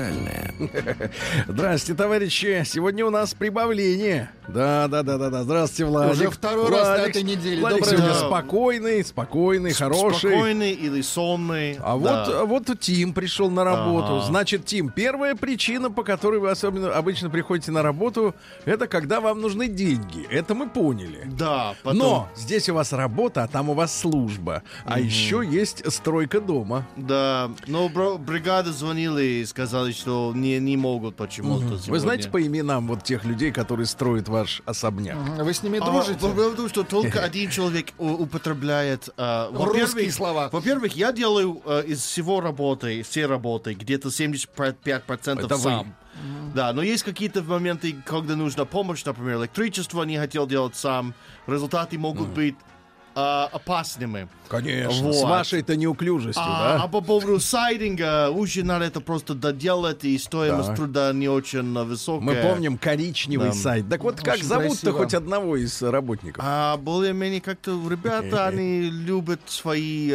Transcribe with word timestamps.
Инструментальная. 0.00 0.54
Здрасте, 1.48 1.94
товарищи. 1.94 2.62
Сегодня 2.66 3.06
у 3.06 3.10
нас 3.10 3.34
прибавление. 3.34 4.30
Да, 4.48 4.88
да, 4.88 5.02
да, 5.02 5.18
да, 5.18 5.30
да. 5.30 5.42
Здравствуйте, 5.44 5.84
Владик. 5.84 6.12
Уже 6.12 6.30
второй 6.30 6.70
раз 6.70 6.88
на 6.88 6.94
Владик. 6.96 7.10
этой 7.10 7.22
неделе. 7.22 7.60
Владик 7.60 7.80
Доброе 7.80 7.96
сегодня 7.98 8.16
утро. 8.16 8.26
спокойный, 8.26 9.04
спокойный, 9.04 9.72
хороший. 9.72 10.30
Спокойный 10.30 10.72
или 10.72 11.02
сонный. 11.02 11.78
А 11.80 11.98
Да. 11.98 12.44
вот, 12.44 12.66
вот 12.66 12.80
Тим 12.80 13.12
пришел 13.12 13.50
на 13.50 13.64
работу. 13.64 14.20
Значит, 14.22 14.64
Тим, 14.64 14.88
первая 14.90 15.34
причина, 15.34 15.90
по 15.90 16.02
которой 16.02 16.40
вы 16.40 16.50
особенно 16.50 16.92
обычно 16.94 17.30
приходите 17.30 17.70
на 17.70 17.82
работу, 17.82 18.34
это 18.64 18.86
когда 18.88 19.20
вам 19.20 19.40
нужны 19.40 19.68
деньги. 19.68 20.26
Это 20.30 20.54
мы 20.54 20.68
поняли. 20.68 21.22
Да, 21.26 21.74
потом... 21.82 21.98
Но 21.98 22.28
здесь 22.36 22.68
у 22.68 22.74
вас 22.74 22.92
работа, 22.92 23.44
а 23.44 23.48
там 23.48 23.70
у 23.70 23.74
вас 23.74 23.96
служба. 23.96 24.62
А 24.84 24.98
еще 24.98 25.42
есть 25.48 25.90
стройка 25.92 26.40
дома. 26.40 26.86
Да, 26.96 27.50
но 27.66 27.88
бригада 27.88 28.72
звонила 28.72 29.18
и 29.18 29.44
что 29.96 30.32
не, 30.34 30.58
не 30.58 30.76
могут 30.76 31.16
почему-то 31.16 31.66
Вы 31.66 31.78
сегодня. 31.78 31.98
знаете 31.98 32.28
по 32.30 32.40
именам 32.44 32.86
вот 32.88 33.02
тех 33.04 33.24
людей, 33.24 33.52
которые 33.52 33.86
строят 33.86 34.28
ваш 34.28 34.62
особняк? 34.66 35.16
Мгм. 35.16 35.44
Вы 35.44 35.52
с 35.54 35.62
ними 35.62 35.78
А, 35.80 35.84
дружите? 35.84 36.18
Дело 36.20 36.50
в 36.50 36.56
том, 36.56 36.68
что 36.68 36.82
только 36.82 37.20
один 37.24 37.50
человек 37.50 37.92
употребляет... 37.98 39.10
а, 39.16 39.50
Русские 39.52 40.10
слова. 40.12 40.48
Во-первых, 40.52 40.94
я 40.96 41.12
делаю 41.12 41.60
а, 41.64 41.80
из 41.80 42.00
всего 42.00 42.40
работы, 42.40 43.02
все 43.02 43.26
работы, 43.26 43.74
где-то 43.74 44.08
75% 44.08 45.44
Это 45.44 45.56
вы. 45.56 45.62
сам. 45.62 45.94
Да, 46.54 46.72
но 46.72 46.82
есть 46.82 47.02
какие-то 47.04 47.42
моменты, 47.42 47.94
когда 48.04 48.36
нужна 48.36 48.64
помощь, 48.64 49.04
например, 49.04 49.38
электричество 49.40 50.02
не 50.02 50.18
хотел 50.18 50.46
делать 50.46 50.76
сам. 50.76 51.14
Результаты 51.46 51.96
могут 51.98 52.28
быть 52.28 52.56
а, 53.14 53.48
опасными. 53.52 54.28
Конечно. 54.48 55.12
С 55.12 55.20
Вот. 55.22 55.28
вашей-то 55.30 55.76
неуклюжестью, 55.76 56.42
А, 56.44 56.76
да? 56.78 56.84
а 56.84 56.88
по 56.88 57.00
поводу 57.00 57.38
сайдинга, 57.40 58.30
уже 58.30 58.64
надо 58.64 58.84
это 58.84 59.00
просто 59.00 59.34
доделать, 59.34 60.04
и 60.04 60.16
стоимость 60.18 60.68
Так. 60.68 60.76
труда 60.76 61.12
не 61.12 61.28
очень 61.28 61.76
а, 61.76 61.84
высокая. 61.84 62.20
Мы 62.24 62.34
помним 62.50 62.78
коричневый 62.78 63.48
Да. 63.48 63.52
сайт. 63.54 63.88
Так 63.88 64.02
вот, 64.02 64.20
как 64.20 64.34
Очень 64.34 64.44
зовут-то 64.44 64.80
красиво. 64.80 64.98
хоть 64.98 65.14
одного 65.14 65.56
из 65.56 65.80
работников? 65.82 66.42
А 66.46 66.76
более-менее 66.76 67.40
как-то 67.40 67.72
ребята, 67.88 68.46
они 68.46 68.82
любят 68.90 69.40
свои... 69.46 70.10
э, 70.12 70.14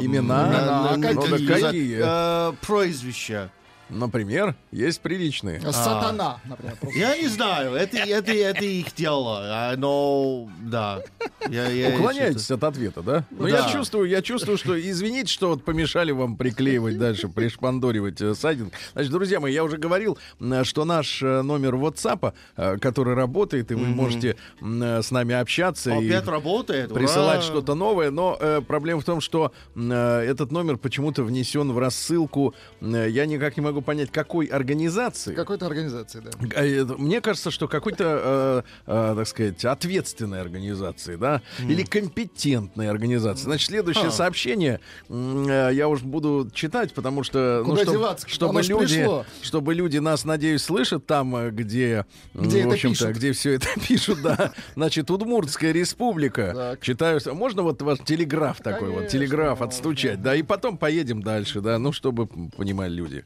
Имена? 0.00 0.46
на- 0.46 0.94
Имена, 0.96 1.12
на- 1.12 1.62
Какие? 1.62 2.00
э, 2.02 2.52
прозвища. 2.66 3.50
Например, 3.90 4.54
есть 4.70 5.00
приличные. 5.00 5.60
Сатана, 5.72 6.40
например. 6.44 6.76
просто. 6.80 6.98
Я 6.98 7.16
не 7.16 7.28
знаю, 7.28 7.72
это, 7.74 7.96
это, 7.98 8.32
это 8.32 8.64
их 8.64 8.94
дело, 8.94 9.38
а, 9.42 9.76
но 9.76 10.48
да. 10.62 11.00
Я- 11.48 11.68
я 11.68 11.94
Уклоняетесь 11.94 12.50
от 12.50 12.62
ответа, 12.64 13.02
да? 13.02 13.24
Ну, 13.30 13.44
Да. 13.48 13.60
я 13.64 13.68
чувствую, 13.72 14.08
я 14.08 14.20
чувствую, 14.22 14.58
что 14.58 14.78
извините, 14.78 15.32
что 15.32 15.48
вот 15.48 15.64
помешали 15.64 16.10
вам 16.12 16.36
приклеивать 16.36 16.98
дальше, 16.98 17.28
пришпандоривать 17.28 18.20
э, 18.20 18.34
сайдинг. 18.34 18.72
Значит, 18.92 19.12
друзья 19.12 19.40
мои, 19.40 19.52
я 19.54 19.64
уже 19.64 19.78
говорил, 19.78 20.18
что 20.64 20.84
наш 20.84 21.22
э, 21.22 21.42
номер 21.42 21.74
WhatsApp, 21.76 22.32
э, 22.56 22.76
который 22.78 23.14
работает, 23.14 23.70
и 23.70 23.74
вы 23.74 23.86
можете 23.86 24.36
м, 24.60 24.82
э, 24.82 25.02
с 25.02 25.10
нами 25.10 25.34
общаться 25.34 25.90
что- 25.90 26.00
и 26.02 26.08
Опять 26.08 26.26
работает. 26.28 26.90
ура! 26.92 27.00
присылать 27.00 27.42
что-то 27.42 27.74
новое, 27.74 28.10
но 28.10 28.36
э, 28.38 28.60
проблема 28.66 29.00
в 29.00 29.04
том, 29.04 29.20
что 29.20 29.52
э, 29.74 30.20
этот 30.28 30.52
номер 30.52 30.76
почему-то 30.76 31.22
внесен 31.24 31.72
в 31.72 31.78
рассылку. 31.78 32.54
э, 32.80 33.06
я 33.08 33.24
никак 33.26 33.56
не 33.56 33.62
могу 33.62 33.77
понять, 33.80 34.10
какой 34.10 34.46
организации. 34.46 35.34
Какой-то 35.34 35.66
организации, 35.66 36.20
да. 36.20 36.30
А, 36.56 36.64
это- 36.64 36.96
Мне 36.96 37.20
кажется, 37.20 37.50
что 37.50 37.68
какой-то, 37.68 38.64
э, 38.86 38.90
э, 39.12 39.14
так 39.16 39.26
сказать, 39.26 39.64
ответственной 39.64 40.40
организации, 40.40 41.16
да, 41.16 41.42
или 41.58 41.82
компетентной 41.84 42.88
организации. 42.90 43.44
Значит, 43.44 43.68
следующее 43.68 44.04
Ха. 44.06 44.10
сообщение 44.10 44.80
э, 45.08 45.70
я 45.72 45.88
уж 45.88 46.02
буду 46.02 46.50
читать, 46.52 46.92
потому 46.94 47.22
что, 47.22 47.62
ну, 47.64 47.70
Куда 47.70 47.82
чтоб- 47.82 47.94
деваться? 47.94 48.28
чтобы 48.28 48.50
Оно 48.60 48.60
люди, 48.80 48.96
пришло. 48.96 49.26
чтобы 49.42 49.74
люди 49.74 49.98
нас, 49.98 50.24
надеюсь, 50.24 50.62
слышат 50.62 51.06
там, 51.06 51.34
э, 51.36 51.50
где, 51.50 52.04
Где 52.34 52.64
в 52.66 52.70
общем-то, 52.72 53.12
где 53.12 53.32
все 53.32 53.52
это 53.54 53.66
пишут, 53.88 54.22
да. 54.22 54.52
Значит, 54.74 55.10
Удмуртская 55.10 55.72
республика. 55.72 56.52
Так. 56.54 56.80
Читаю, 56.80 57.20
можно 57.34 57.62
вот 57.62 57.80
ваш 57.82 57.98
телеграф 58.00 58.58
такой 58.62 58.88
вот, 58.88 58.96
Конечно, 58.98 59.18
телеграф 59.18 59.50
можно. 59.60 59.66
отстучать, 59.66 60.22
да, 60.22 60.34
и 60.34 60.42
потом 60.42 60.78
поедем 60.78 61.22
дальше, 61.22 61.60
да, 61.60 61.78
ну, 61.78 61.92
чтобы 61.92 62.26
понимали 62.26 62.92
люди. 62.92 63.24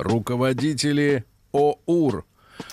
Руководители 0.00 1.24
ОУР. 1.52 2.24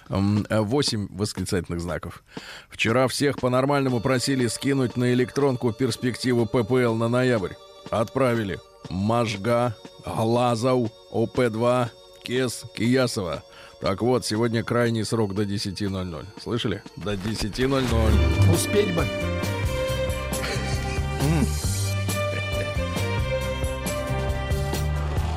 М, 0.10 0.46
э, 0.50 0.60
Восемь 0.62 1.08
восклицательных 1.12 1.82
знаков. 1.82 2.24
Вчера 2.70 3.08
всех 3.08 3.38
по-нормальному 3.40 4.00
просили 4.02 4.48
скинуть 4.48 4.98
на 4.98 5.14
электронку 5.14 5.72
перспективу 5.74 6.46
ППЛ 6.46 6.94
на 6.96 7.08
ноябрь. 7.08 7.54
Отправили. 7.90 8.60
Можга, 8.90 9.76
Глазов, 10.06 10.90
ОП-2, 11.12 11.90
Кес, 12.24 12.64
Киясова. 12.76 13.44
Так 13.82 14.02
вот, 14.02 14.26
сегодня 14.26 14.64
крайний 14.64 15.04
срок 15.06 15.34
до 15.36 15.44
10.00. 15.44 16.26
Слышали? 16.42 16.82
До 16.96 17.14
10.00. 17.14 18.54
Успеть 18.54 18.96
бы. 18.96 19.06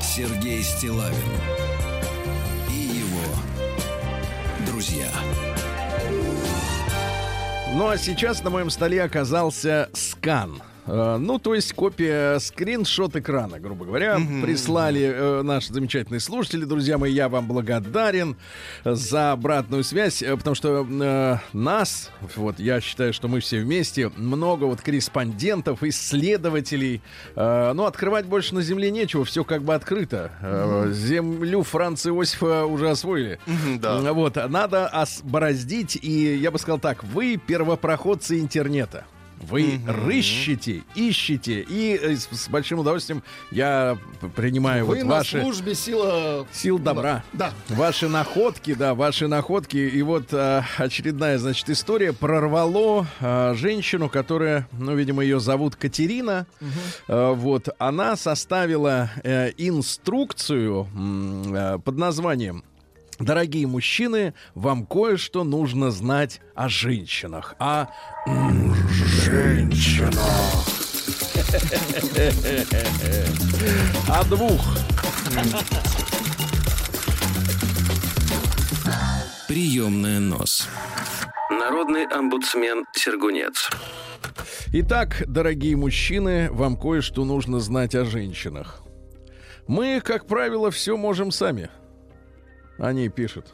Сергей 0.00 0.62
Стилавин 0.62 1.69
друзья. 4.81 5.11
Ну 7.75 7.89
а 7.89 7.99
сейчас 7.99 8.43
на 8.43 8.49
моем 8.49 8.71
столе 8.71 9.03
оказался 9.03 9.91
скан. 9.93 10.63
Э, 10.87 11.17
Ну, 11.19 11.39
то 11.39 11.55
есть 11.55 11.73
копия, 11.73 12.39
скриншот 12.39 13.17
экрана, 13.17 13.59
грубо 13.61 13.85
говоря, 13.85 14.19
прислали 14.43 15.03
э, 15.03 15.43
наши 15.43 15.73
замечательные 15.73 16.21
слушатели. 16.21 16.65
Друзья 16.65 16.99
мои, 16.99 17.13
я 17.13 17.29
вам 17.29 17.47
благодарен 17.47 18.37
за 18.85 19.33
обратную 19.33 19.85
связь, 19.85 20.23
э, 20.23 20.37
потому 20.37 20.55
что 20.57 20.87
э, 20.89 21.37
нас, 21.53 22.11
вот 22.37 22.59
я 22.59 22.81
считаю, 22.81 23.13
что 23.13 23.29
мы 23.29 23.41
все 23.41 23.61
вместе, 23.61 24.11
много 24.17 24.65
вот 24.65 24.81
корреспондентов, 24.81 25.83
исследователей. 25.83 27.03
Э, 27.37 27.73
ну, 27.75 27.85
открывать 27.85 28.27
больше 28.27 28.55
на 28.55 28.62
Земле 28.62 28.91
нечего, 28.91 29.25
все 29.25 29.45
как 29.45 29.62
бы 29.62 29.75
открыто. 29.75 30.31
Э, 30.43 30.91
землю 30.93 31.62
Франца 31.62 32.11
Иосифа 32.11 32.65
уже 32.67 32.91
освоили. 32.91 33.39
да. 33.79 34.12
Вот, 34.12 34.37
надо 34.49 34.87
осбороздить, 34.87 35.97
и 36.03 36.37
я 36.37 36.51
бы 36.51 36.59
сказал 36.59 36.79
так, 36.79 37.05
вы 37.05 37.37
первопроходцы 37.37 38.41
интернета. 38.41 39.05
Вы 39.41 39.81
рыщете, 39.87 40.83
ищете, 40.95 41.61
и 41.61 41.99
э, 42.01 42.17
с, 42.17 42.28
с 42.31 42.49
большим 42.49 42.81
удовольствием 42.81 43.23
я 43.51 43.97
принимаю 44.37 44.84
Вы 44.84 44.97
вот 44.97 45.05
на 45.05 45.11
ваши 45.17 45.41
службе 45.41 45.75
сила... 45.75 46.47
сил 46.53 46.78
добра. 46.78 47.25
Да. 47.33 47.53
Ваши 47.69 48.09
находки, 48.09 48.75
да, 48.75 48.95
ваши 48.95 49.29
находки. 49.29 49.77
И 49.77 50.03
вот 50.03 50.33
а, 50.33 50.65
очередная, 50.77 51.39
значит, 51.39 51.71
история 51.71 52.12
прорвало 52.12 53.06
а, 53.21 53.55
женщину, 53.55 54.09
которая, 54.09 54.69
ну, 54.73 54.95
видимо, 54.95 55.23
ее 55.23 55.41
зовут 55.41 55.77
Катерина. 55.77 56.47
А, 57.09 57.33
вот, 57.33 57.69
она 57.79 58.17
составила 58.17 59.11
э, 59.23 59.53
инструкцию 59.56 60.87
э, 61.55 61.79
под 61.82 61.97
названием 61.97 62.64
Дорогие 63.20 63.67
мужчины, 63.67 64.32
вам 64.55 64.87
кое-что 64.87 65.44
нужно 65.44 65.90
знать 65.90 66.40
о 66.55 66.70
женщинах. 66.70 67.55
О 67.58 67.87
м, 68.26 68.75
женщинах. 68.88 70.17
О 74.08 74.25
двух. 74.25 74.78
Приемная 79.46 80.20
нос. 80.20 80.66
Народный 81.50 82.06
омбудсмен 82.06 82.87
Сергунец. 82.94 83.69
Итак, 84.73 85.25
дорогие 85.26 85.76
мужчины, 85.76 86.50
вам 86.50 86.76
кое-что 86.76 87.25
нужно 87.26 87.61
знать 87.61 87.94
о 87.94 88.06
женщинах. 88.06 88.82
Мы, 89.66 90.00
как 90.00 90.26
правило, 90.26 90.70
все 90.70 90.96
можем 90.96 91.31
сами. 91.32 91.69
Они 92.81 93.09
пишут. 93.09 93.47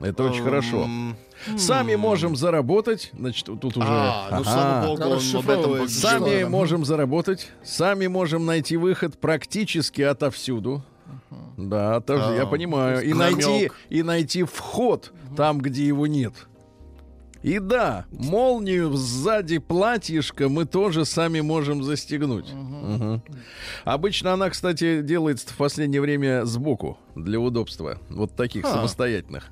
Это 0.00 0.24
очень 0.24 0.44
хорошо. 0.44 0.88
Сами 1.56 1.94
можем 1.96 2.36
заработать. 2.36 3.10
Значит, 3.18 3.46
тут 3.46 3.76
уже... 3.76 3.86
А, 3.88 4.28
ну 4.30 4.44
слава 4.44 4.86
богу, 4.86 5.02
он 5.02 5.18
об 5.36 5.50
этом. 5.50 5.88
Сами 5.88 6.44
можем 6.44 6.84
заработать, 6.84 7.50
сами 7.64 8.06
можем 8.06 8.46
найти 8.46 8.76
выход 8.76 9.18
практически 9.18 10.02
отовсюду. 10.02 10.82
Да, 11.56 12.00
тоже 12.00 12.24
А, 12.26 12.34
я 12.34 12.46
понимаю. 12.46 13.02
И 13.02 13.12
найти, 13.12 13.70
и 13.88 14.02
найти 14.02 14.44
вход 14.44 15.12
там, 15.36 15.58
где 15.58 15.86
его 15.86 16.06
нет. 16.06 16.34
И 17.42 17.60
да, 17.60 18.06
молнию 18.10 18.92
сзади 18.94 19.58
платьишка 19.58 20.48
мы 20.48 20.64
тоже 20.64 21.04
сами 21.04 21.40
можем 21.40 21.84
застегнуть. 21.84 22.52
Мгм. 22.52 23.22
Обычно 23.84 24.32
она, 24.32 24.50
кстати, 24.50 25.02
делается 25.02 25.48
в 25.48 25.56
последнее 25.56 26.00
время 26.00 26.44
сбоку 26.44 26.98
для 27.14 27.38
удобства. 27.38 28.00
Вот 28.10 28.34
таких 28.34 28.64
А. 28.64 28.72
самостоятельных. 28.72 29.50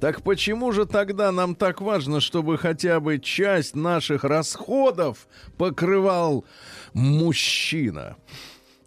Так 0.00 0.22
почему 0.22 0.72
же 0.72 0.84
тогда 0.84 1.30
нам 1.30 1.54
так 1.54 1.80
важно, 1.80 2.20
чтобы 2.20 2.58
хотя 2.58 2.98
бы 2.98 3.20
часть 3.20 3.76
наших 3.76 4.24
расходов 4.24 5.28
покрывал 5.56 6.44
мужчина? 6.92 8.16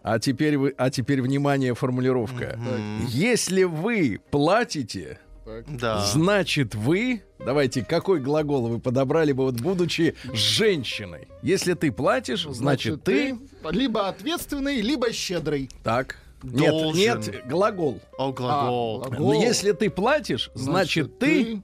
А 0.03 0.19
теперь 0.19 0.57
вы, 0.57 0.75
а 0.77 0.89
теперь 0.89 1.21
внимание, 1.21 1.73
формулировка. 1.73 2.59
Если 3.07 3.63
вы 3.63 4.19
платите, 4.29 5.19
Да. 5.67 6.03
значит 6.05 6.73
вы, 6.75 7.21
давайте, 7.39 7.83
какой 7.83 8.19
глагол 8.19 8.67
вы 8.67 8.79
подобрали 8.79 9.31
бы, 9.31 9.43
вот 9.43 9.55
будучи 9.61 10.15
женщиной? 10.33 11.27
Если 11.41 11.73
ты 11.73 11.91
платишь, 11.91 12.45
значит, 12.49 13.03
ты, 13.03 13.37
либо 13.69 14.07
ответственный, 14.07 14.81
либо 14.81 15.11
щедрый. 15.13 15.69
так. 15.83 16.17
Нет, 16.43 16.69
Должен. 16.69 16.99
нет, 16.99 17.47
глагол. 17.47 17.99
О, 18.19 18.31
глагол. 18.31 19.01
А, 19.03 19.09
Но 19.09 19.15
глагол. 19.17 19.41
если 19.41 19.71
ты 19.71 19.89
платишь, 19.89 20.51
значит, 20.53 21.17
ты, 21.17 21.63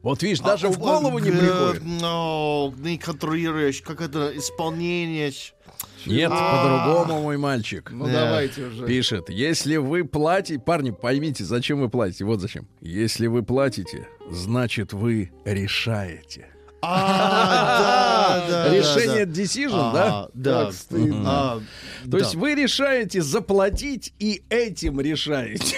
вот 0.00 0.22
видишь, 0.22 0.40
даже 0.40 0.68
А, 0.68 0.70
в 0.70 0.78
голову 0.78 1.18
не 1.18 1.30
приходит. 1.32 1.82
Но 1.84 2.72
не 2.78 2.96
контролируешь, 2.96 3.82
как 3.82 4.00
это 4.00 4.32
исполнение. 4.34 5.32
Нет, 6.06 6.30
по-другому, 6.30 7.22
мой 7.22 7.36
мальчик. 7.38 7.90
Ну 7.90 8.06
Да. 8.06 8.12
давайте 8.26 8.66
уже. 8.66 8.86
Пишет, 8.86 9.28
если 9.30 9.76
вы 9.76 10.04
платите, 10.04 10.58
парни, 10.60 10.90
поймите, 10.90 11.44
зачем 11.44 11.80
вы 11.80 11.88
платите, 11.88 12.24
вот 12.24 12.40
зачем. 12.40 12.66
Если 12.80 13.26
вы 13.26 13.42
платите, 13.42 14.08
значит 14.30 14.92
вы 14.92 15.32
решаете. 15.44 16.46
А, 16.82 18.44
да, 18.48 18.68
да, 18.68 18.74
Решение 18.76 19.26
да. 19.26 19.32
decision, 19.42 19.92
да? 19.92 20.06
А, 20.06 20.30
Да. 20.34 20.64
Как 20.66 20.74
стыдно. 20.74 21.22
А, 21.26 21.60
То 22.04 22.10
да. 22.10 22.18
есть 22.18 22.34
вы 22.34 22.54
решаете 22.54 23.22
заплатить 23.22 24.12
и 24.18 24.42
этим 24.50 25.00
решаете. 25.00 25.76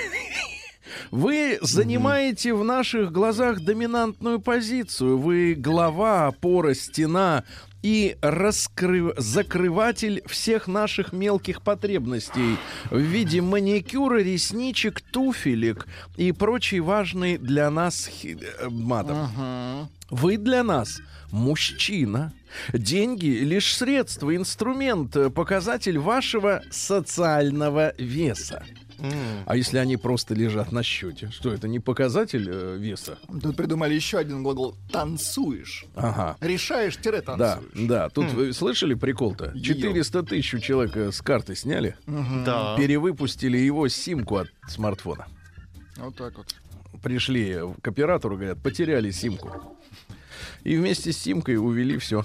Вы 1.11 1.59
занимаете 1.63 2.53
в 2.53 2.65
наших 2.65 3.13
глазах 3.13 3.61
доминантную 3.61 4.41
позицию. 4.41 5.19
Вы 5.19 5.55
глава, 5.55 6.27
опора, 6.27 6.75
стена 6.75 7.45
и 7.83 8.17
раскры- 8.23 9.15
закрыватель 9.17 10.23
всех 10.27 10.67
наших 10.69 11.13
мелких 11.13 11.63
потребностей 11.63 12.57
в 12.91 12.99
виде 12.99 13.41
маникюра, 13.41 14.21
ресничек, 14.23 15.01
туфелек 15.01 15.87
и 16.17 16.33
прочей 16.33 16.81
важной 16.81 17.39
для 17.39 17.71
нас 17.71 18.07
хи- 18.09 18.37
э, 18.41 18.69
матом. 18.69 19.17
Ага. 19.37 19.89
Вы 20.11 20.39
для 20.39 20.63
нас 20.65 21.01
мужчина. 21.31 22.33
Деньги 22.73 23.27
лишь 23.27 23.77
средство, 23.77 24.35
инструмент, 24.35 25.15
э, 25.17 25.31
показатель 25.31 25.99
вашего 25.99 26.63
социального 26.71 27.93
веса. 27.99 28.65
М. 28.99 29.12
А 29.47 29.56
если 29.56 29.79
они 29.79 29.97
просто 29.97 30.35
лежат 30.35 30.73
на 30.73 30.83
счете? 30.83 31.31
Что 31.31 31.53
это 31.53 31.69
не 31.69 31.79
показатель 31.81 32.49
э, 32.50 32.77
веса? 32.79 33.19
Тут 33.43 33.56
придумали 33.56 33.95
еще 33.95 34.19
один 34.19 34.43
глагол. 34.43 34.75
Танцуешь. 34.93 35.85
Ага. 35.95 36.37
Решаешь-танцуешь. 36.41 37.39
Да, 37.39 37.61
да. 37.75 38.09
Тут 38.09 38.33
вы 38.33 38.53
слышали 38.53 38.95
прикол-то? 38.95 39.53
400 39.61 40.23
тысяч 40.25 40.55
у 40.55 40.59
человека 40.59 41.12
с 41.12 41.21
карты 41.23 41.55
сняли, 41.55 41.97
Да. 42.06 42.77
перевыпустили 42.77 43.56
его 43.59 43.89
симку 43.89 44.37
от 44.37 44.49
смартфона. 44.69 45.27
Вот 45.97 46.17
так 46.17 46.37
вот. 46.37 46.55
Пришли 47.03 47.56
к 47.83 47.89
оператору, 47.89 48.37
говорят, 48.37 48.62
потеряли 48.62 49.11
симку. 49.11 49.77
И 50.65 50.77
вместе 50.77 51.12
с 51.12 51.19
симкой 51.19 51.56
увели 51.56 51.99
все. 51.99 52.25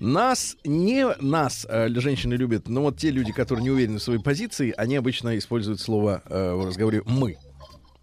Нас 0.00 0.56
не 0.64 1.06
нас 1.20 1.66
э, 1.68 1.88
женщины 1.88 2.34
любят, 2.34 2.68
но 2.68 2.82
вот 2.82 2.98
те 2.98 3.10
люди, 3.10 3.32
которые 3.32 3.62
не 3.64 3.70
уверены 3.70 3.98
в 3.98 4.02
своей 4.02 4.20
позиции, 4.20 4.74
они 4.76 4.96
обычно 4.96 5.36
используют 5.38 5.80
слово 5.80 6.22
э, 6.26 6.54
в 6.54 6.66
разговоре 6.66 7.02
мы. 7.06 7.38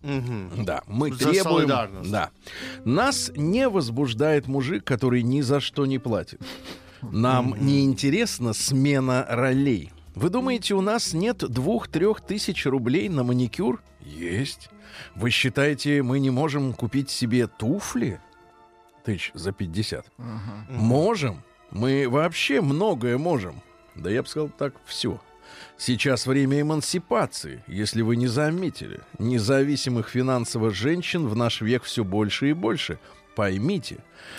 Мгм. 0.02 0.66
Да, 0.66 0.84
мы 0.88 1.14
За 1.14 1.30
требуем. 1.30 2.12
Да. 2.12 2.32
Нас 2.84 3.32
не 3.36 3.70
возбуждает 3.70 4.48
мужик, 4.48 4.84
который 4.84 5.24
ни 5.24 5.42
за 5.42 5.60
что 5.62 5.86
не 5.86 5.98
платит. 5.98 6.42
Нам 7.02 7.56
не 7.60 7.84
интересна 7.84 8.54
смена 8.54 9.26
ролей. 9.30 9.92
Вы 10.16 10.30
думаете, 10.30 10.76
у 10.76 10.82
нас 10.82 11.14
нет 11.14 11.38
двух-трех 11.38 12.22
тысяч 12.22 12.66
рублей 12.66 13.10
на 13.10 13.24
маникюр? 13.24 13.82
Есть. 14.02 14.70
Вы 15.16 15.32
считаете, 15.32 16.04
мы 16.04 16.20
не 16.20 16.30
можем 16.30 16.74
купить 16.74 17.10
себе 17.10 17.48
туфли? 17.48 18.20
Тысяч 19.04 19.32
за 19.34 19.52
50. 19.52 20.06
Можем. 20.70 21.44
Мы 21.74 22.08
вообще 22.08 22.62
многое 22.62 23.18
можем. 23.18 23.62
Да 23.96 24.10
я 24.10 24.22
бы 24.24 24.30
сказал 24.30 24.50
так, 24.50 24.74
все. 24.86 25.20
Сейчас 25.78 26.26
время 26.28 26.62
эмансипации, 26.62 27.64
если 27.68 28.02
вы 28.04 28.16
не 28.16 28.28
заметили. 28.28 29.02
Независимых 29.20 30.10
финансово 30.10 30.72
женщин 30.72 31.28
в 31.28 31.36
наш 31.36 31.62
век 31.62 31.84
все 31.84 32.04
больше 32.04 32.50
и 32.52 32.54
больше. 32.54 33.00
Поймите. 33.36 33.98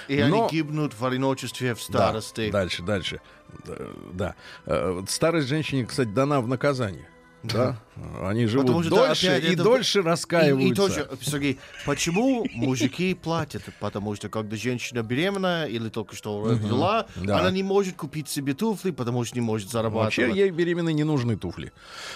И 0.08 0.22
Но- 0.22 0.46
они 0.46 0.50
гибнут 0.50 0.94
в 0.98 1.04
одиночестве 1.04 1.74
в 1.74 1.78
Да, 1.78 1.82
старости. 2.08 2.50
дальше, 2.50 2.82
дальше. 2.82 3.20
Да, 3.66 3.74
Да. 4.12 4.34
Э, 4.66 5.02
Старость 5.08 5.48
женщине, 5.48 5.84
кстати, 5.84 6.08
дана 6.08 6.40
в 6.40 6.46
наказание. 6.48 7.08
Да. 7.44 7.76
Они 8.22 8.46
живут 8.46 8.66
Потому 8.68 8.82
что, 8.82 8.94
да, 8.96 9.06
дольше 9.08 9.26
опять 9.28 9.44
и 9.44 9.52
это- 9.52 9.62
дольше 9.62 9.98
И, 9.98 10.02
раскаиваются. 10.02 10.72
и 10.72 10.74
тоже, 10.74 11.08
Сергей, 11.20 11.58
почему 11.84 12.46
мужики 12.54 13.12
платят? 13.14 13.62
Потому 13.80 14.16
что 14.16 14.30
когда 14.30 14.56
женщина 14.56 15.02
беременная 15.02 15.66
или 15.66 15.90
только 15.90 16.16
что 16.16 16.42
родила, 16.48 17.06
Да. 17.16 17.40
она 17.40 17.50
не 17.50 17.62
может 17.62 17.96
купить 17.96 18.28
себе 18.30 18.54
туфли, 18.54 18.92
потому 18.92 19.24
что 19.24 19.34
не 19.36 19.42
может 19.42 19.68
зарабатывать. 19.70 20.16
Вообще 20.18 20.40
ей 20.40 20.50
беременной 20.50 20.94
не 20.94 21.04
нужны 21.04 21.36
туфли. 21.36 21.70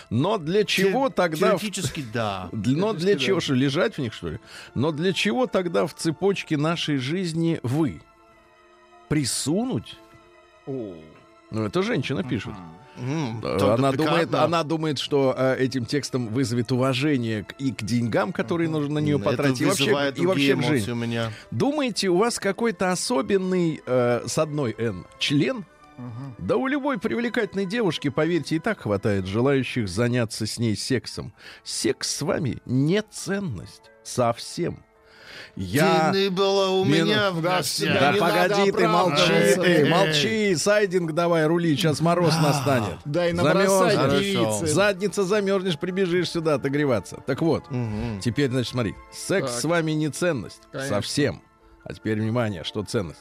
Но 0.08 0.38
для 0.38 0.64
чего 0.64 1.08
Те- 1.10 1.14
тогда... 1.16 1.56
в- 1.56 1.60
Теоретически, 1.60 2.04
да. 2.12 2.48
Но 2.52 2.94
для 2.94 3.16
чего? 3.18 3.36
да. 3.36 3.40
Что, 3.42 3.54
лежать 3.54 3.94
в 3.96 3.98
них, 3.98 4.14
что 4.14 4.30
ли? 4.30 4.38
Но 4.74 4.92
для 4.92 5.12
чего 5.12 5.46
тогда 5.46 5.86
в 5.86 5.94
цепочке 5.94 6.56
нашей 6.56 6.96
жизни 6.96 7.60
вы? 7.62 8.00
Присунуть? 9.08 9.96
О. 10.66 10.94
Ну, 11.50 11.64
это 11.64 11.82
женщина 11.82 12.22
пишет. 12.22 12.52
М, 12.52 12.72
Только 13.42 13.74
Она 13.74 13.92
думает, 13.92 14.34
она 14.34 14.62
думает, 14.62 14.98
что 14.98 15.34
э, 15.36 15.56
этим 15.58 15.84
текстом 15.86 16.28
вызовет 16.28 16.72
уважение 16.72 17.44
к- 17.44 17.52
и 17.58 17.72
к 17.72 17.82
деньгам, 17.82 18.32
которые 18.32 18.68
нужно 18.68 18.94
на 18.94 18.98
нее 18.98 19.18
потратить, 19.18 19.60
и 19.60 19.64
вообще, 19.64 20.12
и 20.16 20.26
вообще 20.26 20.52
эмоции 20.52 20.68
жизни. 20.68 20.90
у 20.92 20.94
меня. 20.94 21.32
Думаете, 21.50 22.08
у 22.08 22.16
вас 22.16 22.38
какой-то 22.38 22.90
особенный 22.90 23.80
э, 23.86 24.22
с 24.26 24.38
одной 24.38 24.74
Н 24.78 25.06
член? 25.18 25.64
Да 26.38 26.56
у 26.56 26.68
любой 26.68 26.98
привлекательной 26.98 27.66
девушки, 27.66 28.08
поверьте, 28.08 28.54
и 28.56 28.58
так 28.60 28.82
хватает 28.82 29.26
желающих 29.26 29.88
заняться 29.88 30.46
с 30.46 30.58
ней 30.58 30.76
сексом. 30.76 31.32
Секс 31.64 32.08
с 32.16 32.22
вами 32.22 32.58
не 32.66 33.02
ценность. 33.02 33.82
Совсем. 34.04 34.84
Я... 35.56 36.10
Ты 36.12 36.30
была 36.30 36.70
у 36.70 36.84
Мину- 36.84 37.06
меня 37.06 37.30
в 37.30 37.42
Да, 37.42 37.58
гостях. 37.58 38.00
Да 38.00 38.12
не 38.12 38.18
погоди 38.20 38.72
ты, 38.72 38.88
молчи 38.88 39.54
ты, 39.56 39.86
молчи, 39.86 40.54
сайдинг 40.56 41.12
давай, 41.12 41.46
рули, 41.46 41.74
сейчас 41.76 42.00
мороз 42.00 42.34
настанет. 42.40 42.98
Дай 43.04 43.32
набросать 43.32 43.94
Замерзнешь. 43.96 44.22
девицы. 44.22 44.66
Задница 44.66 45.24
замерзнешь, 45.24 45.78
прибежишь 45.78 46.30
сюда 46.30 46.54
отогреваться. 46.54 47.22
Так 47.26 47.42
вот, 47.42 47.70
Мгм. 47.70 48.20
теперь, 48.20 48.50
значит, 48.50 48.70
смотри, 48.72 48.94
секс 49.12 49.50
Так. 49.52 49.60
с 49.60 49.64
вами 49.64 49.92
не 49.92 50.08
ценность. 50.08 50.62
Конечно. 50.72 50.96
Совсем. 50.96 51.42
А 51.84 51.94
теперь 51.94 52.20
внимание, 52.20 52.64
что 52.64 52.82
ценность. 52.82 53.20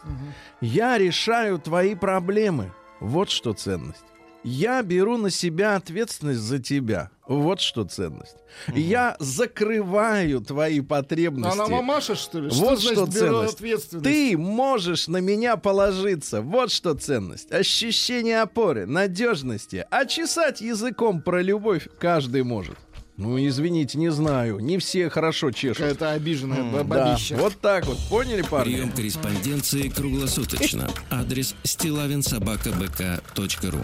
Я 0.62 0.98
решаю 0.98 1.58
твои 1.60 1.96
проблемы. 1.96 2.74
Вот 3.00 3.30
что 3.30 3.54
ценность. 3.54 4.04
Я 4.48 4.82
беру 4.82 5.18
на 5.18 5.30
себя 5.30 5.76
ответственность 5.76 6.40
за 6.40 6.60
тебя. 6.60 7.12
Вот 7.28 7.60
что 7.60 7.84
ценность. 7.84 8.38
Я 8.74 9.18
закрываю 9.20 10.40
твои 10.40 10.80
потребности. 10.80 11.52
Она 11.52 11.68
мамаша, 11.68 12.16
что 12.16 12.40
ли? 12.40 12.50
Вот 12.50 12.80
что 12.80 12.94
что 12.94 13.06
значит 13.06 13.16
беру 13.16 13.36
ценность. 13.36 13.54
ответственность? 13.56 14.06
Ты 14.06 14.38
можешь 14.38 15.08
на 15.10 15.18
меня 15.18 15.58
положиться. 15.58 16.42
Вот 16.42 16.72
что 16.72 16.94
ценность. 16.94 17.52
Ощущение 17.52 18.42
опоры, 18.42 18.86
надежности. 18.86 19.86
А 19.92 20.06
чесать 20.06 20.62
языком 20.62 21.22
про 21.22 21.42
любовь 21.42 21.90
каждый 22.00 22.44
может. 22.44 22.78
Ну, 23.18 23.38
извините, 23.44 23.98
не 23.98 24.12
знаю. 24.12 24.60
Не 24.60 24.78
все 24.78 25.10
хорошо 25.10 25.50
чешут. 25.52 25.78
Какая-то 25.78 26.12
обиженная 26.12 26.72
Да, 26.72 26.84
бабища. 26.84 27.36
вот 27.36 27.60
так 27.60 27.88
вот. 27.88 27.98
Поняли, 28.10 28.44
парни? 28.44 28.74
Прием 28.76 28.92
корреспонденции 28.92 29.90
круглосуточно. 29.90 30.88
Адрес 31.10 31.56
стилавинсобакабк.ру 31.64 33.80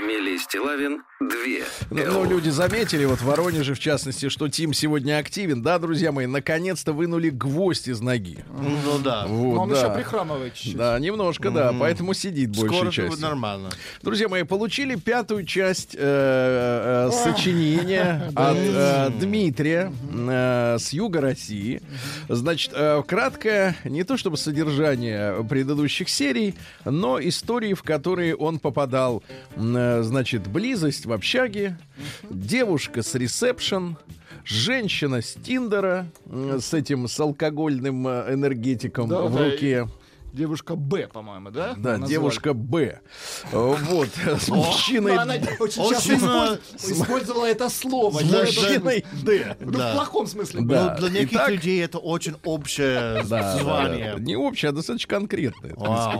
Амелии 0.00 0.29
Стилавин 0.40 1.02
2. 1.20 1.28
Ну, 1.90 2.24
люди 2.24 2.48
заметили, 2.48 3.04
вот 3.04 3.18
в 3.20 3.24
Воронеже, 3.24 3.74
в 3.74 3.78
частности, 3.78 4.28
что 4.30 4.48
Тим 4.48 4.72
сегодня 4.72 5.18
активен. 5.18 5.62
Да, 5.62 5.78
друзья 5.78 6.12
мои, 6.12 6.26
наконец-то 6.26 6.92
вынули 6.92 7.28
гвоздь 7.28 7.88
из 7.88 8.00
ноги. 8.00 8.44
Ну 8.50 8.98
да. 8.98 9.26
Вот, 9.26 9.54
Но 9.54 9.62
он 9.62 9.68
да. 9.70 9.78
еще 9.78 9.94
прихрамывает 9.94 10.54
чуть-чуть. 10.54 10.76
Да, 10.76 10.98
немножко, 10.98 11.50
да, 11.50 11.74
поэтому 11.78 12.14
сидит 12.14 12.50
большей 12.56 12.76
Скоро 12.76 12.86
частью. 12.90 13.08
будет 13.10 13.20
нормально. 13.20 13.70
Друзья 14.02 14.28
мои, 14.28 14.44
получили 14.44 14.94
пятую 14.94 15.44
часть 15.44 15.94
э, 15.94 15.98
э, 15.98 17.10
сочинения 17.12 18.30
от 18.34 18.56
э, 18.56 19.10
Дмитрия 19.20 19.92
э, 20.10 20.76
с 20.78 20.92
юга 20.92 21.20
России. 21.20 21.82
Значит, 22.28 22.72
э, 22.74 23.02
краткое, 23.06 23.76
не 23.84 24.04
то 24.04 24.16
чтобы 24.16 24.38
содержание 24.38 25.44
предыдущих 25.44 26.08
серий, 26.08 26.54
но 26.86 27.20
истории, 27.20 27.74
в 27.74 27.82
которые 27.82 28.34
он 28.34 28.58
попадал. 28.58 29.22
Э, 29.56 30.02
Значит, 30.02 30.29
близость 30.38 31.06
в 31.06 31.12
общаге, 31.12 31.78
девушка 32.28 33.02
с 33.02 33.14
ресепшн, 33.14 33.96
женщина 34.44 35.22
с 35.22 35.34
Тиндера 35.34 36.06
с 36.26 36.74
этим 36.74 37.08
с 37.08 37.18
алкогольным 37.18 38.06
э, 38.06 38.34
энергетиком 38.34 39.08
Да, 39.08 39.22
в 39.22 39.36
руке. 39.36 39.88
Девушка 40.32 40.76
Б, 40.76 41.08
по-моему, 41.08 41.50
да? 41.50 41.74
Да, 41.76 41.92
Назвали. 41.92 42.08
девушка 42.10 42.54
Б. 42.54 43.00
Э, 43.52 43.74
Вот, 43.80 44.08
с 44.40 44.48
мужчиной... 44.48 45.14
Но 45.16 45.22
она 45.22 45.34
очень 45.58 45.88
часто 45.90 46.14
использ- 46.14 46.60
использовала 46.76 47.46
это 47.46 47.68
слово. 47.68 48.18
С 48.20 48.22
мужчиной 48.24 49.04
Д. 49.22 49.56
Ну, 49.60 49.70
в 49.72 49.92
плохом 49.94 50.26
смысле. 50.26 50.60
Ну, 50.60 50.66
для 50.98 51.08
неких 51.10 51.48
людей 51.48 51.82
это 51.84 51.98
очень 51.98 52.36
общее 52.44 53.22
звание. 53.24 54.16
Не 54.18 54.36
общее, 54.36 54.70
а 54.70 54.72
достаточно 54.72 55.08
конкретное. 55.08 55.74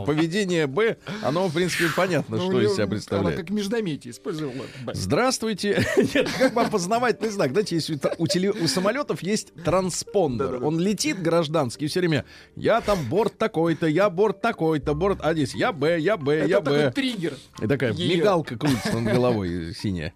Поведение 0.05 0.67
Б, 0.67 0.97
оно, 1.23 1.49
в 1.49 1.55
принципе, 1.55 1.85
понятно, 1.95 2.37
Ну, 2.37 2.51
что 2.51 2.61
из 2.61 2.73
себя 2.75 2.85
Она 2.85 2.91
представляет. 2.91 3.37
как 3.39 3.51
междометие 3.51 4.13
использовала. 4.13 4.55
Б. 4.85 4.93
Здравствуйте. 4.95 5.87
Нет, 6.15 6.29
как 6.39 6.55
бы 6.55 6.63
опознавательный 6.63 7.31
знак. 7.31 7.51
Знаете, 7.53 7.77
теле- 7.79 8.51
у 8.53 8.67
самолетов 8.67 9.23
есть 9.23 9.53
транспондер. 9.65 10.65
Он 10.65 10.79
летит 10.81 11.21
гражданский 11.23 11.87
все 11.87 12.01
время. 12.01 12.25
Я 12.57 12.81
там 12.81 12.99
борт 13.09 13.37
такой-то, 13.39 13.87
я 13.87 14.00
борт 14.09 14.41
такой-то, 14.41 14.95
борт... 14.95 15.19
А 15.23 15.35
здесь 15.35 15.55
я 15.55 15.73
Б, 15.73 15.99
я 15.99 16.17
Б, 16.17 16.47
я 16.49 16.59
Это 16.59 16.71
Б. 16.71 16.93
триггер. 16.95 17.35
И 17.61 17.67
такая 17.67 17.93
Её. 17.93 18.17
мигалка 18.17 18.57
крутится 18.57 18.99
над 18.99 19.13
головой 19.13 19.75
синяя. 19.75 20.15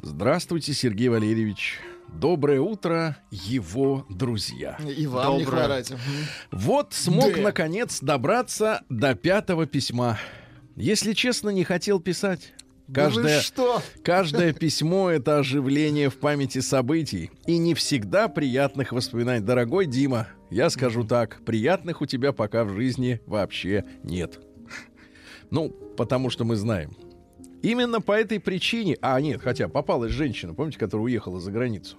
Здравствуйте, 0.00 0.72
Сергей 0.72 1.08
Валерьевич. 1.08 1.78
Доброе 2.08 2.60
утро, 2.60 3.16
его 3.30 4.04
друзья. 4.10 4.76
И 4.84 5.06
вам 5.06 5.38
не 5.38 5.44
Доброе. 5.44 5.60
хворать. 5.64 5.90
Мгм. 5.90 6.00
Вот 6.52 6.92
смог, 6.92 7.34
Да. 7.36 7.40
наконец, 7.42 8.00
добраться 8.00 8.82
до 8.88 9.14
пятого 9.14 9.66
письма. 9.66 10.18
Если 10.76 11.12
честно, 11.12 11.50
не 11.50 11.64
хотел 11.64 12.00
писать. 12.00 12.52
Да 12.88 13.04
Каждое, 13.04 13.40
что? 13.40 13.80
каждое 14.04 14.52
письмо— 14.52 15.08
это 15.10 15.38
оживление 15.38 16.10
в 16.10 16.16
памяти 16.18 16.58
событий. 16.58 17.30
И 17.46 17.56
не 17.56 17.72
всегда 17.74 18.28
приятных 18.28 18.92
воспоминаний. 18.92 19.44
Дорогой 19.44 19.86
Дима, 19.86 20.28
я 20.52 20.68
скажу 20.68 21.02
так, 21.02 21.40
приятных 21.46 22.02
у 22.02 22.06
тебя 22.06 22.32
пока 22.32 22.64
в 22.64 22.74
жизни 22.74 23.20
вообще 23.26 23.84
нет. 24.02 24.40
Ну, 25.50 25.70
потому 25.96 26.30
что 26.30 26.44
мы 26.44 26.56
знаем. 26.56 26.96
Именно 27.62 28.00
по 28.00 28.12
этой 28.12 28.40
причине... 28.40 28.96
А, 29.00 29.20
нет, 29.20 29.40
хотя 29.40 29.68
попалась 29.68 30.12
женщина, 30.12 30.54
помните, 30.54 30.78
которая 30.78 31.04
уехала 31.04 31.40
за 31.40 31.50
границу? 31.50 31.96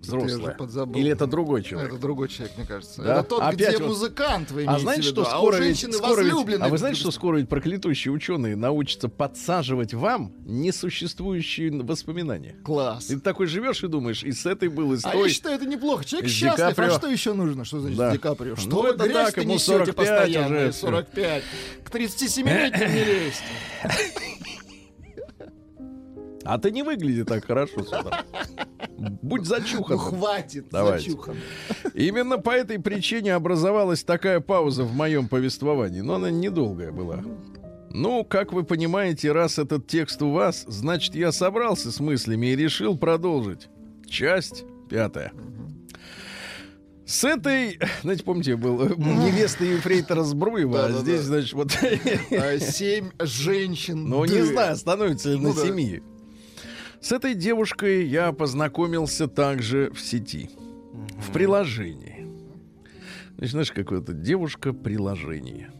Взрослая. 0.00 0.56
Или 0.94 1.10
это 1.10 1.26
другой 1.26 1.62
человек? 1.62 1.92
Это 1.92 2.00
другой 2.00 2.28
человек, 2.28 2.56
мне 2.56 2.66
кажется. 2.66 3.02
Да? 3.02 3.20
Это 3.20 3.28
тот, 3.28 3.42
Опять 3.42 3.68
где 3.74 3.78
вот- 3.78 3.88
музыкант, 3.88 4.50
вы 4.50 4.62
А 4.62 4.64
имеете 4.64 4.82
знаете, 4.82 5.02
в 5.02 5.06
виду. 5.12 5.22
что 5.24 5.30
а 5.30 5.36
скоро 5.36 5.54
ведь, 5.56 5.64
женщины 5.64 5.92
скоро 5.92 6.20
ведь- 6.22 6.60
а 6.60 6.68
вы 6.68 6.78
знаете, 6.78 6.98
что 7.00 7.10
скоро 7.10 7.36
ведь 7.36 7.48
проклятущие 7.50 8.12
ученые 8.12 8.56
научатся 8.56 9.08
подсаживать 9.10 9.92
вам 9.92 10.32
несуществующие 10.46 11.70
воспоминания? 11.82 12.56
Класс. 12.64 13.06
Ты 13.06 13.20
такой 13.20 13.46
живешь 13.46 13.84
и 13.84 13.88
думаешь, 13.88 14.22
и 14.24 14.32
с 14.32 14.46
этой 14.46 14.68
был, 14.68 14.92
и 14.94 14.96
с 14.96 15.04
А 15.04 15.10
той. 15.10 15.28
я 15.28 15.34
считаю, 15.34 15.56
это 15.56 15.66
неплохо. 15.66 16.04
Человек 16.04 16.30
с 16.30 16.32
счастлив, 16.32 16.68
Ди 16.68 16.74
Каприо. 16.74 16.94
а 16.94 16.98
что 16.98 17.08
еще 17.08 17.32
нужно? 17.34 17.64
Что 17.66 17.80
значит 17.80 17.98
Да. 17.98 18.10
Ди 18.12 18.18
Каприо? 18.18 18.56
Что 18.56 18.68
Ну, 18.70 18.82
вы 18.82 18.88
это 18.88 19.04
грязь 19.06 19.34
так, 19.34 19.42
ему 19.44 19.54
несете 19.54 19.72
45 19.84 19.96
постоянно, 19.96 20.46
уже 20.56 20.68
и 20.68 20.70
всё. 20.70 20.80
45. 20.80 21.42
К 21.84 21.90
37-летним 21.90 22.92
не 22.94 23.04
лезть. 23.04 23.42
А 26.44 26.58
ты 26.58 26.70
не 26.70 26.82
выглядит 26.82 27.28
так 27.28 27.44
хорошо 27.44 27.82
сюда. 27.82 28.24
Будь 28.98 29.40
Ну, 29.40 29.44
зачухан. 29.46 29.98
хватит, 29.98 30.66
Давайте. 30.70 31.10
зачухан. 31.10 31.36
Именно 31.94 32.38
по 32.38 32.50
этой 32.50 32.78
причине 32.78 33.34
образовалась 33.34 34.04
такая 34.04 34.40
пауза 34.40 34.84
в 34.84 34.92
моем 34.94 35.28
повествовании, 35.28 36.00
но 36.00 36.14
она 36.16 36.30
недолгая 36.30 36.92
была. 36.92 37.22
Ну, 37.92 38.24
как 38.24 38.52
вы 38.52 38.62
понимаете, 38.62 39.32
раз 39.32 39.58
этот 39.58 39.86
текст 39.86 40.22
у 40.22 40.30
вас, 40.30 40.64
значит, 40.68 41.14
я 41.14 41.32
собрался 41.32 41.90
с 41.90 41.98
мыслями 41.98 42.48
и 42.48 42.56
решил 42.56 42.96
продолжить. 42.96 43.68
Часть 44.06 44.64
пятая. 44.88 45.32
С 47.04 47.24
этой, 47.24 47.80
знаете, 48.02 48.22
помните, 48.22 48.54
был 48.54 48.80
э, 48.82 48.94
невеста 48.96 49.64
Ефрейтора 49.64 50.22
Збруева, 50.22 50.84
а 50.84 50.92
здесь, 50.92 51.22
значит, 51.22 51.54
вот... 51.54 51.72
А, 52.30 52.58
Семь 52.60 53.10
женщин. 53.18 54.04
Ну, 54.08 54.24
не 54.24 54.42
знаю, 54.42 54.76
становится 54.76 55.30
ли 55.30 55.36
Ну 55.36 55.48
на 55.48 55.54
да. 55.54 55.60
С 57.00 57.12
этой 57.12 57.34
девушкой 57.34 58.06
я 58.06 58.32
познакомился 58.32 59.26
также 59.26 59.90
в 59.94 60.00
сети, 60.00 60.50
в 61.18 61.32
приложении. 61.32 62.26
Значит, 63.36 63.50
знаешь, 63.52 63.72
какое-то 63.72 64.12
девушка-приложение. 64.12 65.72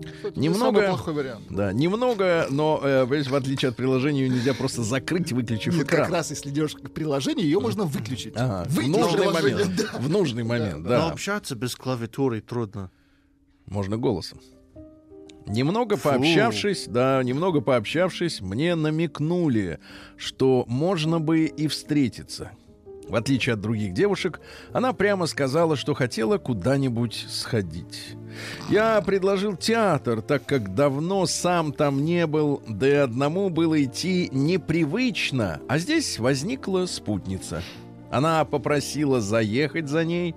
Кстати, 0.00 0.38
Немного- 0.38 0.76
самый 0.80 0.88
плохой 0.90 1.14
вариант. 1.14 1.44
Да, 1.50 1.72
немного, 1.72 2.46
но, 2.50 2.80
э, 2.84 3.04
в 3.04 3.34
отличие 3.34 3.70
от 3.70 3.76
приложения, 3.76 4.22
ее 4.24 4.28
нельзя 4.28 4.54
просто 4.54 4.82
закрыть, 4.84 5.32
выключив 5.32 5.74
Нет, 5.74 5.86
экран. 5.86 6.02
как 6.04 6.12
раз 6.12 6.30
если 6.30 6.50
девушка 6.50 6.82
к 6.82 6.92
приложению, 6.92 7.44
ее 7.46 7.58
можно 7.58 7.84
выключить. 7.84 8.34
Ага, 8.36 8.64
в 8.68 8.86
нужный 8.88 9.32
момент. 9.32 9.76
да. 9.76 9.98
В 9.98 10.08
нужный 10.08 10.44
момент, 10.44 10.84
Но 10.84 10.88
да. 10.88 11.08
общаться 11.10 11.56
без 11.56 11.74
клавиатуры 11.74 12.40
трудно. 12.40 12.90
Можно 13.66 13.96
голосом. 13.96 14.38
Немного 15.48 15.96
пообщавшись, 15.96 16.86
да, 16.88 17.22
немного 17.22 17.60
пообщавшись, 17.60 18.40
мне 18.40 18.74
намекнули, 18.74 19.78
что 20.16 20.64
можно 20.68 21.20
бы 21.20 21.46
и 21.46 21.68
встретиться. 21.68 22.50
В 23.08 23.14
отличие 23.14 23.54
от 23.54 23.60
других 23.62 23.94
девушек, 23.94 24.40
она 24.72 24.92
прямо 24.92 25.26
сказала, 25.26 25.76
что 25.76 25.94
хотела 25.94 26.36
куда-нибудь 26.36 27.26
сходить. 27.30 28.16
Я 28.68 29.00
предложил 29.00 29.56
театр, 29.56 30.20
так 30.20 30.44
как 30.44 30.74
давно 30.74 31.24
сам 31.24 31.72
там 31.72 32.04
не 32.04 32.26
был, 32.26 32.62
да 32.68 32.86
и 32.86 32.92
одному 32.92 33.48
было 33.48 33.82
идти 33.82 34.28
непривычно, 34.30 35.60
а 35.68 35.78
здесь 35.78 36.18
возникла 36.18 36.84
спутница. 36.84 37.62
Она 38.10 38.44
попросила 38.44 39.20
заехать 39.20 39.88
за 39.88 40.04
ней, 40.04 40.34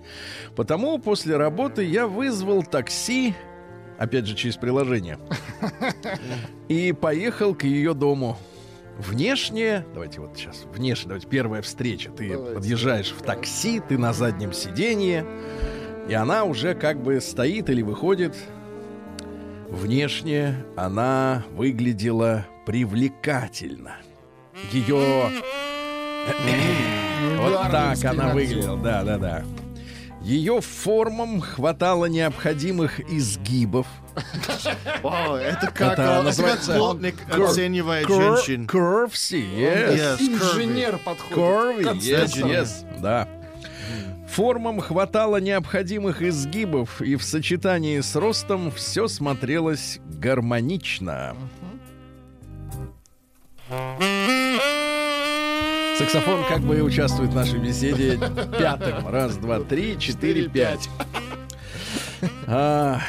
потому 0.56 0.98
после 0.98 1.36
работы 1.36 1.84
я 1.84 2.08
вызвал 2.08 2.64
такси, 2.64 3.34
опять 4.02 4.26
же 4.26 4.36
через 4.36 4.58
приложение, 4.58 5.20
и 6.68 6.92
поехал 6.92 7.54
к 7.54 7.64
ее 7.64 7.94
дому. 7.94 8.36
Внешне, 8.98 9.86
давайте 9.94 10.22
вот 10.22 10.36
сейчас, 10.36 10.66
внешне, 10.74 11.10
давайте 11.10 11.28
первая 11.28 11.62
встреча. 11.62 12.10
Ты 12.12 12.32
Давайте. 12.32 12.56
подъезжаешь 12.56 13.12
в 13.12 13.22
такси, 13.22 13.80
ты 13.80 13.98
на 13.98 14.12
заднем 14.12 14.54
сиденье, 14.54 15.26
и 16.10 16.14
она 16.14 16.46
уже 16.46 16.74
как 16.74 17.02
бы 17.02 17.22
стоит 17.22 17.70
или 17.70 17.84
выходит. 17.84 18.36
Внешне 19.70 20.56
она 20.76 21.44
выглядела 21.52 22.48
привлекательно. 22.66 23.98
Ее... 24.72 25.30
Вот 27.38 27.72
так 27.72 28.04
она 28.04 28.34
выглядела, 28.34 28.78
да-да-да. 28.78 29.44
Ее 30.24 30.62
формам 30.62 31.42
хватало 31.42 32.06
необходимых 32.06 33.00
изгибов. 33.00 33.88
Вау, 35.02 35.36
это 35.36 35.68
как, 35.68 35.94
Это 35.94 36.22
называется 36.22 36.74
плотник 36.76 37.16
оценивает 37.30 38.08
женщин. 38.08 38.66
Curvy, 38.68 39.10
yes. 39.32 40.22
Инженер 40.22 41.00
подходит. 41.00 41.38
Curvy, 41.38 42.00
yes, 42.00 42.34
yes, 42.44 43.02
да. 43.02 43.28
Формам 44.30 44.80
хватало 44.80 45.38
необходимых 45.38 46.22
изгибов, 46.22 47.02
и 47.02 47.16
в 47.16 47.24
сочетании 47.24 48.00
с 48.00 48.16
ростом 48.16 48.72
все 48.72 49.08
смотрелось 49.08 50.00
гармонично. 50.06 51.36
Саксофон 56.02 56.44
как 56.48 56.62
бы 56.62 56.82
участвует 56.82 57.32
в 57.32 57.36
нашей 57.36 57.60
беседе 57.60 58.18
пятым. 58.60 59.08
Раз, 59.08 59.38
два, 59.38 59.60
три, 59.60 60.00
четыре, 60.00 60.50
пять. 60.50 60.90
А, 62.48 63.00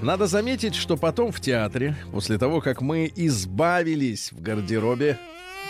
Надо 0.00 0.26
заметить, 0.26 0.74
что 0.74 0.96
потом 0.96 1.30
в 1.32 1.40
театре, 1.40 1.96
после 2.12 2.38
того, 2.38 2.60
как 2.60 2.80
мы 2.80 3.10
избавились 3.14 4.32
в 4.32 4.40
гардеробе, 4.42 5.18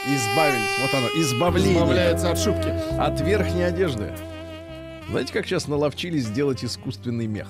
избавились, 0.06 0.78
вот 0.80 0.94
оно, 0.94 1.06
избавление 1.22 1.74
Избавляется 1.74 2.30
от 2.30 2.38
шубки. 2.38 2.72
от 2.98 3.20
верхней 3.20 3.64
одежды. 3.64 4.12
Знаете, 5.10 5.32
как 5.32 5.46
сейчас 5.46 5.68
наловчились 5.68 6.24
сделать 6.24 6.64
искусственный 6.64 7.26
мех? 7.26 7.48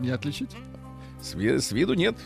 Не 0.00 0.10
отличить? 0.10 0.50
С, 1.22 1.34
ви- 1.34 1.58
с 1.60 1.72
виду 1.72 1.94
нет. 1.94 2.16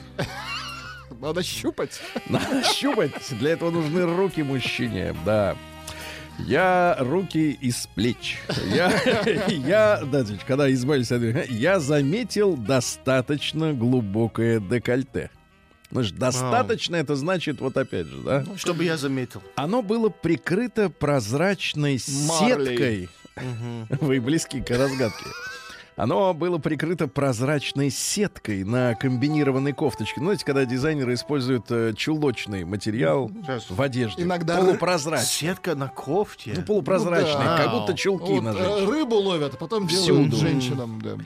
Надо 1.21 1.43
щупать. 1.45 2.01
Надо 2.29 2.63
щупать. 2.65 3.13
Для 3.39 3.51
этого 3.53 3.71
нужны 3.71 4.05
руки 4.05 4.43
мужчине, 4.43 5.15
да. 5.25 5.55
Я 6.39 6.97
руки 7.01 7.53
из 7.61 7.87
плеч. 7.95 8.39
Я, 8.73 8.93
я, 9.49 10.01
да, 10.05 10.25
когда 10.47 10.73
избавились 10.73 11.13
от 11.13 11.51
я 11.51 11.81
заметил 11.81 12.57
достаточно 12.57 13.73
глубокое 13.73 14.61
декольте. 14.61 15.31
Значит, 15.91 16.17
достаточно 16.17 16.97
это 16.97 17.17
значит, 17.17 17.61
вот 17.61 17.77
опять 17.77 18.07
же, 18.07 18.19
да? 18.19 18.45
Чтобы 18.57 18.85
я 18.85 18.97
заметил. 18.97 19.43
Оно 19.57 19.83
было 19.83 20.11
прикрыто 20.11 20.91
прозрачной 20.91 21.99
Марлей. 22.29 22.67
сеткой. 22.67 23.09
Вы 24.01 24.21
близки 24.21 24.61
к 24.61 24.71
разгадке. 24.71 25.25
Оно 25.99 26.33
было 26.33 26.59
прикрыто 26.59 27.09
прозрачной 27.09 27.91
сеткой 27.91 28.63
на 28.63 28.95
комбинированной 28.95 29.73
кофточке. 29.73 30.21
Ну, 30.21 30.27
знаете, 30.27 30.45
когда 30.45 30.65
дизайнеры 30.65 31.15
используют 31.15 31.65
э, 31.71 31.93
чулочный 31.97 32.65
материал 32.65 33.29
Сейчас. 33.43 33.69
в 33.69 33.83
одежде. 33.83 34.23
Иногда 34.23 34.59
полупрозрачный. 34.59 35.27
Сетка 35.27 35.75
на 35.75 35.89
кофте. 35.89 36.55
Ну, 36.57 36.63
полупрозрачный, 36.63 37.33
Ну 37.35 37.45
да. 37.45 37.57
как 37.59 37.73
будто 37.73 37.95
чулки 37.95 38.31
Вот, 38.31 38.43
на 38.45 38.49
э, 38.51 38.53
женщине. 38.55 38.87
рыбу 38.93 39.17
ловят, 39.17 39.55
а 39.55 39.57
потом 39.57 39.89
Всюду. 39.89 40.05
делают 40.07 40.35
женщинам. 40.35 41.01
да. 41.03 41.17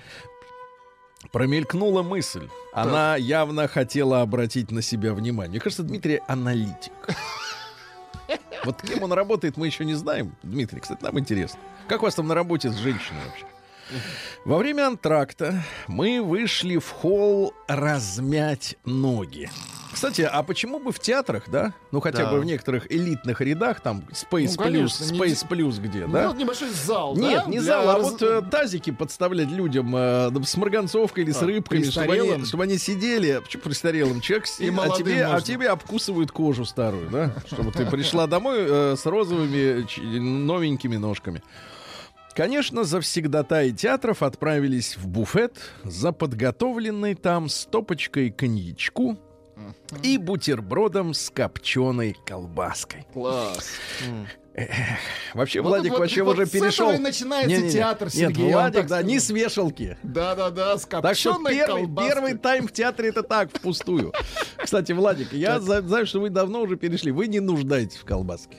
Промелькнула 1.31 2.03
мысль. 2.03 2.49
Она 2.73 3.17
явно 3.17 3.69
хотела 3.69 4.23
обратить 4.23 4.71
на 4.71 4.81
себя 4.83 5.13
внимание. 5.13 5.51
Мне 5.53 5.61
кажется, 5.61 5.83
Дмитрий 5.83 6.21
аналитик. 6.27 6.93
Вот 8.65 8.81
кем 8.81 9.03
он 9.03 9.13
работает, 9.13 9.57
мы 9.57 9.67
еще 9.67 9.85
не 9.85 9.95
знаем. 9.95 10.35
Дмитрий, 10.43 10.81
кстати, 10.81 11.03
нам 11.03 11.19
интересно. 11.19 11.59
Как 11.89 12.01
у 12.03 12.07
вас 12.07 12.15
там 12.15 12.27
на 12.29 12.35
работе 12.35 12.71
с 12.71 12.77
женщиной 12.77 13.21
вообще? 13.27 13.45
Во 14.45 14.59
время 14.59 14.87
антракта 14.87 15.63
мы 15.87 16.23
вышли 16.23 16.77
в 16.79 16.89
холл 16.91 17.53
размять 17.69 18.77
ноги. 18.85 19.51
Кстати, 19.93 20.23
а 20.23 20.43
почему 20.43 20.79
бы 20.79 20.91
в 20.91 20.99
театрах, 20.99 21.51
да? 21.51 21.75
Ну, 21.91 22.01
хотя 22.01 22.25
Да. 22.25 22.31
бы 22.33 22.41
в 22.41 22.45
некоторых 22.47 22.91
элитных 22.91 23.43
рядах, 23.43 23.81
там 23.83 24.05
Space 24.11 24.55
Ну, 24.57 24.63
Plus, 24.63 24.65
конечно, 24.65 25.05
не 25.05 25.19
Space 25.19 25.47
Plus 25.47 25.79
где, 25.81 26.07
Ну, 26.07 26.13
да? 26.15 26.29
вот 26.29 26.39
небольшой 26.39 26.71
зал, 26.71 27.15
Нет, 27.15 27.43
да, 27.45 27.51
не 27.51 27.59
для 27.59 27.67
зал, 27.75 27.91
а 27.91 27.95
раз- 27.99 28.11
вот 28.13 28.23
э, 28.23 28.41
тазики 28.51 28.91
подставлять 28.91 29.49
людям 29.51 29.95
э, 29.95 30.31
с 30.45 30.57
марганцовкой 30.57 31.25
или 31.25 31.33
с 31.33 31.43
А, 31.43 31.47
рыбками, 31.47 31.83
чтобы 31.85 32.15
они, 32.15 32.45
чтобы 32.47 32.65
они 32.65 32.79
сидели. 32.79 33.41
Почему 33.45 33.65
престарелым? 33.65 34.23
Человек 34.23 34.47
И 34.61 34.71
а 34.71 34.89
тебе, 34.97 35.27
а 35.27 35.41
тебе 35.43 35.69
обкусывают 35.69 36.33
кожу 36.33 36.65
старую, 36.65 37.11
да? 37.11 37.31
Чтобы 37.47 37.71
ты 37.71 37.85
пришла 37.85 38.27
домой 38.27 38.61
э, 38.61 38.97
с 38.97 39.05
розовыми 39.05 39.87
новенькими 40.19 40.97
ножками. 40.97 41.43
Конечно, 42.35 42.85
завсегдатаи 42.85 43.71
театров 43.71 44.23
отправились 44.23 44.97
в 44.97 45.07
буфет 45.07 45.59
за 45.85 46.13
подготовленной 46.13 47.15
там 47.15 47.49
стопочкой 47.49 48.31
коньячку 48.31 49.19
и 50.03 50.17
бутербродом 50.17 51.13
с 51.13 51.29
копченой 51.31 52.17
колбаской. 52.27 53.07
Класс. 53.13 53.73
Вообще, 55.35 55.61
Вот 55.63 55.69
Владик 55.71 55.93
вот- 55.93 56.01
вообще 56.01 56.23
вот 56.23 56.35
уже 56.35 56.45
с 56.47 56.49
этого 56.51 56.65
перешел. 56.67 56.91
и 56.91 56.99
начинается 56.99 57.49
Не-не-не. 57.49 57.71
театр, 57.73 58.07
Нет, 58.09 58.15
Сергей, 58.15 58.49
я 58.49 58.57
вам 58.57 58.71
Владик, 58.73 58.87
да, 58.89 59.03
не 59.03 59.19
с 59.19 59.31
вешалки. 59.31 59.97
Да-да-да, 60.03 60.77
с 60.77 60.85
Так 60.85 61.17
что 61.17 61.39
первый, 61.49 61.83
колбаской. 61.85 62.11
первый 62.15 62.35
тайм 62.39 62.69
в 62.69 62.73
театре 62.73 63.09
это 63.11 63.23
так, 63.23 63.49
впустую. 63.51 64.13
Кстати, 64.63 64.93
Владик, 64.93 65.33
я 65.33 65.59
знаю, 65.61 66.07
что 66.07 66.21
вы 66.21 66.29
давно 66.29 66.61
уже 66.63 66.77
перешли. 66.77 67.13
Вы 67.13 67.29
не 67.29 67.41
нуждаетесь 67.41 67.97
в 67.97 68.05
колбаске. 68.05 68.57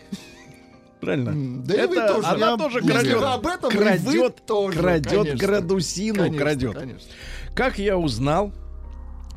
Правильно? 1.06 1.64
Да 1.66 1.84
и 1.84 1.88
вы 1.88 1.96
Это 1.98 2.14
тоже. 2.16 2.28
Она 2.28 2.50
Я- 2.52 2.58
тоже 2.58 2.78
если 2.80 2.92
крадет, 2.92 3.24
об 3.24 3.48
этом, 3.48 3.70
крадет, 3.72 4.46
тоже, 4.46 4.80
крадет 4.80 5.10
конечно. 5.12 5.38
градусину, 5.48 6.16
Конечно, 6.16 6.40
крадет. 6.40 6.74
конечно. 6.78 7.10
Как 7.56 7.78
я 7.80 7.98
узнал, 7.98 8.52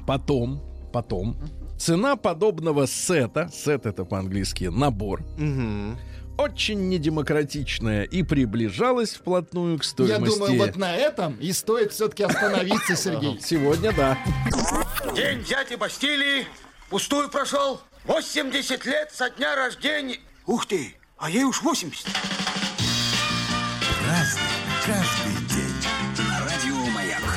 потом, 0.06 0.62
потом, 0.92 1.36
цена 1.78 2.16
подобного 2.16 2.86
сета, 2.86 3.50
сет 3.52 3.86
это 3.86 4.04
по-английски 4.04 4.64
набор, 4.64 5.22
Мгм. 5.36 5.98
очень 6.38 6.88
недемократичная 6.88 8.04
и 8.04 8.22
приближалась 8.22 9.10
вплотную 9.14 9.78
к 9.78 9.82
Я 9.82 9.88
стоимости. 9.88 10.38
думаю, 10.38 10.58
вот 10.58 10.76
на 10.76 10.94
этом 10.96 11.34
и 11.40 11.52
стоит 11.52 11.92
все-таки 11.92 12.22
остановиться, 12.24 12.96
Сергей. 12.96 13.38
Сегодня 13.42 13.92
да. 13.92 14.18
День 15.14 15.42
дяди 15.44 15.76
Бастилии 15.76 16.46
пустую 16.90 17.28
прошел. 17.30 17.80
80 18.04 18.86
лет 18.86 19.10
со 19.12 19.30
дня 19.30 19.56
рождения. 19.56 20.18
Ух 20.46 20.66
ты, 20.66 20.94
а 21.18 21.30
ей 21.30 21.44
уж 21.44 21.62
80. 21.62 22.06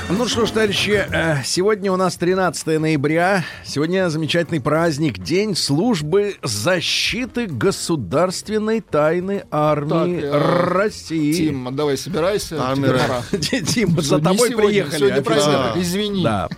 Ну 0.09 0.27
что 0.27 0.45
ж, 0.45 0.51
товарищи, 0.51 1.05
э, 1.11 1.43
сегодня 1.45 1.91
у 1.91 1.95
нас 1.95 2.15
13 2.17 2.79
ноября. 2.79 3.45
Сегодня 3.63 4.09
замечательный 4.09 4.59
праздник, 4.59 5.19
День 5.19 5.55
службы 5.55 6.35
защиты 6.41 7.45
государственной 7.45 8.81
тайны 8.81 9.43
армии 9.51 10.21
Так, 10.21 10.31
э, 10.31 10.65
России. 10.73 11.33
Тим, 11.33 11.75
давай 11.75 11.95
собирайся. 11.97 12.57
А, 12.59 12.75
пора. 12.75 13.23
Тим, 13.39 14.01
за 14.01 14.19
тобой 14.19 14.49
сегодня, 14.49 14.67
приехали. 14.67 14.97
Сегодня 14.99 15.21
праздник, 15.21 15.83
извини. 15.83 16.23
Да. 16.23 16.49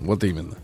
Вот 0.00 0.24
именно. 0.24 0.54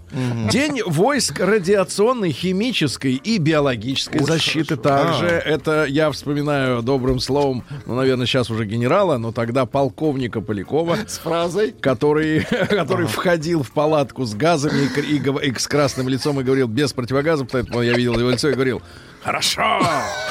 День 0.51 0.83
войск 0.85 1.41
радиационной, 1.41 2.33
химической 2.33 3.15
и 3.15 3.39
биологической 3.39 4.21
защиты 4.23 4.77
также. 4.77 5.27
Это 5.27 5.85
я 5.87 6.11
вспоминаю 6.11 6.83
добрым 6.83 7.19
словом, 7.19 7.65
ну, 7.87 7.95
наверное, 7.95 8.27
сейчас 8.27 8.51
уже 8.51 8.67
генерала, 8.67 9.17
но 9.17 9.33
тогда 9.33 9.65
полковника 9.65 10.41
Полякова, 10.41 10.99
С 11.07 11.19
фразой. 11.19 11.73
который, 11.81 12.45
который 12.69 13.07
входил 13.07 13.63
в 13.63 13.73
палатку 13.73 14.25
с 14.25 14.35
газами 14.35 14.89
и, 14.99 15.17
и 15.17 15.49
и 15.49 15.55
с 15.59 15.67
красным 15.67 16.09
лицом 16.09 16.41
и 16.41 16.45
говорил 16.45 16.69
без 16.69 16.93
противогаза, 16.93 17.45
поэтому 17.45 17.83
я 17.83 17.95
видел 17.95 18.19
его 18.19 18.31
лицо 18.31 18.51
и 18.51 18.55
говорил 18.55 18.83
«Хорошо!» 19.23 19.81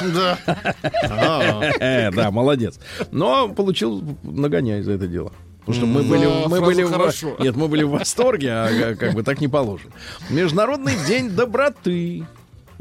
Да. 0.00 0.38
А, 1.10 1.62
Э, 1.80 2.10
Да, 2.12 2.30
молодец. 2.30 2.78
Но 3.10 3.48
получил 3.48 4.02
нагоняй 4.22 4.82
за 4.82 4.92
это 4.92 5.06
дело. 5.06 5.32
Потому 5.64 5.74
что 5.76 5.86
мы 5.86 6.02
были, 6.02 6.48
мы 6.48 6.60
были 6.60 6.82
в, 6.82 6.90
«хорошо». 6.90 7.36
нет, 7.38 7.54
мы 7.54 7.68
были 7.68 7.84
в 7.84 7.90
восторге, 7.90 8.50
а 8.50 8.96
как 8.96 9.14
бы 9.14 9.22
так 9.22 9.40
не 9.40 9.46
положено. 9.46 9.92
Международный 10.28 10.96
день 11.06 11.30
доброты. 11.30 12.24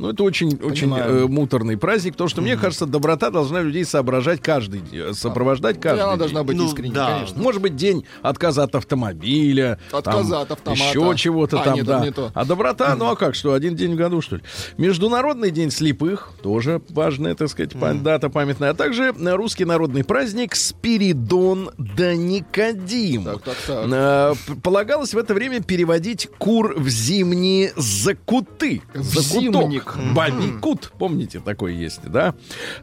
Ну, 0.01 0.09
это 0.09 0.23
очень, 0.23 0.55
очень 0.63 0.89
Понимаю. 0.89 1.25
э, 1.25 1.27
муторный 1.27 1.77
праздник, 1.77 2.13
потому 2.13 2.27
что, 2.27 2.41
мне 2.41 2.57
кажется, 2.57 2.87
доброта 2.87 3.29
должна 3.29 3.61
людей 3.61 3.85
соображать 3.85 4.41
каждый, 4.41 4.79
день, 4.81 5.13
сопровождать 5.13 5.77
И 5.77 5.79
каждый 5.79 6.01
она 6.01 6.11
день. 6.13 6.19
должна 6.19 6.43
быть 6.43 6.57
Ну, 6.57 6.65
искренней, 6.67 6.91
да. 6.95 7.13
конечно. 7.17 7.39
Может 7.39 7.61
быть, 7.61 7.75
день 7.75 8.03
отказа 8.23 8.63
от 8.63 8.73
автомобиля. 8.73 9.77
Отказа 9.91 10.29
там 10.31 10.41
от 10.41 10.51
автомата. 10.51 10.81
Еще 10.83 11.13
чего-то 11.17 11.61
А, 11.61 11.63
там, 11.65 11.75
нет, 11.75 11.85
да. 11.85 11.99
не 12.03 12.11
то. 12.11 12.31
А 12.33 12.45
доброта, 12.45 12.95
ну 12.95 13.09
а 13.11 13.15
как, 13.15 13.35
что, 13.35 13.53
один 13.53 13.75
день 13.75 13.93
в 13.93 13.95
году, 13.95 14.21
что 14.21 14.37
ли? 14.37 14.41
Международный 14.77 15.51
день 15.51 15.69
слепых, 15.69 16.31
тоже 16.41 16.81
важная, 16.89 17.35
так 17.35 17.49
сказать, 17.49 17.73
па- 17.79 17.93
дата 17.93 18.29
памятная. 18.31 18.71
А 18.71 18.73
также 18.73 19.13
э, 19.15 19.35
русский 19.35 19.65
народный 19.65 20.03
праздник 20.03 20.55
Спиридон 20.55 21.69
да 21.77 22.15
Никодим. 22.15 23.23
Так, 23.25 23.41
так, 23.43 23.55
так. 23.67 23.85
Э, 23.91 24.33
Полагалось 24.63 25.13
в 25.13 25.17
это 25.19 25.35
время 25.35 25.61
переводить 25.61 26.27
кур 26.39 26.73
в 26.75 26.89
зимние 26.89 27.71
закуты. 27.75 28.81
В 28.95 29.03
Закуток. 29.19 29.61
зимник. 29.63 29.90
Бабий 30.13 30.59
кут, 30.59 30.91
помните, 30.97 31.39
такой 31.43 31.75
есть, 31.75 32.01
да? 32.05 32.33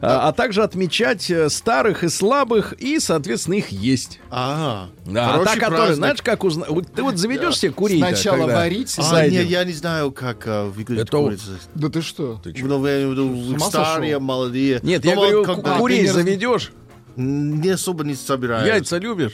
А, 0.01 0.27
а 0.29 0.31
также 0.33 0.63
отмечать 0.63 1.29
э, 1.31 1.49
старых 1.49 2.03
и 2.03 2.09
слабых 2.09 2.73
и, 2.73 2.99
соответственно, 2.99 3.55
их 3.55 3.69
есть. 3.69 4.19
а. 4.31 4.89
Да, 5.05 5.35
а 5.35 5.43
та, 5.43 5.55
которая, 5.55 5.93
знаешь, 5.95 6.21
как 6.21 6.43
узна... 6.43 6.65
вот 6.69 6.93
Ты 6.93 7.01
вот 7.01 7.17
заведешь 7.17 7.57
себе 7.57 7.71
курей 7.71 7.97
Сначала 7.97 8.45
варить, 8.45 8.93
А, 8.97 9.01
зайдем. 9.01 9.43
не, 9.43 9.49
я 9.49 9.63
не 9.63 9.73
знаю, 9.73 10.11
как 10.11 10.43
а, 10.45 10.65
выглядит 10.69 11.07
Это- 11.07 11.17
курица. 11.17 11.51
Да 11.73 11.89
ты 11.89 12.01
что? 12.01 12.39
Ну, 12.45 12.85
я 12.87 13.03
имею 13.03 13.59
старые, 13.59 14.19
молодые. 14.19 14.79
Нет, 14.83 15.03
Ну, 15.03 15.09
я 15.09 15.15
вот 15.15 15.29
говорю, 15.31 15.45
как 15.45 15.77
курей 15.77 16.05
ты 16.05 16.13
заведешь, 16.13 16.71
Не 17.15 17.69
особо 17.71 18.03
не 18.03 18.15
собираюсь. 18.15 18.67
яйца 18.67 18.97
любишь, 18.97 19.33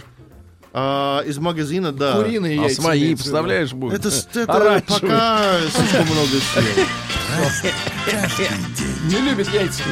А, 0.78 1.22
из 1.22 1.38
магазина, 1.38 1.94
да. 1.94 2.18
Куриные 2.18 2.60
а 2.60 2.64
яйца. 2.64 2.82
свои, 2.82 3.16
представляешь, 3.16 3.72
будет. 3.72 3.98
Это, 3.98 4.10
это 4.10 4.84
пока 4.86 5.42
слишком 5.74 6.06
много 6.06 6.28
съел. 6.28 6.86
Не 9.10 9.22
любит 9.22 9.48
яйца. 9.54 9.84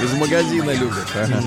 Из 0.00 0.12
магазина 0.14 0.70
любят. 0.72 1.06
ага. 1.14 1.40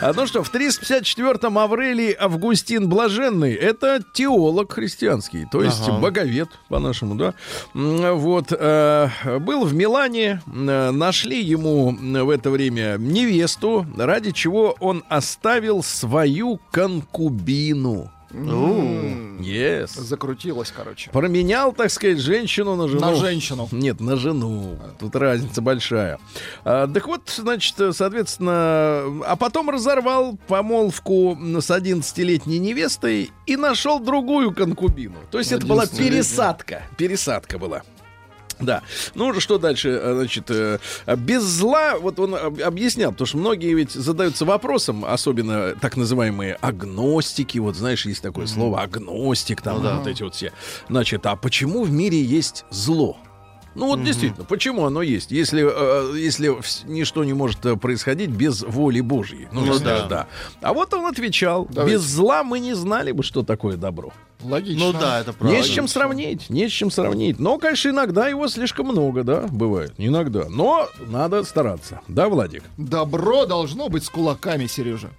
А 0.00 0.12
ну 0.12 0.26
что, 0.26 0.42
в 0.44 0.52
354-м 0.52 1.58
Аврелий 1.58 2.12
Августин 2.12 2.88
Блаженный 2.88 3.54
это 3.54 4.00
теолог 4.12 4.72
христианский, 4.72 5.46
то 5.50 5.62
есть 5.62 5.82
Ага. 5.88 5.98
боговед, 5.98 6.48
по-нашему, 6.68 7.14
да. 7.14 7.34
Вот, 7.74 8.46
э, 8.52 9.08
был 9.40 9.64
в 9.64 9.74
Милане, 9.74 10.40
э, 10.46 10.90
нашли 10.90 11.42
ему 11.42 11.96
в 11.96 12.30
это 12.30 12.50
время 12.50 12.96
невесту, 12.98 13.86
ради 13.96 14.32
чего 14.32 14.76
он 14.80 15.02
оставил 15.08 15.82
свою 15.82 16.60
конкубину. 16.70 18.10
Yes. 18.30 19.98
Закрутилась, 20.00 20.72
короче. 20.74 21.10
Променял, 21.10 21.72
так 21.72 21.90
сказать, 21.90 22.18
женщину 22.18 22.76
на 22.76 22.88
жену. 22.88 23.00
На 23.00 23.14
женщину. 23.14 23.68
Нет, 23.70 24.00
на 24.00 24.16
жену. 24.16 24.78
Тут 24.98 25.14
разница 25.16 25.62
большая. 25.62 26.18
А, 26.64 26.86
так 26.88 27.06
вот, 27.06 27.28
значит, 27.28 27.74
соответственно, 27.94 29.04
а 29.26 29.36
потом 29.38 29.70
разорвал 29.70 30.38
помолвку 30.48 31.38
с 31.40 31.70
11-летней 31.70 32.58
невестой 32.58 33.30
и 33.46 33.56
нашел 33.56 34.00
другую 34.00 34.54
конкубину. 34.54 35.16
То 35.30 35.38
есть 35.38 35.52
это 35.52 35.66
была 35.66 35.84
11-летнюю. 35.84 36.12
пересадка. 36.12 36.82
Пересадка 36.96 37.58
была. 37.58 37.82
Да. 38.60 38.82
Ну, 39.14 39.38
что 39.40 39.58
дальше? 39.58 39.88
э, 39.90 40.14
Значит, 40.14 40.50
э, 40.50 40.78
без 41.16 41.42
зла, 41.42 41.98
вот 41.98 42.18
он 42.18 42.34
об- 42.34 42.62
объяснял, 42.62 43.12
потому 43.12 43.26
что 43.26 43.36
многие 43.38 43.74
ведь 43.74 43.92
задаются 43.92 44.44
вопросом, 44.44 45.04
особенно 45.04 45.74
так 45.80 45.96
называемые 45.96 46.54
агностики, 46.62 47.58
вот 47.58 47.76
знаешь, 47.76 48.06
есть 48.06 48.22
такое 48.22 48.46
слово 48.46 48.80
агностик, 48.82 49.60
там 49.62 49.80
вот 49.98 50.06
эти 50.06 50.22
вот 50.22 50.34
все. 50.34 50.52
Значит, 50.88 51.26
а 51.26 51.36
почему 51.36 51.82
в 51.84 51.90
мире 51.90 52.20
есть 52.22 52.64
зло? 52.70 53.18
Ну 53.76 53.86
вот 53.86 54.02
действительно, 54.02 54.44
почему 54.44 54.86
оно 54.86 55.02
есть, 55.02 55.30
если, 55.30 55.62
э, 55.64 56.18
если 56.18 56.54
ничто 56.86 57.24
не 57.24 57.34
может 57.34 57.64
э, 57.66 57.76
происходить 57.76 58.30
без 58.30 58.62
воли 58.62 59.00
Божьей? 59.00 59.48
Ну, 59.52 59.64
Ну 59.64 59.78
да. 59.78 60.06
да. 60.06 60.26
А 60.62 60.72
вот 60.72 60.92
он 60.94 61.06
отвечал, 61.06 61.66
Давайте. 61.70 61.96
без 61.96 62.02
зла 62.02 62.42
мы 62.42 62.58
не 62.58 62.74
знали 62.74 63.12
бы, 63.12 63.22
что 63.22 63.42
такое 63.42 63.76
добро. 63.76 64.12
Логично. 64.42 64.86
Ну 64.86 64.92
да, 64.92 65.20
это 65.20 65.32
правда. 65.32 65.56
Не 65.56 65.62
с 65.62 65.66
чем 65.66 65.88
сравнить, 65.88 66.50
не 66.50 66.68
с 66.68 66.72
чем 66.72 66.90
сравнить. 66.90 67.38
Но, 67.38 67.58
конечно, 67.58 67.90
иногда 67.90 68.28
его 68.28 68.48
слишком 68.48 68.86
много, 68.86 69.24
да, 69.24 69.46
бывает. 69.50 69.92
Иногда. 69.98 70.46
Но 70.48 70.88
надо 71.06 71.42
стараться. 71.44 72.00
Да, 72.08 72.28
Владик? 72.28 72.62
Добро 72.76 73.46
должно 73.46 73.88
быть 73.88 74.04
с 74.04 74.10
кулаками, 74.10 74.66
Сережа. 74.66 75.10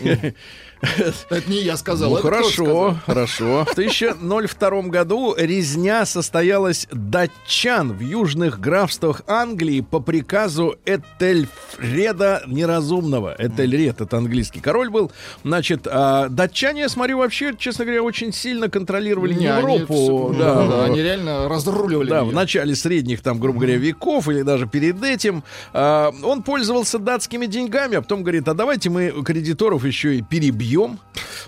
Это 1.30 1.50
не 1.50 1.62
я 1.62 1.76
сказал. 1.76 2.10
ну, 2.10 2.16
хорошо, 2.16 2.96
хорошо. 3.06 3.64
В 3.68 3.72
1002 3.72 4.82
году 4.82 5.34
резня 5.36 6.04
состоялась 6.04 6.86
датчан 6.92 7.92
в 7.92 8.00
южных 8.00 8.60
графствах 8.60 9.22
Англии 9.26 9.80
по 9.80 10.00
приказу 10.00 10.76
Этельфреда 10.84 12.42
Неразумного. 12.46 13.34
Этельред, 13.38 14.00
это 14.00 14.18
английский 14.18 14.60
король 14.60 14.90
был. 14.90 15.10
Значит, 15.44 15.86
а, 15.90 16.28
датчане, 16.28 16.82
я 16.82 16.88
смотрю, 16.88 17.18
вообще, 17.18 17.54
честно 17.58 17.84
говоря, 17.84 18.02
очень 18.02 18.32
сильно 18.32 18.68
контролировали 18.68 19.32
Не, 19.34 19.46
они 19.52 19.74
Европу. 19.78 19.94
всё- 19.94 20.34
да, 20.38 20.66
да, 20.66 20.84
они 20.84 21.00
реально 21.02 21.48
разруливали. 21.48 22.10
Да, 22.10 22.18
её. 22.18 22.26
в 22.26 22.34
начале 22.34 22.74
средних, 22.76 23.22
там, 23.22 23.38
грубо 23.40 23.60
говоря, 23.60 23.76
веков 23.76 24.28
или 24.28 24.42
даже 24.42 24.66
перед 24.66 25.02
этим. 25.02 25.42
а, 25.72 26.12
он 26.22 26.42
пользовался 26.42 26.98
датскими 26.98 27.46
деньгами, 27.46 27.96
а 27.96 28.02
потом 28.02 28.22
говорит, 28.22 28.46
а 28.48 28.54
давайте 28.54 28.90
мы 28.90 29.10
кредиторов 29.24 29.84
еще 29.84 30.16
и 30.16 30.22
перебьем. 30.22 30.65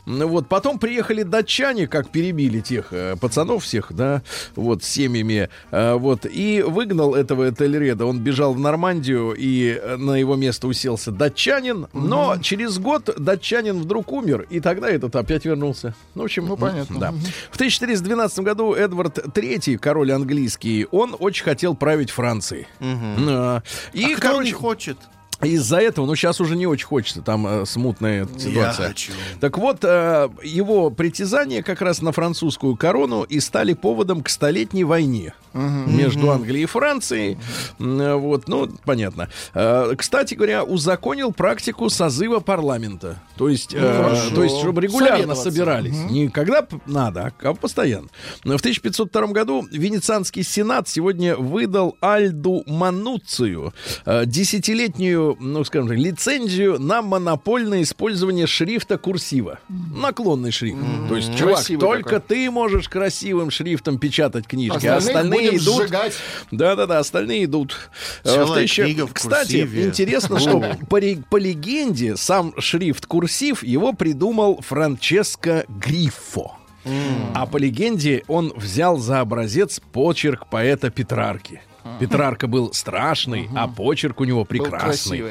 Ну 0.07 0.27
Вот, 0.29 0.49
потом 0.49 0.79
приехали 0.79 1.23
датчане, 1.23 1.87
как 1.87 2.11
перебили 2.11 2.61
тех 2.61 2.93
э, 2.93 3.17
пацанов 3.21 3.65
всех, 3.65 3.93
да, 3.93 4.23
вот, 4.57 4.83
с 4.83 4.89
семьями, 4.89 5.51
э, 5.71 5.95
вот, 5.95 6.25
и 6.25 6.63
выгнал 6.67 7.15
этого 7.15 7.51
Этельреда. 7.51 8.07
Он 8.07 8.19
бежал 8.19 8.55
в 8.55 8.59
Нормандию, 8.61 9.35
и 9.37 9.79
э, 9.81 9.97
на 9.97 10.17
его 10.17 10.37
место 10.37 10.67
уселся 10.67 11.11
датчанин, 11.11 11.89
но 11.93 12.39
через 12.41 12.79
год 12.79 13.11
датчанин 13.19 13.79
вдруг 13.79 14.13
умер, 14.13 14.47
и 14.49 14.61
тогда 14.61 14.89
этот 14.89 15.15
опять 15.17 15.45
вернулся. 15.45 15.95
Ну, 16.15 16.23
в 16.23 16.25
общем, 16.25 16.47
Ну, 16.47 16.57
понятно. 16.57 16.99
Да. 16.99 17.11
В 17.51 17.57
1412 17.57 18.39
году 18.41 18.73
Эдвард 18.73 19.19
III, 19.19 19.77
король 19.79 20.13
английский, 20.13 20.87
он 20.91 21.15
очень 21.19 21.45
хотел 21.45 21.75
править 21.75 22.11
Францией. 22.11 22.67
А, 22.81 23.63
И, 23.93 24.13
И 24.13 24.15
кто 24.15 24.29
короче, 24.29 24.47
не 24.47 24.53
хочет? 24.53 24.97
Из-за 25.43 25.79
этого, 25.79 26.07
ну, 26.07 26.15
сейчас 26.15 26.41
уже 26.41 26.57
не 26.57 26.67
очень 26.67 26.87
хочется, 26.87 27.23
там 27.23 27.47
э, 27.47 27.67
смутная 27.67 28.27
ситуация. 28.39 28.89
хочу. 28.89 29.13
Так 29.41 29.57
вот, 29.59 29.79
э, 29.85 30.29
его 30.43 30.91
притязания 30.91 31.63
как 31.63 31.81
раз 31.81 32.03
на 32.03 32.13
французскую 32.13 32.77
корону 32.77 33.23
и 33.23 33.39
стали 33.41 33.75
поводом 33.75 34.23
к 34.23 34.29
столетней 34.29 34.85
войне 34.85 35.35
между 35.55 36.31
Англией 36.31 36.65
и 36.65 36.67
Францией. 36.67 37.39
Э, 37.79 38.15
Вот, 38.15 38.49
ну, 38.49 38.69
понятно. 38.85 39.29
Э, 39.55 39.93
Кстати 39.97 40.35
говоря, 40.35 40.63
узаконил 40.65 41.33
практику 41.33 41.89
созыва 41.89 42.41
парламента. 42.41 43.21
То 43.37 43.49
есть, 43.49 43.75
э, 43.75 43.79
хорошо. 43.81 44.35
то 44.35 44.43
есть 44.45 44.59
чтобы 44.59 44.81
регулярно 44.81 45.35
собирались. 45.35 45.97
Не 46.11 46.29
когда 46.29 46.67
надо, 46.87 47.33
а 47.43 47.55
постоянно. 47.55 48.09
В 48.45 48.49
1502 48.61 49.27
году 49.29 49.67
Венецианский 49.71 50.43
сенат 50.43 50.89
сегодня 50.89 51.37
выдал 51.37 51.97
Альду 52.01 52.63
Мануцию 52.67 53.73
э, 54.05 54.25
десятилетнюю, 54.27 55.28
ну, 55.39 55.65
скажем 55.65 55.89
так, 55.89 55.97
лицензию 55.99 56.79
на 56.79 57.03
монопольное 57.03 57.83
использование 57.83 58.47
шрифта 58.47 58.99
курсива. 58.99 59.59
Наклонный 59.69 60.51
шрифт. 60.51 60.79
То 61.09 61.17
есть, 61.17 61.37
чувак, 61.37 61.55
Красивый 61.57 61.81
только 61.81 62.21
такой. 62.21 62.37
ты 62.37 62.51
можешь 62.51 62.89
красивым 62.89 63.51
шрифтом 63.51 63.99
печатать 63.99 64.47
книжки, 64.47 64.87
а 64.87 64.97
остальные 64.97 65.51
будем 65.51 65.57
идут... 65.63 65.83
сжигать. 65.83 66.15
Да-да-да, 66.51 66.99
остальные 66.99 67.45
идут. 67.47 67.77
Э, 68.25 68.29
Целая 68.29 68.63
тысяча- 68.63 68.85
книга 68.85 69.07
в 69.07 69.13
Кстати, 69.13 69.61
курсиве. 69.63 69.85
интересно, 69.87 70.39
что 70.39 70.65
по 70.89 71.37
легенде 71.39 72.17
сам 72.17 72.55
шрифт 72.59 73.07
курсив 73.07 73.63
его 73.63 73.93
придумал 73.93 74.61
Франческо 74.63 75.65
Гриффо. 75.69 76.53
А 77.35 77.45
по 77.47 77.57
легенде 77.59 78.23
он 78.29 78.53
взял 78.57 78.97
за 78.99 79.21
образец 79.21 79.81
почерк 79.93 80.49
поэта 80.49 80.91
Петрарки. 80.91 81.61
Петрарка 81.99 82.47
был 82.47 82.73
страшный, 82.73 83.49
а 83.55 83.69
почерк 83.69 84.21
у 84.21 84.25
него 84.25 84.45
прекрасный. 84.45 85.23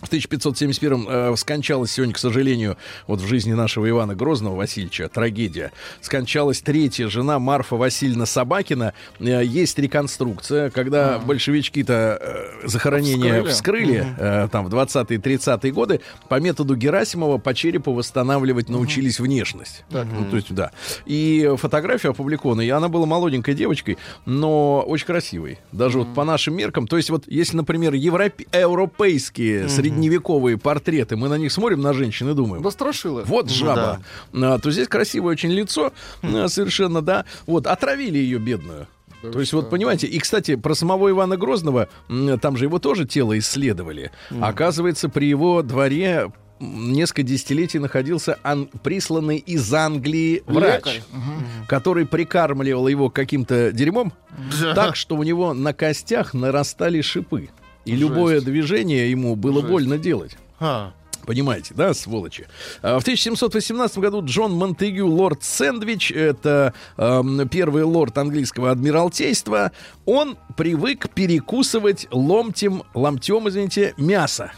В 0.00 0.06
1571 0.06 1.06
э, 1.08 1.34
скончалась 1.36 1.90
сегодня, 1.90 2.14
к 2.14 2.18
сожалению, 2.18 2.76
вот 3.08 3.20
в 3.20 3.26
жизни 3.26 3.52
нашего 3.52 3.88
Ивана 3.90 4.14
Грозного 4.14 4.54
Васильевича, 4.54 5.08
трагедия. 5.08 5.72
Скончалась 6.00 6.60
третья 6.60 7.08
жена 7.08 7.40
Марфа 7.40 7.74
Васильевна 7.74 8.24
Собакина. 8.24 8.94
Э, 9.18 9.42
есть 9.44 9.76
реконструкция, 9.78 10.70
когда 10.70 11.18
большевички-то 11.18 12.18
э, 12.62 12.68
захоронение 12.68 13.42
Вскрыли. 13.44 13.98
вскрыли, 14.02 14.06
э, 14.18 14.48
там 14.52 14.66
в 14.66 14.74
20-е 14.74 15.18
30-е 15.18 15.72
годы, 15.72 16.00
по 16.28 16.38
методу 16.38 16.76
Герасимова 16.76 17.38
по 17.38 17.52
черепу 17.52 17.92
восстанавливать 17.92 18.68
научились 18.68 19.18
внешность. 19.18 19.84
Ну, 19.90 20.30
то 20.30 20.36
есть, 20.36 20.54
да. 20.54 20.70
И 21.06 21.54
фотография 21.56 22.10
опубликована, 22.10 22.60
и 22.60 22.68
она 22.68 22.88
была 22.88 23.04
молоденькой 23.06 23.54
девочкой, 23.54 23.98
но 24.26 24.80
очень 24.86 25.06
красивой. 25.06 25.58
Даже 25.72 25.98
вот 25.98 26.14
по 26.14 26.22
нашим 26.22 26.54
меркам. 26.54 26.86
То 26.86 26.96
есть 26.96 27.10
вот 27.10 27.24
если, 27.26 27.56
например, 27.56 27.94
европе- 27.94 28.46
европейские 28.56 29.68
средневековые 29.88 30.58
портреты, 30.58 31.16
мы 31.16 31.28
на 31.28 31.38
них 31.38 31.52
смотрим, 31.52 31.80
на 31.80 31.92
женщин, 31.92 32.28
и 32.30 32.34
думаем, 32.34 32.62
Да 32.62 32.70
страшило. 32.70 33.22
вот 33.24 33.50
жаба. 33.50 34.00
А, 34.34 34.58
то 34.58 34.70
здесь 34.70 34.88
красивое 34.88 35.32
очень 35.32 35.50
лицо, 35.50 35.92
а, 36.22 36.48
совершенно, 36.48 37.02
да. 37.02 37.24
Вот, 37.46 37.66
отравили 37.66 38.18
ее 38.18 38.38
бедную. 38.38 38.86
То 39.22 39.40
есть, 39.40 39.52
вот 39.52 39.68
понимаете, 39.68 40.06
и, 40.06 40.18
кстати, 40.20 40.54
про 40.54 40.74
самого 40.74 41.10
Ивана 41.10 41.36
Грозного, 41.36 41.88
там 42.40 42.56
же 42.56 42.66
его 42.66 42.78
тоже 42.78 43.04
тело 43.04 43.36
исследовали. 43.38 44.12
Оказывается, 44.40 45.08
при 45.08 45.26
его 45.26 45.62
дворе 45.62 46.30
несколько 46.60 47.22
десятилетий 47.24 47.78
находился 47.80 48.38
ан- 48.44 48.68
присланный 48.82 49.36
из 49.38 49.72
Англии 49.74 50.42
врач, 50.46 50.76
Лекарь. 50.86 51.02
Который 51.68 52.06
прикармливал 52.06 52.86
его 52.88 53.10
каким-то 53.10 53.70
дерьмом, 53.72 54.12
Да. 54.60 54.74
так, 54.74 54.96
что 54.96 55.16
у 55.16 55.22
него 55.24 55.52
на 55.54 55.72
костях 55.72 56.32
нарастали 56.34 57.00
шипы. 57.00 57.48
И 57.88 57.96
любое 57.96 58.40
движение 58.40 59.10
ему 59.10 59.36
было 59.36 59.60
Жесть. 59.60 59.70
больно 59.70 59.98
делать. 59.98 60.36
Ха. 60.58 60.92
Понимаете, 61.26 61.74
да, 61.74 61.92
сволочи? 61.92 62.46
А, 62.80 62.98
В 62.98 63.02
1718 63.02 63.98
году 63.98 64.24
Джон 64.24 64.52
Монтегю, 64.54 65.06
лорд 65.06 65.44
Сэндвич, 65.44 66.10
это 66.10 66.72
эм, 66.96 67.46
первый 67.48 67.82
лорд 67.82 68.16
английского 68.16 68.70
адмиралтейства, 68.70 69.72
он 70.06 70.38
привык 70.56 71.10
перекусывать 71.10 72.08
ломтем, 72.10 72.82
ломтем, 72.94 73.46
извините, 73.48 73.92
мясо. 73.98 74.52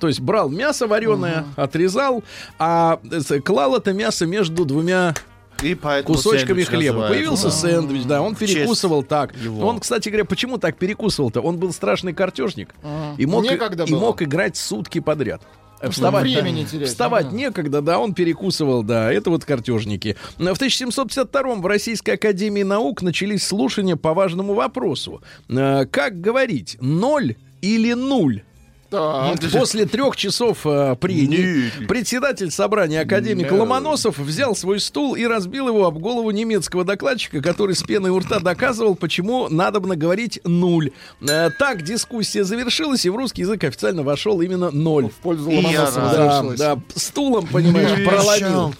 То 0.00 0.08
есть 0.08 0.20
брал 0.20 0.50
мясо 0.50 0.86
вареное, 0.86 1.46
отрезал, 1.56 2.24
а 2.58 2.98
э, 3.10 3.40
клал 3.40 3.76
это 3.76 3.92
мясо 3.92 4.26
между 4.26 4.64
двумя 4.64 5.14
И 5.62 5.74
поэтому 5.74 6.14
кусочками 6.14 6.62
хлеба. 6.62 7.08
Появился 7.08 7.50
сэндвич, 7.50 8.04
да, 8.04 8.22
он 8.22 8.34
перекусывал 8.34 9.02
так. 9.02 9.34
его. 9.36 9.66
Он, 9.66 9.80
кстати 9.80 10.08
говоря, 10.08 10.24
почему 10.24 10.58
так 10.58 10.76
перекусывал-то? 10.76 11.40
Он 11.40 11.58
был 11.58 11.72
страшный 11.72 12.12
картежник 12.12 12.74
и 13.16 13.26
мог, 13.26 13.44
Некогда 13.44 13.84
и 13.84 13.90
было. 13.90 14.00
мог 14.00 14.22
играть 14.22 14.56
сутки 14.56 15.00
подряд. 15.00 15.42
Вставать, 15.90 16.22
времени 16.22 16.62
да, 16.62 16.68
терять, 16.70 16.88
вставать 16.88 17.26
ага. 17.26 17.36
некогда, 17.36 17.82
да, 17.82 17.98
он 17.98 18.14
перекусывал, 18.14 18.82
да, 18.82 19.12
это 19.12 19.28
вот 19.28 19.44
картежники. 19.44 20.16
В 20.38 20.40
1752 20.40 21.54
в 21.56 21.66
Российской 21.66 22.12
Академии 22.12 22.62
Наук 22.62 23.02
начались 23.02 23.46
слушания 23.46 23.96
по 23.96 24.14
важному 24.14 24.54
вопросу. 24.54 25.22
Э, 25.50 25.84
Как 25.84 26.18
говорить, 26.20 26.78
ноль 26.80 27.36
или 27.60 27.92
нуль? 27.92 28.42
Так. 28.90 29.38
После 29.52 29.86
трех 29.86 30.16
часов 30.16 30.64
э, 30.64 30.96
прений 31.00 31.70
председатель 31.86 32.50
собрания 32.50 33.00
академик 33.00 33.50
No. 33.50 33.58
Ломоносов 33.60 34.18
взял 34.18 34.54
свой 34.54 34.80
стул 34.80 35.14
и 35.14 35.24
разбил 35.24 35.68
его 35.68 35.86
об 35.86 35.98
голову 35.98 36.30
немецкого 36.30 36.84
докладчика, 36.84 37.40
который 37.40 37.74
с 37.74 37.82
пеной 37.82 38.10
у 38.10 38.18
рта 38.18 38.40
доказывал, 38.40 38.94
почему 38.94 39.48
надобно 39.48 39.96
говорить 39.96 40.40
нуль. 40.44 40.92
Э, 41.20 41.50
так 41.58 41.82
дискуссия 41.82 42.44
завершилась, 42.44 43.04
и 43.04 43.10
в 43.10 43.16
русский 43.16 43.42
язык 43.42 43.64
официально 43.64 44.02
вошел 44.02 44.40
именно 44.40 44.70
ноль. 44.70 45.08
В 45.08 45.14
пользу 45.14 45.50
Ломоносова. 45.50 46.12
Да, 46.56 46.74
да, 46.76 46.80
стулом, 46.94 47.46
понимаешь, 47.46 48.04
проломил. 48.04 48.74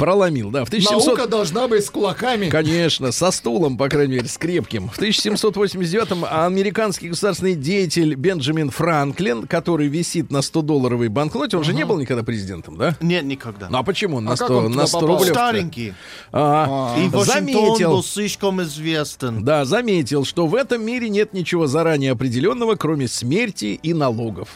Проломил, 0.00 0.50
да. 0.50 0.64
В 0.64 0.68
1700... 0.68 1.06
Наука 1.06 1.26
должна 1.28 1.68
быть 1.68 1.84
с 1.84 1.90
кулаками. 1.90 2.48
Конечно, 2.48 3.12
со 3.12 3.30
стулом, 3.30 3.76
по 3.76 3.88
крайней 3.90 4.14
мере, 4.14 4.28
с 4.28 4.38
крепким. 4.38 4.88
В 4.88 4.98
1789-м 4.98 6.24
американский 6.28 7.08
государственный 7.10 7.54
деятель 7.54 8.14
Бенджамин 8.14 8.70
Франклин, 8.70 9.46
который 9.46 9.88
висит 9.88 10.30
на 10.30 10.38
100-долларовой 10.38 11.08
банкноте, 11.08 11.58
он 11.58 11.64
же 11.64 11.74
не 11.74 11.84
был 11.84 11.98
никогда 11.98 12.22
президентом, 12.22 12.78
да? 12.78 12.96
Нет, 13.00 13.24
никогда. 13.24 13.68
Ну 13.68 13.76
а 13.78 13.82
почему 13.82 14.16
он 14.16 14.24
на 14.24 14.32
А 14.32 14.36
как 14.36 14.46
100, 14.48 14.56
он 14.56 14.72
на 14.72 14.86
100 14.86 15.00
попал? 15.00 15.16
рублей? 15.16 15.30
Старенький. 15.32 15.94
А, 16.32 16.96
И 16.98 17.08
Вашингтон 17.08 17.10
был 17.12 17.24
заметил, 17.76 18.02
слишком 18.02 18.62
известен. 18.62 19.44
да, 19.44 19.64
заметил, 19.66 20.24
что 20.24 20.46
в 20.46 20.54
этом 20.54 20.82
мире 20.82 21.10
нет 21.10 21.34
ничего 21.34 21.66
заранее 21.66 22.12
определенного, 22.12 22.76
кроме 22.76 23.06
смерти 23.06 23.78
и 23.82 23.92
налогов. 23.92 24.48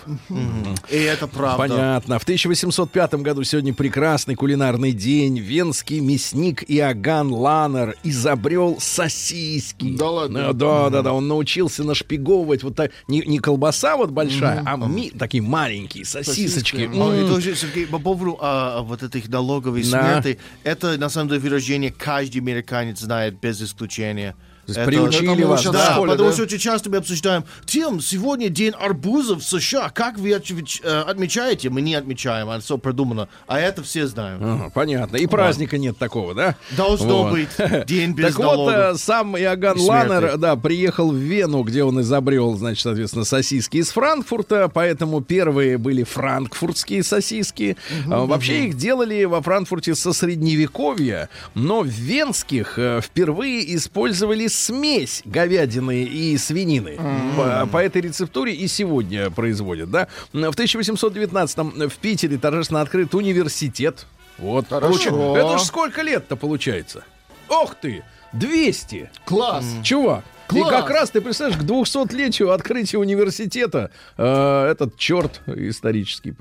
И 0.90 0.96
это 0.96 1.26
правда. 1.26 1.58
Понятно. 1.58 2.18
В 2.18 2.22
1805 2.22 3.14
году 3.16 3.44
сегодня 3.44 3.74
прекрасный 3.74 4.36
кулинарный 4.36 4.92
день. 4.92 5.33
Венский 5.40 6.00
мясник 6.00 6.62
Иоганн 6.68 7.32
Ланнер 7.32 7.96
изобрел 8.02 8.78
сосиски. 8.80 9.96
Да 9.96 10.10
ладно? 10.10 10.38
Э, 10.38 10.52
Да, 10.52 10.90
да, 10.90 11.02
да. 11.02 11.12
Он 11.12 11.28
научился 11.28 11.84
нашпиговывать 11.84 12.62
вот 12.62 12.74
так. 12.76 12.90
Не, 13.08 13.20
не 13.22 13.38
колбаса 13.38 13.96
вот 13.96 14.10
большая, 14.10 14.62
а 14.66 14.76
ми- 14.76 15.10
такие 15.10 15.42
маленькие 15.42 16.04
сосисочки. 16.04 16.76
Сосиски. 16.76 16.76
И 16.94 16.98
М. 16.98 17.28
тоже, 17.28 17.54
Сергей, 17.54 17.86
по 17.86 17.98
поводу 17.98 18.38
а, 18.40 18.82
вот 18.82 19.02
этих 19.02 19.28
налоговой 19.28 19.82
Да. 19.82 19.88
смерти, 20.22 20.38
это, 20.62 20.98
на 20.98 21.08
самом 21.08 21.28
деле, 21.28 21.40
выражение 21.40 21.92
каждый 21.92 22.38
американец 22.38 23.00
знает 23.00 23.38
без 23.40 23.60
исключения. 23.62 24.34
Есть 24.66 24.78
Это- 24.78 24.86
приучили 24.86 25.38
это 25.38 25.46
вас, 25.48 25.64
да? 25.64 25.72
Да, 25.72 25.92
школе, 25.92 26.12
потому 26.12 26.28
да? 26.30 26.34
что 26.34 26.42
очень 26.44 26.58
часто 26.58 26.90
мы 26.90 26.96
обсуждаем, 26.98 27.44
Тим, 27.66 28.00
сегодня 28.00 28.48
день 28.48 28.72
арбузов 28.78 29.40
в 29.42 29.44
США, 29.44 29.90
как 29.90 30.18
вы 30.18 30.30
э, 30.30 31.00
отмечаете? 31.06 31.70
Мы 31.70 31.80
не 31.82 31.94
отмечаем, 31.94 32.48
а 32.48 32.60
все 32.60 32.78
продумано. 32.78 33.28
А 33.46 33.60
это 33.60 33.82
все 33.82 34.06
знают. 34.06 34.42
Ага, 34.42 34.70
понятно. 34.74 35.16
И 35.16 35.26
праздника 35.26 35.78
нет 35.78 35.98
такого, 35.98 36.34
да? 36.34 36.56
Должно 36.76 37.24
Вот. 37.24 37.32
быть 37.32 37.86
день 37.86 38.12
без 38.12 38.34
Так 38.34 38.44
вот, 38.44 38.70
э, 38.72 38.94
сам 38.96 39.36
Иоганн. 39.36 39.78
Ланнер, 39.78 40.36
да, 40.38 40.56
приехал 40.56 41.10
в 41.10 41.16
Вену, 41.16 41.62
где 41.62 41.84
он 41.84 42.00
изобрел, 42.00 42.54
значит, 42.56 42.82
соответственно, 42.82 43.24
сосиски 43.24 43.78
из 43.78 43.90
Франкфурта, 43.90 44.70
поэтому 44.72 45.20
первые 45.20 45.78
были 45.78 46.02
франкфуртские 46.04 47.02
сосиски. 47.02 47.76
А, 48.10 48.24
Вообще 48.24 48.66
их 48.66 48.76
делали 48.76 49.24
во 49.24 49.42
Франкфурте 49.42 49.94
со 49.94 50.12
средневековья, 50.12 51.28
но 51.54 51.80
в 51.80 51.86
венских 51.88 52.78
э, 52.78 53.00
впервые 53.02 53.74
использовали 53.76 54.46
смесь 54.54 55.22
говядины 55.24 56.04
и 56.04 56.36
свинины. 56.38 56.98
По, 57.36 57.66
по 57.66 57.78
этой 57.78 58.02
рецептуре 58.02 58.54
и 58.54 58.66
сегодня 58.68 59.30
производят, 59.30 59.90
да. 59.90 60.08
В 60.32 60.36
1819 60.38 61.58
в 61.58 61.96
Питере 61.98 62.38
торжественно 62.38 62.80
открыт 62.80 63.14
университет. 63.14 64.06
Вот, 64.38 64.68
Хорошо. 64.68 65.36
Это 65.36 65.58
ж 65.58 65.62
сколько 65.62 66.02
лет-то 66.02 66.36
получается? 66.36 67.04
Ох 67.48 67.74
ты, 67.74 68.02
200. 68.32 69.10
Класс. 69.24 69.64
Чувак. 69.82 70.24
И 70.54 70.60
Класс! 70.60 70.74
как 70.82 70.90
раз, 70.90 71.10
ты 71.10 71.20
представляешь, 71.20 71.60
к 71.60 71.64
200-летию 71.64 72.50
открытия 72.50 72.98
университета 72.98 73.90
э, 74.16 74.66
этот 74.70 74.96
черт 74.96 75.40
исторический. 75.46 76.34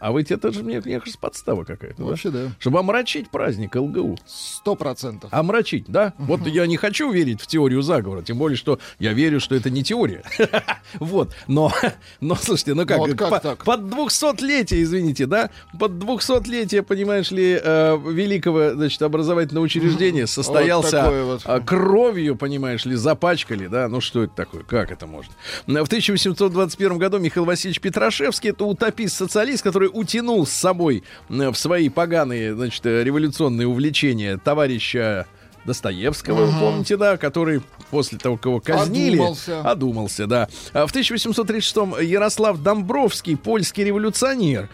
А 0.00 0.12
ведь 0.12 0.30
это 0.30 0.52
же, 0.52 0.62
мне, 0.62 0.80
мне 0.84 0.98
кажется, 1.00 1.18
подстава 1.20 1.64
какая-то. 1.64 1.96
да? 1.98 2.04
Вообще, 2.04 2.30
да. 2.30 2.48
Чтобы 2.58 2.78
омрачить 2.80 3.30
праздник 3.30 3.74
ЛГУ. 3.74 4.18
Сто 4.26 4.74
процентов. 4.74 5.32
Омрачить, 5.32 5.84
да? 5.88 6.12
Вот 6.18 6.46
я 6.46 6.66
не 6.66 6.76
хочу 6.76 7.10
верить 7.10 7.40
в 7.40 7.46
теорию 7.46 7.82
заговора, 7.82 8.22
тем 8.22 8.38
более, 8.38 8.56
что 8.56 8.78
я 8.98 9.12
верю, 9.12 9.40
что 9.40 9.54
это 9.54 9.70
не 9.70 9.82
теория. 9.82 10.22
Вот, 11.00 11.34
но, 11.48 11.72
но, 12.20 12.36
слушайте, 12.36 12.74
ну 12.74 12.86
как, 12.86 12.98
Вот 12.98 13.14
как 13.14 13.30
по- 13.30 13.40
так? 13.40 13.64
под 13.64 13.80
200-летие, 13.82 14.82
извините, 14.82 15.26
да? 15.26 15.50
Под 15.78 15.92
200-летие, 15.92 16.82
понимаешь 16.82 17.30
ли, 17.30 17.58
э, 17.62 17.98
великого, 18.06 18.72
значит, 18.74 19.02
образовательного 19.02 19.64
учреждения 19.64 20.26
состоялся 20.26 20.90
такое 21.02 21.24
вот. 21.24 21.42
а, 21.44 21.60
кровью, 21.60 22.36
понимаешь 22.36 22.84
ли, 22.84 22.94
запачкали, 23.36 23.66
да? 23.66 23.88
Ну 23.88 24.00
что 24.00 24.22
это 24.24 24.34
такое? 24.34 24.62
Как 24.62 24.90
это 24.90 25.06
можно? 25.06 25.32
В 25.66 25.70
1821 25.70 26.98
году 26.98 27.18
Михаил 27.18 27.44
Васильевич 27.44 27.80
Петрашевский, 27.80 28.50
это 28.50 28.64
утопист-социалист, 28.64 29.62
который 29.62 29.90
утянул 29.92 30.46
с 30.46 30.50
собой 30.50 31.02
э, 31.28 31.50
в 31.50 31.56
свои 31.56 31.88
поганые, 31.88 32.54
значит, 32.54 32.84
э, 32.86 33.04
революционные 33.04 33.66
увлечения 33.66 34.38
товарища 34.38 35.26
Достоевского, 35.64 36.46
вы 36.46 36.60
помните, 36.60 36.96
да, 36.96 37.16
который 37.16 37.60
после 37.90 38.18
того, 38.18 38.36
кого 38.36 38.60
казнили, 38.60 39.16
Одумался. 39.16 39.60
одумался, 39.60 40.26
да. 40.26 40.48
А 40.72 40.86
в 40.86 40.94
1836-м 40.94 42.00
Ярослав 42.00 42.58
Домбровский, 42.62 43.36
польский 43.36 43.84
революционер. 43.84 44.68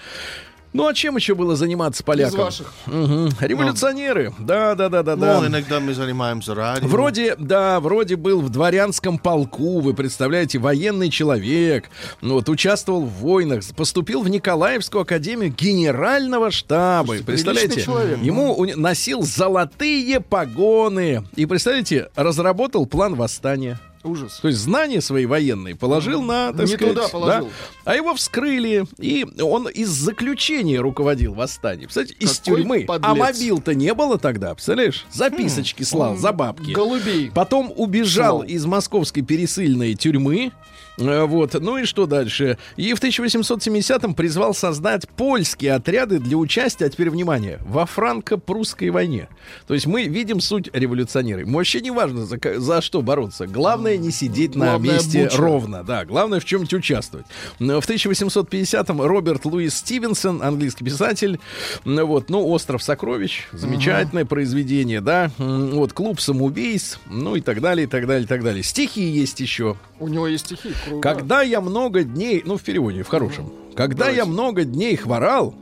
Ну 0.73 0.87
а 0.87 0.95
чем 0.95 1.17
еще 1.17 1.35
было 1.35 1.55
заниматься 1.55 2.03
полякам? 2.03 2.35
Из 2.35 2.39
ваших. 2.45 2.73
Мгм. 2.87 3.29
Революционеры, 3.41 4.33
да, 4.39 4.75
да, 4.75 4.89
да, 4.89 5.03
да, 5.03 5.17
да. 5.17 5.41
Ну, 5.41 5.47
иногда 5.49 5.81
мы 5.81 5.93
занимаемся 5.93 6.55
радио. 6.55 6.89
Вроде, 6.89 7.37
да, 7.37 7.79
вроде 7.81 8.17
был 8.17 8.41
в 8.41 8.49
дворянском 8.49 9.19
полку, 9.19 9.81
вы 9.81 9.93
представляете, 9.93 10.59
военный 10.59 11.11
человек, 11.11 11.91
ну, 12.23 12.35
вот, 12.35 12.49
участвовал 12.49 13.03
в 13.05 13.11
войнах, 13.13 13.63
поступил 13.77 14.23
в 14.23 14.29
Николаевскую 14.29 15.03
академию 15.03 15.53
генерального 15.53 16.51
штаба. 16.51 17.07
Слушайте, 17.07 17.27
представляете, 17.27 17.83
человек, 17.83 18.19
ему 18.23 18.55
уни- 18.59 18.75
носил 18.75 19.23
золотые 19.23 20.21
погоны. 20.21 21.25
И, 21.37 21.45
представляете, 21.47 22.09
разработал 22.17 22.87
план 22.87 23.15
восстания. 23.15 23.79
Ужас. 24.05 24.39
То 24.43 24.49
есть 24.49 24.61
знания 24.61 25.01
свои 25.01 25.27
военные 25.27 25.77
положил 25.77 26.23
на, 26.23 26.53
так 26.53 26.67
Не 26.67 26.75
сказать, 26.75 26.95
туда 26.95 27.09
положил. 27.09 27.45
да. 27.47 27.51
а 27.93 27.95
его 27.95 28.15
вскрыли, 28.15 28.85
и 28.99 29.25
он 29.41 29.69
из 29.69 29.89
заключения 29.91 30.81
руководил 30.81 31.35
восстанием. 31.35 31.89
Кстати, 31.89 32.13
из 32.19 32.39
тюрьмы. 32.41 32.85
А 32.89 32.99
подлец. 32.99 33.17
мобил-то 33.17 33.75
не 33.75 33.95
было 33.95 34.19
тогда, 34.19 34.55
представляешь? 34.55 35.07
Записочки 35.13 35.85
слал 35.85 36.17
за 36.17 36.33
бабки. 36.33 36.73
Голубей. 36.73 37.31
Потом 37.33 37.73
убежал 37.77 38.39
Слал. 38.39 38.43
из 38.49 38.67
московской 38.67 39.23
пересыльной 39.23 39.95
тюрьмы. 39.95 40.53
Э, 40.99 41.25
Вот. 41.25 41.55
Ну 41.61 41.79
и 41.79 41.85
что 41.85 42.07
дальше? 42.07 42.59
И 42.77 42.93
в 42.95 43.01
1870-м 43.03 44.15
призвал 44.15 44.55
создать 44.55 45.09
польские 45.09 45.75
отряды 45.75 46.19
для 46.19 46.37
участия, 46.37 46.87
а 46.87 46.89
теперь 46.89 47.11
внимание, 47.11 47.59
во 47.65 47.87
франко-прусской 47.87 48.91
войне. 48.91 49.29
То 49.67 49.75
есть 49.75 49.87
мы 49.87 50.05
видим 50.05 50.41
суть 50.41 50.69
революционеры. 50.73 51.45
Вообще 51.47 51.81
не 51.81 51.91
важно, 51.91 52.27
за, 52.27 52.39
за 52.57 52.81
что 52.83 53.03
бороться. 53.03 53.47
Главное 53.47 53.97
не 53.97 54.11
сидеть 54.11 54.55
на 54.55 54.67
Главное, 54.73 54.95
месте 54.95 55.25
буча. 55.25 55.37
ровно. 55.39 55.83
Да, 55.85 56.05
главное 56.05 56.41
в 56.41 56.45
чем-нибудь 56.45 56.75
участвовать. 56.75 57.27
Но 57.59 57.81
В 57.81 57.89
1850-м 57.89 59.01
Роберт 59.01 59.45
Луис 59.45 59.75
Стивенсон, 59.77 60.43
английский 60.43 60.85
писатель, 60.85 61.39
вот, 61.85 62.31
ну, 62.31 62.47
«Остров 62.49 62.83
сокровищ», 62.83 63.47
замечательное 63.53 64.25
произведение, 64.25 65.01
да, 65.01 65.31
вот, 65.39 65.93
«Клуб 65.93 66.21
самоубийц», 66.21 66.99
ну 67.07 67.37
и 67.37 67.41
так 67.41 67.61
далее, 67.61 67.85
и 67.85 67.89
так 67.89 68.07
далее, 68.07 68.25
и 68.25 68.27
так 68.27 68.43
далее. 68.43 68.63
Стихи 68.63 69.03
есть 69.03 69.41
еще. 69.41 69.77
У 69.99 70.09
него 70.09 70.27
есть 70.27 70.47
стихи. 70.47 70.71
Когда 71.01 71.43
я 71.43 71.61
много 71.61 72.05
дней, 72.05 72.43
ну, 72.45 72.57
в 72.57 72.63
переводе, 72.63 73.03
в 73.03 73.09
хорошем. 73.09 73.53
Когда 73.75 74.11
я 74.11 74.25
много 74.25 74.65
дней 74.65 74.97
хворал, 74.97 75.55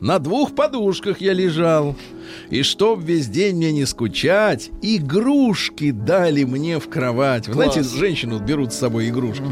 на 0.00 0.18
двух 0.18 0.54
подушках 0.54 1.20
я 1.20 1.32
лежал. 1.32 1.96
И 2.50 2.62
чтоб 2.62 3.00
весь 3.00 3.28
день 3.28 3.56
мне 3.56 3.72
не 3.72 3.86
скучать, 3.86 4.70
игрушки 4.82 5.90
дали 5.90 6.44
мне 6.44 6.78
в 6.78 6.88
кровать. 6.88 7.48
Вы 7.48 7.54
Класс. 7.54 7.74
знаете, 7.74 7.96
женщину 7.96 8.38
берут 8.38 8.72
с 8.72 8.78
собой 8.78 9.08
игрушки. 9.08 9.44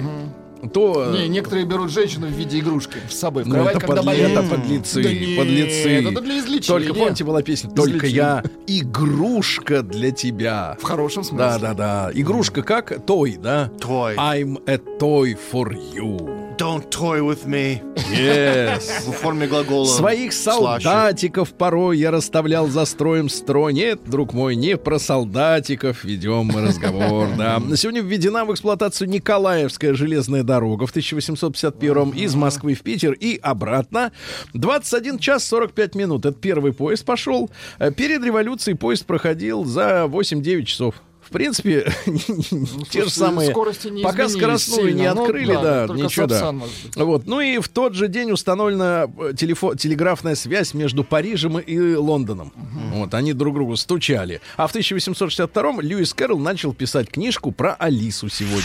То... 0.69 1.13
Не, 1.13 1.29
некоторые 1.29 1.67
берут 1.67 1.91
женщину 1.91 2.27
в 2.27 2.31
виде 2.31 2.59
игрушки 2.61 2.99
с 3.11 3.15
собой 3.19 3.45
в 3.45 3.47
Ну, 3.49 3.55
кровать, 3.55 3.77
это, 3.77 3.87
когда 3.87 4.03
подли- 4.03 4.33
это 4.33 4.43
подлецы, 4.43 5.03
Да 5.03 5.13
нет, 5.13 5.39
подлецы. 5.39 5.91
это 6.09 6.21
для 6.21 6.39
излечения. 6.39 6.67
Только 6.81 6.95
помните, 6.95 7.25
была 7.25 7.43
песня 7.43 7.71
«Только 7.71 8.07
я 8.07 8.43
игрушка 8.67 9.83
для 9.83 10.11
тебя». 10.11 10.77
В 10.81 10.85
хорошем 10.85 11.25
смысле. 11.25 11.39
Да, 11.47 11.59
да, 11.59 11.75
да. 11.75 12.11
Игрушка 12.15 12.63
как? 12.63 13.05
Той, 13.05 13.37
да? 13.37 13.71
Toy. 13.79 14.15
I'm 14.17 14.63
a 14.67 14.77
toy 14.99 15.37
for 15.53 15.71
you. 15.95 16.54
Don't 16.57 16.89
toy 16.89 17.21
with 17.21 17.47
me. 17.47 17.83
Yes. 18.13 19.09
В 19.09 19.13
форме 19.13 19.47
глагола. 19.49 19.87
Своих 19.87 20.33
слаще. 20.33 20.85
солдатиков 20.85 21.53
порой 21.55 21.99
я 21.99 22.13
расставлял 22.13 22.69
за 22.69 22.85
строем 22.85 23.29
строй. 23.29 23.73
Нет, 23.73 24.01
друг 24.05 24.33
мой, 24.33 24.55
не 24.55 24.77
про 24.77 24.99
солдатиков 25.01 26.05
ведем 26.05 26.47
мы 26.47 26.61
разговор. 26.63 27.29
Да. 27.37 27.61
Сегодня 27.75 28.03
введена 28.03 28.45
в 28.45 28.53
эксплуатацию 28.53 29.09
Николаевская 29.09 29.95
железная 29.95 30.45
дорога 30.45 30.87
в 30.87 30.91
1851 30.91 32.11
из 32.11 32.35
Москвы 32.37 32.75
в 32.75 32.83
Питер 32.83 33.13
и 33.13 33.37
обратно. 33.43 34.13
21 34.53 35.19
час 35.19 35.45
45 35.47 35.95
минут. 35.97 36.25
Это 36.25 36.39
первый 36.39 36.73
поезд 36.73 37.05
пошел. 37.05 37.51
Э, 37.79 37.91
Перед 37.91 38.23
революцией 38.25 38.77
поезд 38.77 39.07
проходил 39.07 39.65
за 39.65 40.05
8-9 40.09 40.65
часов. 40.65 40.95
В 41.35 41.37
принципе, 41.37 41.93
те 42.91 43.03
же 43.03 43.11
самые... 43.11 43.49
не 43.49 44.05
Пока 44.05 44.29
скоростную 44.29 44.95
не 44.95 45.01
сильно. 45.01 45.15
Ну, 45.15 45.25
открыли, 45.25 45.53
да, 45.53 45.87
ничего, 45.93 46.27
да. 46.27 46.55
Вот. 46.95 47.27
Ну 47.27 47.41
и 47.41 47.59
в 47.59 47.69
тот 47.69 47.95
же 47.95 48.07
день 48.07 48.31
установлена 48.31 49.09
э, 49.19 49.33
телефо- 49.37 49.75
телеграфная 49.77 50.37
связь 50.37 50.75
между 50.75 51.03
Парижем 51.03 51.59
и 51.59 51.97
Лондоном. 51.97 52.53
Вот, 52.93 53.15
они 53.15 53.33
друг 53.33 53.57
другу 53.57 53.75
стучали. 53.75 54.41
А 54.57 54.69
в 54.69 54.77
1862-м 54.77 55.81
Льюис 55.81 56.15
Кэрролл 56.15 56.39
начал 56.39 56.73
писать 56.73 57.11
книжку 57.11 57.51
про 57.51 57.75
Алису 57.75 58.29
сегодня. 58.29 58.63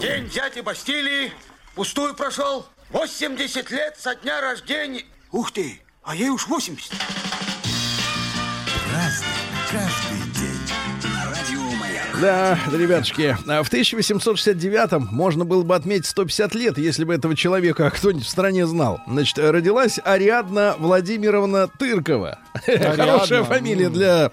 День 0.00 0.28
дяди 0.28 0.60
Бастилии 0.60 1.32
пустую 1.74 2.14
прошел. 2.14 2.64
80 2.90 3.72
лет 3.72 3.96
со 3.98 4.14
дня 4.14 4.40
рождения. 4.40 5.02
Ух 5.32 5.50
ты, 5.50 5.80
а 6.04 6.14
ей 6.14 6.28
уж 6.28 6.46
80. 6.46 6.92
Каждый 8.92 9.26
день. 9.72 10.03
Маяк. 12.14 12.58
Да, 12.70 12.76
ребятушки, 12.76 13.36
а 13.46 13.62
в 13.62 13.72
1869-м 13.72 15.08
можно 15.10 15.44
было 15.44 15.62
бы 15.62 15.74
отметить 15.74 16.06
150 16.06 16.54
лет, 16.54 16.78
если 16.78 17.04
бы 17.04 17.14
этого 17.14 17.36
человека 17.36 17.90
кто-нибудь 17.90 18.26
в 18.26 18.28
стране 18.28 18.66
знал. 18.66 19.00
Значит, 19.06 19.38
родилась 19.38 19.98
Ариадна 20.04 20.74
Владимировна 20.78 21.68
Тыркова. 21.68 22.38
Хорошая 22.66 23.44
фамилия 23.44 23.88
для 23.88 24.30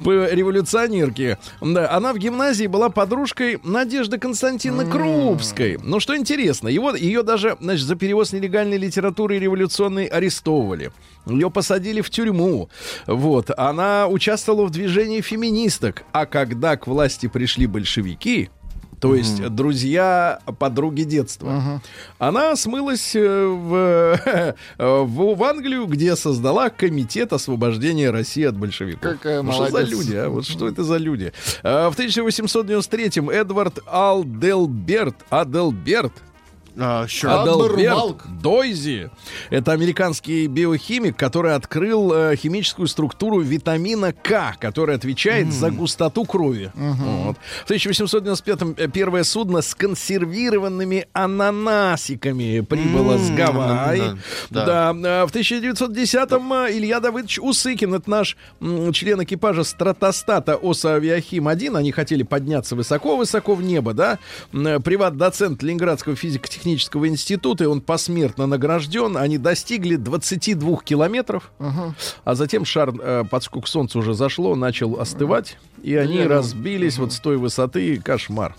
революционерки. 0.00 1.38
Да, 1.60 1.90
она 1.90 2.12
в 2.12 2.18
гимназии 2.18 2.66
была 2.66 2.88
подружкой 2.88 3.58
Надежды 3.64 4.18
Константиновны 4.18 4.90
Крупской. 4.90 5.78
Но 5.82 6.00
что 6.00 6.16
интересно, 6.16 6.68
его, 6.68 6.94
ее 6.94 7.22
даже 7.22 7.56
значит, 7.60 7.86
за 7.86 7.96
перевоз 7.96 8.32
нелегальной 8.32 8.76
литературы 8.76 9.38
революционной 9.38 10.06
арестовывали. 10.06 10.92
Ее 11.26 11.50
посадили 11.50 12.00
в 12.00 12.10
тюрьму. 12.10 12.70
Вот. 13.06 13.50
Она 13.56 14.08
участвовала 14.08 14.66
в 14.66 14.70
движении 14.70 15.20
феминисток. 15.20 16.04
А 16.12 16.26
когда 16.26 16.76
к 16.76 16.86
власти 16.86 17.26
пришли 17.26 17.66
большевики, 17.66 18.50
то 19.00 19.14
есть 19.14 19.46
друзья, 19.48 20.40
подруги 20.58 21.02
детства. 21.02 21.80
Она 22.18 22.54
смылась 22.56 23.16
э, 23.16 23.46
в, 23.46 24.54
в, 24.78 25.34
в 25.36 25.44
Англию, 25.44 25.86
где 25.86 26.16
создала 26.16 26.68
комитет 26.70 27.32
освобождения 27.32 28.10
России 28.10 28.44
от 28.44 28.56
большевиков. 28.56 29.00
Какая 29.00 29.42
Ну, 29.42 29.52
что 29.52 29.66
за 29.66 29.72
молодец. 29.72 29.90
люди, 29.90 30.16
а? 30.16 30.28
Вот 30.28 30.46
что 30.46 30.68
это 30.68 30.84
за 30.84 30.98
люди? 30.98 31.32
А, 31.62 31.90
В 31.90 31.98
1893-м 31.98 33.30
Эдвард 33.30 33.78
Алделберт, 33.86 35.16
Аделберт 35.30 36.12
А, 36.76 37.04
sure. 37.06 37.28
Адалберт. 37.42 37.76
Дойзи. 38.42 39.10
Это 39.50 39.72
американский 39.72 40.46
биохимик, 40.46 41.16
который 41.16 41.54
открыл 41.54 42.12
э, 42.12 42.36
химическую 42.36 42.86
структуру 42.88 43.40
витамина 43.40 44.12
К, 44.12 44.56
который 44.58 44.94
отвечает 44.94 45.52
за 45.52 45.70
густоту 45.70 46.24
крови. 46.24 46.70
Вот. 46.74 47.36
В 47.66 47.70
1895-м 47.70 48.74
э, 48.76 48.88
первое 48.88 49.24
судно 49.24 49.62
с 49.62 49.74
консервированными 49.74 51.06
ананасиками 51.12 52.60
прибыло 52.60 53.18
с 53.18 53.30
Гавайи. 53.30 54.16
да, 54.50 54.92
Да. 54.92 55.22
э, 55.22 55.26
В 55.26 55.32
1910-м 55.34 56.52
э, 56.52 56.72
Илья 56.72 57.00
Давыдович 57.00 57.38
Усыкин, 57.40 57.94
это 57.94 58.08
наш 58.08 58.36
м, 58.60 58.92
член 58.92 59.22
экипажа 59.22 59.64
стратостата 59.64 60.56
ОСА 60.56 60.96
«Авиахим-1», 60.96 61.76
они 61.76 61.92
хотели 61.92 62.22
подняться 62.22 62.76
высоко-высоко 62.76 63.54
в 63.54 63.62
небо, 63.62 63.92
да, 63.92 64.18
приват-доцент 64.52 65.62
Ленинградского 65.62 66.14
физико-технического 66.60 67.08
института, 67.08 67.64
и 67.64 67.66
он 67.66 67.80
посмертно 67.80 68.46
награжден, 68.46 69.16
они 69.16 69.38
достигли 69.38 69.96
22 69.96 70.78
километров, 70.84 71.50
а 72.24 72.34
затем 72.34 72.64
шар, 72.64 72.92
э, 73.00 73.24
поскольку 73.30 73.66
солнце 73.66 73.98
уже 73.98 74.14
зашло, 74.14 74.54
начал 74.56 75.00
остывать, 75.00 75.56
и 75.82 75.94
они 75.96 76.16
Я- 76.18 76.28
разбились 76.28 76.98
вот 76.98 77.12
с 77.12 77.20
той 77.20 77.36
высоты, 77.36 78.00
кошмар. 78.00 78.54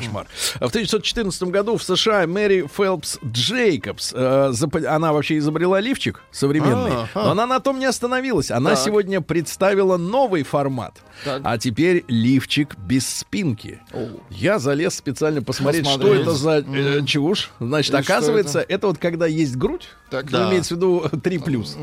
Кошмар. 0.00 0.26
В 0.54 0.66
1914 0.68 1.42
году 1.44 1.76
в 1.76 1.82
США 1.82 2.26
Мэри 2.26 2.68
Фелпс 2.74 3.18
Джейкобс, 3.24 4.12
э, 4.14 4.52
она 4.88 5.12
вообще 5.12 5.38
изобрела 5.38 5.80
лифчик 5.80 6.22
современный, 6.32 6.90
Ага. 6.92 7.08
но 7.14 7.30
она 7.30 7.46
на 7.46 7.60
том 7.60 7.78
не 7.78 7.86
остановилась. 7.86 8.50
Она 8.50 8.70
Так. 8.70 8.78
сегодня 8.80 9.20
представила 9.20 9.96
новый 9.96 10.42
формат. 10.42 10.94
Так. 11.24 11.42
А 11.44 11.58
теперь 11.58 12.04
лифчик 12.08 12.76
без 12.76 13.06
спинки. 13.06 13.80
О. 13.92 14.08
Я 14.30 14.58
залез 14.58 14.94
специально 14.94 15.42
посмотреть, 15.42 15.86
что 15.86 15.98
Посмотреть. 15.98 16.22
это 16.22 16.30
за 16.32 16.64
э, 16.66 17.04
чушь. 17.04 17.50
Значит, 17.60 17.94
И 17.94 18.02
что 18.02 18.12
оказывается, 18.14 18.60
это? 18.66 18.88
вот 18.88 18.98
когда 18.98 19.26
есть 19.26 19.56
грудь, 19.56 19.88
Так. 20.10 20.24
ну, 20.30 20.38
Да. 20.38 20.50
имеется 20.50 20.74
в 20.74 20.78
виду 20.78 21.08
3 21.22 21.38
плюс, 21.38 21.76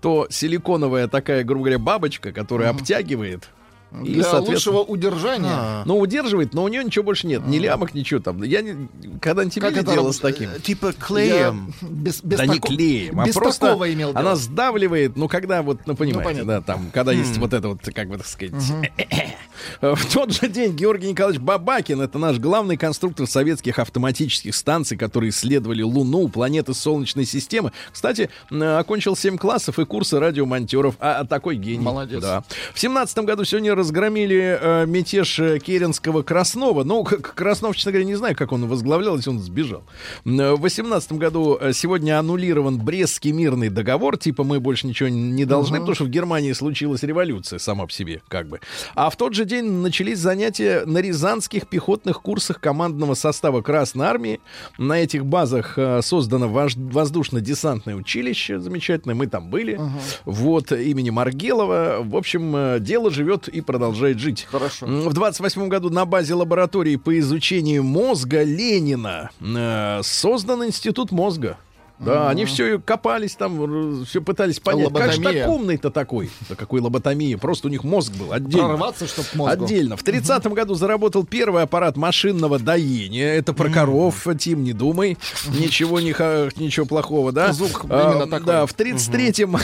то 0.00 0.26
силиконовая 0.30 1.08
такая, 1.08 1.44
грубо 1.44 1.64
говоря, 1.64 1.78
бабочка, 1.78 2.32
которая 2.32 2.70
обтягивает. 2.70 3.48
И, 4.02 4.14
Для 4.14 4.24
соответственно, 4.24 4.76
лучшего 4.78 4.90
удержания. 4.90 5.50
А. 5.52 5.82
ну, 5.84 5.98
удерживает, 5.98 6.54
но 6.54 6.64
у 6.64 6.68
нее 6.68 6.82
ничего 6.82 7.04
больше 7.04 7.26
нет. 7.26 7.46
Ни 7.46 7.58
лямок, 7.58 7.92
ничего 7.94 8.20
там. 8.20 8.42
Я 8.42 8.62
не... 8.62 8.88
когда-нибудь 9.20 9.60
Как 9.60 9.72
имели 9.74 9.84
дело 9.84 10.12
с 10.12 10.18
таким? 10.18 10.48
Э, 10.50 10.58
Типа 10.60 10.86
Я 10.86 10.92
клеем. 10.92 11.74
без, 11.82 12.22
без 12.22 12.38
да 12.38 12.46
не 12.46 12.58
тако- 12.58 12.68
клеем, 12.68 13.20
а 13.20 13.26
без 13.26 13.34
просто 13.34 13.66
такого 13.66 13.92
имел 13.92 14.10
она 14.10 14.22
дело. 14.22 14.36
сдавливает, 14.36 15.16
ну, 15.16 15.28
когда 15.28 15.62
вот, 15.62 15.80
ну, 15.86 15.94
понимаете, 15.94 16.24
понятно. 16.40 16.52
да, 16.52 16.60
там, 16.62 16.90
когда 16.92 17.12
есть 17.12 17.36
вот 17.36 17.52
это 17.52 17.68
вот, 17.68 17.80
как 17.94 18.08
бы 18.08 18.16
так 18.16 18.26
сказать. 18.26 18.54
В 19.80 20.12
тот 20.12 20.32
же 20.32 20.48
день 20.48 20.72
Георгий 20.74 21.08
Николаевич 21.08 21.40
Бабакин, 21.42 22.00
это 22.00 22.18
наш 22.18 22.38
главный 22.38 22.76
конструктор 22.76 23.26
советских 23.26 23.78
автоматических 23.78 24.54
станций, 24.54 24.96
которые 24.96 25.30
исследовали 25.30 25.82
Луну, 25.82 26.28
планеты 26.28 26.74
Солнечной 26.74 27.24
системы. 27.24 27.72
Кстати, 27.92 28.30
э, 28.50 28.78
окончил 28.78 29.16
7 29.16 29.36
классов 29.38 29.78
и 29.78 29.84
курсы 29.84 30.18
радиомонтеров. 30.18 30.96
А, 31.00 31.20
а 31.20 31.24
такой 31.24 31.56
гений. 31.56 31.82
Молодец. 31.82 32.22
Да. 32.22 32.44
В 32.74 32.78
семнадцатом 32.80 33.24
году 33.26 33.44
сегодня 33.44 33.74
разгромили 33.74 34.58
э, 34.60 34.86
мятеж 34.86 35.38
э, 35.38 35.58
Керенского 35.58 36.22
Краснова. 36.22 36.84
Ну, 36.84 37.04
к- 37.04 37.18
к- 37.18 37.34
Краснов, 37.34 37.76
честно 37.76 37.92
говоря, 37.92 38.06
не 38.06 38.14
знаю, 38.14 38.36
как 38.36 38.52
он 38.52 38.66
возглавлял, 38.68 39.16
если 39.16 39.30
он 39.30 39.38
сбежал. 39.40 39.82
Э, 40.24 40.52
В 40.54 40.60
восемнадцатом 40.60 41.18
году 41.18 41.58
э, 41.60 41.72
сегодня 41.72 42.18
аннулирован 42.18 42.78
Брестский 42.78 43.32
мирный 43.32 43.68
договор. 43.68 44.16
Типа 44.16 44.44
мы 44.44 44.60
больше 44.60 44.86
ничего 44.86 45.08
не 45.08 45.44
должны, 45.44 45.78
потому 45.78 45.94
что 45.94 46.04
в 46.04 46.08
Германии 46.08 46.52
случилась 46.52 47.02
революция 47.02 47.58
сама 47.58 47.86
по 47.86 47.92
себе, 47.92 48.22
как 48.28 48.48
бы. 48.48 48.60
А 48.94 49.10
в 49.10 49.16
тот 49.16 49.34
же 49.34 49.44
день 49.52 49.70
начались 49.70 50.18
занятия 50.18 50.84
на 50.86 50.98
рязанских 50.98 51.68
пехотных 51.68 52.22
курсах 52.22 52.58
командного 52.58 53.12
состава 53.12 53.60
Красной 53.60 54.06
Армии. 54.06 54.40
На 54.78 54.94
этих 54.94 55.26
базах 55.26 55.74
э, 55.76 56.00
создано 56.00 56.48
воздушно-десантное 56.48 57.94
училище 57.94 58.58
замечательное. 58.60 59.14
Мы 59.14 59.26
там 59.26 59.50
были. 59.50 59.78
Вот, 60.24 60.72
имени 60.72 61.10
Маргелова. 61.10 61.98
В 62.00 62.16
общем, 62.16 62.56
э, 62.56 62.78
дело 62.80 63.10
живет 63.10 63.46
и 63.48 63.60
продолжает 63.60 64.18
жить. 64.18 64.46
Хорошо. 64.50 64.86
В 64.86 65.12
28 65.12 65.68
году 65.68 65.90
на 65.90 66.06
базе 66.06 66.32
лаборатории 66.32 66.96
по 66.96 67.18
изучению 67.18 67.84
мозга 67.84 68.42
Ленина 68.44 69.30
э, 69.38 70.00
создан 70.02 70.64
институт 70.64 71.12
мозга. 71.12 71.58
Да, 72.04 72.28
они 72.30 72.44
все 72.44 72.78
копались 72.78 73.34
там, 73.36 74.04
все 74.04 74.20
пытались 74.20 74.60
понять, 74.60 74.92
как 74.92 75.12
же 75.12 75.18
Лоботомия. 75.18 75.44
так 75.44 75.52
умный-то 75.52 75.90
такой? 75.90 76.30
Да 76.48 76.54
какой 76.54 76.80
лоботомии? 76.80 77.34
Просто 77.36 77.68
у 77.68 77.70
них 77.70 77.84
мозг 77.84 78.12
был 78.14 78.32
отдельно. 78.32 78.68
Прорваться, 78.68 79.06
чтоб 79.06 79.26
к 79.26 79.34
мозгу. 79.34 79.64
Отдельно. 79.64 79.96
В 79.96 80.04
30-м 80.04 80.54
году 80.54 80.74
заработал 80.74 81.24
первый 81.24 81.62
аппарат 81.62 81.96
машинного 81.96 82.58
доения. 82.58 83.34
Это 83.34 83.52
про 83.52 83.70
коров, 83.70 84.26
Тим, 84.38 84.64
не 84.64 84.72
думай. 84.72 85.16
Ничего, 85.58 86.00
не 86.00 86.12
ничего 86.60 86.86
плохого, 86.86 87.32
да? 87.32 87.52
Звук 87.52 87.84
именно 87.84 88.26
такой. 88.26 88.46
Да, 88.46 88.66
в 88.66 88.74
33-м 88.74 89.56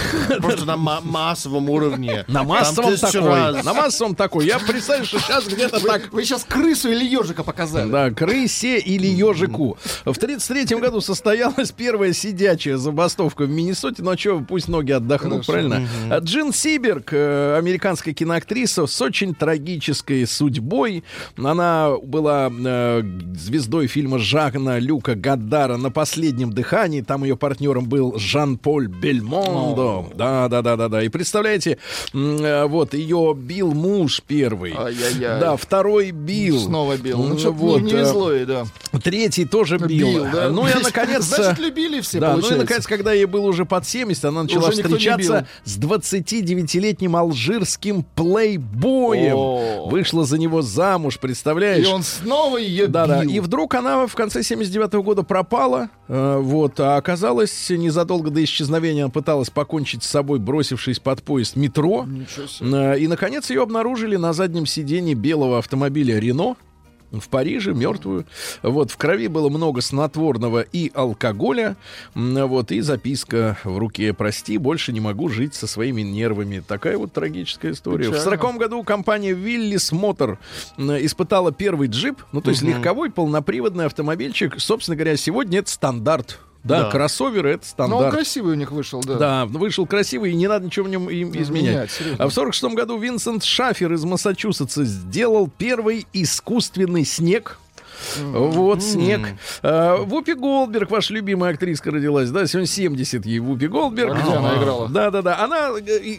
Просто 0.42 0.64
на 0.64 0.77
ма- 0.77 1.01
массовом 1.03 1.68
уровне. 1.70 2.24
на 2.29 2.42
массовом 2.44 2.96
такой. 2.96 3.62
На 3.62 3.74
массовом 3.74 4.14
такой. 4.14 4.46
Я 4.46 4.59
представляю, 4.59 5.05
что 5.07 5.18
сейчас 5.18 5.46
где-то 5.46 5.81
так 5.85 6.12
вы 6.12 6.24
сейчас 6.24 6.44
крысу 6.44 6.90
или 6.90 7.05
ежика 7.05 7.42
показали. 7.42 7.90
Да, 7.90 8.11
крысе 8.11 8.79
или 8.79 9.07
ежику. 9.07 9.77
В 10.05 10.14
33 10.14 10.77
году 10.79 11.01
состоялась 11.01 11.70
первая 11.72 12.12
сидячая 12.28 12.76
забастовка 12.76 13.44
в 13.44 13.50
Миннесоте. 13.50 14.02
Ну, 14.02 14.10
а 14.10 14.18
что, 14.18 14.40
пусть 14.40 14.68
ноги 14.68 14.92
отдохнут, 14.92 15.46
правильно? 15.46 15.88
А 16.10 16.18
Джин 16.18 16.52
Сиберг, 16.52 17.12
э, 17.12 17.56
американская 17.56 18.12
киноактриса 18.12 18.86
с 18.86 19.00
очень 19.00 19.34
трагической 19.34 20.26
судьбой. 20.26 21.04
Она 21.36 21.96
была 22.02 22.50
э, 22.50 23.02
звездой 23.34 23.86
фильма 23.86 24.18
Жана 24.18 24.78
Люка 24.78 25.14
Гаддара 25.14 25.76
«На 25.76 25.90
последнем 25.90 26.52
дыхании». 26.52 27.00
Там 27.00 27.24
ее 27.24 27.36
партнером 27.36 27.88
был 27.88 28.18
Жан-Поль 28.18 28.88
Бельмондо. 28.88 30.10
Да, 30.14 30.48
да, 30.48 30.62
да, 30.62 30.76
да, 30.76 30.88
да. 30.88 31.02
И 31.02 31.08
представляете, 31.08 31.78
э, 32.12 32.64
вот 32.66 32.92
ее 32.92 33.34
бил 33.36 33.72
муж 33.72 34.22
первый. 34.26 34.74
Ай-яй-яй. 34.76 35.40
Да, 35.40 35.56
второй 35.56 36.10
бил. 36.10 36.60
Снова 36.60 36.96
бил. 36.98 37.22
Ну, 37.22 37.38
что-то 37.38 37.52
вот, 37.52 37.80
не, 37.80 37.92
не 37.92 37.98
везло 37.98 38.32
ей, 38.32 38.44
да. 38.44 38.66
Третий 39.02 39.46
тоже 39.46 39.78
бил. 39.78 39.88
Бил, 40.12 40.26
да? 40.30 40.50
Ну 40.50 40.66
и 40.66 40.74
наконец... 40.82 41.24
Значит, 41.24 41.58
любили 41.58 42.00
все, 42.00 42.17
да, 42.20 42.33
ну 42.33 42.38
и 42.38 42.40
получается. 42.40 42.62
наконец, 42.62 42.87
когда 42.87 43.12
ей 43.12 43.24
было 43.26 43.46
уже 43.46 43.64
под 43.64 43.87
70, 43.87 44.24
она 44.26 44.42
начала 44.44 44.68
Уже 44.68 44.83
встречаться 44.83 45.46
с 45.64 45.78
29-летним 45.78 47.16
алжирским 47.16 48.04
плейбоем. 48.14 49.35
О. 49.37 49.88
Вышла 49.90 50.24
за 50.24 50.38
него 50.38 50.62
замуж, 50.62 51.16
И 51.16 51.18
представляешь? 51.18 51.87
он 51.87 52.02
снова 52.02 52.57
ее 52.59 52.87
Да, 52.87 53.07
да. 53.07 53.22
бил. 53.22 53.31
И 53.31 53.40
вдруг 53.40 53.74
она 53.74 54.07
в 54.07 54.14
конце 54.14 54.42
79 54.42 54.92
года 55.04 55.22
пропала. 55.22 55.88
э, 56.09 56.38
вот. 56.40 56.78
А 56.81 56.96
оказалось, 56.96 57.70
незадолго 57.70 58.31
до 58.31 58.42
исчезновения 58.42 59.04
она 59.04 59.11
пыталась 59.11 59.50
покончить 59.50 60.02
с 60.02 60.09
собой, 60.09 60.38
бросившись 60.38 60.98
под 60.98 61.22
поезд 61.22 61.57
метро. 61.57 62.07
Э, 62.61 62.98
И, 62.98 63.07
наконец, 63.09 63.50
ее 63.50 63.62
обнаружили 63.62 64.16
на 64.16 64.33
заднем 64.33 64.66
сиденье 64.66 65.14
белого 65.14 65.59
автомобиля 65.59 66.18
«Рено». 66.18 66.57
В 67.10 67.28
Париже, 67.28 67.72
мертвую. 67.72 68.26
Вот, 68.62 68.90
в 68.90 68.96
крови 68.98 69.28
было 69.28 69.48
много 69.48 69.80
снотворного 69.80 70.60
и 70.60 70.90
алкоголя. 70.94 71.76
Вот, 72.14 72.70
и 72.70 72.80
записка 72.80 73.56
в 73.64 73.78
руке. 73.78 74.12
Прости, 74.12 74.59
больше 74.59 74.92
не 74.92 75.00
могу 75.00 75.28
жить 75.30 75.54
со 75.54 75.66
своими 75.66 76.02
нервами. 76.02 76.62
Такая 76.66 76.98
вот 76.98 77.12
трагическая 77.12 77.72
история. 77.72 78.04
В 78.04 78.09
Печально. 78.09 78.24
сороковом 78.24 78.59
году 78.59 78.82
компания 78.82 79.32
Willis 79.32 79.92
Motor 79.92 80.36
испытала 81.02 81.50
первый 81.50 81.88
джип. 81.88 82.22
Ну, 82.32 82.42
то 82.42 82.50
есть 82.50 82.62
легковой 82.62 83.11
полноприводный 83.11 83.86
автомобильчик. 83.86 84.61
Собственно 84.61 84.96
говоря, 84.96 85.16
сегодня 85.16 85.61
это 85.61 85.70
стандарт 85.70 86.38
Да, 86.68 86.84
Да. 86.84 86.90
кроссоверы 86.90 87.50
это 87.50 87.64
Но 87.78 87.84
он 87.84 87.90
стандарт. 87.90 88.14
красивый 88.14 88.52
у 88.52 88.56
них 88.56 88.70
вышел, 88.70 89.00
да. 89.00 89.14
Да, 89.16 89.46
вышел 89.46 89.86
красивый, 89.86 90.32
и 90.32 90.34
не 90.34 90.46
надо 90.46 90.66
ничего 90.66 90.86
в 90.86 90.88
нем 90.88 91.08
им 91.10 91.32
Ну, 91.32 91.40
изменять. 91.42 91.98
менять. 92.00 92.20
А 92.20 92.28
в 92.28 92.32
46 92.32 92.74
году 92.74 92.98
Винсент 92.98 93.42
Шафер 93.44 93.92
из 93.92 94.04
Массачусетса 94.04 94.84
сделал 94.84 95.48
первый 95.58 96.06
искусственный 96.12 97.04
снег. 97.04 97.58
Вот, 98.20 98.82
снег. 98.82 99.20
А, 99.62 99.96
Вупи 99.96 100.34
Голдберг, 100.34 100.90
ваша 100.90 101.14
любимая 101.14 101.53
актриска, 101.55 101.90
родилась, 101.90 102.30
да, 102.30 102.46
сегодня 102.46 102.66
70 102.66 103.26
ей 103.26 103.38
Вупи 103.38 103.68
Голдберг. 103.68 104.16
Где 104.22 104.32
она 104.32 104.57
играла? 104.57 104.88
Да, 104.88 105.11
да, 105.11 105.22
да. 105.22 105.42
Она 105.42 105.70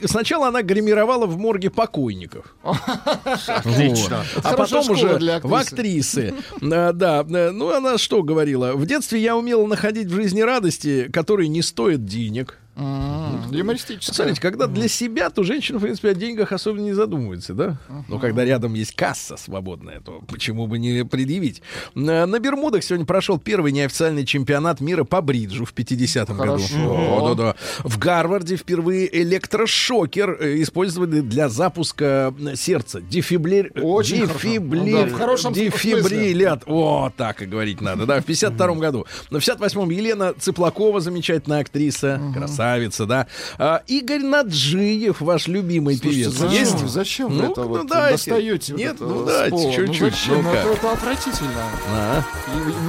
сначала 0.05 0.47
она 0.47 0.61
гримировала 0.61 1.25
в 1.25 1.37
морге 1.37 1.69
покойников. 1.69 2.55
Отлично. 3.47 4.23
А 4.43 4.53
потом 4.53 4.89
уже 4.89 5.19
в 5.43 5.53
актрисы. 5.55 6.33
А, 6.61 6.93
Да, 6.93 7.25
э, 7.29 7.51
ну 7.51 7.73
она 7.73 7.97
что 7.97 8.23
говорила? 8.23 8.73
В 8.73 8.85
детстве 8.85 9.19
я 9.21 9.37
умела 9.37 9.65
находить 9.65 10.07
в 10.07 10.13
жизни 10.15 10.41
радости, 10.41 11.09
которые 11.11 11.47
не 11.47 11.61
стоят 11.61 12.05
денег. 12.05 12.57
Юмористическая. 13.51 14.13
Смотрите, 14.13 14.41
когда 14.41 14.67
для 14.67 14.87
себя, 14.87 15.29
то 15.29 15.43
женщина, 15.43 15.79
в 15.79 15.81
принципе, 15.81 16.09
о 16.09 16.13
деньгах 16.13 16.51
особенно 16.51 16.85
не 16.85 16.93
задумывается, 16.93 17.53
да? 17.53 17.77
Но 18.07 18.19
когда 18.19 18.45
рядом 18.45 18.73
есть 18.73 18.95
касса 18.95 19.37
свободная, 19.37 19.99
то 20.01 20.21
почему 20.27 20.67
бы 20.67 20.79
не 20.79 21.03
предъявить? 21.05 21.61
На 21.95 22.25
на 22.25 22.39
Бермудах 22.39 22.83
сегодня 22.83 23.05
прошел 23.05 23.37
первый 23.37 23.71
неофициальный 23.71 24.25
чемпионат 24.25 24.79
мира 24.79 25.03
по 25.03 25.21
бриджу 25.21 25.65
в 25.65 25.73
50-м 25.73 26.37
году. 26.37 26.51
Хорошо. 26.51 26.75
О, 26.77 27.33
да, 27.33 27.43
да. 27.43 27.55
В 27.83 27.97
Гарварде 27.97 28.55
впервые 28.55 29.21
электрошокер 29.21 30.37
э, 30.39 30.61
использовали 30.61 31.21
для 31.21 31.49
запуска 31.49 32.33
э, 32.39 32.55
сердца. 32.55 33.01
Дефибриль... 33.01 33.71
Очень 33.81 34.27
хорошо. 34.27 34.39
Дефибриль... 34.39 34.93
Да, 34.93 35.05
в 35.05 35.13
хорошем 35.13 35.53
Дефибрилят. 35.53 36.63
О, 36.65 37.11
так 37.15 37.41
и 37.41 37.45
говорить 37.45 37.81
надо, 37.81 38.05
да, 38.05 38.21
в 38.21 38.25
52-м 38.25 38.79
году. 38.79 39.05
На 39.29 39.37
58-м 39.37 39.89
Елена 39.89 40.33
Цыплакова, 40.33 41.01
замечательная 41.01 41.61
актриса, 41.61 42.21
красавица, 42.33 42.68
да. 43.05 43.27
А, 43.57 43.81
Игорь 43.87 44.21
Наджиев, 44.23 45.21
ваш 45.21 45.47
любимый 45.47 45.95
Слушайте, 45.97 46.23
певец. 46.25 46.33
зачем, 46.37 46.59
Есть? 46.59 46.81
вы- 46.81 46.87
зачем 46.89 47.27
вы 47.29 47.41
Ну, 47.43 47.51
это 47.51 47.61
ну, 47.61 47.67
вот 47.69 47.87
дайте. 47.87 48.11
достаете? 48.31 48.73
вот 48.73 48.79
Нет, 48.79 48.95
ну 48.99 49.23
с 49.23 49.27
дайте 49.27 49.49
пола? 49.51 49.73
чуть-чуть, 49.73 50.01
Ну 50.01 50.09
зачем? 50.09 50.35
ну 50.35 50.41
Ну, 50.43 50.53
это, 50.53 50.69
это 50.69 50.91
отвратительно. 50.91 51.63
А. 51.91 52.23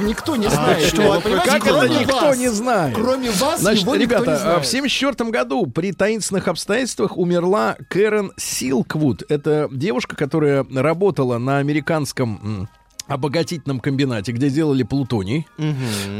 Никто 0.03 0.35
не 0.35 0.49
знает. 0.49 0.83
что, 0.85 1.01
этого, 1.01 1.13
вот 1.15 1.23
понимаете? 1.23 1.49
Как 1.51 1.65
это 1.65 1.73
Кроме 1.79 1.99
никто 1.99 2.15
вас. 2.21 2.37
не 2.37 2.47
знает? 2.49 2.95
Кроме 2.95 3.31
вас 3.31 3.59
Значит, 3.61 3.83
его 3.83 3.95
никто 3.95 4.05
ребята, 4.15 4.25
не 4.31 4.35
а, 4.35 4.39
знает. 4.39 4.63
в 4.63 4.67
74 4.67 5.29
году 5.31 5.65
при 5.67 5.91
таинственных 5.93 6.47
обстоятельствах 6.47 7.17
умерла 7.17 7.75
Кэрен 7.89 8.31
Силквуд. 8.37 9.23
Это 9.29 9.67
девушка, 9.71 10.15
которая 10.15 10.65
работала 10.73 11.37
на 11.37 11.57
американском 11.59 12.67
обогатительном 13.11 13.79
комбинате, 13.79 14.31
где 14.31 14.49
делали 14.49 14.83
плутоний. 14.83 15.45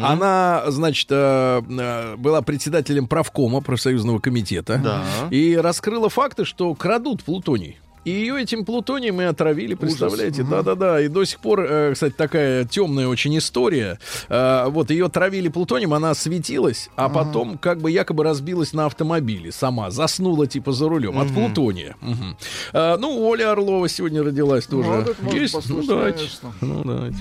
Она, 0.01 0.63
значит, 0.67 1.07
э, 1.09 1.61
э, 1.67 2.15
была 2.17 2.41
председателем 2.41 3.07
правкома 3.07 3.61
профсоюзного 3.61 4.19
комитета 4.19 4.79
Да. 4.83 5.03
и 5.29 5.55
раскрыла 5.55 6.09
факты, 6.09 6.45
что 6.45 6.73
крадут 6.75 7.23
плутоний. 7.23 7.77
И 8.03 8.09
ее 8.11 8.41
этим 8.41 8.65
плутонием 8.65 9.21
и 9.21 9.25
отравили, 9.25 9.75
представляете? 9.75 10.43
Да-да-да. 10.43 11.01
И 11.01 11.07
до 11.07 11.23
сих 11.23 11.39
пор, 11.39 11.61
э, 11.61 11.93
кстати, 11.93 12.13
такая 12.13 12.65
темная 12.65 13.07
очень 13.07 13.37
история. 13.37 13.99
Э, 14.29 14.65
Вот 14.69 14.89
ее 14.89 15.07
травили 15.09 15.49
плутонием, 15.49 15.93
она 15.93 16.13
светилась, 16.15 16.89
а 16.95 17.09
потом 17.09 17.57
как 17.57 17.79
бы 17.79 17.91
якобы 17.91 18.23
разбилась 18.23 18.73
на 18.73 18.85
автомобиле 18.87 19.51
сама, 19.51 19.91
заснула 19.91 20.47
типа 20.47 20.71
за 20.71 20.89
рулем 20.89 21.19
от 21.19 21.27
плутония. 21.33 21.95
Э, 22.73 22.97
Ну, 22.97 23.23
Оля 23.27 23.51
Орлова 23.51 23.87
сегодня 23.87 24.23
родилась 24.23 24.65
тоже. 24.65 24.89
Ну, 24.89 24.99
это 25.01 25.15
можно 25.21 25.39
Есть? 25.39 25.69
Ну, 25.69 25.83
давайте. 25.83 26.23
Ну, 26.61 26.83
давайте. 26.83 27.17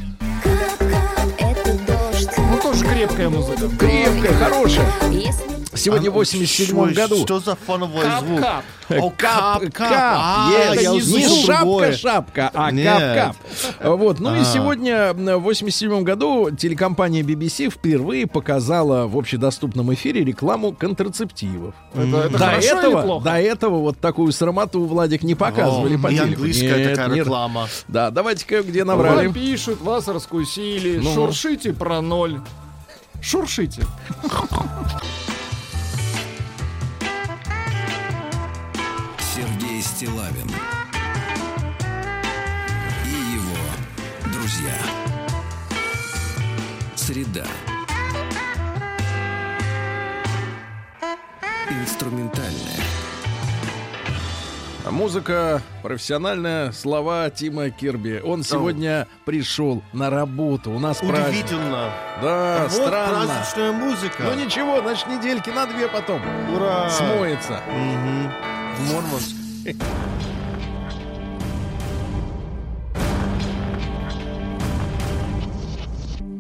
Ну, 2.39 2.59
тоже 2.63 2.85
крепкая 2.85 3.29
музыка. 3.29 3.69
Крепкая, 3.79 4.33
хорошая. 4.35 4.87
Если 5.11 5.60
Сегодня 5.73 6.11
в 6.11 6.15
87 6.15 6.67
Что- 6.67 6.95
году. 6.95 7.17
Что 7.25 7.41
за 7.41 7.55
фоновой 7.55 8.05
звук? 8.21 8.41
Кап-кап. 8.41 8.65
О, 8.91 9.11
Кап, 9.11 9.61
кап, 9.63 9.73
кап. 9.73 9.93
А, 9.93 10.51
я 10.75 10.75
не 10.83 10.89
услышал 10.99 11.37
шапка, 11.47 11.61
другое. 11.61 11.93
шапка, 11.93 12.51
а 12.53 12.73
Нет. 12.73 12.99
кап, 12.99 13.37
кап. 13.79 13.99
Вот. 13.99 14.19
Ну 14.19 14.35
и 14.35 14.41
А. 14.41 14.45
сегодня, 14.45 15.13
в 15.15 15.39
87 15.43 16.03
году, 16.03 16.51
телекомпания 16.51 17.23
BBC 17.23 17.71
впервые 17.71 18.27
показала 18.27 19.07
в 19.07 19.17
общедоступном 19.17 19.95
эфире 19.95 20.25
рекламу 20.25 20.73
контрацептивов. 20.73 21.73
Это, 21.95 22.03
это 22.17 22.29
До 22.31 22.39
хорошо 22.39 22.59
или 22.69 22.79
этого, 22.89 23.03
плохо? 23.03 23.25
до 23.27 23.41
этого 23.41 23.79
вот 23.79 23.99
такую 24.01 24.33
срамоту 24.33 24.85
Владик 24.85 25.23
не 25.23 25.37
показывали 25.37 25.95
О, 25.95 25.99
по 26.01 26.09
и 26.09 26.17
телеку. 26.17 26.27
английская 26.35 26.77
Нет, 26.79 26.91
такая 26.91 27.09
нет. 27.11 27.19
реклама. 27.27 27.69
Да, 27.87 28.11
давайте-ка 28.11 28.63
где 28.65 28.83
набрали. 28.83 29.27
Вам 29.27 29.35
пишут, 29.35 29.81
вас 29.83 30.09
раскусили, 30.09 30.99
Ну. 30.99 31.15
шуршите 31.15 31.73
про 31.73 32.01
ноль. 32.01 32.41
Шуршите. 33.23 33.83
Стилавин 40.01 40.49
и 43.05 43.35
его 43.35 44.33
друзья. 44.33 44.73
Среда. 46.97 47.45
Инструментальная. 51.69 52.81
Музыка 54.91 55.61
профессиональная, 55.83 56.73
слова 56.73 57.29
Тима 57.29 57.69
Кирби. 57.69 58.23
Он 58.25 58.43
сегодня 58.43 59.07
пришел 59.27 59.83
на 59.93 60.09
работу. 60.09 60.71
У 60.71 60.79
нас 60.79 60.97
праздник. 60.97 61.45
Удивительно. 61.45 61.93
Да, 62.23 62.63
вот 62.63 62.73
странно. 62.73 63.27
праздничная 63.27 63.73
музыка. 63.73 64.23
Ну 64.23 64.35
ничего, 64.47 64.81
значит, 64.81 65.07
недельки 65.09 65.51
на 65.51 65.67
две 65.67 65.89
потом 65.89 66.23
Ура! 66.57 66.89
смоется. 66.89 67.61
Мгм. 67.69 68.33
В 68.79 68.93
Мурманск. 68.95 69.40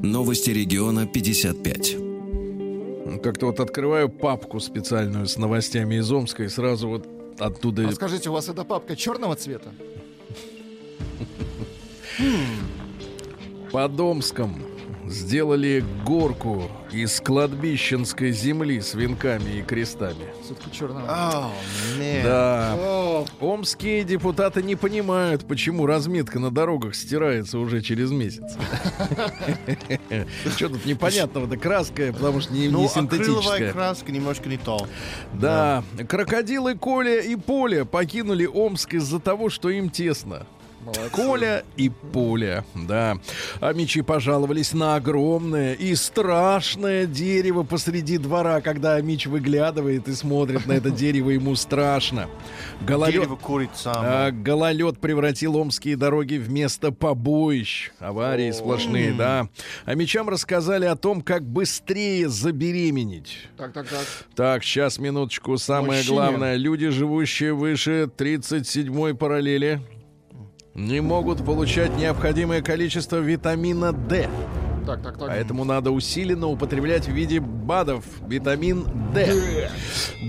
Новости 0.02 0.50
региона 0.50 1.06
55. 1.06 1.96
Как-то 3.22 3.46
вот 3.46 3.60
открываю 3.60 4.08
папку 4.08 4.60
специальную 4.60 5.26
с 5.26 5.36
новостями 5.36 5.96
из 5.96 6.10
Омска 6.10 6.44
и 6.44 6.48
сразу 6.48 6.88
вот 6.88 7.06
оттуда... 7.38 7.86
А 7.88 7.92
скажите, 7.92 8.30
у 8.30 8.32
вас 8.32 8.48
эта 8.48 8.64
папка 8.64 8.96
черного 8.96 9.36
цвета? 9.36 9.72
Под 13.72 14.00
Омском 14.00 14.69
сделали 15.11 15.84
горку 16.04 16.70
из 16.92 17.20
кладбищенской 17.20 18.32
земли 18.32 18.80
с 18.80 18.94
венками 18.94 19.58
и 19.58 19.62
крестами. 19.62 20.26
Все-таки 20.44 20.72
черного. 20.76 21.06
О, 21.08 21.50
нет. 21.98 22.24
Да. 22.24 22.74
О, 22.76 23.26
Омские 23.40 24.04
депутаты 24.04 24.62
не 24.62 24.76
понимают, 24.76 25.46
почему 25.46 25.86
разметка 25.86 26.38
на 26.38 26.50
дорогах 26.50 26.94
стирается 26.94 27.58
уже 27.58 27.80
через 27.82 28.11
месяц. 28.11 28.44
Что 30.56 30.68
тут 30.68 30.84
непонятного-то? 30.86 31.56
Краска, 31.56 32.12
потому 32.12 32.40
что 32.40 32.52
не, 32.52 32.68
Ну, 32.68 32.80
не 32.80 32.86
акриловая 32.86 33.18
синтетическая. 33.18 33.72
краска 33.72 34.12
немножко 34.12 34.48
не 34.48 34.56
то. 34.58 34.86
Да, 35.32 35.84
крокодилы 36.08 36.74
Коля 36.76 37.20
и 37.20 37.36
Поля 37.36 37.84
покинули 37.84 38.46
Омск 38.46 38.94
из-за 38.94 39.18
того, 39.20 39.50
что 39.50 39.70
им 39.70 39.90
тесно. 39.90 40.46
Молодцы. 40.84 41.10
Коля 41.10 41.64
и 41.76 41.88
Поля, 41.88 42.64
да. 42.74 43.18
А 43.60 43.72
мечи 43.72 44.02
пожаловались 44.02 44.72
на 44.72 44.96
огромное 44.96 45.74
и 45.74 45.94
страшное 45.94 47.06
дерево 47.06 47.62
посреди 47.62 48.18
двора. 48.18 48.60
Когда 48.60 48.94
Амич 48.94 49.26
выглядывает 49.26 50.08
и 50.08 50.12
смотрит 50.14 50.66
на 50.66 50.72
это 50.72 50.90
дерево, 50.90 51.30
ему 51.30 51.54
страшно. 51.56 52.28
Гололед, 52.80 53.14
Дерево 53.22 53.36
курит 53.36 53.70
сам. 53.74 53.94
а, 53.98 54.30
гололед 54.30 54.98
превратил 54.98 55.56
омские 55.56 55.96
дороги 55.96 56.36
в 56.36 56.50
место 56.50 56.92
побоищ. 56.92 57.90
Аварии 57.98 58.50
сплошные, 58.52 59.12
да. 59.12 59.48
А 59.84 59.94
мечам 59.94 60.28
рассказали 60.28 60.86
о 60.86 60.96
том, 60.96 61.20
как 61.22 61.44
быстрее 61.44 62.28
забеременеть. 62.28 63.48
Так, 63.56 63.72
так, 63.72 63.88
так. 63.88 64.06
Так, 64.34 64.64
сейчас, 64.64 64.98
минуточку. 64.98 65.58
Самое 65.58 65.98
Мужчине. 65.98 66.14
главное. 66.16 66.56
Люди, 66.56 66.88
живущие 66.88 67.52
выше 67.52 68.08
37-й 68.16 69.14
параллели, 69.14 69.80
не 70.86 71.00
могут 71.00 71.44
получать 71.44 71.96
необходимое 71.96 72.62
количество 72.62 73.16
витамина 73.16 73.92
D. 73.92 74.28
Так, 74.91 75.03
так, 75.03 75.18
так. 75.18 75.28
Поэтому 75.28 75.62
надо 75.64 75.93
усиленно 75.93 76.49
употреблять 76.49 77.07
в 77.07 77.12
виде 77.12 77.38
БАДов 77.38 78.05
витамин 78.26 78.88
D. 79.14 79.70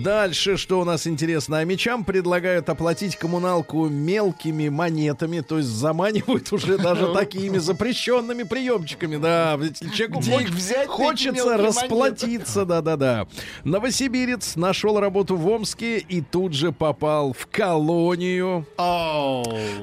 Дальше, 0.03 0.55
что 0.55 0.80
у 0.80 0.84
нас 0.84 1.07
интересно? 1.07 1.57
А 1.57 1.64
мечам 1.64 2.03
предлагают 2.03 2.70
оплатить 2.70 3.16
коммуналку 3.16 3.88
мелкими 3.88 4.70
монетами, 4.70 5.39
то 5.39 5.57
есть 5.57 5.70
заманивают 5.70 6.53
уже 6.53 6.78
даже 6.82 7.12
такими 7.12 7.57
запрещенными 7.57 8.43
приемчиками. 8.43 9.18
Да, 9.18 9.57
Где 9.57 10.41
их 10.41 10.49
взять, 10.51 10.88
хочется 10.88 11.57
расплатиться, 11.57 12.64
да-да-да. 12.64 13.26
Новосибирец 13.64 14.55
нашел 14.55 14.99
работу 14.99 15.38
в 15.38 15.47
Омске 15.47 15.97
и 15.97 16.22
тут 16.22 16.53
же 16.53 16.72
попал 16.72 17.34
в 17.34 17.47
колонию. 17.47 18.68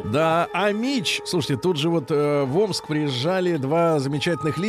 Да, 0.05 0.49
а 0.53 0.71
Мич, 0.71 1.21
слушайте, 1.25 1.61
тут 1.61 1.79
же 1.79 1.89
вот 1.89 2.13
э, 2.13 2.45
в 2.45 2.57
Омск 2.59 2.87
приезжали 2.87 3.57
два 3.57 3.99
замечательных 3.99 4.57
лидера. 4.57 4.68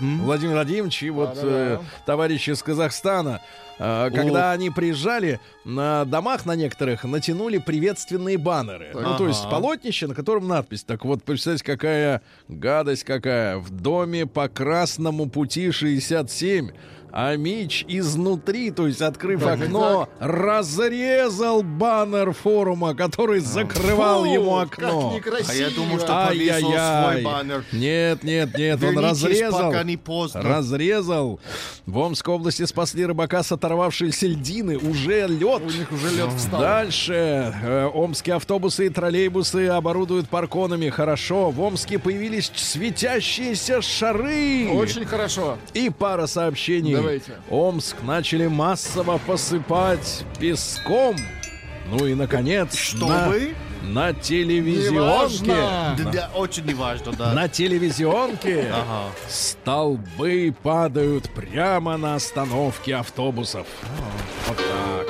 Владимир 0.00 0.54
Владимирович 0.54 1.02
и 1.02 1.10
вот 1.10 1.38
э, 1.42 1.78
товарищи 2.04 2.50
из 2.50 2.62
Казахстана, 2.62 3.40
э, 3.78 4.10
когда 4.12 4.50
они 4.52 4.70
приезжали, 4.70 5.40
на 5.64 6.04
домах 6.04 6.44
на 6.44 6.56
некоторых 6.56 7.04
натянули 7.04 7.58
приветственные 7.58 8.36
баннеры. 8.36 8.90
Ну, 8.92 9.16
то 9.16 9.28
есть 9.28 9.48
полотнище, 9.48 10.06
на 10.06 10.14
котором 10.14 10.48
надпись. 10.48 10.82
Так 10.82 11.04
вот, 11.04 11.22
представьте, 11.22 11.64
какая 11.64 12.22
гадость 12.48 13.04
какая. 13.04 13.58
В 13.58 13.70
доме 13.70 14.26
по 14.26 14.48
Красному 14.48 15.28
пути 15.28 15.70
67. 15.70 16.70
А 17.18 17.34
Мич 17.36 17.82
изнутри, 17.88 18.70
то 18.70 18.86
есть 18.86 19.00
открыв 19.00 19.42
Так, 19.42 19.58
окно, 19.58 20.06
разрезал 20.20 21.62
баннер 21.62 22.32
форума, 22.32 22.94
который 22.94 23.40
закрывал 23.40 24.24
Фу, 24.24 24.30
ему 24.34 24.50
Как 24.68 24.78
окно. 24.84 25.14
некрасиво. 25.16 25.50
А 25.50 25.54
я 25.54 25.70
думал, 25.70 25.98
что 25.98 26.26
повесил 26.28 26.68
свой 26.68 27.22
баннер. 27.22 27.64
Нет, 27.72 28.22
нет, 28.22 28.58
нет, 28.58 28.84
он 28.84 28.98
разрезал. 28.98 29.70
пока 29.70 29.82
не 29.82 29.96
поздно. 29.96 30.42
Разрезал. 30.42 31.40
В 31.86 31.96
Омской 31.98 32.34
области 32.34 32.66
спасли 32.66 33.06
рыбака 33.06 33.42
с 33.42 33.50
оторвавшейся 33.50 34.26
льдины. 34.26 34.76
Уже 34.76 35.26
лед. 35.26 35.62
У 35.62 35.70
них 35.70 35.90
уже 35.90 36.10
лед 36.14 36.30
встал. 36.36 36.60
Дальше. 36.60 37.54
Э, 37.64 37.90
Омские 37.94 38.36
автобусы 38.36 38.86
и 38.86 38.88
троллейбусы 38.90 39.68
оборудуют 39.68 40.28
парконами. 40.28 40.90
Хорошо. 40.90 41.50
В 41.50 41.62
Омске 41.62 41.98
появились 41.98 42.52
светящиеся 42.54 43.80
шары. 43.80 44.68
Очень 44.70 45.06
хорошо. 45.06 45.56
И 45.72 45.88
пара 45.88 46.26
сообщений. 46.26 47.05
Давайте. 47.06 47.32
Омск 47.50 47.96
начали 48.02 48.46
массово 48.48 49.18
посыпать 49.18 50.24
песком. 50.40 51.16
Ну 51.88 52.04
и, 52.04 52.14
наконец, 52.14 52.94
на, 52.94 53.26
Чтобы? 53.28 53.54
на 53.84 54.12
телевизионке. 54.12 54.92
Неважно. 54.92 55.96
Да, 55.98 56.10
да, 56.10 56.30
очень 56.34 56.64
неважно, 56.66 57.12
да. 57.12 57.32
На 57.32 57.48
телевизионке 57.48 58.68
Ага. 58.72 59.10
столбы 59.28 60.52
падают 60.64 61.30
прямо 61.30 61.96
на 61.96 62.16
остановке 62.16 62.96
автобусов. 62.96 63.68
Вот 64.48 64.56
так. 64.56 65.06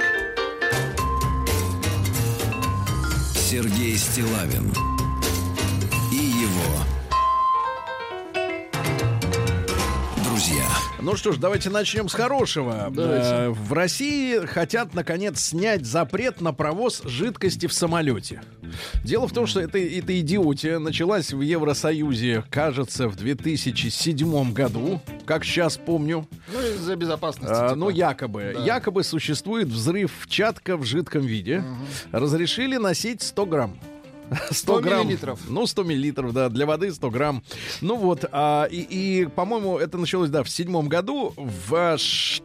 Сергей 3.34 3.96
Стилавин 3.96 4.74
Ну 11.06 11.14
что 11.14 11.30
ж, 11.30 11.36
давайте 11.36 11.70
начнем 11.70 12.08
с 12.08 12.14
хорошего. 12.14 12.88
Давайте. 12.90 13.28
Э, 13.28 13.50
В 13.50 13.72
России 13.72 14.44
хотят, 14.44 14.92
наконец, 14.92 15.38
снять 15.38 15.86
запрет 15.86 16.40
на 16.40 16.52
провоз 16.52 17.00
жидкости 17.04 17.66
в 17.66 17.72
самолете. 17.72 18.42
Дело 19.04 19.28
в 19.28 19.32
том, 19.32 19.46
что 19.46 19.60
это, 19.60 19.78
эта 19.78 20.18
идиотия 20.18 20.80
началась 20.80 21.32
в 21.32 21.42
Евросоюзе, 21.42 22.42
кажется, 22.50 23.06
в 23.06 23.14
2007 23.14 24.52
году, 24.52 25.00
как 25.26 25.44
сейчас 25.44 25.76
помню. 25.76 26.26
Ну, 26.52 26.60
из-за 26.60 26.96
безопасности. 26.96 27.54
А, 27.56 27.68
типа. 27.68 27.76
ну, 27.76 27.88
якобы. 27.88 28.54
Да. 28.56 28.64
Якобы 28.64 29.04
существует 29.04 29.68
взрыв 29.68 30.10
чатка 30.26 30.76
в 30.76 30.84
жидком 30.84 31.22
виде. 31.22 31.62
Разрешили 32.10 32.78
носить 32.78 33.22
100 33.22 33.46
грамм. 33.46 33.78
100 34.50 34.80
грамм. 34.80 35.06
миллилитров. 35.06 35.40
Ну, 35.48 35.66
100 35.66 35.82
миллилитров, 35.84 36.32
да, 36.32 36.48
для 36.48 36.66
воды 36.66 36.92
100 36.92 37.10
грамм. 37.10 37.42
Ну 37.80 37.96
вот, 37.96 38.24
а, 38.32 38.64
и, 38.64 38.80
и, 38.80 39.26
по-моему, 39.26 39.78
это 39.78 39.98
началось, 39.98 40.30
да, 40.30 40.42
в 40.42 40.48
седьмом 40.48 40.88
году. 40.88 41.32
В 41.36 41.96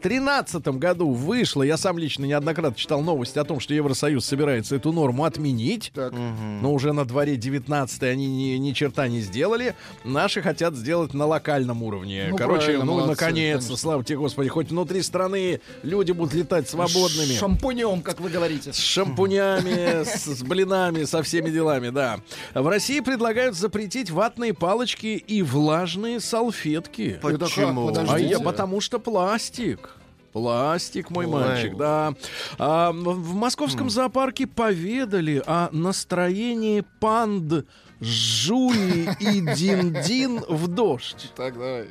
тринадцатом 0.01 0.79
году 0.79 1.11
вышло, 1.11 1.63
я 1.63 1.77
сам 1.77 1.97
лично 1.97 2.25
неоднократно 2.25 2.75
читал 2.75 3.01
новости 3.01 3.39
о 3.39 3.43
том, 3.43 3.59
что 3.59 3.73
Евросоюз 3.73 4.25
собирается 4.25 4.75
эту 4.75 4.91
норму 4.91 5.25
отменить. 5.25 5.91
Так. 5.93 6.13
Но 6.13 6.73
уже 6.73 6.93
на 6.93 7.05
дворе 7.05 7.35
19 7.35 8.03
они 8.03 8.27
ни, 8.27 8.57
ни 8.57 8.71
черта 8.73 9.07
не 9.07 9.21
сделали. 9.21 9.75
Наши 10.03 10.41
хотят 10.41 10.75
сделать 10.75 11.13
на 11.13 11.25
локальном 11.25 11.83
уровне. 11.83 12.27
Ну, 12.31 12.37
Короче, 12.37 12.77
ну, 12.77 12.85
молодцы, 12.85 13.09
наконец-то, 13.09 13.67
конечно. 13.67 13.77
слава 13.77 14.03
тебе, 14.03 14.17
Господи, 14.17 14.49
хоть 14.49 14.69
внутри 14.69 15.01
страны 15.01 15.61
люди 15.83 16.11
будут 16.11 16.33
летать 16.33 16.69
свободными. 16.69 17.33
Шампунем, 17.33 18.01
как 18.01 18.19
вы 18.19 18.29
говорите. 18.29 18.73
С 18.73 18.77
шампунями, 18.77 20.03
с, 20.03 20.25
с 20.25 20.43
блинами, 20.43 21.03
со 21.05 21.23
всеми 21.23 21.49
делами, 21.49 21.70
да. 21.79 22.19
В 22.53 22.67
России 22.67 22.99
предлагают 22.99 23.55
запретить 23.55 24.09
ватные 24.11 24.53
палочки 24.53 25.07
и 25.25 25.41
влажные 25.41 26.19
салфетки. 26.19 27.19
Это 27.21 27.37
как? 27.37 27.39
Почему? 27.39 27.87
А 27.87 27.93
Подождите. 27.93 28.29
я, 28.29 28.39
потому 28.39 28.81
что 28.81 28.99
пластик. 28.99 29.95
Пластик, 30.33 31.09
мой 31.09 31.25
Ой. 31.25 31.31
мальчик, 31.31 31.77
да. 31.77 32.13
А, 32.57 32.91
в 32.91 33.31
в 33.31 33.33
московском 33.35 33.89
зоопарке 33.89 34.47
поведали 34.47 35.43
о 35.45 35.69
настроении 35.71 36.85
панд 36.99 37.65
Жуи 37.99 39.09
и 39.19 39.41
Дин-Дин 39.41 40.43
в 40.47 40.67
дождь. 40.67 41.31
Так, 41.35 41.53
давай. 41.53 41.87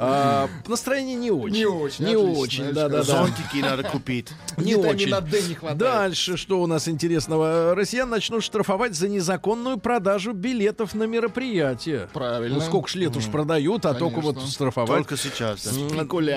А, 0.00 0.48
настроение 0.68 1.16
не 1.16 1.30
очень. 1.32 1.56
Не 1.56 1.66
очень, 1.66 2.04
Не 2.04 2.14
отлично, 2.14 2.40
очень, 2.40 2.62
очень 2.64 2.74
да-да-да. 2.74 3.02
Зонтики 3.02 3.56
надо 3.60 3.82
купить. 3.82 4.28
Не 4.56 4.76
очень. 4.76 5.08
Не 5.08 5.54
хватает. 5.54 5.78
Дальше, 5.78 6.36
что 6.36 6.62
у 6.62 6.66
нас 6.66 6.88
интересного? 6.88 7.74
Россиян 7.74 8.08
начнут 8.08 8.44
штрафовать 8.44 8.94
за 8.94 9.08
незаконную 9.08 9.78
продажу 9.78 10.32
билетов 10.32 10.94
на 10.94 11.02
мероприятия. 11.04 12.08
Правильно. 12.12 12.58
Ну, 12.58 12.60
сколько 12.60 12.88
ж 12.88 12.94
лет 12.94 13.16
уж 13.16 13.26
продают, 13.26 13.86
а 13.86 13.94
только 13.94 14.20
вот 14.20 14.40
штрафовать. 14.42 14.98
Только 14.98 15.16
сейчас. 15.16 15.68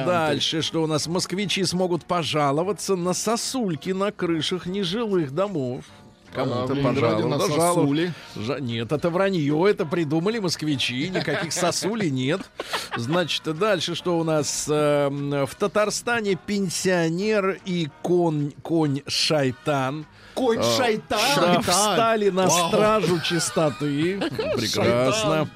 да. 0.06 0.28
Дальше, 0.28 0.62
что 0.64 0.82
у 0.84 0.88
нас? 0.88 1.06
Москвичи 1.08 1.64
смогут 1.64 2.06
пожаловаться 2.06 2.96
на 2.96 3.14
сосульки 3.14 3.92
на 3.92 4.12
крышах 4.12 4.66
нежилых 4.66 5.32
домов. 5.36 5.86
Кому-то 6.34 6.74
Ленинграде 6.74 7.26
на 7.26 7.40
сосули. 7.40 8.14
Жа- 8.36 8.62
Нет, 8.62 8.92
это 8.92 9.10
вранье, 9.10 9.70
это 9.70 9.86
придумали 9.86 10.40
москвичи, 10.40 11.10
никаких 11.10 11.52
сосулей 11.52 12.10
нет. 12.10 12.42
Значит, 12.96 13.44
дальше 13.58 13.96
что 13.96 14.18
у 14.18 14.24
нас? 14.24 14.66
Эм, 14.70 15.46
В 15.46 15.56
Татарстане 15.56 16.36
пенсионер 16.36 17.60
и 17.66 17.90
конь, 18.02 18.52
конь 18.62 19.02
шайтан 19.08 20.06
Конь 20.34 20.60
да, 20.60 20.78
шайтан. 20.78 21.62
встали 21.62 22.30
на 22.30 22.50
стражу 22.50 23.20
чистоты. 23.22 24.20
Прекрасно. 24.56 25.50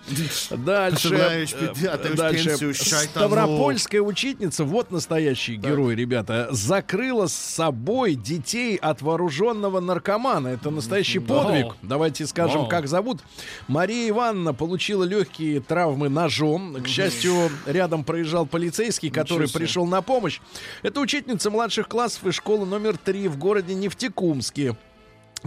Дальше. 0.51 1.15
Э, 1.15 2.15
Дальше. 2.15 2.73
Ставропольская 2.73 4.01
учительница, 4.01 4.63
вот 4.63 4.91
настоящий 4.91 5.55
герой, 5.55 5.95
ребята, 5.95 6.47
закрыла 6.51 7.27
с 7.27 7.33
собой 7.33 8.15
детей 8.15 8.75
от 8.75 9.01
вооруженного 9.01 9.79
наркомана. 9.79 10.49
Это 10.49 10.69
настоящий 10.69 11.19
подвиг. 11.19 11.75
Давайте 11.81 12.25
скажем, 12.25 12.67
как 12.67 12.87
зовут. 12.87 13.21
Мария 13.67 14.09
Ивановна 14.09 14.53
получила 14.53 15.03
легкие 15.03 15.61
травмы 15.61 16.09
ножом. 16.09 16.81
К 16.81 16.87
счастью, 16.87 17.49
рядом 17.65 18.03
проезжал 18.03 18.45
полицейский, 18.45 19.09
который 19.09 19.49
пришел 19.49 19.85
на 19.85 20.01
помощь. 20.01 20.39
Это 20.83 20.99
учительница 20.99 21.49
младших 21.49 21.87
классов 21.87 22.25
из 22.25 22.35
школы 22.35 22.65
номер 22.65 22.97
3 22.97 23.27
в 23.27 23.37
городе 23.37 23.73
Нефтекумске. 23.73 24.74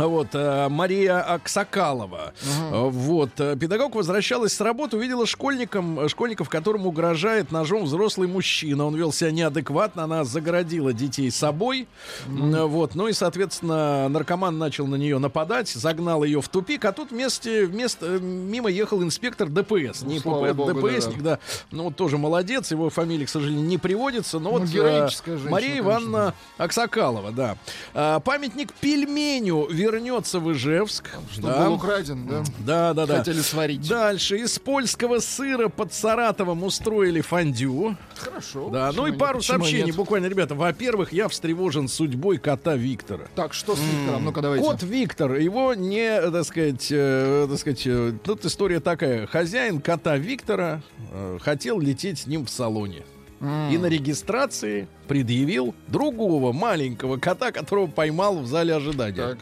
Вот, 0.06 0.28
э, 0.32 0.68
Мария 0.68 1.20
Аксакалова. 1.20 2.32
Э, 2.72 2.88
Вот, 2.88 3.30
э, 3.38 3.56
педагог 3.56 3.94
возвращалась 3.94 4.52
с 4.54 4.60
работы, 4.60 4.96
увидела 4.96 5.26
школьником, 5.26 6.00
э, 6.00 6.08
школьников, 6.08 6.48
которым 6.48 6.86
угрожает 6.86 7.50
ножом 7.52 7.84
взрослый 7.84 8.28
мужчина. 8.28 8.86
Он 8.86 8.94
вел 8.94 9.12
себя 9.12 9.30
неадекватно, 9.30 10.04
она 10.04 10.24
загородила 10.24 10.92
детей 10.92 11.30
собой. 11.30 11.88
Э, 12.26 12.64
Вот, 12.64 12.94
ну 12.94 13.08
и, 13.08 13.12
соответственно, 13.12 14.08
наркоман 14.08 14.56
начал 14.58 14.86
на 14.86 14.96
нее 14.96 15.18
нападать, 15.18 15.68
загнал 15.68 16.24
ее 16.24 16.40
в 16.40 16.48
тупик, 16.48 16.84
а 16.84 16.92
тут 16.92 17.10
вместе, 17.10 17.66
вместо, 17.66 18.18
мимо 18.18 18.68
ехал 18.70 19.02
инспектор 19.02 19.48
ДПС. 19.48 20.02
Не 20.02 20.18
слава 20.20 20.46
ПП, 20.48 20.56
богу, 20.56 20.88
ДПСник, 20.88 21.22
да, 21.22 21.38
Ну, 21.70 21.84
вот 21.84 21.96
тоже 21.96 22.18
молодец, 22.18 22.70
его 22.70 22.90
фамилия, 22.90 23.26
к 23.26 23.28
сожалению, 23.28 23.64
не 23.66 23.78
приводится, 23.78 24.38
но 24.38 24.52
Ну, 24.52 24.58
вот 24.58 24.68
героическая 24.68 25.34
женщина, 25.36 25.50
Мария 25.50 25.68
конечно. 25.70 25.88
Ивановна 25.88 26.34
Аксакалова, 26.58 27.32
да. 27.32 27.56
А, 27.94 28.20
памятник 28.20 28.72
пельменю 28.74 29.66
вернется 29.90 30.38
в 30.38 30.52
Ижевск. 30.52 31.08
Что 31.32 31.42
да. 31.42 31.64
был 31.64 31.74
украден, 31.74 32.26
да? 32.26 32.44
Да, 32.58 32.94
да, 32.94 33.06
да. 33.06 33.18
Хотели 33.18 33.40
сварить. 33.40 33.88
Дальше 33.88 34.36
из 34.38 34.58
польского 34.58 35.20
сыра 35.20 35.68
под 35.68 35.92
Саратовом 35.92 36.62
устроили 36.62 37.20
фондю. 37.20 37.96
Хорошо. 38.16 38.68
Да, 38.70 38.92
ну 38.94 39.06
и 39.06 39.10
нет? 39.10 39.18
пару 39.18 39.38
Почему 39.38 39.58
сообщений, 39.58 39.86
нет? 39.86 39.96
буквально, 39.96 40.26
ребята. 40.26 40.54
Во-первых, 40.54 41.12
я 41.12 41.28
встревожен 41.28 41.88
судьбой 41.88 42.38
кота 42.38 42.76
Виктора. 42.76 43.24
Так, 43.34 43.54
что 43.54 43.76
с 43.76 43.80
Виктором? 43.80 44.24
Ну-ка, 44.24 44.42
давайте. 44.42 44.64
Кот 44.64 44.82
Виктор, 44.82 45.34
его 45.34 45.74
не, 45.74 46.20
так 46.30 46.44
сказать, 46.44 46.88
э, 46.90 47.46
так 47.48 47.58
сказать, 47.58 47.82
э, 47.86 48.12
тут 48.22 48.44
история 48.44 48.80
такая. 48.80 49.26
Хозяин 49.26 49.80
кота 49.80 50.16
Виктора 50.16 50.82
э, 51.12 51.38
хотел 51.40 51.80
лететь 51.80 52.20
с 52.20 52.26
ним 52.26 52.44
в 52.44 52.50
салоне. 52.50 53.04
И 53.40 53.78
на 53.78 53.86
регистрации 53.86 54.88
предъявил 55.06 55.74
другого 55.86 56.52
маленького 56.52 57.18
кота, 57.18 57.52
которого 57.52 57.86
поймал 57.86 58.38
в 58.40 58.46
зале 58.46 58.74
ожидания. 58.74 59.14
Так. 59.14 59.38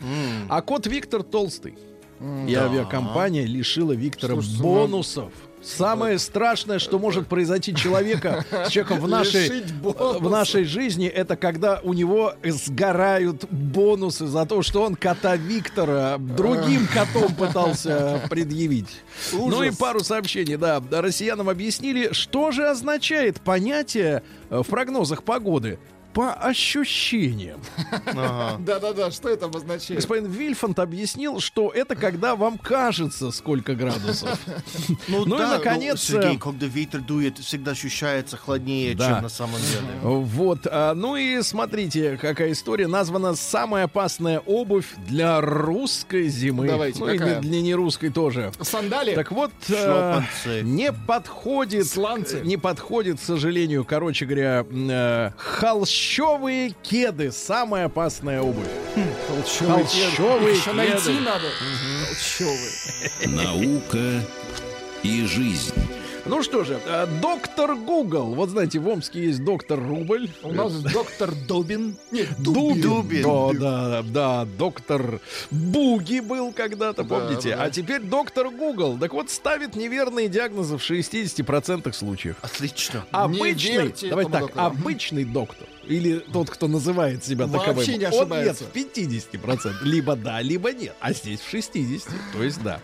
А 0.48 0.60
кот 0.62 0.86
Виктор 0.86 1.22
толстый. 1.22 1.74
И 2.20 2.54
авиакомпания 2.54 3.44
лишила 3.44 3.92
Виктора 3.92 4.34
Слушайте, 4.34 4.62
ну, 4.62 4.62
бонусов 4.62 5.32
Самое 5.66 6.18
страшное, 6.18 6.78
что 6.78 6.98
может 6.98 7.26
произойти 7.26 7.74
человека 7.74 8.44
с 8.50 8.70
человеком 8.70 9.00
в 9.00 9.08
нашей, 9.08 9.64
в 9.82 10.30
нашей 10.30 10.64
жизни, 10.64 11.06
это 11.06 11.36
когда 11.36 11.80
у 11.82 11.92
него 11.92 12.34
сгорают 12.44 13.44
бонусы 13.50 14.26
за 14.26 14.46
то, 14.46 14.62
что 14.62 14.82
он 14.82 14.94
кота 14.94 15.36
Виктора 15.36 16.18
другим 16.18 16.86
котом 16.94 17.34
пытался 17.34 18.22
предъявить. 18.30 19.02
Ну 19.32 19.62
и 19.62 19.70
пару 19.72 20.00
сообщений, 20.00 20.56
да. 20.56 20.82
Россиянам 20.90 21.48
объяснили, 21.48 22.12
что 22.12 22.52
же 22.52 22.68
означает 22.68 23.40
понятие 23.40 24.22
э, 24.50 24.62
в 24.62 24.66
прогнозах 24.68 25.24
погоды 25.24 25.78
по 26.16 26.32
ощущениям. 26.32 27.60
Да-да-да, 28.58 29.10
что 29.10 29.28
это 29.28 29.44
обозначает? 29.44 30.00
Господин 30.00 30.30
Вильфанд 30.30 30.78
объяснил, 30.78 31.40
что 31.40 31.70
это 31.70 31.94
когда 31.94 32.34
вам 32.36 32.56
кажется, 32.56 33.30
сколько 33.30 33.74
градусов. 33.74 34.40
Ну 35.08 35.24
и, 35.24 35.38
да, 35.38 35.58
наконец, 35.58 36.00
Сергей, 36.02 36.36
э, 36.36 36.38
когда 36.38 36.66
ветер 36.66 37.00
дует, 37.00 37.38
всегда 37.38 37.72
ощущается 37.72 38.36
холоднее, 38.36 38.96
чем 38.96 39.22
на 39.22 39.28
самом 39.28 39.60
деле. 39.60 39.86
Вот, 40.02 40.60
а, 40.70 40.94
ну 40.94 41.16
и 41.16 41.42
смотрите, 41.42 42.16
какая 42.16 42.52
история. 42.52 42.86
Названа 42.86 43.34
самая 43.34 43.84
опасная 43.84 44.40
обувь 44.40 44.94
для 45.06 45.40
русской 45.40 46.28
зимы. 46.28 46.66
Давайте, 46.66 47.00
ну 47.00 47.10
и 47.10 47.18
для 47.18 47.60
нерусской 47.60 48.10
тоже. 48.10 48.52
Сандали? 48.60 49.14
Так 49.14 49.32
вот, 49.32 49.52
э, 49.68 50.22
не 50.62 50.92
подходит, 50.92 51.86
Сланцы? 51.86 52.40
не 52.40 52.56
подходит, 52.56 53.20
к 53.20 53.22
сожалению, 53.22 53.84
короче 53.84 54.24
говоря, 54.24 54.64
э, 54.70 55.30
холщовые 56.06 56.74
кеды. 56.82 57.32
Самая 57.32 57.86
опасная 57.86 58.40
обувь. 58.40 58.66
Холщовый 59.28 59.84
Холщовые 59.84 60.54
Еще 60.56 60.72
найти 60.72 61.06
кеды. 61.12 61.20
надо. 61.20 61.46
Холщовый. 62.06 63.26
Наука 63.26 64.22
и 65.02 65.24
жизнь. 65.24 65.74
Ну 66.28 66.42
что 66.42 66.64
же, 66.64 66.80
э, 66.84 67.06
доктор 67.22 67.76
Гугл. 67.76 68.34
Вот 68.34 68.48
знаете, 68.50 68.80
в 68.80 68.88
Омске 68.88 69.26
есть 69.26 69.44
доктор 69.44 69.78
Рубль. 69.80 70.28
У 70.42 70.52
нас 70.52 70.72
доктор 70.72 71.30
Дубин. 71.46 71.94
Нет, 72.10 72.26
Дубин. 72.38 72.82
Дубин. 72.82 73.22
Да, 73.22 73.52
да, 73.52 74.02
да, 74.02 74.44
доктор 74.58 75.20
Буги 75.52 76.18
был 76.18 76.52
когда-то, 76.52 77.04
Да, 77.04 77.08
помните? 77.14 77.54
да. 77.54 77.62
А 77.62 77.70
теперь 77.70 78.00
доктор 78.00 78.50
Гугл. 78.50 78.98
Так 78.98 79.12
вот, 79.12 79.30
ставит 79.30 79.76
неверные 79.76 80.26
диагнозы 80.28 80.76
в 80.78 80.82
60% 80.82 81.94
случаев. 81.94 82.34
Отлично. 82.42 83.04
Обычный, 83.12 83.72
верьте 83.76 84.08
давайте 84.08 84.30
этому 84.30 84.48
так, 84.48 84.56
доктору. 84.56 84.66
обычный 84.66 85.24
доктор, 85.24 85.68
или 85.86 86.18
тот, 86.18 86.50
кто 86.50 86.68
называет 86.68 87.24
себя 87.24 87.46
Вообще 87.46 87.66
таковым, 87.72 87.86
не 87.88 87.94
он 87.94 88.00
нет 88.00 88.12
ошибается. 88.14 88.64
в 88.64 88.74
50%. 88.74 89.72
Либо 89.82 90.16
да, 90.16 90.40
либо 90.42 90.72
нет. 90.72 90.94
А 91.00 91.12
здесь 91.12 91.40
в 91.40 91.52
60%. 91.54 92.10
То 92.32 92.42
есть 92.42 92.62
да. 92.62 92.80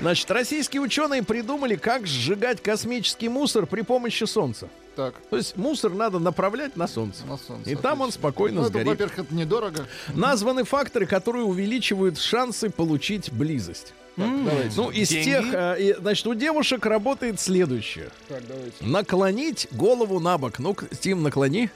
Значит, 0.00 0.30
российские 0.30 0.82
ученые 0.82 1.22
придумали, 1.22 1.76
как 1.76 2.06
сжигать 2.06 2.62
космический 2.62 3.28
мусор 3.28 3.66
при 3.66 3.82
помощи 3.82 4.24
Солнца. 4.24 4.68
Так, 4.94 5.14
То 5.30 5.38
есть 5.38 5.56
мусор 5.56 5.94
надо 5.94 6.18
направлять 6.18 6.76
на 6.76 6.86
Солнце. 6.86 7.24
на 7.24 7.38
солнце. 7.38 7.70
И 7.70 7.74
там 7.74 8.02
он 8.02 8.08
отлично. 8.08 8.20
спокойно 8.20 8.60
Ну, 8.60 8.66
сгорит. 8.68 8.86
во-первых, 8.88 9.18
это 9.20 9.34
недорого. 9.34 9.86
Названы 10.14 10.64
факторы, 10.64 11.06
которые 11.06 11.44
увеличивают 11.44 12.18
шансы 12.18 12.68
получить 12.68 13.32
близость. 13.32 13.94
Так, 14.16 14.44
давайте. 14.44 14.72
Ну, 14.76 14.90
из 14.90 15.08
Деньги? 15.08 15.24
тех, 15.24 15.44
э, 15.54 15.76
и, 15.80 15.94
значит, 15.98 16.26
у 16.26 16.34
девушек 16.34 16.84
работает 16.84 17.40
следующее. 17.40 18.10
Так, 18.28 18.42
давайте. 18.46 18.84
Наклонить 18.84 19.68
голову 19.72 20.20
на 20.20 20.36
бок. 20.36 20.58
Ну-ка, 20.58 20.84
Тим, 20.94 21.22
наклони. 21.22 21.70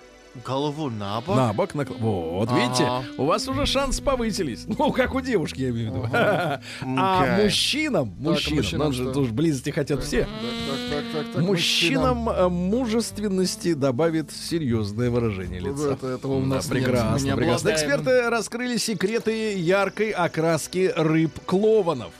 Голову 0.44 0.90
на 0.90 1.20
бок. 1.20 1.36
На 1.36 1.52
бок. 1.52 1.74
накл- 1.74 1.96
Вот, 1.98 2.48
Ага. 2.50 2.60
видите, 2.60 2.90
у 3.18 3.24
вас 3.24 3.46
уже 3.48 3.66
шансы 3.66 4.02
повысились. 4.02 4.64
Ну, 4.78 4.92
как 4.92 5.14
у 5.14 5.20
девушки, 5.20 5.62
я 5.62 5.70
имею 5.70 5.92
в 5.92 5.94
виду. 5.96 6.08
А 6.12 7.38
мужчинам, 7.42 8.14
мужчинам, 8.18 8.78
нам 8.78 8.92
же 8.92 9.12
тоже 9.12 9.32
близости 9.32 9.70
хотят 9.70 10.02
все. 10.04 10.26
Мужчинам 11.34 12.28
э, 12.28 12.48
мужественности 12.48 13.74
добавит 13.74 14.30
серьезное 14.32 15.10
выражение 15.10 15.60
Вот 15.60 15.70
лица. 15.70 15.92
это- 15.92 16.06
этого 16.08 16.34
у 16.34 16.44
нас 16.44 16.66
прекрасно, 16.66 17.36
прекрасно. 17.36 17.70
Эксперты 17.70 18.30
раскрыли 18.30 18.76
секреты 18.76 19.56
яркой 19.58 20.10
окраски 20.10 20.92
рыб 20.96 21.32
клованов. 21.46 22.12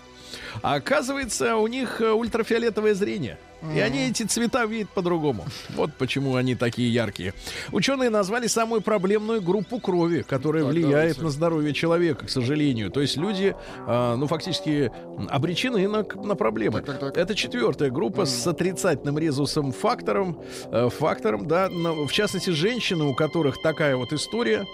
А 0.62 0.74
оказывается, 0.74 1.56
у 1.56 1.66
них 1.66 2.00
э, 2.00 2.10
ультрафиолетовое 2.12 2.94
зрение. 2.94 3.38
И 3.74 3.80
они 3.80 4.08
эти 4.10 4.22
цвета 4.24 4.64
видят 4.66 4.90
по-другому. 4.90 5.44
Вот 5.74 5.92
почему 5.94 6.36
они 6.36 6.54
такие 6.54 6.92
яркие. 6.92 7.32
Ученые 7.72 8.10
назвали 8.10 8.46
самую 8.46 8.80
проблемную 8.80 9.40
группу 9.42 9.80
крови, 9.80 10.22
которая 10.22 10.62
Так, 10.62 10.72
влияет 10.72 10.92
давайте. 10.92 11.22
на 11.22 11.30
здоровье 11.30 11.72
человека, 11.72 12.26
к 12.26 12.30
сожалению. 12.30 12.90
То 12.90 13.00
есть 13.00 13.16
люди, 13.16 13.56
э, 13.86 14.14
ну, 14.16 14.26
фактически 14.26 14.90
обречены 15.30 15.88
на, 15.88 16.04
на 16.22 16.34
проблемы. 16.36 16.80
Так, 16.82 16.86
так, 16.86 17.00
так. 17.00 17.16
Это 17.16 17.34
четвертая 17.34 17.90
группа 17.90 18.24
с 18.26 18.46
отрицательным 18.46 19.18
резусом 19.18 19.72
фактором, 19.72 20.38
э, 20.70 20.88
фактором, 20.90 21.48
да, 21.48 21.68
на- 21.70 21.92
в 22.06 22.12
частности, 22.12 22.50
женщины, 22.50 23.04
у 23.04 23.14
которых 23.14 23.60
такая 23.62 23.96
вот 23.96 24.12
история, 24.12 24.66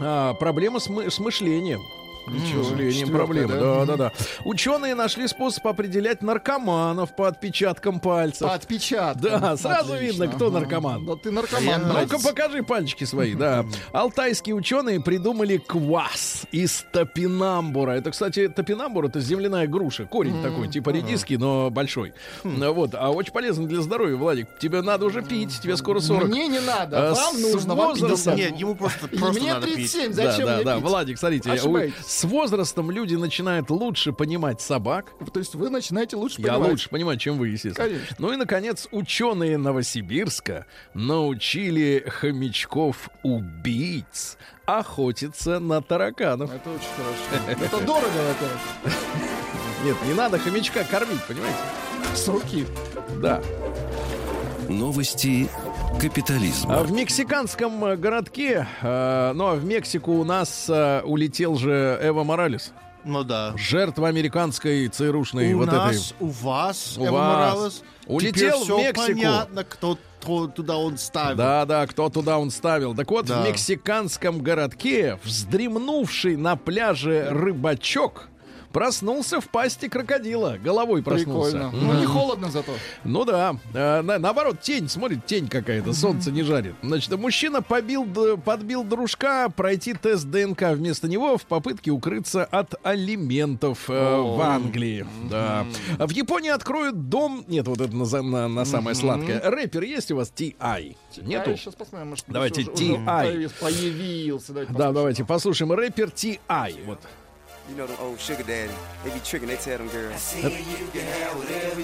а, 0.00 0.34
проблема 0.34 0.80
с, 0.80 0.88
мы- 0.88 1.10
с 1.10 1.18
мышлением. 1.18 1.80
К 2.26 2.64
сожалению, 2.64 2.92
четвертая, 2.92 3.16
проблема. 3.26 3.54
да? 3.54 3.60
Да, 3.60 3.84
да, 3.84 3.96
да. 3.96 4.12
Ученые 4.44 4.94
нашли 4.94 5.26
способ 5.26 5.66
определять 5.66 6.22
наркоманов 6.22 7.14
по 7.16 7.26
отпечаткам 7.28 8.00
пальцев. 8.00 8.46
По 8.48 8.54
отпечаткам. 8.54 9.20
Да, 9.40 9.56
сразу 9.56 9.96
видно, 9.96 10.28
кто 10.28 10.46
Ага. 10.46 10.60
наркоман. 10.60 11.04
Да 11.06 11.16
ты 11.16 11.30
наркоман. 11.30 11.82
Ну-ка 11.82 12.06
братец. 12.06 12.22
покажи 12.24 12.62
пальчики 12.62 13.04
свои, 13.04 13.34
да. 13.34 13.64
Алтайские 13.92 14.54
ученые 14.54 15.00
придумали 15.00 15.56
квас 15.56 16.42
из 16.52 16.84
топинамбура. 16.92 17.92
Это, 17.92 18.10
кстати, 18.10 18.48
топинамбур 18.48 19.06
это 19.06 19.20
земляная 19.20 19.66
груша. 19.66 20.04
Корень 20.04 20.42
такой, 20.42 20.68
типа 20.68 20.90
редиски, 20.90 21.34
но 21.34 21.70
большой. 21.70 22.12
Ну 22.44 22.72
Вот, 22.72 22.94
а 22.94 23.10
очень 23.10 23.32
полезно 23.32 23.66
для 23.66 23.80
здоровья, 23.80 24.16
Владик. 24.16 24.46
Тебе 24.58 24.82
надо 24.82 25.06
уже 25.06 25.22
пить, 25.22 25.60
тебе 25.60 25.76
скоро 25.76 26.00
40. 26.00 26.28
Мне 26.28 26.46
не 26.48 26.60
надо, 26.60 27.10
А, 27.10 27.14
вам 27.14 27.40
нужно, 27.40 27.74
50. 27.76 28.36
Нет, 28.36 28.56
ему 28.56 28.74
просто, 28.74 29.08
просто 29.08 29.40
мне 29.40 29.52
надо 29.54 29.66
пить. 29.66 29.76
37, 29.92 30.12
Да, 30.14 30.30
зачем 30.30 30.46
да, 30.46 30.54
мне 30.56 30.64
да. 30.64 30.74
пить? 30.76 30.84
Владик, 30.84 31.18
смотрите, 31.18 31.50
с 32.10 32.24
возрастом 32.24 32.90
люди 32.90 33.14
начинают 33.14 33.70
лучше 33.70 34.12
понимать 34.12 34.60
собак. 34.60 35.12
То 35.32 35.38
есть 35.38 35.54
вы 35.54 35.70
начинаете 35.70 36.16
лучше 36.16 36.40
Я 36.40 36.54
понимать. 36.54 36.70
лучше 36.72 36.90
понимаю, 36.90 37.16
чем 37.18 37.38
вы, 37.38 37.50
естественно. 37.50 37.88
Конечно. 37.88 38.16
Ну 38.18 38.32
и, 38.32 38.36
наконец, 38.36 38.88
ученые 38.90 39.56
Новосибирска 39.58 40.66
научили 40.92 42.04
хомячков-убийц 42.08 44.38
охотиться 44.66 45.60
на 45.60 45.80
тараканов. 45.82 46.50
Это 46.52 46.70
очень 46.70 46.88
хорошо. 46.96 47.20
Это 47.64 47.78
дорого, 47.86 48.10
во-первых. 48.28 48.60
Нет, 49.84 49.96
не 50.04 50.14
надо 50.14 50.36
хомячка 50.40 50.82
кормить, 50.82 51.22
понимаете? 51.28 51.58
С 52.16 52.26
руки. 52.26 52.66
Да. 53.22 53.40
Новости 54.68 55.48
капитализма. 55.98 56.82
в 56.82 56.92
мексиканском 56.92 57.84
э, 57.84 57.96
городке, 57.96 58.66
э, 58.82 59.32
ну 59.34 59.46
а 59.48 59.54
в 59.54 59.64
Мексику 59.64 60.12
у 60.12 60.24
нас 60.24 60.66
э, 60.68 61.02
улетел 61.02 61.56
же 61.56 61.98
Эва 62.02 62.24
Моралес, 62.24 62.72
Ну 63.04 63.22
да. 63.24 63.52
жертва 63.56 64.08
американской 64.08 64.88
ЦРУшной 64.88 65.52
У 65.54 65.58
вот 65.58 65.66
нас, 65.72 66.12
этой. 66.12 66.26
у 66.26 66.26
вас, 66.28 66.96
У 66.98 67.04
Эва 67.06 67.12
вас. 67.12 67.54
Моралес, 67.54 67.82
Улетел 68.06 68.62
теперь 68.62 68.74
в 68.74 68.78
Мексику. 68.78 69.06
понятно, 69.20 69.64
кто, 69.64 69.98
кто 70.20 70.46
туда 70.48 70.76
он 70.78 70.98
ставил. 70.98 71.36
Да, 71.36 71.64
да, 71.64 71.86
кто 71.86 72.08
туда 72.08 72.38
он 72.38 72.50
ставил. 72.50 72.94
Так 72.94 73.10
вот, 73.10 73.26
Да. 73.26 73.42
в 73.42 73.46
мексиканском 73.46 74.42
городке 74.42 75.18
вздремнувший 75.22 76.36
на 76.36 76.56
пляже 76.56 77.28
рыбачок 77.30 78.28
проснулся 78.72 79.40
в 79.40 79.48
пасти 79.48 79.88
крокодила. 79.88 80.56
Головой 80.62 81.02
проснулся. 81.02 81.52
Прикольно. 81.52 81.70
Ну, 81.72 82.00
не 82.00 82.06
холодно 82.06 82.50
зато. 82.50 82.72
Ну 83.04 83.24
да. 83.24 83.56
Э, 83.74 84.02
на- 84.02 84.18
наоборот, 84.18 84.60
тень, 84.60 84.88
смотрит, 84.88 85.26
тень 85.26 85.48
какая-то, 85.48 85.92
солнце 85.92 86.30
не 86.30 86.42
жарит. 86.42 86.74
Значит, 86.82 87.16
мужчина 87.18 87.62
побил, 87.62 88.06
подбил 88.44 88.84
дружка 88.84 89.48
пройти 89.48 89.94
тест 89.94 90.26
ДНК 90.26 90.62
вместо 90.72 91.08
него 91.08 91.36
в 91.38 91.42
попытке 91.46 91.90
укрыться 91.90 92.44
от 92.44 92.74
алиментов 92.84 93.88
э, 93.88 93.92
в 94.20 94.40
Англии. 94.40 95.06
Да. 95.30 95.64
В 95.98 96.10
Японии 96.10 96.50
откроют 96.50 97.08
дом... 97.08 97.44
Нет, 97.48 97.66
вот 97.68 97.80
это 97.80 97.94
на, 97.94 98.22
на- 98.22 98.48
на 98.48 98.64
самое 98.64 98.94
сладкое. 98.94 99.40
Рэпер 99.40 99.82
есть 99.82 100.10
у 100.10 100.16
вас 100.16 100.30
T.I.? 100.30 100.96
Нету? 101.22 101.56
сейчас 101.56 101.74
посмотрим, 101.74 102.10
может, 102.10 102.24
Давайте 102.28 102.64
T.I.. 102.64 103.48
появился-. 103.60 104.52
Давайте 104.52 104.72
Да, 104.72 104.92
давайте 104.92 105.24
послушаем. 105.24 105.72
Рэпер 105.72 106.10
T.I. 106.10 106.74
Вот. 106.86 107.00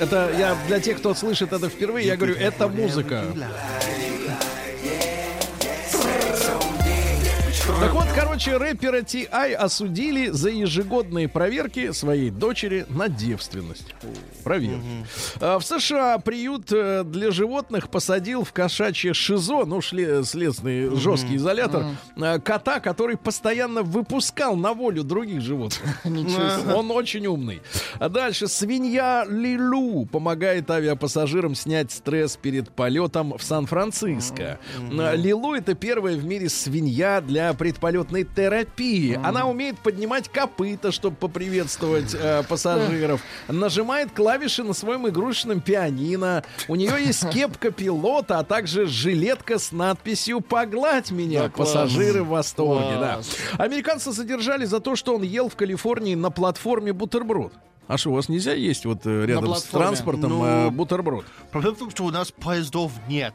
Это 0.00 0.34
я 0.38 0.56
для 0.66 0.80
тех, 0.80 0.98
кто 0.98 1.14
слышит 1.14 1.52
это 1.52 1.68
впервые, 1.68 2.06
я 2.06 2.16
говорю, 2.16 2.34
это 2.34 2.68
музыка. 2.68 3.24
Так 7.66 7.92
вот, 7.92 8.06
короче, 8.14 8.56
рэпера 8.56 9.02
T.I. 9.02 9.52
осудили 9.54 10.28
за 10.28 10.50
ежегодные 10.50 11.28
проверки 11.28 11.90
своей 11.92 12.30
дочери 12.30 12.86
на 12.88 13.08
девственность. 13.08 13.94
Проверки. 14.44 14.80
А, 15.40 15.58
В 15.58 15.64
США 15.66 16.18
приют 16.18 16.70
э, 16.72 17.02
для 17.04 17.32
животных 17.32 17.88
посадил 17.90 18.44
в 18.44 18.52
кошачье 18.52 19.12
ШИЗО, 19.12 19.64
ну, 19.64 19.78
шле- 19.80 20.22
следственный 20.24 20.94
жесткий 20.96 21.36
изолятор, 21.36 21.86
э, 22.16 22.38
кота, 22.38 22.78
который 22.78 23.16
постоянно 23.16 23.82
выпускал 23.82 24.54
на 24.56 24.72
волю 24.72 25.02
других 25.02 25.40
животных. 25.42 26.00
Он 26.04 26.90
очень 26.92 27.26
умный. 27.26 27.60
А 27.98 28.08
дальше 28.08 28.46
свинья 28.46 29.26
Лилу 29.28 30.06
помогает 30.06 30.70
авиапассажирам 30.70 31.54
снять 31.56 31.90
стресс 31.90 32.36
перед 32.36 32.70
полетом 32.70 33.36
в 33.36 33.42
Сан-Франциско. 33.42 34.60
Лилу 35.14 35.54
это 35.54 35.74
первая 35.74 36.16
в 36.16 36.24
мире 36.24 36.48
свинья 36.48 37.20
для 37.20 37.52
предполетной 37.56 38.24
терапии. 38.24 39.18
Она 39.22 39.46
умеет 39.46 39.78
поднимать 39.78 40.28
копыта, 40.28 40.92
чтобы 40.92 41.16
поприветствовать 41.16 42.14
э, 42.14 42.42
пассажиров. 42.48 43.20
Нажимает 43.48 44.12
клавиши 44.12 44.62
на 44.62 44.72
своем 44.72 45.08
игрушечном 45.08 45.60
пианино. 45.60 46.44
У 46.68 46.76
нее 46.76 47.04
есть 47.04 47.28
кепка 47.32 47.70
пилота, 47.70 48.38
а 48.38 48.44
также 48.44 48.86
жилетка 48.86 49.58
с 49.58 49.72
надписью 49.72 50.40
«Погладь 50.40 51.10
меня». 51.10 51.44
Да, 51.44 51.48
класс. 51.50 51.72
Пассажиры 51.72 52.22
в 52.22 52.28
восторге, 52.28 52.96
да. 53.00 53.20
Американца 53.58 54.12
задержали 54.12 54.64
за 54.64 54.80
то, 54.80 54.96
что 54.96 55.16
он 55.16 55.22
ел 55.22 55.48
в 55.48 55.56
Калифорнии 55.56 56.14
на 56.14 56.30
платформе 56.30 56.92
бутерброд. 56.92 57.52
А 57.88 57.96
что, 57.98 58.10
у 58.10 58.14
вас 58.14 58.28
нельзя 58.28 58.52
есть 58.52 58.84
вот 58.84 59.06
э, 59.06 59.26
рядом 59.26 59.54
с 59.54 59.62
транспортом 59.62 60.30
Ну, 60.30 60.44
э, 60.44 60.70
бутерброд? 60.70 61.24
Проблема 61.52 61.76
в 61.76 61.78
том, 61.78 61.90
что 61.90 62.04
у 62.04 62.10
нас 62.10 62.32
поездов 62.32 62.90
нет. 63.08 63.32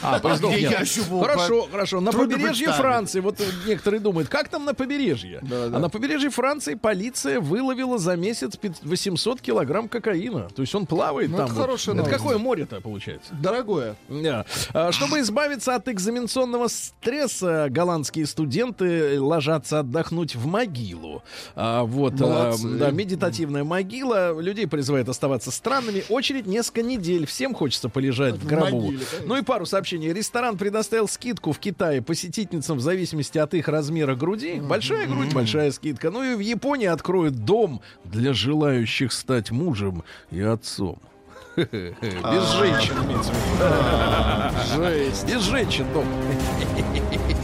А, 0.00 0.18
поездов 0.22 0.52
нет. 0.52 0.70
я 0.70 0.84
живу? 0.84 1.20
Хорошо, 1.20 1.66
хорошо. 1.70 2.00
На 2.00 2.12
Трудно 2.12 2.34
побережье 2.36 2.66
представить. 2.66 2.80
Франции, 2.80 3.18
вот 3.20 3.40
э, 3.40 3.44
некоторые 3.66 3.98
думают, 4.00 4.28
как 4.28 4.48
там 4.48 4.64
на 4.64 4.74
побережье? 4.74 5.40
А 5.50 5.78
на 5.80 5.88
побережье 5.88 6.30
Франции 6.30 6.74
полиция 6.74 7.40
выловила 7.40 7.98
за 7.98 8.14
месяц 8.16 8.56
пи- 8.56 8.70
800 8.82 9.40
килограмм 9.40 9.88
кокаина. 9.88 10.48
То 10.54 10.62
есть 10.62 10.72
он 10.74 10.86
плавает 10.86 11.30
Ну, 11.30 11.38
там. 11.38 11.46
это 11.46 11.54
вот. 11.54 11.60
хорошая 11.62 11.94
Это 11.96 12.04
новость. 12.04 12.16
какое 12.22 12.38
море-то 12.38 12.80
получается? 12.80 13.34
Дорогое. 13.34 13.96
Да. 14.08 14.46
А, 14.72 14.92
Чтобы 14.92 15.18
избавиться 15.18 15.74
от 15.74 15.88
экзаменационного 15.88 16.68
стресса, 16.68 17.66
голландские 17.70 18.26
студенты 18.26 19.20
ложатся 19.20 19.80
отдохнуть 19.80 20.36
в 20.36 20.46
могилу. 20.46 21.24
А, 21.56 21.82
вот, 21.82 22.14
а, 22.20 22.24
Молодцы. 22.52 22.68
да, 22.78 22.90
медитативная 22.92 23.64
могила. 23.64 23.79
Людей 23.82 24.66
призывает 24.66 25.08
оставаться 25.08 25.50
странными. 25.50 26.04
Очередь 26.08 26.46
несколько 26.46 26.82
недель. 26.82 27.26
Всем 27.26 27.54
хочется 27.54 27.88
полежать 27.88 28.34
в, 28.34 28.46
гробу. 28.46 28.80
могиле, 28.80 29.04
ну 29.24 29.36
и 29.36 29.42
пару 29.42 29.66
сообщений. 29.66 30.12
Ресторан 30.12 30.58
предоставил 30.58 31.08
скидку 31.08 31.52
в 31.52 31.58
Китае 31.58 32.02
посетительницам 32.02 32.78
в 32.78 32.80
зависимости 32.80 33.38
от 33.38 33.54
их 33.54 33.68
размера 33.68 34.14
груди. 34.14 34.60
Большая 34.60 35.06
грудь, 35.06 35.32
большая 35.32 35.70
скидка. 35.72 36.10
Ну 36.10 36.22
и 36.22 36.34
в 36.34 36.40
Японии 36.40 36.86
откроют 36.86 37.44
дом 37.44 37.80
для 38.04 38.32
желающих 38.32 39.12
стать 39.12 39.50
мужем 39.50 40.04
и 40.30 40.40
отцом. 40.40 40.98
Без 41.56 42.52
женщин 42.52 42.94
имеется. 43.04 43.32
Жесть. 44.76 45.26
Без 45.26 45.42
женщин 45.42 45.86
дом. 45.92 46.06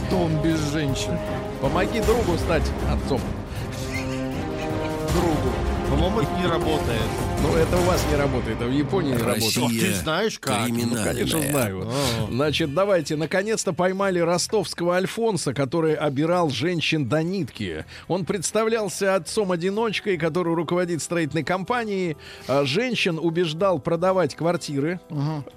Дом 0.09 0.41
без 0.41 0.59
женщин. 0.71 1.17
Помоги 1.61 1.99
другу 2.01 2.37
стать 2.37 2.63
отцом. 2.89 3.21
Другу. 5.13 5.53
По-моему, 5.89 6.19
это 6.19 6.31
не 6.33 6.45
работает. 6.45 7.01
Ну, 7.41 7.55
это 7.55 7.77
у 7.77 7.81
вас 7.81 8.05
не 8.09 8.15
работает, 8.17 8.57
а 8.61 8.65
в 8.65 8.71
Японии 8.71 9.13
работает. 9.13 9.43
Россия 9.43 9.79
Ты 9.79 9.93
знаешь 9.93 10.39
как? 10.39 10.65
криминальная. 10.65 11.13
Конечно, 11.13 11.41
знаю. 11.41 11.87
Значит, 12.29 12.73
давайте. 12.73 13.15
Наконец-то 13.15 13.73
поймали 13.73 14.19
ростовского 14.19 14.95
Альфонса, 14.95 15.53
который 15.53 15.93
обирал 15.93 16.49
женщин 16.49 17.07
до 17.07 17.23
нитки. 17.23 17.85
Он 18.07 18.25
представлялся 18.25 19.15
отцом-одиночкой, 19.15 20.17
который 20.17 20.55
руководит 20.55 21.01
строительной 21.01 21.43
компанией. 21.43 22.17
А, 22.47 22.65
Женщин 22.65 23.17
убеждал 23.17 23.79
продавать 23.79 24.35
квартиры 24.35 24.99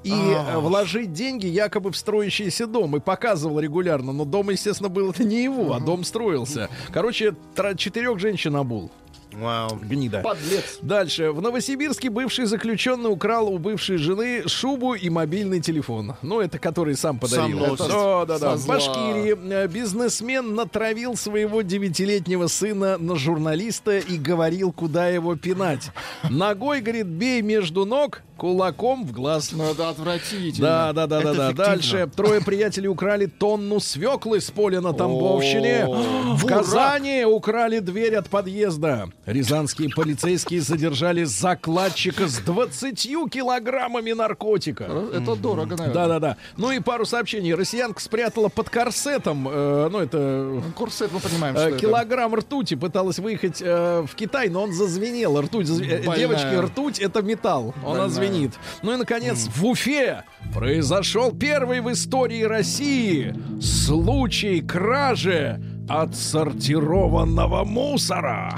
и 0.04 0.12
э, 0.12 0.58
вложить 0.58 1.12
деньги 1.12 1.46
якобы 1.46 1.90
в 1.90 1.96
строящийся 1.96 2.66
дом. 2.66 2.94
И 2.96 3.00
показывал 3.00 3.58
регулярно. 3.58 4.12
Но 4.12 4.24
дом, 4.24 4.50
естественно, 4.50 4.90
был 4.90 5.10
это 5.10 5.24
не 5.30 5.42
его, 5.42 5.72
а 5.74 5.80
дом 5.80 6.04
строился. 6.04 6.68
Короче, 6.92 7.34
четырех 7.76 8.18
женщин 8.20 8.54
обул. 8.54 8.92
Вау. 9.32 9.78
Гнида. 9.82 10.20
Подлец. 10.22 10.78
Дальше. 10.82 11.32
В 11.32 11.40
Новосибирске 11.40 12.10
бывший 12.10 12.46
заключенный 12.46 13.10
украл 13.10 13.48
у 13.48 13.58
бывшей 13.58 13.96
жены 13.96 14.42
шубу 14.46 14.94
и 14.94 15.08
мобильный 15.10 15.60
телефон. 15.60 16.14
Ну, 16.22 16.40
это 16.40 16.58
который 16.58 16.96
сам 16.96 17.18
подарил. 17.18 17.58
Сам 17.58 17.68
носит. 17.68 17.88
да, 17.88 18.24
да, 18.26 18.38
да. 18.38 18.56
В. 18.56 18.66
Башкирии 18.66 19.36
э, 19.52 19.68
бизнесмен 19.68 20.54
натравил 20.54 21.16
своего 21.16 21.62
девятилетнего 21.62 22.46
сына 22.46 22.98
на 22.98 23.16
журналиста 23.16 23.98
и 23.98 24.18
говорил, 24.18 24.72
куда 24.72 25.08
его 25.08 25.36
пинать. 25.36 25.90
Ногой, 26.28 26.80
говорит, 26.80 27.06
бей 27.06 27.42
между 27.42 27.84
ног, 27.84 28.22
кулаком 28.40 29.04
в 29.04 29.12
глаз. 29.12 29.52
Ну, 29.52 29.70
это 29.70 29.90
отвратительно. 29.90 30.66
Да, 30.66 30.92
да, 30.94 31.06
да, 31.06 31.20
да, 31.20 31.30
Это 31.30 31.36
да. 31.36 31.48
фиктивно. 31.48 31.64
Дальше 31.66 32.10
трое 32.16 32.40
приятелей 32.40 32.88
украли 32.88 33.26
тонну 33.26 33.80
свеклы 33.80 34.40
с 34.40 34.50
поля 34.50 34.80
на 34.80 34.94
Тамбовщине. 34.94 35.86
В 35.86 36.46
Казани 36.46 37.24
украли 37.26 37.80
дверь 37.80 38.16
от 38.16 38.30
подъезда. 38.30 39.10
Рязанские 39.26 39.90
полицейские 39.90 40.62
задержали 40.62 41.24
закладчика 41.24 42.26
с 42.28 42.38
20 42.38 42.98
килограммами 43.30 44.12
наркотика. 44.12 44.84
Это 45.12 45.36
дорого, 45.36 45.76
наверное. 45.76 45.92
Да, 45.94 46.08
да, 46.08 46.18
да. 46.18 46.36
Ну 46.56 46.70
и 46.70 46.80
пару 46.80 47.04
сообщений. 47.04 47.52
Россиянка 47.54 48.00
спрятала 48.00 48.48
под 48.48 48.70
корсетом, 48.70 49.46
э, 49.50 49.88
ну 49.92 49.98
это 49.98 50.62
Курсет 50.76 51.12
мы 51.12 51.20
понимаем, 51.20 51.56
э, 51.56 51.60
это. 51.60 51.76
килограмм 51.78 52.34
ртути 52.34 52.74
пыталась 52.74 53.18
выехать 53.18 53.60
э, 53.60 54.06
в 54.10 54.14
Китай, 54.14 54.48
но 54.48 54.62
он 54.62 54.72
зазвенел. 54.72 55.38
Ртуть, 55.42 55.66
зазв- 55.66 55.84
э, 55.86 56.16
девочки, 56.16 56.54
ртуть 56.58 56.98
это 57.00 57.20
металл, 57.22 57.74
он 57.84 57.98
Больная. 57.98 58.08
Звенит. 58.30 58.52
Ну 58.82 58.94
и 58.94 58.96
наконец 58.96 59.48
в 59.54 59.64
Уфе 59.64 60.24
произошел 60.54 61.32
первый 61.32 61.80
в 61.80 61.90
истории 61.92 62.42
России 62.42 63.34
случай 63.60 64.60
кражи 64.60 65.60
отсортированного 65.88 67.64
мусора. 67.64 68.56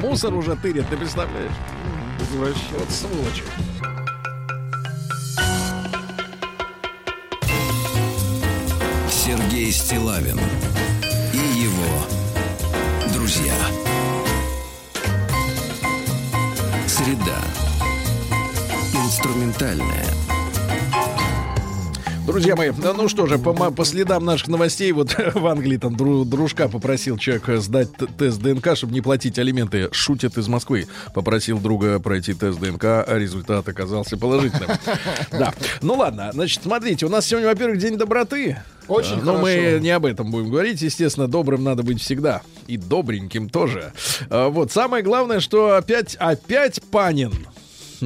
Мусор 0.00 0.34
уже 0.34 0.56
тырят, 0.56 0.88
ты 0.88 0.96
представляешь? 0.96 1.52
Вот 2.32 2.90
сволочь. 2.90 3.42
Сергей 9.08 9.70
Стилавин 9.72 10.38
и 11.32 11.36
его 11.36 12.06
друзья. 13.12 13.54
Среда. 17.04 17.38
Инструментальная. 18.94 20.06
Друзья 22.26 22.56
мои, 22.56 22.70
ну, 22.70 23.06
что 23.08 23.26
же, 23.26 23.38
по, 23.38 23.52
по 23.52 23.84
следам 23.84 24.24
наших 24.24 24.48
новостей, 24.48 24.90
вот 24.92 25.14
в 25.34 25.46
Англии 25.46 25.76
там 25.76 25.94
дру- 25.94 26.24
дружка 26.24 26.68
попросил 26.68 27.18
человек 27.18 27.44
сдать 27.60 27.90
тест 28.18 28.40
ДНК, 28.40 28.74
чтобы 28.76 28.94
не 28.94 29.02
платить 29.02 29.38
алименты. 29.38 29.90
Шутит 29.92 30.38
из 30.38 30.48
Москвы. 30.48 30.86
Попросил 31.12 31.58
друга 31.58 31.98
пройти 32.00 32.32
тест 32.32 32.58
ДНК, 32.58 32.84
а 32.84 33.14
результат 33.18 33.68
оказался 33.68 34.16
положительным. 34.16 34.70
Да. 35.32 35.52
Ну 35.82 35.94
ладно, 35.94 36.30
значит, 36.32 36.62
смотрите, 36.62 37.06
у 37.06 37.08
нас 37.08 37.26
сегодня, 37.26 37.48
во-первых, 37.48 37.78
День 37.78 37.96
доброты. 37.98 38.58
Очень 38.88 39.20
Но 39.22 39.38
мы 39.38 39.54
хорошо. 39.56 39.78
не 39.78 39.90
об 39.90 40.06
этом 40.06 40.30
будем 40.30 40.50
говорить. 40.50 40.80
Естественно, 40.82 41.26
добрым 41.28 41.62
надо 41.64 41.82
быть 41.82 42.00
всегда. 42.00 42.42
И 42.66 42.76
добреньким 42.76 43.48
тоже. 43.50 43.92
А, 44.30 44.48
Вот, 44.48 44.70
самое 44.72 45.02
главное, 45.02 45.40
что 45.40 45.74
опять, 45.76 46.14
опять 46.16 46.80
Панин. 46.90 47.32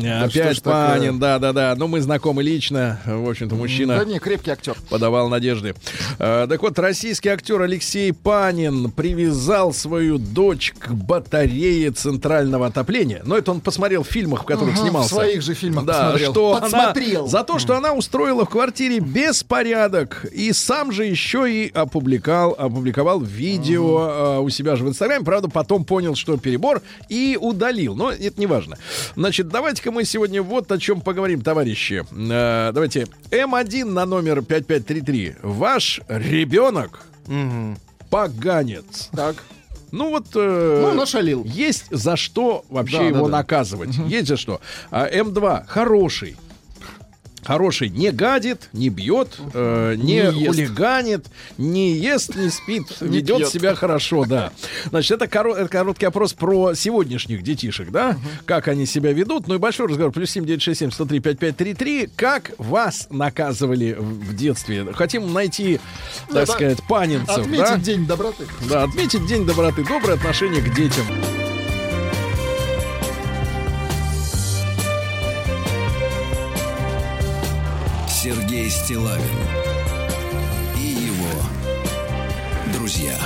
Опять? 0.06 0.62
Панин, 0.62 1.18
да-да-да. 1.18 1.74
Ну, 1.76 1.86
мы 1.88 2.00
знакомы 2.00 2.42
лично. 2.42 3.00
В 3.06 3.28
общем-то, 3.28 3.54
мужчина 3.54 3.98
Да 3.98 4.04
не, 4.04 4.18
крепкий 4.18 4.50
актер. 4.50 4.76
подавал 4.90 5.28
надежды. 5.28 5.74
Э, 6.18 6.46
так 6.48 6.62
вот, 6.62 6.78
российский 6.78 7.28
актер 7.28 7.60
Алексей 7.62 8.12
Панин 8.12 8.90
привязал 8.90 9.72
свою 9.72 10.18
дочь 10.18 10.72
к 10.78 10.90
батарее 10.92 11.90
центрального 11.90 12.66
отопления. 12.66 13.22
Но 13.24 13.36
это 13.36 13.50
он 13.50 13.60
посмотрел 13.60 14.02
в 14.02 14.08
фильмах, 14.08 14.42
в 14.42 14.46
которых 14.46 14.74
Ага, 14.74 14.82
снимался. 14.82 15.08
в 15.08 15.12
своих 15.12 15.42
же 15.42 15.54
фильмах 15.54 15.84
да, 15.84 16.04
посмотрел. 16.04 16.32
что 16.32 16.58
Подсмотрел. 16.60 17.20
Она, 17.20 17.28
за 17.28 17.44
то, 17.44 17.58
что 17.58 17.76
она 17.76 17.92
устроила 17.94 18.44
в 18.44 18.50
квартире 18.50 19.00
беспорядок. 19.00 20.26
И 20.32 20.52
сам 20.52 20.92
же 20.92 21.04
еще 21.04 21.50
и 21.50 21.70
опубликовал, 21.72 22.54
опубликовал 22.58 23.20
видео 23.20 24.38
э, 24.38 24.38
у 24.40 24.48
себя 24.50 24.76
же 24.76 24.84
в 24.84 24.88
Инстаграме. 24.88 25.24
Правда, 25.24 25.48
потом 25.48 25.84
понял, 25.84 26.14
что 26.14 26.36
перебор 26.36 26.82
и 27.08 27.38
удалил. 27.40 27.94
Но 27.94 28.10
это 28.10 28.38
не 28.38 28.46
важно. 28.46 28.76
Значит, 29.16 29.48
давайте-ка 29.88 29.90
мы 29.92 30.04
сегодня 30.04 30.42
вот 30.42 30.70
о 30.72 30.78
чем 30.78 31.00
поговорим, 31.00 31.40
товарищи. 31.42 32.04
Э, 32.12 32.72
давайте. 32.72 33.06
М1 33.30 33.84
на 33.84 34.04
номер 34.06 34.42
5533. 34.42 35.34
Ваш 35.42 36.00
ребенок 36.08 37.02
поганец. 38.10 39.08
Так. 39.12 39.36
Ну 39.90 40.10
вот... 40.10 40.26
э, 40.34 40.80
Ну, 40.82 40.94
нашалил. 40.94 41.44
Есть 41.44 41.86
за 41.90 42.16
что 42.16 42.64
вообще 42.68 42.98
Да, 42.98 43.04
его 43.04 43.16
да, 43.16 43.24
да. 43.24 43.36
наказывать. 43.38 43.96
Есть 44.06 44.28
за 44.28 44.36
что. 44.36 44.60
А 44.90 45.08
М2 45.08 45.64
хороший. 45.66 46.36
Хороший 47.48 47.88
не 47.88 48.10
гадит, 48.10 48.68
не 48.74 48.90
бьет, 48.90 49.38
э, 49.54 49.94
не, 49.96 50.20
Не 50.20 50.46
хулиганит, 50.46 51.26
не 51.56 51.92
ест, 51.92 52.36
не 52.36 52.50
спит, 52.50 52.84
ведет 53.00 53.38
пьет. 53.38 53.48
себя 53.48 53.74
хорошо, 53.74 54.26
да. 54.26 54.52
Значит, 54.90 55.12
это, 55.12 55.24
коро- 55.24 55.56
это 55.56 55.68
короткий 55.68 56.04
опрос 56.04 56.34
про 56.34 56.74
сегодняшних 56.74 57.42
детишек, 57.42 57.90
да, 57.90 58.18
как 58.44 58.68
они 58.68 58.84
себя 58.84 59.12
ведут. 59.12 59.48
Ну 59.48 59.54
и 59.54 59.58
большой 59.58 59.88
разговор. 59.88 60.12
Плюс 60.12 60.30
семь 60.30 60.44
девять 60.44 60.62
шесть 60.62 60.80
семь 60.80 60.90
сто 60.90 61.06
три 61.06 61.20
пять 61.20 61.38
пять 61.38 61.56
три 61.56 61.72
три. 61.72 62.10
Как 62.14 62.52
вас 62.58 63.08
наказывали 63.10 63.96
в 63.98 64.28
в 64.28 64.36
детстве? 64.36 64.86
Хотим 64.92 65.32
найти, 65.32 65.80
так 66.26 66.46
да. 66.46 66.52
сказать, 66.52 66.78
панинцев, 66.88 67.38
Отметить 67.38 67.58
да? 67.58 67.76
день 67.78 68.06
доброты. 68.06 68.44
Да, 68.68 68.82
отметить 68.84 69.26
День 69.26 69.46
доброты, 69.46 69.84
доброе 69.84 70.14
отношение 70.14 70.62
к 70.62 70.74
детям. 70.74 71.04
Сергей 78.20 78.68
Стилавин 78.68 79.22
и 80.76 80.80
его 80.80 81.40
друзья. 82.74 83.16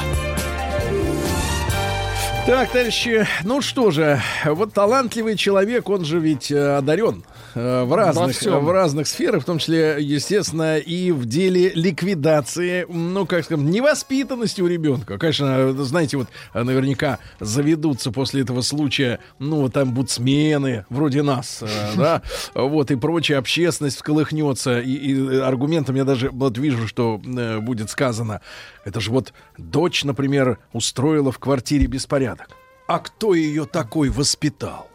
Так, 2.45 2.69
товарищи, 2.69 3.27
ну 3.43 3.63
что 3.63 3.91
же, 3.91 4.21
вот 4.45 4.75
талантливый 4.75 5.37
человек, 5.37 5.89
он 5.89 6.05
же 6.05 6.19
ведь 6.19 6.53
э, 6.53 6.77
одарен 6.77 7.25
в 7.55 7.95
разных, 7.95 8.41
в 8.41 8.71
разных 8.71 9.07
сферах, 9.07 9.43
в 9.43 9.47
том 9.47 9.59
числе, 9.59 9.97
естественно, 10.01 10.79
и 10.79 11.11
в 11.13 11.27
деле 11.27 11.71
ликвидации, 11.71 12.87
ну, 12.89 13.27
как 13.27 13.45
сказать, 13.45 13.65
невоспитанности 13.65 14.61
у 14.61 14.67
ребенка. 14.67 15.19
Конечно, 15.19 15.73
знаете, 15.85 16.17
вот 16.17 16.29
э, 16.55 16.63
наверняка 16.63 17.19
заведутся 17.41 18.11
после 18.11 18.43
этого 18.43 18.61
случая, 18.63 19.19
ну, 19.39 19.63
вот 19.63 19.73
там 19.73 19.93
бутсмены, 19.93 20.87
вроде 20.89 21.23
нас, 21.23 21.63
э, 21.63 21.67
да, 21.97 22.23
вот, 22.55 22.91
и 22.91 22.97
прочая 22.97 23.39
общественность 23.39 23.97
всколыхнется, 23.97 24.81
и, 24.81 24.93
и 24.93 25.37
аргументом 25.39 25.97
я 25.97 26.05
даже 26.05 26.31
вот 26.31 26.59
вижу, 26.59 26.87
что 26.87 27.21
э, 27.25 27.59
будет 27.59 27.91
сказано, 27.91 28.41
это 28.85 29.01
же 29.01 29.11
вот 29.11 29.33
дочь, 29.59 30.05
например, 30.05 30.59
устроила 30.73 31.33
в 31.33 31.39
квартире 31.39 31.87
беспорядок. 31.87 32.49
А 32.87 32.99
кто 32.99 33.35
ее 33.35 33.65
такой 33.65 34.11
воспитал? 34.11 34.92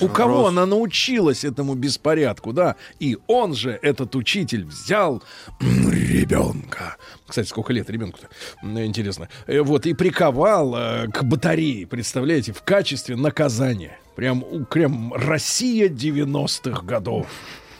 У 0.00 0.08
кого 0.08 0.48
она 0.48 0.66
научилась 0.66 1.44
этому 1.44 1.74
беспорядку, 1.74 2.52
да? 2.52 2.76
И 2.98 3.16
он 3.26 3.54
же, 3.54 3.78
этот 3.82 4.16
учитель, 4.16 4.64
взял 4.64 5.22
ребенка. 5.60 6.96
Кстати, 7.26 7.46
сколько 7.48 7.72
лет 7.72 7.88
ребенку-то? 7.90 8.28
Интересно. 8.62 9.28
Э, 9.46 9.60
Вот, 9.62 9.86
и 9.86 9.94
приковал 9.94 10.74
э, 10.76 11.06
к 11.08 11.22
батарее, 11.22 11.86
представляете, 11.86 12.52
в 12.52 12.62
качестве 12.62 13.16
наказания. 13.16 13.98
Прям, 14.16 14.44
прям 14.68 15.14
Россия 15.14 15.88
90-х 15.88 16.82
годов. 16.82 17.26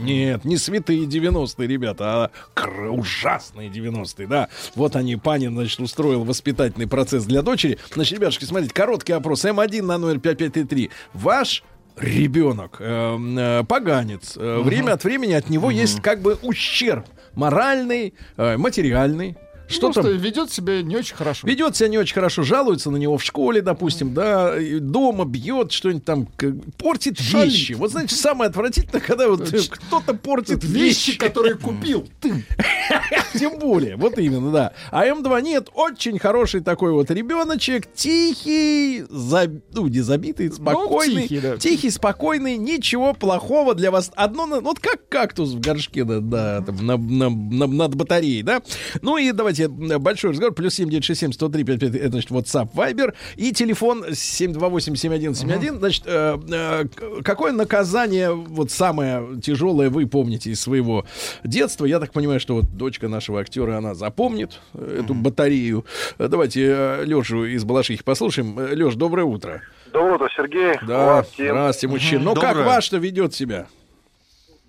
Нет, 0.00 0.44
не 0.44 0.56
святые 0.56 1.04
90-е, 1.04 1.66
ребята, 1.66 2.30
а 2.56 2.90
ужасные 2.90 3.68
90-е, 3.68 4.26
да. 4.26 4.48
Вот 4.74 4.96
они, 4.96 5.16
Панин, 5.16 5.54
значит, 5.54 5.80
устроил 5.80 6.24
воспитательный 6.24 6.86
процесс 6.86 7.24
для 7.24 7.42
дочери. 7.42 7.78
Значит, 7.92 8.18
ребятушки, 8.18 8.44
смотрите, 8.44 8.74
короткий 8.74 9.12
опрос. 9.12 9.44
М1 9.44 9.82
на 9.82 9.98
номер 9.98 10.18
5533. 10.20 10.90
Ваш 11.12 11.62
ребенок, 11.96 12.76
э, 12.80 13.18
э, 13.18 13.64
поганец, 13.64 14.36
э, 14.36 14.60
время 14.60 14.92
от 14.92 15.04
времени 15.04 15.32
от 15.32 15.50
него 15.50 15.70
есть 15.70 16.00
как 16.00 16.22
бы 16.22 16.38
ущерб 16.42 17.06
моральный, 17.34 18.14
э, 18.36 18.56
материальный. 18.56 19.36
Что 19.70 19.92
Просто 19.92 20.02
там? 20.02 20.16
ведет 20.18 20.50
себя 20.52 20.82
не 20.82 20.96
очень 20.96 21.14
хорошо. 21.14 21.46
Ведет 21.46 21.76
себя 21.76 21.88
не 21.88 21.96
очень 21.98 22.14
хорошо, 22.14 22.42
жалуется 22.42 22.90
на 22.90 22.96
него 22.96 23.16
в 23.16 23.22
школе, 23.22 23.62
допустим, 23.62 24.12
да, 24.12 24.54
дома 24.80 25.24
бьет 25.24 25.70
что-нибудь 25.72 26.04
там, 26.04 26.26
портит 26.76 27.18
Шалит. 27.18 27.52
вещи. 27.52 27.72
Вот 27.74 27.92
знаете, 27.92 28.14
самое 28.16 28.48
отвратительное, 28.50 29.00
когда 29.00 29.28
вот 29.28 29.52
э, 29.52 29.58
кто-то 29.70 30.14
портит 30.14 30.64
Вещи, 30.64 31.10
вещи. 31.10 31.18
которые 31.18 31.54
купил 31.54 32.06
ты. 32.20 32.44
Тем 33.38 33.58
более, 33.58 33.96
вот 33.96 34.18
именно, 34.18 34.50
да. 34.50 34.72
А 34.90 35.06
М2 35.06 35.40
нет, 35.42 35.68
очень 35.74 36.18
хороший 36.18 36.60
такой 36.62 36.92
вот 36.92 37.10
ребеночек, 37.10 37.86
тихий, 37.94 39.02
заб- 39.02 39.62
ну, 39.72 39.86
не 39.86 40.00
забитый, 40.00 40.50
спокойный. 40.50 41.22
тихий, 41.22 41.40
да. 41.40 41.56
Тихий, 41.56 41.90
спокойный, 41.90 42.56
ничего 42.56 43.14
плохого 43.14 43.74
для 43.74 43.90
вас. 43.90 44.10
Одно, 44.16 44.46
на- 44.46 44.60
вот 44.60 44.80
как 44.80 45.08
кактус 45.08 45.50
в 45.52 45.60
горшке 45.60 46.04
да, 46.04 46.20
да, 46.20 46.60
там, 46.62 46.84
на- 46.84 46.96
на- 46.96 47.30
на- 47.30 47.66
над 47.66 47.94
батареей, 47.94 48.42
да. 48.42 48.62
Ну 49.02 49.16
и 49.16 49.30
давайте 49.32 49.59
э, 49.64 49.98
большой 49.98 50.30
разговор. 50.30 50.54
Плюс 50.54 50.74
7967 50.74 51.32
103 51.32 51.64
55, 51.64 52.00
это 52.00 52.10
значит 52.10 52.30
WhatsApp, 52.30 52.72
Viber. 52.74 53.14
И 53.36 53.52
телефон 53.52 54.04
728-7171. 54.04 55.78
Значит, 55.78 56.02
э, 56.06 56.38
э, 56.50 56.84
какое 57.22 57.52
наказание, 57.52 58.32
вот 58.32 58.70
самое 58.70 59.40
тяжелое, 59.40 59.90
вы 59.90 60.06
помните 60.06 60.50
из 60.50 60.60
своего 60.60 61.04
детства? 61.44 61.84
Я 61.84 62.00
так 62.00 62.12
понимаю, 62.12 62.40
что 62.40 62.56
вот 62.56 62.76
дочка 62.76 63.08
нашего 63.08 63.40
актера, 63.40 63.78
она 63.78 63.94
запомнит 63.94 64.60
э, 64.74 65.00
эту 65.02 65.14
батарею. 65.14 65.84
Давайте 66.18 67.04
Лешу 67.04 67.44
из 67.44 67.64
Балашихи 67.64 68.02
послушаем. 68.02 68.56
Леш, 68.58 68.94
доброе 68.94 69.24
утро. 69.24 69.62
Доброе 69.92 70.14
утро, 70.14 70.28
Сергей. 70.36 70.74
Да, 70.86 71.04
Влад, 71.04 71.28
здравствуйте, 71.34 71.88
мужчина. 71.92 72.22
Ну, 72.22 72.34
как 72.34 72.56
ваш-то 72.56 72.98
ведет 72.98 73.34
себя? 73.34 73.66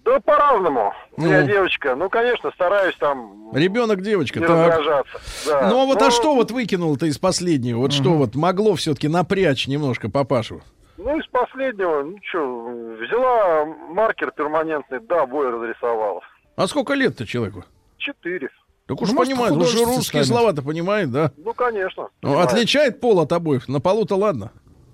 Да 0.03 0.19
по-разному. 0.19 0.93
Ну. 1.17 1.43
девочка. 1.43 1.95
Ну, 1.95 2.09
конечно, 2.09 2.51
стараюсь 2.51 2.95
там 2.97 3.51
Ребенок, 3.53 4.01
девочка. 4.01 4.39
не 4.39 4.47
Так. 4.47 4.69
раздражаться. 4.69 5.19
Да. 5.45 5.69
Ну, 5.69 5.81
а 5.81 5.85
вот 5.85 5.99
Но, 5.99 6.07
а 6.07 6.11
что 6.11 6.35
вот 6.35 6.51
выкинул-то 6.51 7.05
из 7.05 7.17
последнего? 7.17 7.79
Вот 7.79 7.93
что 7.93 8.11
вот 8.13 8.35
могло 8.35 8.75
все-таки 8.75 9.07
напрячь 9.07 9.67
немножко 9.67 10.09
папашу? 10.09 10.61
Ну, 10.97 11.19
из 11.19 11.25
последнего, 11.27 12.03
ну 12.03 12.17
что, 12.29 12.95
взяла 12.99 13.65
маркер 13.89 14.31
перманентный, 14.31 14.99
да, 15.01 15.25
бой 15.25 15.49
разрисовала. 15.49 16.21
А 16.55 16.67
сколько 16.67 16.93
лет-то 16.93 17.25
человеку? 17.25 17.65
Четыре. 17.97 18.49
Так 18.87 19.01
уж 19.01 19.09
Ну, 19.11 19.17
понимает, 19.17 19.51
уж 19.53 19.57
художество 19.57 19.95
русские 19.95 20.23
слова-то 20.23 20.61
понимает, 20.61 21.11
да? 21.11 21.31
Ну, 21.37 21.53
конечно. 21.53 22.09
Ну, 22.21 22.39
отличает 22.39 22.99
пол 22.99 23.19
от 23.19 23.31
обоих. 23.31 23.67
На 23.67 23.79
полу-то 23.79 24.15
ладно. 24.15 24.51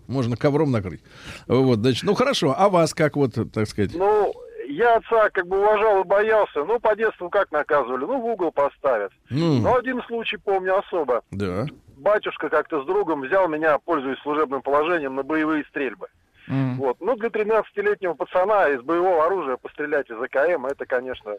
Можно 0.08 0.38
ковром 0.38 0.72
накрыть. 0.72 1.02
Вот, 1.48 1.80
значит, 1.80 2.04
ну 2.04 2.14
хорошо. 2.14 2.56
А 2.58 2.70
вас 2.70 2.94
как 2.94 3.16
вот, 3.18 3.34
так 3.54 3.68
сказать? 3.68 3.92
Ну, 3.94 4.34
я 4.74 4.96
отца 4.98 5.30
как 5.30 5.48
бы 5.48 5.60
уважал 5.60 6.02
и 6.02 6.06
боялся. 6.06 6.64
Ну, 6.64 6.80
по 6.80 6.96
детству 6.96 7.30
как 7.30 7.52
наказывали? 7.52 8.06
Ну, 8.06 8.20
в 8.22 8.26
угол 8.26 8.52
поставят. 8.52 9.12
Ну, 9.30 9.60
Но 9.62 9.76
один 9.76 10.02
случай 10.04 10.38
помню 10.38 10.78
особо. 10.78 11.22
да. 11.32 11.66
Батюшка 11.98 12.50
как-то 12.50 12.84
с 12.84 12.86
другом 12.86 13.22
взял 13.22 13.48
меня, 13.48 13.80
пользуясь 13.80 14.20
служебным 14.20 14.62
положением, 14.62 15.16
на 15.16 15.24
боевые 15.24 15.66
стрельбы. 15.70 16.08
М. 16.48 16.78
Вот. 16.78 16.98
Ну, 17.02 17.16
для 17.16 17.30
13-летнего 17.30 18.14
пацана 18.14 18.70
из 18.70 18.82
боевого 18.84 19.26
оружия 19.26 19.58
пострелять 19.58 20.08
из 20.10 20.22
АКМ, 20.22 20.68
это, 20.68 20.86
конечно, 20.86 21.34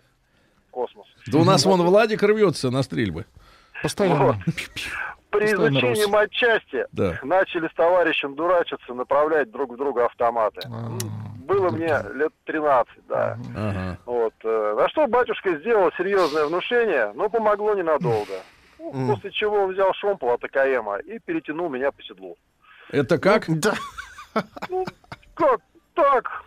космос. 0.73 1.07
Да 1.29 1.39
у 1.39 1.45
нас 1.45 1.65
вон 1.65 1.81
Владик 1.83 2.23
рвется 2.25 2.71
на 2.71 2.83
стрельбы. 2.83 3.25
Постоянно. 3.83 4.37
При 5.31 5.41
Постоянно 5.41 5.69
изучении 5.69 6.03
рос. 6.05 6.11
матчасти 6.11 6.87
Да. 6.91 7.19
начали 7.23 7.69
с 7.69 7.75
товарищем 7.75 8.35
дурачиться, 8.35 8.95
направлять 8.95 9.51
друг 9.53 9.73
в 9.75 9.77
друга 9.77 10.07
автоматы. 10.07 10.61
А. 10.67 10.89
Было 11.49 11.71
мне 11.71 11.99
лет 12.15 12.33
13, 12.45 12.93
да. 13.09 13.39
Ага. 13.57 13.99
Вот. 14.05 14.35
э, 14.45 14.75
На 14.79 14.89
что 14.91 15.07
батюшка 15.07 15.57
сделал 15.57 15.91
серьезное 15.97 16.45
внушение, 16.45 17.11
но 17.15 17.29
помогло 17.31 17.75
ненадолго. 17.75 18.35
Ну, 18.79 19.15
После 19.15 19.31
чего 19.31 19.63
он 19.65 19.73
взял 19.73 19.93
шомпол 19.95 20.33
от 20.35 20.45
АКМа 20.45 20.99
и 20.99 21.19
перетянул 21.19 21.69
меня 21.71 21.91
по 21.91 22.03
седлу. 22.03 22.37
Это 22.91 23.19
как? 23.19 23.45
Да. 23.49 23.75
Как 25.35 25.61
так? 25.95 26.45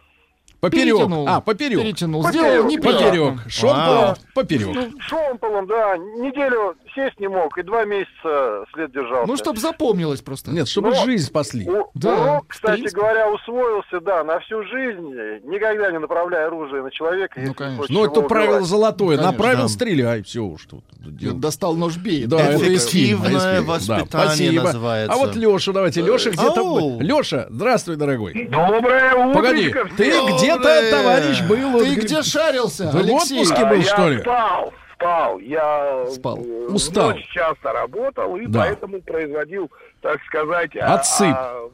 Поперек. 0.59 0.95
Перетянул. 0.95 1.27
А, 1.27 1.41
поперек. 1.41 1.79
Перетянул. 1.81 2.23
Поперек. 2.23 2.45
Сделал 2.45 2.67
неприятно. 2.67 3.07
Поперек. 3.07 3.51
Шомполом 3.51 4.15
поперек. 4.35 4.67
Ну, 4.75 4.99
шомполом, 4.99 5.67
да. 5.67 5.97
Неделю 5.97 6.75
сесть 6.95 7.19
не 7.19 7.27
мог 7.27 7.57
и 7.57 7.63
два 7.63 7.85
месяца 7.85 8.65
след 8.73 8.91
держался. 8.91 9.27
Ну, 9.27 9.37
чтобы 9.37 9.59
запомнилось 9.59 10.21
просто. 10.21 10.51
Нет, 10.51 10.67
чтобы 10.67 10.89
Но- 10.89 11.05
жизнь 11.05 11.25
спасли. 11.27 11.67
У- 11.69 11.89
Да, 11.93 12.13
урок, 12.21 12.45
кстати 12.47 12.93
говоря, 12.93 13.29
усвоился, 13.31 13.99
да, 14.01 14.23
на 14.23 14.39
всю 14.39 14.63
жизнь, 14.63 15.09
никогда 15.45 15.91
не 15.91 15.99
направляя 15.99 16.47
оружие 16.47 16.83
на 16.83 16.91
человека. 16.91 17.39
Ну, 17.43 17.53
конечно. 17.53 17.85
Ну, 17.89 18.05
это 18.05 18.21
правило 18.21 18.55
убивать. 18.55 18.69
золотое. 18.69 19.17
Конечно. 19.17 19.31
Направил, 19.31 19.61
Да. 19.63 19.67
стреляй. 19.69 20.23
Все 20.23 20.41
уж 20.43 20.65
тут. 20.65 20.83
дело. 20.99 21.33
Достал 21.35 21.75
нож, 21.75 21.97
бей. 21.97 22.25
Да, 22.25 22.39
это 22.39 22.65
из 22.65 22.85
фильма. 22.87 23.25
Эффективное 23.27 23.59
из. 23.61 23.65
Да, 23.65 23.71
воспитание 23.71 24.27
спасибо. 24.35 24.63
называется. 24.63 25.13
А 25.13 25.17
вот 25.17 25.35
Леша, 25.35 25.71
давайте. 25.71 26.01
Леша 26.01 26.29
где-то... 26.29 26.97
Леша, 26.99 27.47
здравствуй, 27.49 27.95
дорогой. 27.95 28.47
Доброе 28.49 29.13
утро. 29.15 29.33
Погоди, 29.33 29.73
ты 29.97 30.09
где-то, 30.09 30.91
товарищ, 30.91 31.41
был... 31.47 31.79
Ты 31.79 31.95
где 31.95 32.21
шарился, 32.21 32.91
в 32.91 32.95
отпуске 32.95 33.65
был, 33.65 33.81
что 33.81 34.09
ли? 34.09 34.19
спал, 34.21 34.73
спал. 35.01 35.39
Я 35.39 36.05
Спал. 36.11 36.37
э, 36.37 36.67
Устал. 36.69 37.09
ночь 37.11 37.27
часто 37.31 37.73
работал 37.73 38.35
и 38.37 38.45
Да. 38.47 38.59
поэтому 38.59 39.01
производил, 39.01 39.71
так 40.01 40.21
сказать... 40.23 40.75
Отсып. 40.75 41.35
а, 41.35 41.69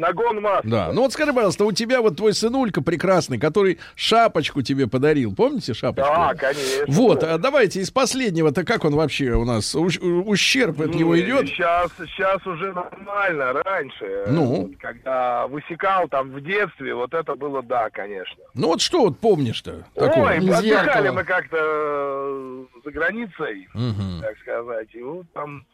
Нагон 0.00 0.40
масла. 0.40 0.62
Да. 0.70 0.92
Ну 0.92 1.02
вот 1.02 1.12
скажи, 1.12 1.32
пожалуйста, 1.32 1.64
у 1.64 1.72
тебя 1.72 2.00
вот 2.02 2.16
твой 2.16 2.32
сынулька 2.34 2.82
прекрасный, 2.82 3.38
который 3.38 3.78
шапочку 3.94 4.62
тебе 4.62 4.86
подарил. 4.88 5.34
Помните 5.34 5.72
шапочку? 5.74 6.10
Да, 6.12 6.34
конечно. 6.34 6.84
Вот, 6.88 7.22
а 7.22 7.38
давайте 7.38 7.80
из 7.80 7.90
последнего-то 7.90 8.64
как 8.64 8.84
он 8.84 8.94
вообще 8.96 9.30
у 9.32 9.44
нас? 9.44 9.74
Ущерб 9.74 10.80
от 10.80 10.94
него 10.94 11.18
идет? 11.20 11.48
Сейчас, 11.48 11.90
сейчас 11.98 12.44
уже 12.46 12.72
нормально. 12.72 13.52
Раньше, 13.64 14.24
Ну? 14.28 14.72
когда 14.80 15.46
высекал 15.46 16.08
там 16.08 16.30
в 16.30 16.40
детстве, 16.42 16.94
вот 16.94 17.14
это 17.14 17.34
было 17.36 17.62
да, 17.62 17.88
конечно. 17.90 18.42
Ну 18.54 18.68
вот 18.68 18.80
что 18.80 19.00
вот 19.00 19.18
помнишь-то? 19.18 19.84
такого? 19.94 20.26
Ой, 20.28 20.38
Из 20.38 20.58
отдыхали 20.58 21.10
мы 21.10 21.24
как-то 21.24 22.64
за 22.84 22.90
границей, 22.90 23.68
Мгм. 23.74 24.20
так 24.22 24.38
сказать. 24.38 24.88
И 24.94 25.02
вот 25.02 25.26
там 25.32 25.64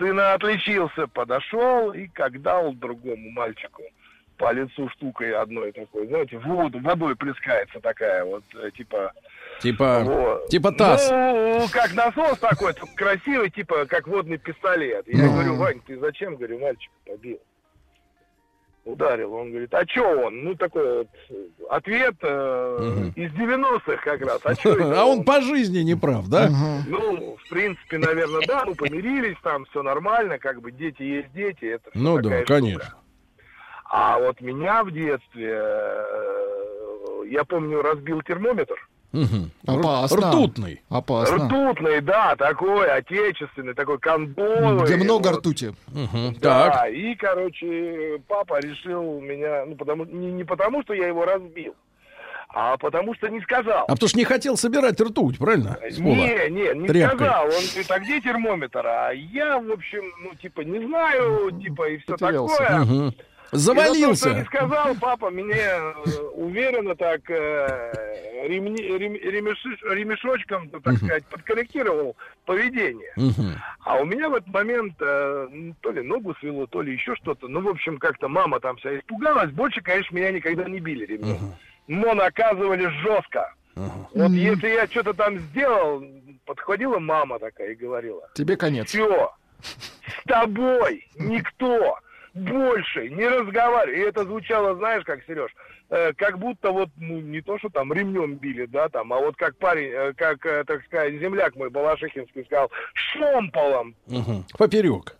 сына 0.00 0.32
отличился, 0.34 1.06
подошел 1.06 1.92
и 1.92 2.08
как 2.08 2.40
дал 2.42 2.72
другому 2.72 3.30
мальчику 3.30 3.82
по 4.38 4.52
лицу 4.52 4.88
штукой 4.88 5.32
одной 5.32 5.70
такой, 5.70 6.06
знаете, 6.06 6.38
воду, 6.38 6.80
водой 6.80 7.14
плескается 7.14 7.78
такая 7.80 8.24
вот, 8.24 8.42
э, 8.54 8.70
типа... 8.74 9.12
Типа, 9.60 10.00
вот. 10.02 10.48
типа 10.48 10.72
таз. 10.72 11.10
Ну, 11.10 11.66
как 11.70 11.92
насос 11.92 12.38
такой, 12.38 12.72
красивый, 12.96 13.50
типа, 13.50 13.84
как 13.84 14.08
водный 14.08 14.38
пистолет. 14.38 15.06
Я 15.06 15.26
Ну. 15.26 15.32
говорю, 15.34 15.56
Вань, 15.56 15.80
ты 15.86 15.98
зачем, 15.98 16.36
говорю, 16.36 16.58
мальчика 16.58 16.94
побил? 17.06 17.38
Ударил. 18.84 19.34
Он 19.34 19.50
говорит, 19.50 19.74
а 19.74 19.84
чё 19.84 20.26
он? 20.26 20.42
Ну, 20.42 20.54
такой 20.54 20.98
вот 20.98 21.08
ответ 21.68 22.14
э, 22.22 22.78
Мгм. 22.80 23.12
из 23.14 23.30
90-х 23.32 23.96
как 24.02 24.20
раз. 24.22 24.40
А, 24.44 24.54
чё 24.54 24.74
А 24.96 25.04
он 25.04 25.24
по 25.24 25.42
жизни 25.42 25.80
не 25.80 25.94
прав, 25.94 26.28
да? 26.28 26.50
Ну, 26.86 27.36
в 27.36 27.48
принципе, 27.48 27.98
наверное, 27.98 28.42
да, 28.42 28.64
ну, 28.64 28.74
помирились, 28.74 29.36
там 29.42 29.66
все 29.66 29.82
нормально, 29.82 30.38
как 30.38 30.62
бы 30.62 30.72
дети 30.72 31.02
есть 31.02 31.32
дети, 31.32 31.66
это 31.66 31.90
Ну 31.94 32.16
да, 32.22 32.42
штука. 32.42 32.44
конечно. 32.46 32.94
А 33.92 34.18
вот 34.18 34.40
меня 34.40 34.82
в 34.84 34.92
детстве, 34.92 35.58
э, 35.62 37.22
я 37.26 37.44
помню, 37.44 37.82
разбил 37.82 38.22
термометр. 38.22 38.76
Мгм. 39.12 39.50
Опасно. 39.66 40.28
Ртутный. 40.30 40.82
Опасно. 40.88 41.46
Ртутный, 41.46 42.00
да, 42.00 42.36
такой 42.36 42.88
отечественный, 42.90 43.74
такой 43.74 43.98
кондовый. 43.98 44.84
Где 44.86 44.96
много 44.96 45.28
вот. 45.28 45.38
ртути. 45.38 45.74
Мгм. 45.88 46.36
Да, 46.40 46.70
Так. 46.70 46.90
и, 46.92 47.14
короче, 47.16 48.20
папа 48.28 48.60
решил 48.60 49.20
меня, 49.20 49.64
ну, 49.66 49.74
потому, 49.74 50.04
не, 50.04 50.30
не 50.30 50.44
потому, 50.44 50.82
что 50.82 50.94
я 50.94 51.08
его 51.08 51.24
разбил, 51.24 51.74
а 52.52 52.76
потому 52.76 53.14
что 53.14 53.28
не 53.28 53.40
сказал. 53.40 53.84
А 53.88 53.92
потому 53.94 54.08
что 54.08 54.18
не 54.18 54.24
хотел 54.24 54.56
собирать 54.56 55.00
ртуть, 55.00 55.38
правильно? 55.38 55.76
С 55.88 55.96
пола? 55.96 56.14
Не, 56.14 56.50
не, 56.50 56.78
не 56.80 56.86
Тряпкой. 56.88 57.16
сказал. 57.18 57.44
Он 57.46 57.50
говорит, 57.50 57.90
а 57.90 57.98
где 57.98 58.20
термометр? 58.20 58.86
А 58.86 59.10
я, 59.12 59.58
в 59.58 59.70
общем, 59.72 60.02
ну, 60.22 60.34
типа, 60.36 60.60
не 60.60 60.84
знаю, 60.86 61.50
типа, 61.60 61.88
и 61.90 61.98
все 61.98 62.12
Потерялся. 62.12 62.56
такое. 62.58 63.12
Мгм. 63.52 63.56
И 63.58 63.62
за 63.62 63.74
то, 63.74 63.80
Завалился. 63.84 64.44
сказал, 64.44 64.94
папа 65.00 65.30
меня 65.30 65.54
э, 65.56 65.92
уверенно 66.34 66.94
так 66.94 67.28
э, 67.30 68.46
ремни- 68.48 68.96
рем- 68.96 69.14
ремеши- 69.14 69.94
ремешочком, 69.94 70.68
так 70.70 70.96
сказать, 70.96 71.24
подкорректировал 71.26 72.16
поведение. 72.46 73.12
Мгм. 73.16 73.54
А 73.84 73.96
у 73.96 74.04
меня 74.04 74.28
в 74.28 74.34
этот 74.34 74.48
момент 74.48 74.94
э, 75.00 75.48
м, 75.50 75.74
то 75.80 75.90
ли 75.90 76.02
ногу 76.02 76.34
свело, 76.40 76.66
то 76.66 76.82
ли 76.82 76.92
еще 76.92 77.14
что-то. 77.16 77.48
Ну, 77.48 77.60
в 77.60 77.68
общем, 77.68 77.98
как-то 77.98 78.28
мама 78.28 78.60
там 78.60 78.76
вся 78.76 78.96
испугалась. 78.98 79.50
Больше, 79.50 79.80
конечно, 79.80 80.14
меня 80.14 80.30
никогда 80.30 80.64
не 80.68 80.80
били 80.80 81.04
ремнем. 81.06 81.54
Но 81.88 82.14
наказывали 82.14 82.86
жестко. 83.02 83.52
Вот 84.14 84.30
если 84.32 84.68
я 84.68 84.86
что-то 84.86 85.14
там 85.14 85.38
сделал, 85.38 86.04
подходила 86.44 86.98
мама 86.98 87.38
такая 87.38 87.72
и 87.72 87.74
говорила, 87.74 88.28
Тебе 88.34 88.56
конец. 88.56 88.88
все, 88.88 89.32
с 89.62 90.24
тобой 90.26 91.06
никто 91.16 91.98
больше 92.34 93.08
не 93.08 93.26
разговаривает. 93.26 93.98
И 93.98 94.08
это 94.08 94.24
звучало, 94.24 94.74
знаешь, 94.76 95.04
как, 95.04 95.24
Сереж, 95.26 95.50
э, 95.90 96.12
как 96.14 96.38
будто 96.38 96.70
вот, 96.70 96.88
ну, 96.96 97.20
не 97.20 97.40
то, 97.40 97.58
что 97.58 97.68
там 97.68 97.92
ремнем 97.92 98.36
били, 98.36 98.66
да, 98.66 98.88
там, 98.88 99.12
а 99.12 99.18
вот 99.18 99.36
как 99.36 99.56
парень, 99.56 99.90
э, 99.92 100.12
как, 100.14 100.44
э, 100.46 100.64
так 100.64 100.84
сказать, 100.84 101.14
земляк 101.14 101.56
мой 101.56 101.70
Балашихинский 101.70 102.44
сказал, 102.44 102.70
шомполом 102.94 103.94
Мгм. 104.06 104.44
Поперек. 104.58 105.16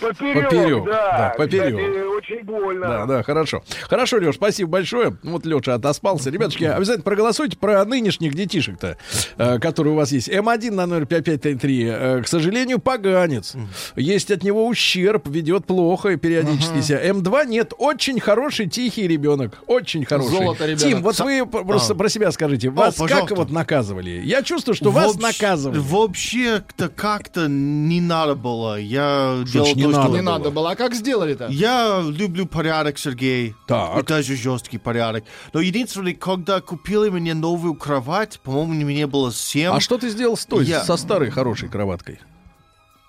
Поперек, 0.00 0.44
Поперек, 0.44 0.84
да. 0.86 0.92
да, 0.92 1.34
поперек. 1.36 1.76
Кстати, 1.76 2.04
очень 2.34 2.44
больно. 2.44 2.86
Да, 2.88 3.06
да, 3.06 3.22
хорошо. 3.22 3.62
Хорошо, 3.88 4.16
Леш, 4.18 4.34
спасибо 4.36 4.70
большое. 4.70 5.16
Вот 5.22 5.44
Леша 5.46 5.74
отоспался. 5.74 6.30
Ребятушки, 6.30 6.64
обязательно 6.64 7.04
проголосуйте 7.04 7.56
про 7.56 7.84
нынешних 7.84 8.34
детишек-то, 8.34 8.96
э, 9.38 9.58
которые 9.58 9.92
у 9.94 9.96
вас 9.96 10.12
есть. 10.12 10.28
М1 10.28 10.70
на 10.72 10.86
05533, 11.06 11.84
э, 11.86 12.22
к 12.22 12.28
сожалению, 12.28 12.78
поганец. 12.78 13.54
Есть 13.96 14.30
от 14.30 14.42
него 14.42 14.66
ущерб, 14.66 15.26
ведет 15.28 15.66
плохо 15.66 16.10
и 16.10 16.16
периодически 16.16 16.80
себя. 16.80 17.04
М2 17.10 17.46
нет, 17.46 17.72
очень 17.78 18.20
хороший, 18.20 18.68
тихий 18.68 19.06
ребенок. 19.08 19.58
Очень 19.66 20.04
хороший. 20.04 20.30
Золото 20.30 20.64
ребенок. 20.66 20.82
Тим, 20.82 21.02
вот 21.02 21.18
вы 21.20 21.46
п- 21.46 21.64
просто 21.64 21.94
про 21.94 22.08
себя 22.08 22.30
скажите. 22.32 22.70
Вас 22.70 22.94
как 22.96 23.08
пожалуйста. 23.08 23.34
вот 23.36 23.50
наказывали? 23.50 24.22
Я 24.24 24.42
чувствую, 24.42 24.74
что 24.74 24.90
вас 24.90 25.14
Вообще- 25.16 25.42
наказывали. 25.42 25.78
Вообще-то 25.78 26.88
как-то 26.88 27.46
не 27.48 28.00
надо 28.00 28.34
было. 28.34 28.78
Я 28.78 29.42
делал 29.52 29.66
значит 29.66 29.73
не 29.76 29.82
то, 29.84 29.90
что... 29.90 29.98
надо 30.00 30.12
Не 30.12 30.22
было? 30.22 30.32
надо 30.32 30.50
было. 30.50 30.70
А 30.70 30.76
как 30.76 30.94
сделали-то? 30.94 31.48
Я 31.50 32.02
люблю 32.04 32.46
порядок, 32.46 32.98
Сергей. 32.98 33.54
Так. 33.66 33.98
И 34.02 34.06
даже 34.06 34.36
жесткий 34.36 34.78
порядок. 34.78 35.24
Но 35.52 35.60
единственное, 35.60 36.14
когда 36.14 36.60
купили 36.60 37.08
мне 37.10 37.34
новую 37.34 37.74
кровать, 37.74 38.40
по-моему, 38.42 38.72
мне 38.74 39.06
было 39.06 39.32
7, 39.32 39.72
А 39.72 39.80
что 39.80 39.98
ты 39.98 40.08
сделал 40.10 40.36
с 40.36 40.46
той, 40.46 40.64
Я- 40.64 40.84
со 40.84 40.96
старой 40.96 41.30
хорошей 41.30 41.68
кроваткой? 41.68 42.20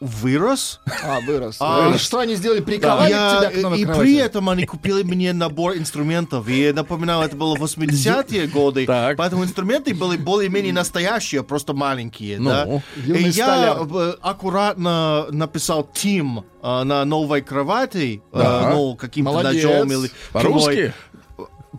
Вырос. 0.05 0.79
А, 1.03 1.19
вырос. 1.21 1.57
А, 1.59 1.93
Э, 1.93 1.97
Что 1.97 2.19
они 2.19 2.35
сделали? 2.35 2.61
Приковали 2.61 3.09
Я- 3.11 3.37
тебя 3.39 3.49
к 3.51 3.63
новой 3.63 3.79
и 3.79 3.83
кровати? 3.83 4.01
при 4.01 4.15
этом 4.17 4.49
они 4.49 4.65
купили 4.65 5.03
мне 5.03 5.33
набор 5.33 5.75
инструментов. 5.77 6.47
И 6.47 6.61
я 6.67 6.73
напоминаю, 6.73 7.21
это 7.25 7.35
было 7.35 7.55
80-е 7.55 8.47
годы. 8.47 8.85
Так. 8.85 9.17
Поэтому 9.17 9.43
инструменты 9.43 9.93
были 9.93 10.17
более-менее 10.17 10.73
настоящие, 10.73 11.43
просто 11.43 11.73
маленькие. 11.73 12.39
Ну, 12.39 12.49
да? 12.49 12.81
И 13.05 13.23
я 13.29 13.75
столяр. 13.75 13.87
э, 14.09 14.13
аккуратно 14.21 15.27
написал 15.31 15.87
Тим 15.93 16.45
э, 16.63 16.83
на 16.83 17.03
новой 17.05 17.41
кровати, 17.41 18.21
Да. 18.33 18.71
ну, 18.73 18.95
каким-то 18.95 19.41
ножом 19.41 19.91
или 19.91 20.11
По-русски? 20.31 20.93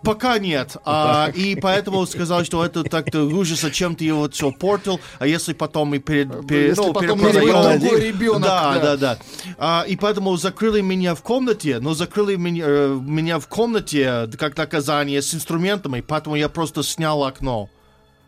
Пока 0.03 0.38
нет. 0.38 0.76
А, 0.84 1.30
и 1.34 1.57
поэтому 1.57 2.07
сказал, 2.07 2.44
что 2.44 2.64
это 2.64 2.84
так-то 2.84 3.22
лучше, 3.22 3.57
зачем 3.57 3.94
ты 3.97 4.05
его 4.05 4.28
все 4.28 4.51
портил, 4.53 5.01
а 5.18 5.26
если 5.26 5.53
потом 5.53 5.94
и 5.94 5.99
перед, 5.99 6.47
перед 6.47 6.76
ну, 6.76 6.92
потом 6.92 7.20
перепродаем- 7.20 7.78
другой 7.80 8.01
ребенок, 8.09 8.42
Да, 8.42 8.74
да. 8.74 8.80
да, 8.80 8.97
да. 8.97 9.18
А, 9.59 9.84
и 9.86 9.97
поэтому 9.97 10.36
закрыли 10.36 10.80
меня 10.80 11.14
в 11.14 11.22
комнате, 11.22 11.78
но 11.80 11.94
закрыли 11.94 12.36
меня, 12.36 12.64
э, 12.66 12.99
меня 13.01 13.38
в 13.38 13.47
комнате 13.49 14.28
как 14.38 14.57
наказание 14.57 15.22
с 15.22 15.34
инструментами, 15.34 16.01
поэтому 16.01 16.36
я 16.36 16.49
просто 16.49 16.82
снял 16.82 17.24
окно. 17.24 17.68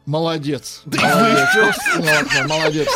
Молодец. 0.06 0.82
Молодец. 0.86 1.76
Молодец. 2.48 2.88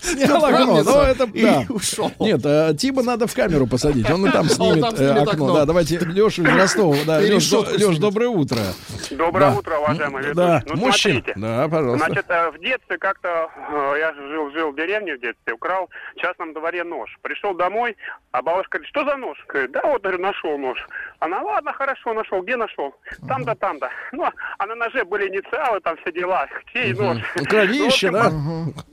Снял 0.00 0.44
окно, 0.44 0.82
ну 0.84 1.00
это 1.02 1.24
И 1.32 1.42
да. 1.42 1.62
ушел. 1.68 2.10
Нет, 2.20 2.40
а, 2.44 2.72
Тима 2.74 3.02
надо 3.02 3.26
в 3.26 3.34
камеру 3.34 3.66
посадить. 3.66 4.08
Он 4.10 4.26
и 4.26 4.30
там 4.30 4.44
снимет, 4.48 4.98
э, 5.00 5.10
окно. 5.22 5.54
Да, 5.54 5.64
давайте 5.64 5.98
Лешу 5.98 6.42
из 6.42 6.54
Ростова. 6.56 6.96
Да, 7.06 7.20
И 7.22 7.30
Леш, 7.32 7.44
решетку 7.44 7.72
Леш, 7.72 7.80
снимет. 7.82 8.00
доброе 8.00 8.28
утро. 8.28 8.58
Доброе 9.10 9.52
утро, 9.52 9.76
уважаемый 9.78 10.22
ведущий. 10.22 10.34
Да, 10.36 10.62
Ну, 10.66 10.76
мужчина. 10.76 11.14
смотрите. 11.22 11.40
Да, 11.40 11.68
пожалуйста. 11.68 12.06
Значит, 12.06 12.24
э, 12.28 12.50
в 12.50 12.58
детстве 12.60 12.98
как-то 12.98 13.48
э, 13.72 13.94
я 13.98 14.14
жил, 14.14 14.50
жил 14.52 14.72
в 14.72 14.76
деревне 14.76 15.16
в 15.16 15.20
детстве, 15.20 15.52
украл 15.54 15.88
в 16.16 16.20
частном 16.20 16.52
дворе 16.54 16.84
нож. 16.84 17.16
Пришел 17.22 17.54
домой, 17.54 17.96
а 18.32 18.42
бабушка 18.42 18.78
говорит, 18.78 18.88
что 18.88 19.04
за 19.04 19.16
нож? 19.16 19.36
Говорит, 19.48 19.72
да 19.72 19.80
вот, 19.84 20.02
говорю, 20.02 20.18
нашел 20.20 20.56
нож. 20.58 20.78
Она, 21.20 21.40
ладно, 21.42 21.72
хорошо, 21.72 22.14
нашел. 22.14 22.42
Где 22.42 22.56
нашел? 22.56 22.94
Там-то, 23.26 23.54
там-то. 23.54 23.88
Ну, 24.12 24.24
а 24.58 24.66
на 24.66 24.74
ноже 24.74 25.04
были 25.04 25.28
инициалы, 25.28 25.80
там 25.80 25.96
все 26.02 26.12
дела. 26.12 26.46
Чей 26.72 26.92
нож? 26.94 27.18
Кровище, 27.48 28.10
Ну, 28.10 28.18
да? 28.18 28.32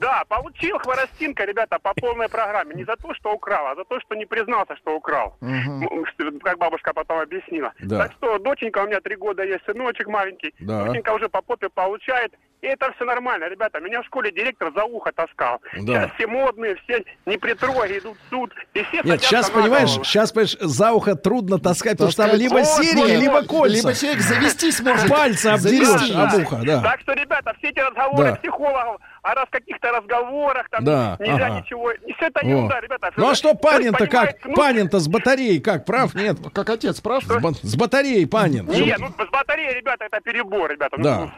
Да, 0.00 0.22
получил 0.28 0.78
хворостинка, 1.00 1.44
ребята, 1.44 1.78
по 1.78 1.92
полной 1.94 2.28
программе. 2.28 2.74
Не 2.74 2.84
за 2.84 2.96
то, 2.96 3.14
что 3.14 3.32
украл, 3.32 3.66
а 3.68 3.74
за 3.74 3.84
то, 3.84 4.00
что 4.00 4.14
не 4.14 4.24
признался, 4.26 4.76
что 4.76 4.96
украл. 4.96 5.36
Что- 5.40 6.32
Как 6.42 6.58
бабушка 6.58 6.92
потом 6.92 7.20
объяснила. 7.20 7.72
Да. 7.80 7.98
Так 8.04 8.12
что, 8.12 8.38
доченька, 8.38 8.78
у 8.82 8.86
меня 8.86 9.00
три 9.00 9.16
года 9.16 9.42
есть, 9.44 9.64
сыночек 9.66 10.06
маленький. 10.08 10.54
Да. 10.60 10.84
Доченька 10.86 11.12
уже 11.12 11.28
по 11.28 11.42
попе 11.42 11.68
получает. 11.68 12.32
И 12.62 12.66
это 12.68 12.90
все 12.94 13.04
нормально, 13.04 13.48
ребята. 13.50 13.80
Меня 13.80 14.00
в 14.00 14.06
школе 14.06 14.32
директор 14.32 14.72
за 14.74 14.84
ухо 14.84 15.12
таскал. 15.12 15.60
Да. 15.74 15.80
Сейчас 15.82 16.10
все 16.16 16.26
модные, 16.26 16.74
все 16.76 17.04
не 17.26 17.36
при 17.36 17.52
троге 17.52 17.98
идут 17.98 18.16
в 18.16 18.30
суд. 18.30 18.52
И 18.72 18.82
все 18.82 19.02
Нет, 19.04 19.22
сейчас, 19.22 19.50
понимаешь, 19.50 19.90
голову. 19.90 20.04
сейчас, 20.04 20.32
понимаешь, 20.32 20.56
за 20.60 20.92
ухо 20.92 21.14
трудно 21.16 21.58
таскать, 21.58 21.92
потому 21.92 22.10
что 22.12 22.26
там 22.26 22.34
либо 22.36 22.54
Вот, 22.54 22.64
вот, 22.64 23.08
либо 23.08 23.32
вот. 23.32 23.46
кольца. 23.46 23.76
Либо 23.76 23.92
человек 23.94 24.20
завестись 24.22 24.80
может. 24.80 25.08
Пальцы 25.08 25.46
обдерешь 25.48 26.10
об 26.16 26.40
ухо, 26.42 26.62
да. 26.64 26.82
Так 26.82 27.00
что, 27.02 27.12
ребята, 27.12 27.54
все 27.58 27.68
эти 27.68 27.78
разговоры 27.80 28.30
Да. 28.30 28.36
психологов 28.36 29.00
о 29.26 29.34
раз 29.34 29.46
каких-то 29.50 29.90
разговорах, 29.90 30.68
там 30.70 30.84
Да, 30.84 31.16
нельзя 31.18 31.46
ага. 31.46 31.60
ничего. 31.60 31.90
Все 32.16 32.26
это 32.26 32.46
ерунда, 32.46 32.80
ребята. 32.80 33.10
Ну 33.16 33.28
а 33.28 33.34
что 33.34 33.54
Панин-то 33.54 34.06
как? 34.06 34.40
смысл- 34.40 34.54
Панин-то 34.54 35.00
с 35.00 35.08
батареей 35.08 35.60
как? 35.60 35.84
Прав? 35.84 36.14
Нет. 36.14 36.38
Как 36.52 36.70
отец, 36.70 37.00
прав? 37.00 37.24
С 37.24 37.26
ба- 37.26 37.52
С 37.62 37.74
батареей 37.76 38.26
Панин. 38.26 38.66
Не, 38.66 38.96
ну 38.98 39.08
с 39.08 39.30
батареей, 39.30 39.74
ребята, 39.74 40.04
это 40.04 40.20
перебор, 40.20 40.70
ребята. 40.70 40.96
Ну, 40.96 41.02
Да. 41.04 41.30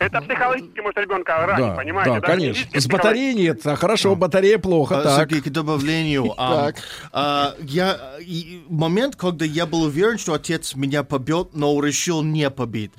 Это 0.00 0.20
психологически 0.20 0.80
может 0.80 0.98
ребенка 0.98 1.46
ранить, 1.46 1.66
Да, 1.66 1.74
понимаете? 1.74 2.20
да, 2.20 2.20
Даже 2.26 2.40
не 2.40 2.46
конечно. 2.52 2.80
С 2.80 2.86
батареей 2.88 3.34
нет, 3.34 3.66
а 3.66 3.76
хорошо, 3.76 4.14
батарея 4.16 4.58
плохо, 4.58 5.00
А, 5.00 5.02
так. 5.02 5.16
Сергей, 5.30 5.40
к 5.40 5.48
добавлению. 5.52 6.34
а, 6.36 6.66
Так. 6.66 6.76
а, 7.12 7.54
я, 7.60 7.96
и 8.20 8.62
момент, 8.68 9.16
когда 9.16 9.44
я 9.46 9.64
был 9.66 9.82
уверен, 9.84 10.18
что 10.18 10.34
отец 10.34 10.74
меня 10.74 11.04
побьет, 11.04 11.50
но 11.54 11.78
решил 11.82 12.22
не 12.22 12.50
побить. 12.50 12.92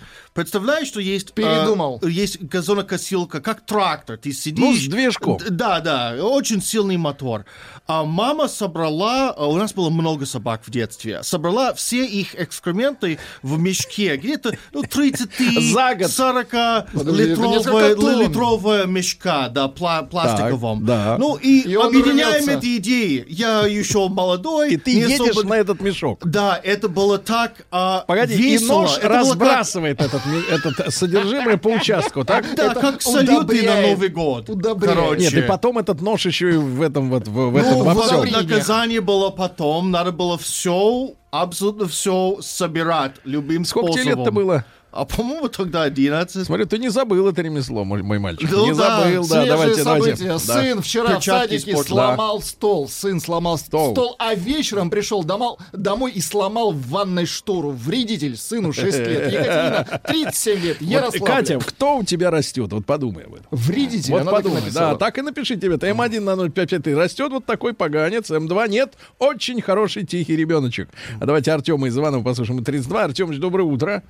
Представляешь, 0.44 0.88
что 0.88 1.00
есть... 1.02 1.30
а, 1.32 1.34
Передумал. 1.34 2.00
есть 2.04 2.42
газонокосилка, 2.42 3.42
как 3.42 3.66
трактор. 3.66 4.18
Ты 4.18 4.32
сидишь... 4.32 4.64
Ну, 4.64 4.74
с 4.74 4.88
движком. 4.88 5.38
Да, 5.50 5.80
да, 5.82 6.16
очень 6.22 6.62
сильный 6.62 6.98
мотор. 6.98 7.46
А 7.88 8.04
мама 8.04 8.48
собрала, 8.48 9.32
а 9.32 9.48
у 9.48 9.58
нас 9.58 9.74
было 9.74 9.90
много 9.90 10.26
собак 10.26 10.62
в 10.66 10.70
детстве, 10.70 11.24
собрала 11.24 11.74
все 11.74 12.06
их 12.06 12.36
экскременты 12.40 13.18
в 13.42 13.58
мешке, 13.60 14.16
где-то 14.16 14.52
ну, 14.74 14.84
30 14.84 15.30
За 15.74 15.96
год. 15.96 16.12
40 16.12 16.48
Подожди, 16.94 17.24
это 17.24 17.32
литровая, 17.32 17.58
несколько 17.58 17.96
тонн. 18.02 18.22
литровая 18.22 18.86
мешка, 18.86 19.50
да, 19.50 19.66
пла- 19.66 20.08
пластиковом. 20.08 20.86
да. 20.86 21.18
Ну 21.20 21.36
и, 21.36 21.62
И 21.62 21.74
объединяем 21.76 22.46
рвется. 22.46 22.52
эти 22.60 22.78
идеи. 22.78 23.26
Я 23.28 23.66
еще 23.66 24.08
молодой. 24.08 24.74
И 24.74 24.78
ты 24.78 24.92
едешь 24.92 25.20
особо- 25.32 25.50
на 25.50 25.56
этот 25.56 25.82
мешок. 25.82 26.22
Да, 26.26 26.60
это 26.64 26.88
было 26.90 27.18
так 27.18 27.66
а, 27.72 28.02
Погоди, 28.08 28.36
весело. 28.36 28.66
и 28.66 28.68
нож 28.70 28.98
Это 28.98 29.08
было 29.10 29.10
как- 29.10 29.26
разбрасывает 29.26 30.00
этот, 30.02 30.26
этот 30.38 30.94
содержимое 30.94 31.58
по 31.58 31.70
участку, 31.70 32.24
так? 32.24 32.46
Да, 32.56 32.72
Это 32.72 32.80
как 32.80 33.02
салюты 33.02 33.64
на. 33.64 33.82
Новый 33.82 34.10
год. 34.10 34.50
Удобряет. 34.50 34.96
Короче. 34.98 35.22
Нет, 35.22 35.34
и 35.34 35.42
потом 35.42 35.78
этот 35.78 36.02
нож 36.02 36.26
еще 36.26 36.54
и 36.54 36.58
в 36.58 36.82
этом 36.82 37.10
вот, 37.10 37.28
в, 37.28 37.32
в 37.52 37.56
этом 37.56 37.80
Ну, 37.80 37.84
во 37.84 37.96
всем. 38.04 38.26
наказание 38.32 39.02
было 39.02 39.30
потом. 39.30 39.92
Надо 39.92 40.12
было 40.12 40.38
все, 40.38 41.14
абсолютно 41.32 41.88
все 41.88 42.38
собирать 42.42 43.14
любым 43.24 43.66
Сколько 43.66 43.94
способом. 43.94 44.18
лет-то 44.18 44.32
было? 44.32 44.66
А 44.92 45.06
по-моему 45.06 45.50
тогда 45.50 45.84
11. 45.84 46.46
Смотрю, 46.46 46.66
ты 46.66 46.80
не 46.80 46.90
забыл 46.90 47.28
это 47.28 47.42
ремесло, 47.42 47.84
мой, 47.84 48.02
мой 48.02 48.18
мальчик. 48.18 48.50
Ну 48.52 48.66
не 48.66 48.74
да, 48.74 49.02
забыл, 49.04 49.28
да, 49.28 49.46
давайте, 49.46 49.84
давайте. 49.84 50.16
события. 50.16 50.28
Да. 50.28 50.40
Сын 50.40 50.82
вчера 50.82 51.06
в 51.06 51.14
Перчатки 51.16 51.52
садике 51.54 51.72
испортил. 51.72 51.96
сломал 51.96 52.42
стол. 52.42 52.90
Сын 52.90 53.20
сломал 53.20 53.58
Стол. 53.60 53.92
стол. 53.94 54.16
а 54.18 54.34
вечером 54.34 54.90
пришел 54.90 55.24
домой, 55.24 55.58
домой 55.74 56.12
и 56.14 56.22
сломал 56.22 56.72
в 56.72 56.88
ванной 56.88 57.28
штору. 57.28 57.70
Вредитель. 57.70 58.36
Сыну 58.36 58.74
6 58.74 58.98
лет. 58.98 59.32
Екатерина 59.32 60.02
37 60.06 60.60
лет. 60.62 60.78
Вот, 60.80 60.90
Ярославль. 60.90 61.28
Катя, 61.28 61.60
кто 61.60 61.98
у 61.98 62.04
тебя 62.04 62.32
растет? 62.32 62.74
Вот 62.74 62.86
подумай 62.86 63.26
об 63.26 63.36
этом. 63.36 63.46
Вредитель. 63.52 64.12
Вот 64.12 64.24
так 64.24 64.32
подумай, 64.32 64.62
написала. 64.62 64.94
да, 64.94 64.98
так 64.98 65.18
и 65.20 65.22
напишите 65.22 65.62
тебе. 65.62 65.76
М1 65.76 66.20
на 66.22 66.50
055 66.50 66.96
растет 66.96 67.32
вот 67.32 67.46
такой 67.46 67.74
поганец, 67.74 68.32
М2 68.32 68.70
нет, 68.70 68.94
очень 69.20 69.62
хороший 69.62 70.06
тихий 70.06 70.36
ребеночек. 70.36 70.90
А 71.20 71.26
давайте 71.26 71.52
Артема 71.52 71.88
из 71.88 71.98
Иванова 71.98 72.24
послушаем. 72.24 72.64
32. 72.64 73.04
Артемыч, 73.04 73.38
доброе 73.38 73.64
утро. 73.64 74.04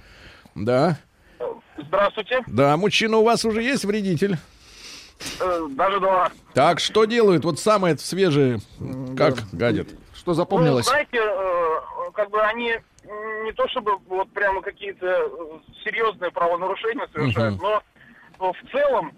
Да, 0.60 0.98
Здравствуйте. 1.78 2.42
да, 2.48 2.76
мужчина 2.78 3.18
у 3.18 3.24
вас 3.24 3.46
уже 3.46 3.62
есть 3.64 3.86
вредитель? 3.86 4.38
Э, 5.40 5.68
Даже 5.72 6.00
два. 6.00 6.30
Так, 6.54 6.80
что 6.80 7.06
делают? 7.06 7.46
Вот 7.46 7.60
самое 7.60 7.98
свежее, 7.98 8.60
как 9.18 9.36
гадят? 9.54 9.88
Что 10.14 10.32
Ну, 10.32 10.34
запомнилось? 10.34 10.86
знаете, 10.86 11.18
э, 11.18 12.12
как 12.14 12.30
бы 12.30 12.42
они 12.42 12.74
не 13.44 13.52
то 13.54 13.68
чтобы 13.70 13.98
вот 14.08 14.30
прямо 14.34 14.62
какие-то 14.62 15.06
э, 15.08 15.28
серьезные 15.86 16.32
правонарушения 16.32 17.08
совершают, 17.14 17.62
но 17.62 17.82
э, 18.40 18.52
в 18.52 18.72
целом 18.72 19.14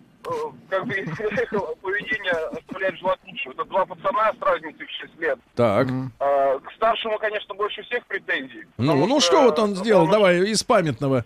как 0.69 0.85
бы 0.85 0.93
поведение 1.81 2.31
оставляет 2.31 2.97
желать 2.97 3.19
лучшего. 3.25 3.53
Это 3.53 3.65
два 3.65 3.85
пацана 3.85 4.33
с 4.33 4.41
разницей 4.41 4.85
в 4.85 4.89
6 4.89 5.19
лет. 5.19 5.39
Так. 5.55 5.87
А, 6.19 6.59
К 6.59 6.71
старшему, 6.73 7.17
конечно, 7.17 7.53
больше 7.55 7.83
всех 7.83 8.05
претензий. 8.05 8.65
Ну, 8.77 9.05
ну 9.05 9.19
что 9.19 9.43
вот 9.43 9.59
он 9.59 9.75
сделал? 9.75 10.05
потому 10.05 10.23
Давай, 10.23 10.49
из 10.49 10.63
памятного. 10.63 11.25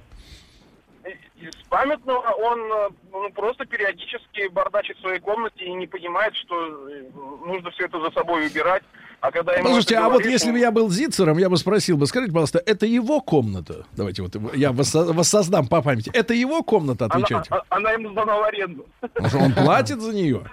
Из 1.35 1.55
памятного 1.69 2.31
он 2.31 2.59
э, 2.59 2.89
ну, 3.11 3.29
просто 3.31 3.65
периодически 3.65 4.47
бардачит 4.47 4.97
в 4.97 5.01
своей 5.01 5.19
комнате 5.19 5.65
и 5.65 5.73
не 5.73 5.85
понимает, 5.85 6.35
что 6.35 6.89
э, 6.89 7.03
нужно 7.45 7.69
все 7.71 7.85
это 7.85 7.99
за 7.99 8.09
собой 8.11 8.47
убирать. 8.47 8.83
А 9.21 9.31
когда 9.31 9.53
ему 9.53 9.63
Послушайте, 9.63 9.95
это 9.95 10.05
а 10.05 10.09
вот 10.09 10.13
говоришь, 10.19 10.31
если 10.33 10.51
бы 10.51 10.59
я 10.59 10.71
был 10.71 10.89
Зицером, 10.89 11.37
я 11.37 11.49
бы 11.49 11.57
спросил 11.57 11.97
бы, 11.97 12.05
скажите, 12.05 12.31
пожалуйста, 12.31 12.61
это 12.65 12.85
его 12.85 13.21
комната? 13.21 13.85
Давайте 13.93 14.21
вот 14.21 14.35
я 14.55 14.69
воссо- 14.71 15.11
воссоздам 15.13 15.67
по 15.67 15.81
памяти. 15.81 16.11
Это 16.13 16.33
его 16.33 16.61
комната, 16.63 17.05
она, 17.05 17.15
отвечайте. 17.15 17.47
а- 17.51 17.63
она 17.69 17.91
ему 17.91 18.11
сдана 18.11 18.37
в 18.37 18.43
аренду. 18.43 18.85
Может, 19.19 19.41
он 19.41 19.53
платит 19.53 19.99
за 20.01 20.13
нее? 20.13 20.43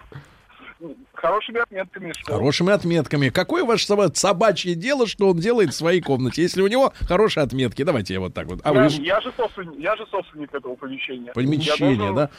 Хорошими 1.14 1.60
отметками. 1.60 2.12
Что... 2.16 2.32
Хорошими 2.32 2.72
отметками. 2.72 3.28
Какое 3.28 3.64
ваше 3.64 3.86
соба- 3.86 4.12
собачье 4.14 4.74
дело, 4.74 5.06
что 5.06 5.28
он 5.30 5.38
делает 5.38 5.70
в 5.70 5.76
своей 5.76 6.00
комнате, 6.00 6.42
если 6.42 6.62
у 6.62 6.66
него 6.66 6.92
хорошие 7.06 7.44
отметки? 7.44 7.82
Давайте 7.84 8.14
я 8.14 8.20
вот 8.20 8.34
так 8.34 8.46
вот. 8.48 8.60
А 8.64 8.72
я, 8.74 8.88
вы 8.88 8.88
я 9.04 9.20
же 9.20 9.32
собственник, 9.36 9.78
я 9.78 9.94
же 9.96 10.04
собственник 10.10 10.52
этого 10.52 10.74
помещения. 10.74 11.30
Помещение, 11.32 11.96
должен- 11.96 12.16
да? 12.16 12.30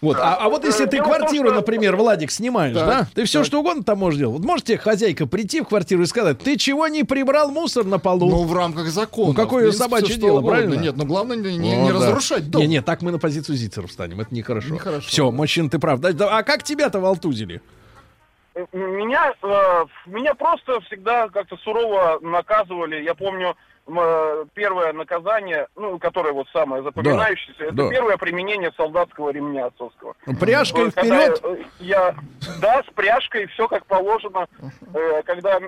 Вот, 0.00 0.18
а, 0.20 0.34
а 0.36 0.48
вот 0.50 0.64
если 0.64 0.84
ты 0.84 0.96
дело 0.98 1.04
квартиру, 1.06 1.46
что- 1.48 1.54
например, 1.56 1.96
Владик, 1.96 2.30
снимаешь, 2.30 2.74
Так, 2.76 2.86
да? 2.86 3.06
Ты 3.14 3.24
все 3.24 3.42
что 3.42 3.60
угодно 3.60 3.82
там 3.84 3.98
можешь 3.98 4.18
делать. 4.18 4.36
Вот 4.38 4.44
можете 4.46 4.76
хозяйка 4.76 5.26
прийти 5.26 5.62
в 5.62 5.64
квартиру 5.64 6.02
и 6.02 6.06
сказать, 6.06 6.38
ты 6.40 6.56
чего 6.58 6.88
не 6.88 7.04
прибрал 7.04 7.50
мусор 7.50 7.84
на 7.86 7.98
полу? 7.98 8.28
Ну, 8.28 8.44
в 8.44 8.52
рамках 8.54 8.86
закона. 8.88 9.28
Ну, 9.28 9.34
какое 9.34 9.62
принципе, 9.62 9.84
собачье 9.84 10.16
дело, 10.16 10.40
угодно. 10.40 10.50
правильно? 10.50 10.74
Нет, 10.74 10.96
ну 10.98 11.06
главное 11.06 11.36
не, 11.38 11.56
не- 11.56 11.72
О, 11.74 11.82
не 11.84 11.88
да. 11.88 11.94
разрушать 11.94 12.50
дом. 12.50 12.60
Не, 12.60 12.68
не, 12.68 12.82
так 12.82 13.00
мы 13.00 13.12
на 13.12 13.18
позицию 13.18 13.56
Зицеров 13.56 13.88
встанем. 13.90 14.20
Это 14.20 14.34
нехорошо. 14.34 14.74
Нехорошо, 14.74 15.08
Все, 15.08 15.24
да. 15.30 15.30
мужчина, 15.36 15.70
ты 15.70 15.78
прав. 15.78 16.00
Да, 16.00 16.12
да, 16.12 16.36
А 16.36 16.42
как 16.42 16.62
тебя-то 16.64 17.00
волтузили? 17.00 17.62
Меня, 18.72 19.32
э, 19.42 19.84
меня 20.06 20.34
просто 20.34 20.80
всегда 20.82 21.28
как-то 21.28 21.56
сурово 21.64 22.18
наказывали. 22.20 23.02
Я 23.02 23.14
помню 23.14 23.56
первое 24.54 24.92
наказание, 24.92 25.66
ну, 25.76 25.98
которое 25.98 26.32
вот 26.32 26.48
самое 26.52 26.82
запоминающееся, 26.82 27.64
это 27.64 27.74
да. 27.74 27.88
первое 27.90 28.16
применение 28.16 28.72
солдатского 28.76 29.30
ремня 29.30 29.66
отцовского. 29.66 30.14
Пряжкой 30.40 30.84
Вот 30.86 30.92
вперед? 30.92 31.40
Я, 31.42 31.50
э, 31.50 31.62
я- 31.80 32.14
да, 32.60 32.82
с 32.82 32.92
пряжкой, 32.94 33.46
все 33.48 33.68
как 33.68 33.86
положено. 33.86 34.46
Э, 34.94 35.22
Когда 35.24 35.58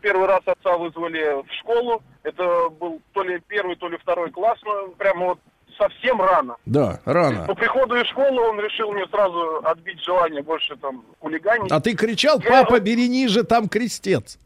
первый 0.00 0.26
раз 0.26 0.40
отца 0.44 0.76
вызвали 0.76 1.42
в 1.42 1.52
школу, 1.60 2.02
это 2.22 2.68
был 2.70 3.00
то 3.12 3.22
ли 3.22 3.40
первый, 3.46 3.76
то 3.76 3.88
ли 3.88 3.96
второй 3.98 4.30
класс, 4.30 4.58
ну, 4.64 4.88
прямо 4.98 5.26
вот 5.26 5.38
совсем 5.78 6.20
рано. 6.20 6.56
Да, 6.66 7.00
рано. 7.04 7.44
По 7.46 7.54
приходу 7.54 7.96
из 7.96 8.06
школы 8.06 8.40
он 8.40 8.58
решил 8.60 8.92
мне 8.92 9.06
сразу 9.08 9.60
отбить 9.64 10.02
желание 10.02 10.42
больше 10.42 10.76
там 10.76 11.04
хулиганить. 11.20 11.70
А 11.70 11.80
ты 11.80 11.94
кричал, 11.94 12.40
папа, 12.40 12.80
бери 12.80 13.08
ниже, 13.08 13.44
там 13.44 13.68
крестец. 13.68 14.38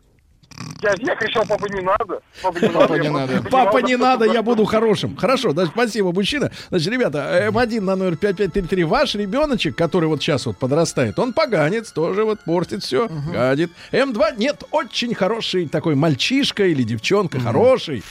Я, 0.83 0.95
я 0.99 1.15
кричал, 1.17 1.45
папа, 1.47 1.67
не 1.69 1.81
надо. 1.81 2.21
Папа, 2.43 2.59
не 2.59 2.69
Папа, 2.69 2.97
надо. 3.13 3.35
не 3.35 3.41
Папа, 3.51 3.79
не 3.79 3.97
надо, 3.97 4.25
я 4.25 4.43
буду 4.43 4.65
хорошим. 4.65 5.17
Хорошо, 5.17 5.53
да, 5.53 5.67
спасибо, 5.67 6.13
мужчина. 6.13 6.51
Значит, 6.71 6.93
ребята, 6.93 7.49
М1 7.49 7.81
на 7.81 7.97
номер 7.97 8.17
5533, 8.17 8.85
ваш 8.85 9.15
ребеночек, 9.15 9.77
который 9.77 10.09
вот 10.09 10.23
сейчас 10.23 10.47
вот 10.47 10.57
подрастает, 10.59 11.19
он 11.19 11.33
поганец, 11.33 11.93
тоже 11.93 12.25
вот 12.25 12.41
портит 12.45 12.83
все, 12.83 13.09
гадит. 13.33 13.71
М2, 13.93 14.39
нет, 14.39 14.65
очень 14.71 15.15
хороший 15.15 15.69
такой 15.69 15.95
мальчишка 15.95 16.65
или 16.67 16.83
девчонка, 16.83 17.41
хороший. 17.41 18.03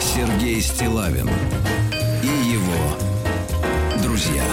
Сергей 0.00 0.60
Стилавин 0.60 1.28
и 2.22 2.26
его 2.26 2.96
друзья. 4.02 4.44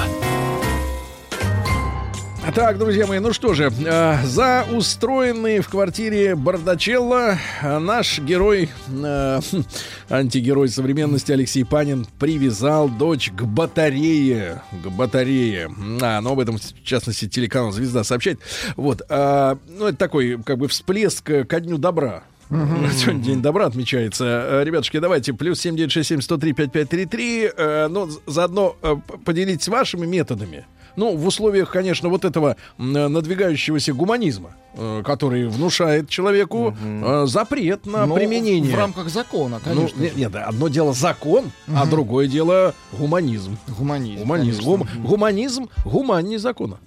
Так, 2.51 2.77
друзья 2.77 3.07
мои, 3.07 3.19
ну 3.19 3.31
что 3.31 3.53
же, 3.53 3.71
э, 3.71 4.25
за 4.25 4.65
устроенный 4.71 5.61
в 5.61 5.69
квартире 5.69 6.35
Бардачелло 6.35 7.37
э, 7.61 7.79
наш 7.79 8.19
герой, 8.19 8.69
э, 8.89 9.39
антигерой 10.09 10.67
современности 10.67 11.31
Алексей 11.31 11.63
Панин 11.63 12.05
привязал 12.19 12.89
дочь 12.89 13.31
к 13.31 13.43
батарее, 13.43 14.61
к 14.83 14.89
батарее. 14.89 15.71
А, 16.01 16.19
ну 16.19 16.33
об 16.33 16.39
этом, 16.39 16.57
в 16.57 16.83
частности, 16.83 17.29
телеканал 17.29 17.71
«Звезда» 17.71 18.03
сообщает. 18.03 18.39
Вот, 18.75 19.01
а, 19.09 19.57
ну 19.67 19.87
это 19.87 19.97
такой, 19.97 20.37
как 20.43 20.57
бы, 20.57 20.67
всплеск 20.67 21.29
э, 21.29 21.45
ко 21.45 21.61
дню 21.61 21.77
добра. 21.77 22.23
Сегодня 22.49 23.23
день 23.23 23.41
добра 23.41 23.65
отмечается. 23.65 24.25
Э, 24.25 24.63
Ребятушки, 24.63 24.99
давайте 24.99 25.33
плюс 25.33 25.59
7967 25.61 26.21
103 26.21 26.53
5533. 26.53 27.51
Э, 27.55 27.87
ну, 27.87 28.09
заодно 28.27 28.75
э, 28.81 28.95
поделитесь 29.25 29.67
вашими 29.69 30.05
методами. 30.05 30.65
Ну, 30.95 31.15
в 31.17 31.25
условиях, 31.25 31.71
конечно, 31.71 32.09
вот 32.09 32.23
этого 32.25 32.55
э, 32.77 32.81
надвигающегося 32.83 33.93
гуманизма, 33.93 34.51
э, 34.75 35.01
который 35.03 35.47
внушает 35.47 36.09
человеку 36.09 36.75
э, 36.83 37.25
запрет 37.27 37.85
на 37.85 38.05
Ну, 38.05 38.15
применение. 38.15 38.75
В 38.75 38.77
рамках 38.77 39.09
закона, 39.09 39.59
Ну, 39.65 39.71
конечно. 39.73 39.99
нет, 40.01 40.15
нет, 40.15 40.35
одно 40.35 40.67
дело 40.67 40.93
закон, 40.93 41.51
а 41.75 41.85
другое 41.85 42.27
дело 42.27 42.73
гуманизм. 42.91 43.57
Гуманизм. 43.77 44.21
Гуманизм. 44.21 44.63
Гум- 44.63 44.87
гуманизм 45.03 45.69
гуманнее 45.85 46.39
закона. 46.39 46.77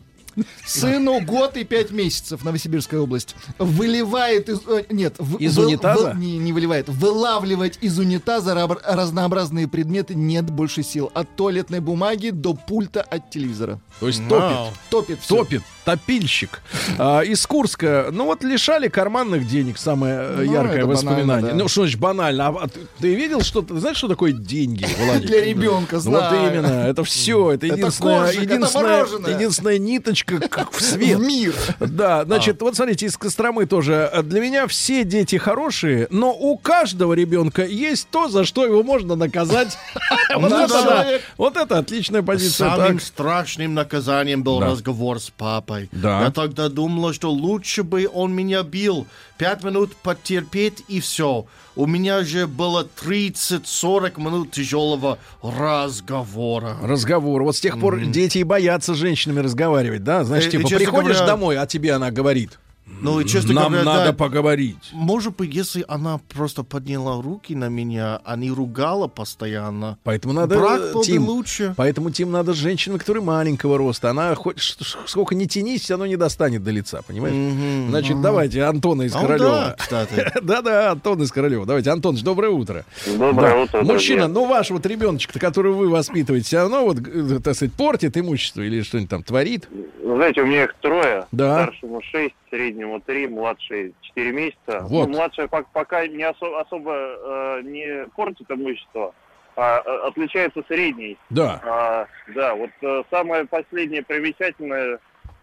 Сыну 0.67 1.21
год 1.21 1.57
и 1.57 1.65
пять 1.65 1.91
месяцев, 1.91 2.45
Новосибирская 2.45 3.01
область. 3.01 3.35
Выливает 3.59 4.49
из... 4.49 4.61
э, 4.67 4.85
Нет. 4.91 5.15
в- 5.19 5.37
Из 5.39 5.57
вы- 5.57 5.67
унитаза? 5.67 6.13
вы- 6.15 6.21
не, 6.21 6.39
не 6.39 6.53
выливает. 6.53 6.89
Вылавливать 6.89 7.79
из 7.81 7.99
унитаза 7.99 8.55
разнообразные 8.85 9.69
предметы 9.69 10.15
нет 10.15 10.51
больше 10.51 10.83
сил. 10.83 11.11
От 11.15 11.35
туалетной 11.37 11.81
бумаги 11.81 12.31
до 12.31 12.55
пульта 12.55 13.03
от 13.03 13.31
телевизора. 13.31 13.81
То 14.01 14.07
есть 14.09 14.21
Вау. 14.29 14.67
топит. 14.69 14.81
Топит 14.91 15.21
всё. 15.21 15.37
Топит. 15.37 15.63
Топильщик 15.87 16.61
а, 16.99 17.21
из 17.21 17.47
Курска. 17.47 18.09
Ну 18.13 18.25
вот 18.27 18.43
лишали 18.43 18.89
карманных 18.89 19.47
денег, 19.47 19.79
самое 19.79 20.15
э, 20.21 20.43
Ну, 20.45 20.53
яркое 20.53 20.79
это 20.79 20.87
воспоминание. 20.87 21.27
банально, 21.27 21.49
да. 21.51 21.55
Ну 21.55 21.69
что 21.69 21.83
значит 21.83 22.01
банально? 22.01 22.49
А, 22.49 22.55
а 22.65 22.69
ты, 22.69 22.81
ты 23.01 23.15
видел 23.15 23.41
что-то? 23.43 23.79
Знаешь, 23.79 23.97
что 23.97 24.09
такое 24.09 24.33
деньги, 24.33 24.85
Владик? 24.99 25.27
Для 25.29 25.45
ребенка, 25.45 25.97
Ну, 26.05 26.11
Вот 26.11 26.29
знаю. 26.29 26.53
именно, 26.53 26.87
это 26.89 27.05
все, 27.05 27.53
это 27.53 27.67
Это 27.67 27.77
единственная, 27.77 28.21
коржик, 28.21 28.43
это 28.43 28.55
единственная, 28.55 28.97
мороженое. 28.97 29.35
единственная 29.35 29.79
ниточка 29.79 30.41
как 30.49 30.73
в 30.73 30.81
свет. 30.83 31.19
В 31.19 31.23
мир. 31.23 31.55
Да, 31.79 32.25
значит, 32.25 32.61
вот 32.61 32.75
смотрите, 32.77 33.07
из 33.07 33.17
Костромы 33.17 33.67
тоже. 33.67 34.11
Для 34.25 34.41
меня 34.41 34.67
все 34.67 35.05
дети 35.05 35.37
хорошие, 35.37 36.09
но 36.11 36.33
у 36.35 36.59
каждого 36.59 37.13
ребенка 37.15 37.65
есть 37.65 38.09
то, 38.11 38.29
за 38.29 38.45
что 38.45 38.65
его 38.67 38.83
можно 38.83 39.15
наказать. 39.15 39.79
Вот 40.35 40.51
Ну 40.51 40.59
это 40.65 40.69
да. 40.69 40.85
да. 41.05 41.19
Вот 41.37 41.57
это 41.57 41.79
отличная 41.79 42.23
позиция. 42.23 42.71
Самым 42.71 42.99
Так. 42.99 43.03
страшным 43.03 43.75
наказанием 43.75 44.43
был 44.43 44.59
Да. 44.61 44.67
разговор 44.71 45.21
с 45.21 45.31
папой. 45.31 45.89
Да. 45.93 46.23
Я 46.23 46.31
тогда 46.31 46.69
думала, 46.69 47.13
что 47.13 47.31
лучше 47.31 47.83
бы 47.83 48.09
он 48.13 48.35
меня 48.35 48.63
бил. 48.63 49.07
Пять 49.39 49.63
минут 49.63 49.95
потерпеть 49.97 50.83
и 50.89 51.01
все. 51.01 51.47
У 51.77 51.87
меня 51.87 52.23
же 52.25 52.47
было 52.47 52.85
30-40 52.85 54.19
минут 54.19 54.51
тяжелого 54.51 55.19
разговора. 55.43 56.77
Разговор. 56.83 57.43
Вот 57.43 57.57
с 57.57 57.61
тех 57.61 57.79
пор 57.79 58.01
дети 58.01 58.39
и 58.39 58.43
боятся 58.45 58.95
с 58.95 58.97
женщинами 58.97 59.41
разговаривать, 59.41 60.03
да? 60.05 60.25
Знаешь, 60.25 60.47
Э, 60.47 60.51
типа, 60.51 60.69
приходишь 60.69 61.17
говоря- 61.19 61.27
домой, 61.27 61.59
а 61.59 61.67
тебе 61.67 61.93
она 61.93 62.11
говорит. 62.11 62.59
Ну, 62.87 63.23
честно 63.25 63.53
Нам 63.53 63.73
говоря, 63.73 63.85
надо 63.85 64.05
да, 64.07 64.13
поговорить. 64.13 64.77
Может 64.93 65.37
быть, 65.37 65.53
если 65.53 65.85
она 65.89 66.21
просто 66.33 66.63
подняла 66.63 67.21
руки 67.21 67.55
на 67.55 67.69
меня, 67.69 68.21
а 68.25 68.37
не 68.37 68.51
ругала 68.51 69.09
постоянно. 69.09 69.99
Поэтому 70.05 70.33
надо, 70.33 70.57
Брак 70.57 70.81
э, 70.81 70.93
был 70.93 71.01
бы 71.01 71.05
Тим, 71.05 71.25
лучше. 71.27 71.75
Поэтому 71.77 72.11
Тим 72.11 72.31
надо 72.31 72.55
с 72.55 72.57
женщиной, 72.57 72.99
которая 72.99 73.23
маленького 73.23 73.77
роста. 73.77 74.11
Она 74.11 74.35
хоть 74.35 74.61
сколько 75.07 75.35
не 75.35 75.47
тянись, 75.47 75.91
равно 75.91 76.07
не 76.07 76.17
достанет 76.17 76.63
до 76.63 76.71
лица, 76.71 77.03
понимаешь? 77.03 77.89
Значит, 77.91 78.21
давайте 78.21 78.63
Антона 78.63 79.03
из 79.03 79.15
А, 79.15 79.21
да, 79.21 79.27
Королева. 79.27 79.77
кстати. 79.79 80.33
Да-да, 80.43 80.93
Антон 80.93 81.23
из 81.23 81.33
Королева. 81.33 81.67
Давайте, 81.67 81.91
Антонович, 81.91 82.23
доброе 82.23 82.51
утро. 82.51 82.85
Доброе 83.07 83.51
Да. 83.51 83.57
утро, 83.63 83.83
Мужчина, 83.83 84.29
ну 84.29 84.47
ваш 84.47 84.71
вот 84.71 84.87
ребеночек, 84.87 85.33
которого 85.39 85.75
вы 85.75 85.89
воспитываете, 85.89 86.47
все 86.47 86.59
равно 86.59 86.85
вот, 86.85 86.99
э, 86.99 87.41
так 87.43 87.57
сказать, 87.57 87.75
портит 87.75 88.17
имущество 88.17 88.63
или 88.63 88.81
что-нибудь 88.83 89.11
там 89.11 89.23
творит. 89.23 89.69
Знаете, 90.03 90.41
у 90.43 90.47
меня 90.47 90.65
их 90.65 90.75
трое. 90.81 91.27
Да. 91.33 91.65
Старшему 91.65 92.01
6, 92.01 92.35
среднему 92.77 93.01
3, 93.01 93.29
младший 93.29 93.95
4 94.03 94.33
месяца. 94.33 94.81
Вот. 94.83 95.07
Ну, 95.09 95.15
младшая 95.15 95.47
пок- 95.49 95.67
пока 95.73 96.07
не 96.07 96.23
осо- 96.25 96.61
особо 96.61 96.93
э, 96.95 97.61
не 97.63 98.07
портит 98.15 98.51
имущество, 98.51 99.15
а 99.57 99.81
э, 99.85 100.09
отличается 100.09 100.63
средней. 100.69 101.17
Да. 101.31 101.61
А, 101.65 102.07
да, 102.35 102.55
вот 102.55 102.71
э, 102.83 103.03
самое 103.11 103.47
последнее 103.47 104.03
примечательное, 104.03 104.99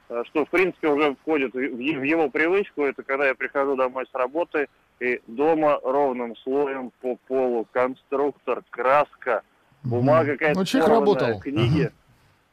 э, 0.09 0.23
что 0.27 0.45
в 0.45 0.49
принципе 0.49 0.89
уже 0.89 1.15
входит 1.21 1.53
в, 1.53 1.57
в 1.57 2.03
его 2.03 2.29
привычку, 2.29 2.83
это 2.83 3.01
когда 3.03 3.27
я 3.27 3.35
прихожу 3.35 3.75
домой 3.75 4.05
с 4.11 4.15
работы, 4.15 4.67
и 4.99 5.19
дома 5.27 5.79
ровным 5.83 6.35
слоем 6.37 6.91
по 7.01 7.17
полу 7.27 7.67
конструктор, 7.71 8.61
краска, 8.69 9.41
бумага 9.83 10.33
какая-то 10.33 10.59
Ну, 10.59 10.65
человек 10.65 10.89
работал. 10.89 11.39
книги. 11.39 11.91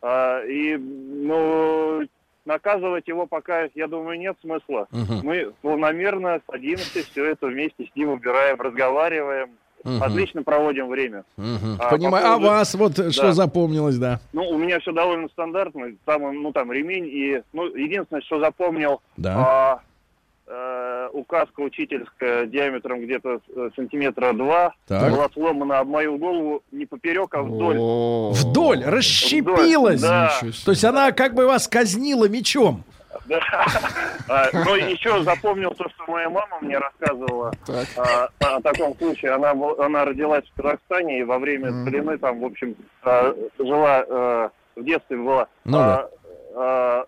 А, 0.02 0.43
и, 0.47 0.77
ну, 0.78 2.01
наказывать 2.45 3.07
его 3.09 3.27
пока, 3.27 3.69
я 3.75 3.87
думаю, 3.87 4.19
нет 4.19 4.37
смысла. 4.41 4.87
Мгм. 4.91 5.21
Мы 5.23 5.53
планомерно 5.62 6.41
садимся, 6.51 7.03
все 7.05 7.25
это 7.27 7.47
вместе 7.47 7.87
с 7.87 7.97
ним 7.97 8.11
убираем, 8.11 8.61
разговариваем, 8.61 9.51
Мгм. 9.85 10.03
отлично 10.03 10.43
проводим 10.43 10.89
время. 10.89 11.25
Мгм. 11.37 11.77
А, 11.79 11.91
Понимаю. 11.91 12.25
по 12.25 12.31
А 12.31 12.35
поводу- 12.35 12.47
вас 12.49 12.75
вот 12.75 12.99
э, 12.99 13.11
что 13.11 13.23
Да. 13.29 13.33
запомнилось, 13.33 13.97
да? 13.99 14.21
Ну, 14.33 14.43
у 14.49 14.59
меня 14.59 14.79
все 14.81 14.93
довольно 14.93 15.29
стандартно. 15.29 15.93
Там, 16.05 16.43
ну, 16.43 16.53
там 16.53 16.71
ремень 16.73 17.07
и, 17.07 17.43
ну, 17.53 17.65
единственное, 17.75 18.21
что 18.23 18.41
запомнил, 18.41 19.01
Да. 19.17 19.35
а, 19.39 19.81
э, 20.51 21.09
указка 21.13 21.61
учительская 21.61 22.47
диаметром 22.47 23.01
где-то 23.01 23.41
э, 23.55 23.71
сантиметра 23.77 24.33
два 24.33 24.75
Так. 24.87 25.11
была 25.11 25.29
сломана 25.33 25.79
об 25.79 25.89
мою 25.89 26.19
голову 26.19 26.63
не 26.73 26.87
поперек, 26.87 27.35
а 27.35 27.43
вдоль. 27.43 27.77
О. 27.79 28.33
Вдоль, 28.35 28.83
расщепилась. 28.85 30.01
Да. 30.01 30.33
Ничего 30.37 30.53
себе. 30.53 30.65
То 30.65 30.71
есть 30.73 30.85
она 30.85 31.13
как 31.13 31.35
бы 31.35 31.47
вас 31.47 31.69
казнила 31.69 32.29
мечом. 32.29 32.83
Да. 33.27 33.41
А, 34.29 34.49
Но 34.53 34.77
еще 34.77 35.23
запомнил 35.23 35.71
то, 35.73 35.89
что 35.89 36.05
моя 36.11 36.29
мама 36.31 36.59
мне 36.61 36.79
рассказывала 36.79 37.53
Так. 37.67 37.87
а, 37.97 38.29
о 38.57 38.61
таком 38.61 38.97
случае. 38.97 39.33
Она, 39.33 39.53
она 39.79 40.05
родилась 40.05 40.45
в 40.53 40.61
Казахстане 40.61 41.21
и 41.21 41.23
во 41.25 41.39
время 41.39 41.83
старины 41.83 42.19
там, 42.19 42.41
в 42.41 42.45
общем, 42.45 42.77
а, 43.03 43.35
жила 43.59 44.05
э, 44.07 44.49
в 44.77 44.85
детстве 44.85 45.17
была. 45.17 45.49
Ну 45.65 45.79
да. 45.79 47.07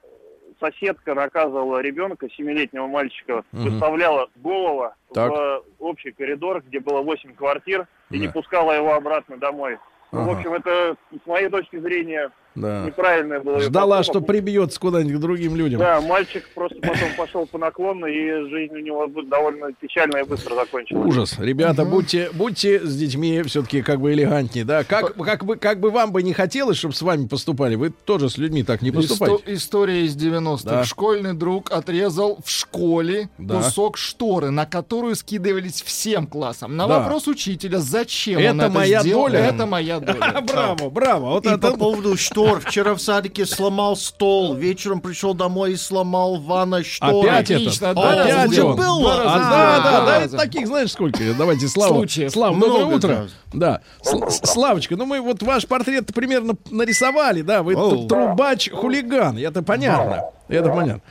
Соседка 0.72 1.14
наказывала 1.14 1.80
ребенка, 1.80 2.28
семилетнего 2.30 2.86
мальчика, 2.86 3.44
Мгм. 3.50 3.64
выставляла 3.64 4.30
голова 4.36 4.94
Так. 5.12 5.30
в 5.32 5.62
общий 5.80 6.12
коридор, 6.12 6.62
где 6.62 6.78
было 6.78 7.02
8 7.02 7.34
квартир, 7.34 7.88
и 8.10 8.18
не 8.20 8.28
Да. 8.28 8.32
пускала 8.32 8.70
его 8.70 8.94
обратно 8.94 9.36
домой. 9.38 9.78
Ну, 10.12 10.20
в 10.20 10.22
Ага. 10.30 10.38
общем, 10.38 10.52
это, 10.52 10.96
с 11.10 11.26
моей 11.26 11.48
точки 11.48 11.80
зрения, 11.80 12.30
Да. 12.54 12.84
неправильное 12.86 13.40
было. 13.40 13.60
Ждала, 13.60 14.02
что 14.02 14.20
прибьется 14.20 14.78
куда-нибудь 14.78 15.16
к 15.16 15.20
другим 15.20 15.56
людям. 15.56 15.80
Да, 15.80 16.00
мальчик 16.00 16.48
просто 16.54 16.76
потом 16.80 17.08
пошел 17.16 17.46
по 17.46 17.58
наклону, 17.58 18.06
и 18.06 18.48
жизнь 18.50 18.74
у 18.74 18.78
него 18.78 19.06
бу- 19.06 19.26
довольно 19.26 19.72
печально 19.72 20.18
и 20.18 20.24
быстро 20.24 20.54
закончилась. 20.54 21.06
Ужас. 21.06 21.38
Ребята, 21.38 21.84
будьте, 21.84 22.30
будьте 22.34 22.80
с 22.80 22.94
детьми 22.96 23.42
все-таки 23.42 23.82
как 23.82 24.00
бы 24.00 24.12
элегантнее, 24.12 24.64
да? 24.64 24.84
Как, 24.84 25.14
как, 25.16 25.44
бы, 25.44 25.56
как 25.56 25.80
бы 25.80 25.90
вам 25.90 26.12
бы 26.12 26.22
не 26.22 26.32
хотелось, 26.34 26.76
чтобы 26.76 26.94
с 26.94 27.02
вами 27.02 27.26
поступали, 27.26 27.74
вы 27.74 27.90
тоже 27.90 28.28
с 28.28 28.36
людьми 28.38 28.62
так 28.62 28.82
не 28.82 28.90
Исто- 28.90 28.94
поступайте. 28.96 29.54
история 29.54 30.04
из 30.04 30.14
90-х. 30.16 30.64
Да. 30.70 30.84
Школьный 30.84 31.32
друг 31.32 31.70
отрезал 31.72 32.38
в 32.44 32.50
школе 32.50 33.30
Да. 33.38 33.56
кусок 33.62 33.96
шторы, 33.96 34.50
на 34.50 34.66
которую 34.66 35.16
скидывались 35.16 35.82
всем 35.82 36.26
классом. 36.26 36.76
На 36.76 36.86
Да. 36.86 36.98
вопрос 37.00 37.26
учителя, 37.28 37.78
зачем 37.78 38.38
он 38.38 38.44
Это 38.44 38.66
это 38.66 38.70
моя 38.70 39.00
сделал, 39.00 39.22
доля. 39.28 39.38
это 39.40 39.66
моя 39.66 40.00
доля. 40.00 40.40
Браво, 40.46 40.90
браво. 40.90 41.30
Вот 41.30 41.46
И 41.46 41.48
это... 41.48 41.70
по 41.72 41.76
поводу 41.78 42.16
штор. 42.46 42.60
Вчера 42.60 42.94
в 42.94 43.00
садике 43.00 43.46
сломал 43.46 43.96
стол. 43.96 44.54
Вечером 44.54 45.00
пришел 45.00 45.34
домой 45.34 45.72
и 45.72 45.76
сломал 45.76 46.36
в 46.36 46.44
ванной 46.44 46.84
шторы. 46.84 47.28
Опять 47.28 47.50
Отлично, 47.50 47.86
это? 47.86 48.02
раза 48.02 48.42
Опять 48.42 48.58
он? 48.58 48.76
было. 48.76 49.14
А, 49.22 49.38
да, 49.38 49.82
да, 49.82 49.90
два 49.90 50.06
да, 50.06 50.20
раза. 50.20 50.36
таких, 50.38 50.66
знаешь, 50.66 50.90
сколько? 50.92 51.18
Давайте, 51.36 51.68
Слава. 51.68 51.94
Случаев. 51.94 52.30
Слава, 52.32 52.54
доброе 52.58 52.84
Много 52.84 52.94
утро. 52.96 53.28
Да. 53.52 53.80
С- 54.02 54.52
Славочка, 54.52 54.96
ну 54.96 55.04
мы 55.06 55.20
вот 55.20 55.42
ваш 55.42 55.66
портрет 55.66 56.12
примерно 56.14 56.54
нарисовали, 56.70 57.42
да, 57.42 57.62
вы 57.62 57.74
Оу. 57.74 58.06
трубач-хулиган, 58.08 59.38
это 59.38 59.62
понятно. 59.62 60.24
Это 60.48 60.68
понятно. 60.68 61.02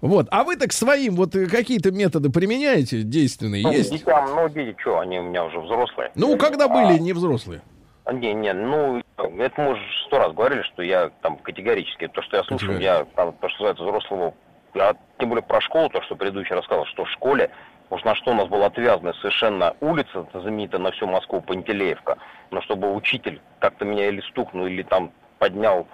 Вот. 0.00 0.26
А 0.30 0.44
вы 0.44 0.56
так 0.56 0.72
своим 0.72 1.14
вот 1.16 1.34
э, 1.36 1.46
какие-то 1.46 1.90
методы 1.90 2.30
применяете 2.30 3.02
действенные? 3.02 3.62
Ну, 3.62 3.72
Есть? 3.72 3.90
детям, 3.92 4.28
ну, 4.34 4.48
дети, 4.48 4.76
что, 4.80 4.98
они 5.00 5.18
у 5.18 5.22
меня 5.24 5.44
уже 5.44 5.60
взрослые. 5.60 6.10
Ну, 6.14 6.36
когда 6.36 6.68
были 6.68 6.98
не 6.98 7.12
взрослые. 7.12 7.62
А, 8.08 8.12
Не, 8.14 8.32
не, 8.32 8.54
ну, 8.54 9.02
это 9.18 9.60
мы 9.60 9.72
уже 9.72 9.82
сто 10.06 10.18
раз 10.18 10.32
говорили, 10.32 10.62
что 10.62 10.82
я 10.82 11.10
там 11.20 11.36
категорически, 11.36 12.08
то, 12.08 12.22
что 12.22 12.38
я 12.38 12.44
слушаю, 12.44 12.80
я 12.80 13.04
там, 13.14 13.34
то, 13.34 13.48
что 13.50 13.64
называется 13.64 13.84
взрослого, 13.84 14.34
я, 14.72 14.94
тем 15.18 15.28
более 15.28 15.42
про 15.42 15.60
школу, 15.60 15.90
то, 15.90 16.00
что 16.00 16.16
предыдущий 16.16 16.54
рассказал, 16.56 16.86
что 16.86 17.04
в 17.04 17.10
школе, 17.10 17.50
уж 17.90 18.02
на 18.04 18.14
что 18.14 18.30
у 18.30 18.34
нас 18.34 18.48
была 18.48 18.66
отвязана 18.66 19.12
совершенно 19.12 19.76
улица, 19.80 20.26
знаменитая 20.32 20.80
на 20.80 20.90
всю 20.92 21.06
Москву, 21.06 21.42
Пантелеевка, 21.42 22.16
но 22.50 22.62
чтобы 22.62 22.94
учитель 22.94 23.42
как-то 23.58 23.84
меня 23.84 24.08
или 24.08 24.22
стукнул, 24.22 24.64
или 24.64 24.82
там 24.84 25.12
поднял 25.38 25.86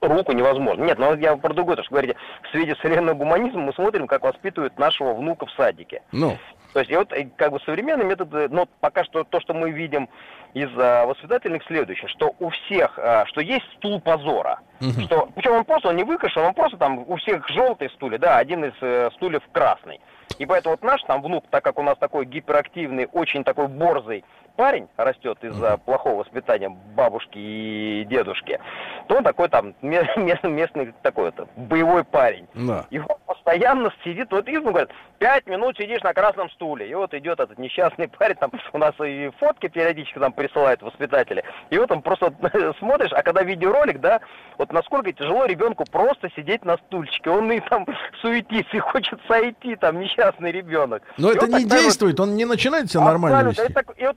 руку 0.00 0.32
невозможно. 0.32 0.82
Нет, 0.84 0.98
ну 0.98 1.14
я 1.14 1.36
про 1.36 1.52
другое, 1.52 1.76
то, 1.76 1.82
что 1.82 1.92
говорите, 1.92 2.16
в 2.42 2.48
свете 2.52 2.74
современного 2.76 3.16
гуманизма 3.16 3.60
мы 3.60 3.74
смотрим, 3.74 4.06
как 4.06 4.22
воспитывают 4.22 4.78
нашего 4.78 5.12
внука 5.12 5.44
в 5.44 5.50
садике. 5.50 6.00
Ну, 6.10 6.38
То 6.74 6.80
есть, 6.80 6.90
и 6.90 6.96
вот 6.96 7.12
э, 7.12 7.28
как 7.36 7.52
бы 7.52 7.60
современные 7.60 8.04
методы, 8.04 8.48
но 8.50 8.66
пока 8.80 9.04
что 9.04 9.22
то, 9.22 9.40
что 9.40 9.54
мы 9.54 9.70
видим 9.70 10.08
из 10.54 10.68
а, 10.76 11.06
воспитательных, 11.06 11.62
следующее, 11.64 12.08
что 12.08 12.34
у 12.40 12.50
всех, 12.50 12.98
а, 12.98 13.24
что 13.26 13.40
есть 13.40 13.64
стул 13.76 14.00
позора. 14.00 14.58
Мгм. 14.80 15.02
Что, 15.02 15.28
причем 15.36 15.52
он 15.52 15.64
просто, 15.64 15.88
он 15.88 15.96
не 15.96 16.02
выкрашен, 16.02 16.42
он 16.42 16.52
просто 16.52 16.76
там 16.76 17.04
у 17.06 17.16
всех 17.16 17.48
желтый 17.48 17.90
стулья, 17.90 18.18
да, 18.18 18.38
один 18.38 18.64
из 18.64 18.72
э, 18.80 19.10
стульев 19.14 19.42
красный. 19.52 20.00
И 20.38 20.46
поэтому 20.46 20.74
вот 20.74 20.82
наш 20.82 21.00
там 21.04 21.22
внук, 21.22 21.44
так 21.48 21.62
как 21.62 21.78
у 21.78 21.82
нас 21.82 21.96
такой 21.98 22.26
гиперактивный, 22.26 23.08
очень 23.12 23.44
такой 23.44 23.68
борзый 23.68 24.24
парень 24.56 24.88
растет 24.96 25.38
из-за 25.42 25.76
плохого 25.78 26.20
воспитания 26.20 26.68
бабушки 26.68 27.38
и 27.38 28.04
дедушки, 28.08 28.60
то 29.08 29.16
он 29.16 29.24
такой 29.24 29.48
там 29.48 29.74
ме- 29.82 30.08
местный, 30.16 30.50
местный 30.50 30.94
такой 31.02 31.28
это 31.30 31.46
боевой 31.56 32.04
парень. 32.04 32.46
да. 32.54 32.86
И 32.90 32.98
он 32.98 33.06
постоянно 33.26 33.92
сидит, 34.04 34.30
вот 34.30 34.48
и 34.48 34.58
говорят, 34.58 34.90
пять 35.18 35.46
минут 35.46 35.76
сидишь 35.76 36.02
на 36.02 36.14
красном 36.14 36.48
стуле. 36.50 36.88
И 36.88 36.94
вот 36.94 37.12
идет 37.14 37.40
этот 37.40 37.58
несчастный 37.58 38.08
парень, 38.08 38.36
там 38.36 38.50
у 38.72 38.78
нас 38.78 38.94
и 39.04 39.30
фотки 39.38 39.68
периодически 39.68 40.18
там 40.18 40.32
присылают 40.32 40.82
воспитатели. 40.82 41.44
И 41.70 41.78
вот 41.78 41.90
он 41.90 42.02
просто 42.02 42.32
смотришь, 42.78 43.12
а 43.12 43.22
когда 43.22 43.42
видеоролик, 43.42 44.00
да, 44.00 44.20
вот 44.58 44.72
насколько 44.72 45.12
тяжело 45.12 45.44
ребенку 45.46 45.84
просто 45.90 46.30
сидеть 46.36 46.64
на 46.64 46.76
стульчике. 46.78 47.30
Он 47.30 47.50
и 47.52 47.60
там 47.60 47.86
суетится, 48.22 48.76
и 48.76 48.80
хочет 48.80 49.20
сойти, 49.28 49.76
там 49.76 49.98
несчастный 50.00 50.52
ребенок. 50.52 51.02
Но 51.18 51.30
И 51.32 51.36
это 51.36 51.46
вот 51.46 51.50
не 51.58 51.64
такая 51.64 51.78
вот- 51.78 51.84
действует, 51.84 52.20
он 52.20 52.36
не 52.36 52.44
начинает 52.44 52.90
себя 52.90 53.02
нормально 53.04 53.48
вести. 53.50 53.62
Это 53.62 53.84
и 53.96 54.06
вот 54.06 54.16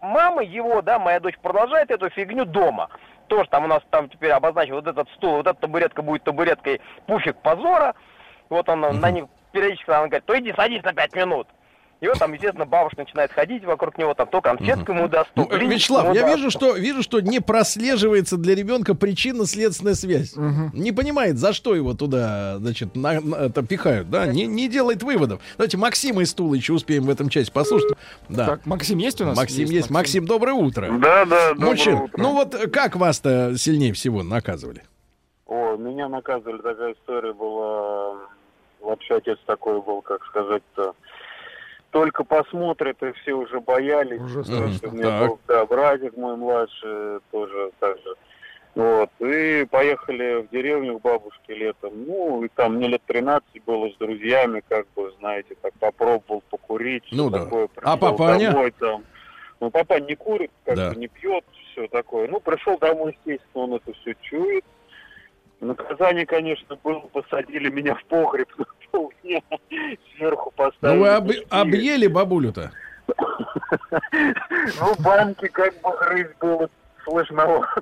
мама 0.00 0.42
его, 0.42 0.82
да, 0.82 0.98
моя 0.98 1.20
дочь 1.20 1.38
продолжает 1.38 1.90
эту 1.90 2.10
фигню 2.10 2.44
дома. 2.44 2.88
тоже 3.28 3.48
там 3.48 3.64
у 3.64 3.68
нас 3.68 3.82
там 3.90 4.08
теперь 4.08 4.32
обозначен 4.32 4.74
вот 4.74 4.86
этот 4.86 5.08
стул, 5.10 5.36
вот 5.36 5.46
эта 5.46 5.60
табуретка 5.60 6.02
будет 6.02 6.24
табуреткой 6.24 6.80
пуфик 7.06 7.36
позора. 7.36 7.94
Вот 8.48 8.68
он 8.68 8.80
на 8.80 9.10
них 9.10 9.26
периодически 9.52 9.90
она 9.90 10.06
говорит, 10.06 10.24
то 10.24 10.38
иди 10.38 10.52
садись 10.52 10.82
на 10.82 10.92
пять 10.92 11.14
минут. 11.14 11.46
И 12.00 12.08
вот 12.08 12.18
там, 12.18 12.32
естественно, 12.32 12.64
бабушка 12.64 13.02
начинает 13.02 13.30
ходить 13.30 13.62
вокруг 13.62 13.98
него, 13.98 14.14
там 14.14 14.26
то 14.26 14.40
конфетку 14.40 14.92
ему 14.92 15.06
даст, 15.06 15.28
то 15.34 15.42
Ну, 15.42 15.48
э, 15.54 15.58
Вячеслав, 15.66 16.04
ему 16.04 16.14
я 16.14 16.22
даст. 16.22 16.36
вижу, 16.36 16.50
что 16.50 16.74
вижу, 16.74 17.02
что 17.02 17.20
не 17.20 17.40
прослеживается 17.40 18.38
для 18.38 18.54
ребенка 18.54 18.94
причинно-следственная 18.94 19.94
связь. 19.94 20.34
Не 20.72 20.92
понимает, 20.92 21.36
за 21.36 21.52
что 21.52 21.74
его 21.74 21.92
туда, 21.92 22.56
значит, 22.58 22.96
на- 22.96 23.20
на- 23.20 23.34
это 23.36 23.62
пихают, 23.62 24.08
да? 24.08 24.26
Не, 24.26 24.46
не 24.46 24.68
делает 24.70 25.02
выводов. 25.02 25.42
Давайте 25.58 25.76
Максима 25.76 26.22
из 26.22 26.32
Тулы 26.32 26.56
еще 26.56 26.72
успеем 26.72 27.04
в 27.04 27.10
этом 27.10 27.28
части 27.28 27.52
послушать. 27.52 27.92
Да. 28.30 28.46
Так, 28.46 28.64
Максим 28.66 28.96
есть 28.96 29.20
у 29.20 29.26
нас? 29.26 29.36
Максим 29.36 29.66
есть. 29.68 29.90
Максим, 29.90 30.24
доброе 30.24 30.54
утро. 30.54 30.88
Да, 31.00 31.26
да, 31.26 31.50
доброе 31.50 31.70
Мужчин, 31.70 31.94
утро. 31.96 32.22
ну 32.22 32.32
вот 32.32 32.54
как 32.72 32.96
вас-то 32.96 33.58
сильнее 33.58 33.92
всего 33.92 34.22
наказывали? 34.22 34.82
О, 35.46 35.76
меня 35.76 36.08
наказывали, 36.08 36.62
такая 36.62 36.94
история 36.94 37.34
была. 37.34 38.14
Вообще 38.80 39.16
отец 39.16 39.36
такой 39.46 39.82
был, 39.82 40.00
как 40.00 40.24
сказать-то. 40.24 40.94
Только 41.90 42.22
посмотрят, 42.24 43.02
и 43.02 43.12
все 43.12 43.32
уже 43.34 43.60
боялись. 43.60 44.20
Уже 44.20 44.42
Потому 44.42 44.56
страшно. 44.68 44.76
что 44.76 44.88
У 44.88 44.92
меня 44.92 45.02
Так. 45.08 45.28
был 45.28 45.38
да, 45.48 45.66
братик 45.66 46.16
мой 46.16 46.36
младший, 46.36 47.18
тоже 47.32 47.70
так 47.80 47.96
же. 47.98 48.14
Вот. 48.76 49.10
И 49.18 49.66
поехали 49.68 50.42
в 50.42 50.50
деревню 50.50 50.98
к 50.98 51.02
бабушке 51.02 51.54
летом. 51.54 51.92
Ну, 52.06 52.44
и 52.44 52.48
там 52.48 52.76
мне 52.76 52.86
лет 52.86 53.02
13 53.06 53.44
было 53.66 53.90
с 53.90 53.96
друзьями, 53.96 54.62
как 54.68 54.86
бы, 54.94 55.12
знаете, 55.18 55.56
так 55.60 55.72
попробовал 55.80 56.44
покурить. 56.48 57.02
Ну 57.10 57.28
да. 57.28 57.44
такое, 57.44 57.68
А 57.82 57.96
папаня? 57.96 58.52
домой 58.52 58.72
там. 58.78 59.04
Ну, 59.58 59.70
папа 59.70 59.98
не 60.00 60.14
курит, 60.14 60.52
как 60.64 60.76
Да. 60.76 60.90
бы 60.90 60.96
не 60.96 61.08
пьет, 61.08 61.44
все 61.72 61.88
такое. 61.88 62.28
Ну, 62.28 62.38
пришел 62.38 62.78
домой, 62.78 63.18
естественно, 63.26 63.64
он 63.64 63.74
это 63.74 63.92
все 63.94 64.14
чует. 64.22 64.64
Наказание, 65.60 66.24
конечно, 66.26 66.76
было, 66.82 67.00
посадили 67.00 67.68
меня 67.68 67.94
в 67.94 68.04
погреб 68.04 68.48
на 68.58 68.64
полдня, 68.90 69.40
сверху 70.16 70.50
поставили. 70.56 70.96
Ну 70.98 71.02
вы 71.02 71.08
об- 71.10 71.30
объели 71.50 72.06
бабулю-то? 72.06 72.70
Ну, 74.80 74.94
банки 74.98 75.46
как 75.48 75.74
бы 75.80 75.90
грызть 76.00 76.36
было 76.40 76.68
сложновато. 77.04 77.80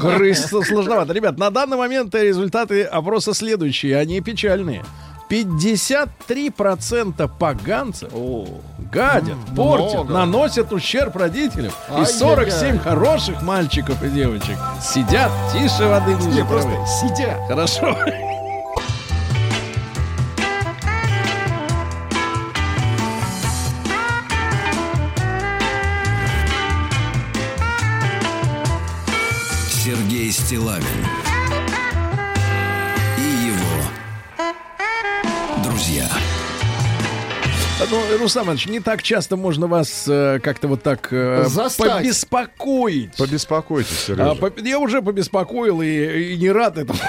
Грызть 0.00 0.48
сложновато. 0.66 1.12
Ребят, 1.12 1.38
на 1.38 1.50
данный 1.50 1.76
момент 1.76 2.14
результаты 2.14 2.84
опроса 2.84 3.34
следующие, 3.34 3.96
они 3.96 4.20
печальные. 4.20 4.82
53% 5.30 7.30
поганцев 7.38 8.10
гадят, 8.90 9.36
портят, 9.54 9.94
много. 10.04 10.12
наносят 10.14 10.72
ущерб 10.72 11.14
родителям. 11.16 11.72
И 11.90 11.92
Ай-яй-яй. 11.92 12.18
47 12.18 12.78
хороших 12.78 13.42
мальчиков 13.42 14.02
и 14.02 14.08
девочек 14.08 14.56
сидят 14.82 15.30
тише 15.52 15.86
воды 15.88 16.14
ниже 16.14 16.30
Не, 16.30 16.44
просто 16.44 16.70
травы. 16.70 16.86
сидя. 16.86 17.36
Хорошо. 17.48 17.94
Сергей 29.70 30.30
Стилавин 30.32 30.84
Ну, 37.90 38.18
Руслан 38.18 38.44
Иванович, 38.46 38.66
не 38.66 38.80
так 38.80 39.02
часто 39.02 39.36
можно 39.36 39.66
вас 39.68 40.04
э, 40.08 40.40
как-то 40.42 40.66
вот 40.68 40.82
так 40.82 41.08
э, 41.12 41.44
Застать. 41.46 41.92
побеспокоить. 41.98 43.16
Побеспокойтесь, 43.16 44.04
А, 44.04 44.06
Сережа. 44.06 44.34
по- 44.34 44.60
я 44.60 44.78
уже 44.80 45.00
побеспокоил 45.00 45.80
и, 45.80 46.32
и 46.32 46.36
не 46.36 46.50
рад 46.50 46.76
этому. 46.76 46.98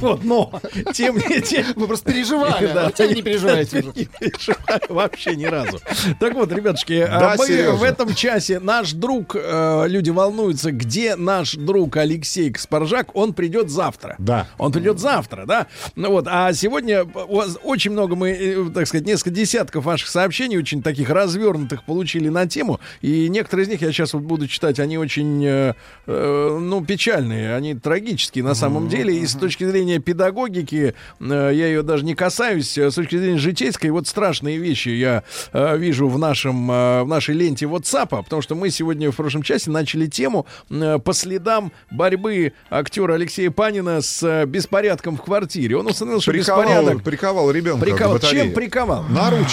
Вот, 0.00 0.22
но 0.22 0.52
тем 0.94 1.16
не 1.16 1.40
тем. 1.40 1.66
Мы 1.74 1.88
просто 1.88 2.12
переживали, 2.12 2.70
Да. 2.72 2.92
а 2.96 3.02
вы 3.02 3.12
не 3.14 3.22
переживаете. 3.22 3.80
уже. 3.80 3.88
Не 3.96 4.04
переживаю 4.04 4.80
вообще 4.88 5.34
ни 5.34 5.44
разу. 5.46 5.80
Так 6.20 6.34
вот, 6.34 6.52
ребятушки, 6.52 6.92
а 6.92 7.18
Да, 7.18 7.34
мы 7.36 7.46
Сережа. 7.48 7.72
в 7.72 7.82
этом 7.82 8.14
часе 8.14 8.60
наш 8.60 8.92
друг, 8.92 9.34
э, 9.34 9.84
люди 9.88 10.10
волнуются, 10.10 10.70
где 10.70 11.16
наш 11.16 11.54
друг 11.56 11.96
Алексей 11.96 12.52
Кспаржак, 12.52 13.16
он 13.16 13.32
придет 13.34 13.68
завтра. 13.68 14.14
Да. 14.18 14.46
Он 14.58 14.70
придет 14.70 15.00
завтра, 15.00 15.44
да? 15.44 15.66
Ну 15.96 16.10
вот, 16.10 16.26
а 16.30 16.52
сегодня 16.52 17.02
у 17.04 17.36
вас 17.38 17.58
очень 17.64 17.90
много 17.90 18.14
мы, 18.14 18.30
э, 18.30 18.70
так 18.72 18.86
сказать, 18.86 19.06
несколько 19.06 19.30
десятков 19.30 19.61
ваших 19.74 20.08
сообщений, 20.08 20.58
очень 20.58 20.82
таких 20.82 21.10
развернутых 21.10 21.84
получили 21.84 22.28
на 22.28 22.46
тему, 22.46 22.80
и 23.00 23.28
некоторые 23.28 23.64
из 23.64 23.68
них 23.68 23.82
я 23.82 23.92
сейчас 23.92 24.14
вот 24.14 24.22
буду 24.22 24.48
читать, 24.48 24.78
они 24.78 24.98
очень, 24.98 25.44
э, 25.44 25.74
э, 26.06 26.58
ну, 26.60 26.84
печальные, 26.84 27.54
они 27.54 27.74
трагические 27.74 28.44
на 28.44 28.54
самом 28.54 28.88
деле, 28.88 29.16
и 29.16 29.26
с 29.26 29.34
точки 29.34 29.64
зрения 29.64 29.98
педагогики, 29.98 30.94
э, 31.20 31.50
я 31.54 31.66
ее 31.66 31.82
даже 31.82 32.04
не 32.04 32.14
касаюсь, 32.14 32.76
э, 32.78 32.90
с 32.90 32.94
точки 32.94 33.16
зрения 33.16 33.38
житейской, 33.38 33.90
вот 33.90 34.06
страшные 34.06 34.58
вещи 34.58 34.90
я 34.90 35.22
э, 35.52 35.78
вижу 35.78 36.08
в 36.08 36.18
нашем, 36.18 36.70
э, 36.70 37.02
в 37.02 37.08
нашей 37.08 37.34
ленте 37.34 37.66
WhatsApp, 37.66 38.22
потому 38.24 38.42
что 38.42 38.54
мы 38.54 38.70
сегодня 38.70 39.10
в 39.10 39.16
прошлом 39.16 39.42
часе 39.42 39.70
начали 39.70 40.06
тему 40.06 40.46
э, 40.70 40.98
по 40.98 41.12
следам 41.12 41.72
борьбы 41.90 42.52
актера 42.70 43.14
Алексея 43.14 43.50
Панина 43.50 44.00
с 44.00 44.22
э, 44.22 44.46
беспорядком 44.46 45.16
в 45.16 45.22
квартире. 45.22 45.76
Он 45.76 45.86
установил, 45.86 46.20
что 46.20 46.32
Приковал, 46.32 46.62
беспорядок 46.62 47.02
приковал 47.02 47.50
ребенка 47.50 47.84
батарее. 48.08 48.44
Чем 48.44 48.52
приковал? 48.54 49.04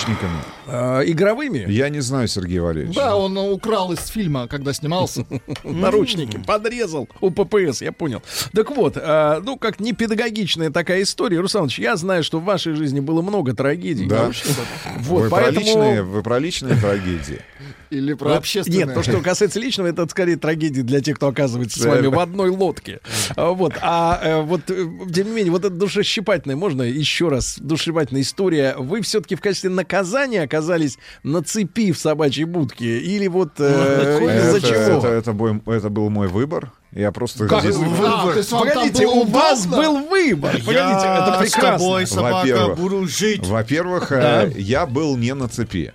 Наручниками. 0.08 0.40
Э, 0.68 1.04
игровыми? 1.06 1.66
Я 1.70 1.90
не 1.90 2.00
знаю, 2.00 2.28
Сергей 2.28 2.60
Валерьевич. 2.60 2.96
Да, 2.96 3.16
он 3.16 3.38
украл 3.38 3.92
из 3.92 4.06
фильма, 4.08 4.48
когда 4.48 4.74
снимался. 4.74 5.26
наручники, 5.64 6.38
подрезал 6.38 7.08
у 7.22 7.32
ППС, 7.32 7.82
я 7.82 7.92
понял. 7.92 8.22
Так 8.54 8.72
вот, 8.72 8.98
э, 8.98 9.42
ну, 9.44 9.58
как 9.58 9.80
не 9.80 9.94
педагогичная 9.94 10.70
такая 10.70 11.02
история. 11.02 11.40
Руслан 11.40 11.70
я 11.78 11.96
знаю, 11.98 12.24
что 12.24 12.40
в 12.40 12.46
вашей 12.46 12.74
жизни 12.74 13.00
было 13.00 13.22
много 13.22 13.54
трагедий. 13.54 14.08
Да. 14.08 14.32
Вот, 15.00 15.24
вы, 15.24 15.30
поэтому... 15.30 15.54
про 15.54 15.62
личные, 15.62 16.04
вы 16.04 16.24
про 16.24 16.40
личные 16.40 16.76
трагедии. 16.76 17.42
Или 17.90 18.14
про 18.14 18.36
общественное. 18.36 18.86
Нет, 18.86 18.94
то, 18.94 19.02
что 19.04 19.20
касается 19.22 19.60
личного, 19.60 19.88
это 19.88 20.08
скорее 20.08 20.38
трагедия 20.38 20.84
для 20.84 21.02
тех, 21.02 21.16
кто 21.18 21.28
оказывается 21.28 21.80
с 21.80 21.86
вами 21.86 22.08
в 22.08 22.20
одной 22.20 22.50
лодке. 22.50 23.00
А, 23.36 23.50
Вот. 23.52 23.74
А 23.82 24.20
э, 24.22 24.42
вот, 24.42 24.70
э, 24.70 24.86
тем 25.14 25.28
не 25.28 25.34
менее, 25.34 25.52
вот 25.52 25.66
это 25.66 25.74
душещипательная, 25.74 26.56
можно 26.56 26.84
еще 26.84 27.30
раз, 27.30 27.58
душещипательная 27.60 28.22
история. 28.22 28.76
Вы 28.78 29.02
все-таки 29.02 29.36
в 29.36 29.42
качестве 29.42 29.70
наказания 29.72 30.44
оказались 30.44 30.98
на 31.24 31.42
цепи 31.44 31.92
в 31.92 31.98
собачьей 32.00 32.46
будке? 32.46 33.00
Или 33.00 33.28
вот 33.28 33.54
э, 33.60 34.20
из-за 34.22 34.58
это, 34.58 34.62
чего? 34.68 34.78
Это, 35.00 35.08
это, 35.08 35.72
это 35.72 35.90
был 35.90 36.10
мой 36.10 36.28
выбор. 36.28 36.72
Я 36.92 37.12
просто... 37.12 37.48
Как 37.48 37.62
здесь- 37.62 37.76
А, 37.76 37.80
вам 37.80 38.34
там 38.34 38.60
Погодите, 38.60 39.06
у 39.06 39.24
вас 39.26 39.68
был 39.68 40.00
выбор. 40.08 40.52
Погодите, 40.52 40.76
это 40.76 41.26
Я 41.28 41.36
с 41.36 41.40
прекрасно. 41.42 41.78
тобой, 41.78 42.08
собака, 42.08 42.36
Во-первых. 42.38 42.80
буду 42.80 43.08
жить. 43.08 43.46
Во-первых, 43.46 44.10
Да. 44.10 44.44
я 44.56 44.86
был 44.88 45.16
не 45.16 45.34
на 45.36 45.48
цепи. 45.48 45.94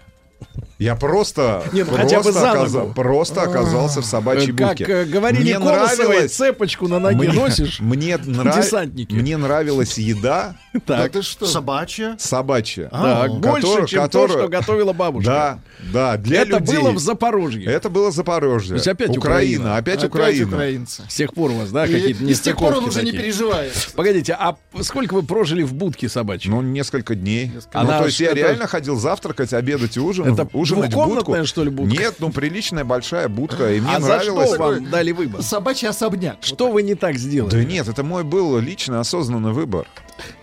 Я 0.78 0.96
просто, 0.96 1.62
Не, 1.72 1.84
ну 1.84 1.92
хотя 1.96 2.16
бы 2.18 2.22
просто, 2.24 2.40
за 2.40 2.50
оказа- 2.52 2.78
ногу. 2.80 2.94
просто 2.94 3.42
оказался 3.42 4.00
в 4.00 4.04
собачьей 4.04 4.52
Как 4.56 4.68
будке. 4.70 4.84
э, 4.84 5.04
говорили 5.04 5.42
Мне 5.42 5.58
нравилось- 5.58 6.34
цепочку 6.34 6.88
на 6.88 6.98
ноге 6.98 7.16
мне, 7.28 7.32
носишь. 7.32 7.78
Мне, 7.80 8.16
нрав- 8.16 8.56
Десантники. 8.56 9.12
мне 9.14 9.36
нравилась 9.36 9.96
еда 9.98 10.56
Да 10.74 10.80
Так, 10.98 11.12
ты 11.12 11.22
что? 11.22 11.46
Собачья. 11.46 12.16
собачья. 12.18 12.88
так, 12.90 13.30
больше, 13.38 13.60
Которую- 13.62 13.86
чем 13.86 13.98
то, 14.00 14.04
которую- 14.06 14.38
что 14.40 14.48
готовила 14.48 14.92
бабушка. 14.92 15.30
Да, 15.30 15.58
да, 15.92 16.16
для 16.16 16.40
Это 16.42 16.58
людей. 16.58 16.76
было 16.78 16.90
в 16.90 16.98
Запорожье. 16.98 17.64
Это 17.66 17.88
было 17.88 18.10
Запорожье. 18.10 18.70
То 18.70 18.74
есть 18.74 18.88
опять 18.88 19.16
Украина, 19.16 19.20
Украина. 19.62 19.76
опять, 19.76 19.94
Опять 19.98 20.10
Украина. 20.10 20.46
украинцы. 20.48 21.02
С 21.08 21.14
тех 21.14 21.32
пор 21.32 21.52
у 21.52 21.54
вас, 21.54 21.70
да, 21.70 21.86
какие-то 21.86 22.24
и 22.24 22.34
с 22.34 22.40
тех 22.40 22.56
пор 22.56 22.74
он 22.74 22.84
уже 22.86 23.00
не 23.04 23.12
такие? 23.12 23.22
переживает. 23.22 23.72
Погодите, 23.94 24.32
а 24.38 24.56
сколько 24.82 25.14
вы 25.14 25.22
прожили 25.22 25.62
в 25.62 25.72
будке 25.72 26.08
собачьей? 26.08 26.50
Ну, 26.52 26.62
несколько 26.62 27.14
дней. 27.14 27.52
Она 27.72 27.92
ну, 27.92 27.98
то 28.00 28.06
есть 28.06 28.18
я 28.18 28.34
реально 28.34 28.66
ходил 28.66 28.96
завтракать, 28.96 29.52
обедать 29.52 29.96
и 29.96 30.00
ужин, 30.00 30.26
Это 30.32 30.44
ужинать 30.64 30.94
будку. 30.94 31.44
что 31.44 31.64
ли, 31.64 31.70
будка? 31.70 31.96
Нет, 31.96 32.14
ну, 32.18 32.30
приличная 32.30 32.84
большая 32.84 33.28
будка. 33.28 33.72
И 33.72 33.80
мне 33.80 33.96
а 33.96 34.00
за 34.00 34.08
нравилось... 34.08 34.50
что 34.50 34.58
вам 34.58 34.90
дали 34.90 35.12
выбор? 35.12 35.42
Собачий 35.42 35.88
особняк. 35.88 36.38
Что 36.40 36.70
вы 36.70 36.82
не 36.82 36.94
так 36.94 37.16
сделали? 37.16 37.50
Да 37.50 37.64
нет, 37.64 37.88
это 37.88 38.02
мой 38.02 38.24
был 38.24 38.58
личный 38.58 38.98
осознанный 39.00 39.52
выбор. 39.52 39.86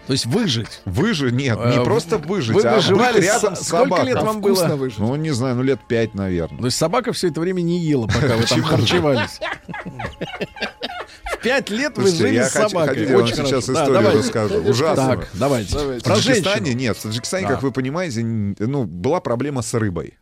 То 0.07 0.13
есть 0.13 0.25
выжить. 0.25 0.81
Выжить, 0.85 1.31
нет, 1.33 1.57
не 1.57 1.77
Э, 1.77 1.83
просто 1.83 2.17
выжить, 2.17 2.55
Вы 2.55 2.63
а 2.63 2.75
выживали 2.75 3.13
быть 3.17 3.23
рядом 3.23 3.55
с- 3.55 3.59
с 3.61 3.67
сколько 3.67 3.85
собакой. 3.85 4.05
лет 4.07 4.17
А 4.17 4.21
вам 4.25 4.41
было? 4.41 4.75
выжить. 4.75 4.99
Ну, 4.99 5.15
не 5.15 5.31
знаю, 5.31 5.55
ну 5.55 5.63
лет 5.63 5.79
пять, 5.87 6.13
наверное. 6.15 6.59
То 6.59 6.65
есть 6.65 6.77
собака 6.77 7.13
все 7.13 7.29
это 7.29 7.39
время 7.39 7.61
не 7.61 7.79
ела, 7.79 8.07
пока 8.07 8.35
вы 8.35 8.43
там 8.43 8.61
харчевались. 8.63 9.39
В 11.41 11.43
пять 11.43 11.69
лет 11.71 11.97
вы 11.97 12.03
Слушайте, 12.07 12.27
жили 12.27 12.43
с 12.43 12.51
собакой. 12.51 13.03
я 13.07 13.15
вам 13.17 13.23
Очень 13.25 13.35
сейчас 13.37 13.65
хорошо. 13.65 13.73
Да, 13.73 13.81
историю 13.81 13.93
давайте. 13.93 14.19
расскажу. 14.19 14.55
Ужасную. 14.69 15.17
Так, 15.17 15.27
давайте. 15.33 15.77
В 15.77 16.03
Про 16.03 16.15
Таджикистане, 16.15 16.73
нет, 16.75 16.97
в 16.97 17.01
Таджикистане, 17.01 17.47
Да. 17.47 17.53
как 17.55 17.63
вы 17.63 17.71
понимаете, 17.71 18.21
ну, 18.23 18.83
была 18.85 19.21
проблема 19.21 19.63
с 19.63 19.73
рыбой. 19.73 20.19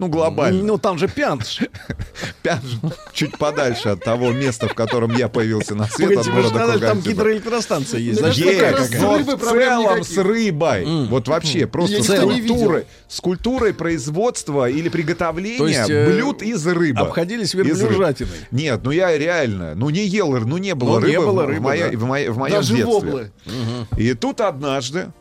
Ну, 0.00 0.08
глобально. 0.08 0.64
Ну, 0.64 0.76
там 0.76 0.98
же 0.98 1.06
пянтш. 1.06 1.60
Пянж 2.42 2.78
чуть 3.12 3.38
подальше 3.38 3.90
от 3.90 4.02
того 4.02 4.32
места, 4.32 4.66
в 4.68 4.74
котором 4.74 5.14
я 5.14 5.28
появился 5.28 5.76
на 5.76 5.86
свет, 5.86 6.18
от 6.18 6.26
города 6.26 6.78
там 6.80 7.00
гидроэлектростанция 7.00 8.00
есть. 8.00 8.20
Какая? 8.20 8.72
Но 9.00 9.36
в 9.36 9.40
целом 9.40 10.02
с 10.02 10.16
рыбой, 10.18 10.84
вот 11.06 11.28
вообще 11.28 11.68
просто 11.68 12.02
с 12.02 12.20
культурой, 12.20 12.86
с 13.06 13.20
культурой 13.20 13.72
производства 13.72 14.68
или 14.68 14.88
приготовления 14.88 15.58
То 15.58 15.68
есть, 15.68 15.90
э, 15.90 16.06
блюд 16.06 16.42
из 16.42 16.66
рыбы. 16.66 17.00
Обходились 17.00 17.54
верблюжатиной. 17.54 18.32
Нет, 18.50 18.80
ну 18.82 18.90
я 18.90 19.16
реально, 19.16 19.76
ну 19.76 19.90
не 19.90 20.06
ел, 20.06 20.32
ну 20.40 20.56
не 20.56 20.74
было 20.74 20.98
Ну, 20.98 21.06
не 21.06 21.12
рыбы, 21.12 21.26
было 21.26 21.42
в, 21.44 21.60
моем 22.36 22.62
детстве. 22.62 23.32
И 23.96 24.14
тут 24.14 24.40
однажды 24.40 25.12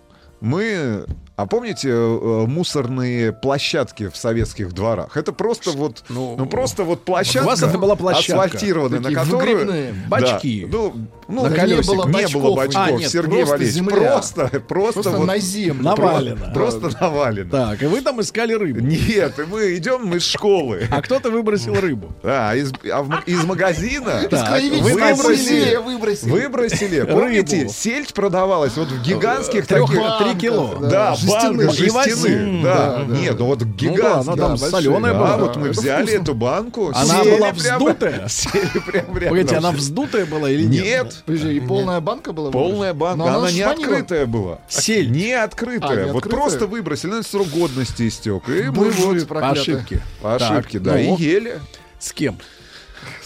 мы... 0.41 1.05
А 1.35 1.47
помните 1.47 1.89
э, 1.89 2.45
мусорные 2.47 3.33
площадки 3.33 4.07
в 4.07 4.15
советских 4.15 4.71
дворах? 4.71 5.17
Это 5.17 5.33
просто 5.33 5.71
вот, 5.71 6.03
ну, 6.09 6.45
просто 6.45 6.83
вот 6.83 7.05
площадка, 7.05 7.45
у 7.45 7.49
вас 7.49 7.63
это 7.63 7.79
была 7.79 7.95
площадка. 7.95 8.43
асфальтированная, 8.43 8.99
на 8.99 9.03
Такие 9.09 9.17
которую 9.19 9.39
выгребные 9.55 9.93
Да. 9.93 10.09
бачки. 10.09 10.67
ну, 10.71 10.93
ну, 11.27 11.43
На 11.45 11.49
не 11.49 11.55
колесиках. 11.55 11.87
было 11.95 12.05
Не 12.05 12.11
бачков, 12.13 12.41
было 12.43 12.55
бачков. 12.55 12.83
А, 12.85 12.91
нет, 12.91 13.09
Сергей 13.09 13.37
просто 13.37 13.51
Валерьевич, 13.53 13.75
земля. 13.75 13.95
просто, 13.95 14.47
просто, 14.67 14.93
Просто 15.01 15.09
вот 15.11 15.25
на 15.25 15.37
землю. 15.39 15.83
Навалено. 15.83 16.51
Просто 16.53 16.89
навалено. 17.01 17.49
Так, 17.49 17.81
и 17.81 17.85
вы 17.87 18.01
там 18.01 18.21
искали 18.21 18.53
рыбу. 18.53 18.81
Нет, 18.81 19.39
и 19.39 19.43
мы 19.43 19.75
идем 19.75 20.05
мы 20.05 20.17
из 20.17 20.23
школы. 20.25 20.83
А 20.91 21.01
кто-то 21.01 21.31
выбросил 21.31 21.73
рыбу. 21.73 22.13
А, 22.21 22.53
из, 22.55 22.71
а 22.91 23.01
в 23.01 23.23
из 23.25 23.43
магазина 23.43 24.21
Так, 24.29 24.61
выбросили. 24.61 25.77
выбросили. 25.77 26.29
выбросили. 26.29 27.01
Помните, 27.05 27.57
Рыбу. 27.61 27.71
сельдь 27.73 28.13
продавалась 28.13 28.75
вот 28.77 28.89
в 28.89 29.01
гигантских 29.01 29.65
таких... 29.65 29.89
три 30.19 30.35
кило. 30.39 30.75
Да, 30.79 31.15
Жестяные. 31.23 31.67
возили. 31.67 31.89
жестяные. 31.89 32.63
Да, 32.63 33.05
нет, 33.07 33.39
ну 33.39 33.45
вот 33.45 33.59
да, 33.59 33.65
гигантские. 33.65 34.33
она 34.33 34.35
там 34.35 34.57
соленая 34.57 35.13
была. 35.13 35.37
вот 35.37 35.55
мы 35.57 35.69
взяли 35.69 36.13
эту 36.21 36.33
банку. 36.33 36.91
Она 36.93 37.23
была 37.23 37.51
вздутая? 37.51 38.27
Сели 38.27 38.79
прямо 38.85 39.19
рядом. 39.19 39.29
Погодите, 39.29 39.55
она 39.55 39.71
вздутая 39.71 40.25
была 40.25 40.49
или 40.49 40.63
нет? 40.63 40.83
Нет, 40.83 41.23
Подожди, 41.25 41.57
и 41.57 41.59
полная 41.59 41.99
банка 41.99 42.33
была? 42.33 42.51
полная 42.51 42.93
банка. 42.93 43.17
Но 43.25 43.39
Она 43.39 43.51
не 43.51 43.61
открытая 43.61 44.25
была. 44.25 44.59
Сельдь. 44.67 45.09
Не 45.09 45.33
открытая. 45.33 46.11
Вот 46.13 46.29
просто 46.29 46.67
выбросили. 46.67 47.11
Ну, 47.11 47.23
срок 47.23 47.47
годности 47.49 48.07
истек. 48.07 48.47
И 48.49 48.63
мы 48.69 48.91
вот 48.91 49.27
По 49.27 49.49
ошибке. 49.49 50.01
по 50.21 50.35
ошибке, 50.35 50.79
да, 50.79 50.93
ну, 50.93 51.17
и 51.17 51.21
ели 51.21 51.59
С 51.99 52.11
кем? 52.13 52.37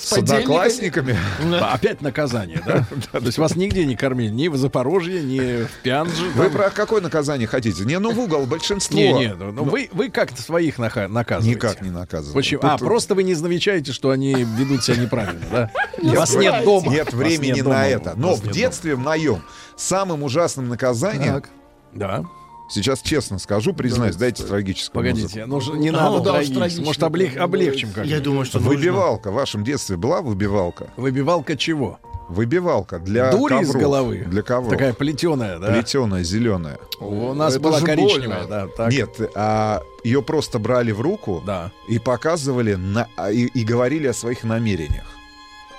С 0.07 0.13
одноклассниками. 0.13 1.17
Опять 1.61 2.01
наказание, 2.01 2.61
да? 2.65 2.85
То 3.11 3.25
есть 3.25 3.37
вас 3.37 3.55
нигде 3.55 3.85
не 3.85 3.95
кормили, 3.95 4.31
ни 4.31 4.47
в 4.47 4.55
Запорожье, 4.55 5.21
ни 5.21 5.65
в 5.65 5.69
Пянже. 5.83 6.29
Вы 6.35 6.49
про 6.49 6.69
какое 6.69 7.01
наказание 7.01 7.47
хотите? 7.47 7.83
Не, 7.83 7.99
ну 7.99 8.11
в 8.11 8.19
угол 8.19 8.45
большинство. 8.45 8.97
Не, 8.97 9.13
не, 9.13 9.33
ну 9.35 9.63
вы, 9.65 9.89
вы 9.91 10.09
как-то 10.09 10.41
своих 10.41 10.77
наказываете. 10.79 11.49
Никак 11.49 11.81
не 11.81 11.89
наказывают. 11.89 12.33
Почему? 12.33 12.61
Тут- 12.61 12.71
А, 12.71 12.77
просто 12.77 13.15
вы 13.15 13.23
не 13.23 13.33
замечаете, 13.33 13.91
что 13.91 14.11
они 14.11 14.33
ведут 14.33 14.83
себя 14.83 14.97
неправильно, 14.97 15.45
да? 15.51 15.71
У 16.01 16.07
вас 16.15 16.33
Нет, 16.35 16.63
дома. 16.63 16.91
Нет 16.91 17.13
У 17.13 17.17
вас 17.17 17.25
времени 17.25 17.61
на 17.61 17.87
это. 17.87 18.13
Но 18.15 18.35
в 18.35 18.49
детстве 18.49 18.95
моем 18.95 19.43
самым 19.75 20.23
ужасным 20.23 20.69
наказанием. 20.69 21.43
Да. 21.93 22.23
Сейчас 22.69 23.01
честно 23.01 23.39
скажу, 23.39 23.73
признаюсь, 23.73 24.15
дайте 24.15 24.43
трагическую 24.43 24.93
Погодите, 25.03 25.45
музыку. 25.45 25.47
ну 25.47 25.61
же 25.61 25.71
не 25.79 25.91
Ну 25.91 25.97
надо 25.97 26.19
да, 26.19 26.31
трагично. 26.33 26.55
трагично. 26.55 26.83
Может, 26.85 27.03
облег- 27.03 27.37
облегчим 27.37 27.91
как 27.91 28.05
Я 28.05 28.19
думаю, 28.19 28.45
что 28.45 28.59
нужно. 28.59 28.71
Выбивалка. 28.75 29.31
В 29.31 29.33
вашем 29.35 29.63
детстве 29.63 29.97
была 29.97 30.21
выбивалка? 30.21 30.87
Выбивалка 30.97 31.55
чего? 31.57 31.99
Выбивалка 32.29 32.99
для 32.99 33.31
Дури 33.31 33.51
ковров. 33.53 33.69
из 33.69 33.73
головы. 33.73 34.25
Для 34.27 34.41
ковров. 34.41 34.71
Такая 34.73 34.93
плетеная, 34.93 35.59
да? 35.59 35.71
Плетеная, 35.71 36.23
зеленая. 36.23 36.77
У 36.99 37.33
нас 37.33 37.53
Это 37.53 37.61
была 37.63 37.79
коричневая, 37.79 38.39
больно. 38.41 38.47
да. 38.49 38.67
Так. 38.75 38.91
Нет, 38.91 39.09
а 39.33 39.81
ее 40.03 40.21
просто 40.21 40.59
брали 40.59 40.91
в 40.91 40.99
руку 40.99 41.41
Да. 41.45 41.71
и 41.87 41.99
показывали 41.99 42.75
на- 42.75 43.07
а, 43.15 43.31
и, 43.31 43.45
и 43.45 43.63
говорили 43.63 44.07
о 44.07 44.13
своих 44.13 44.43
намерениях. 44.43 45.05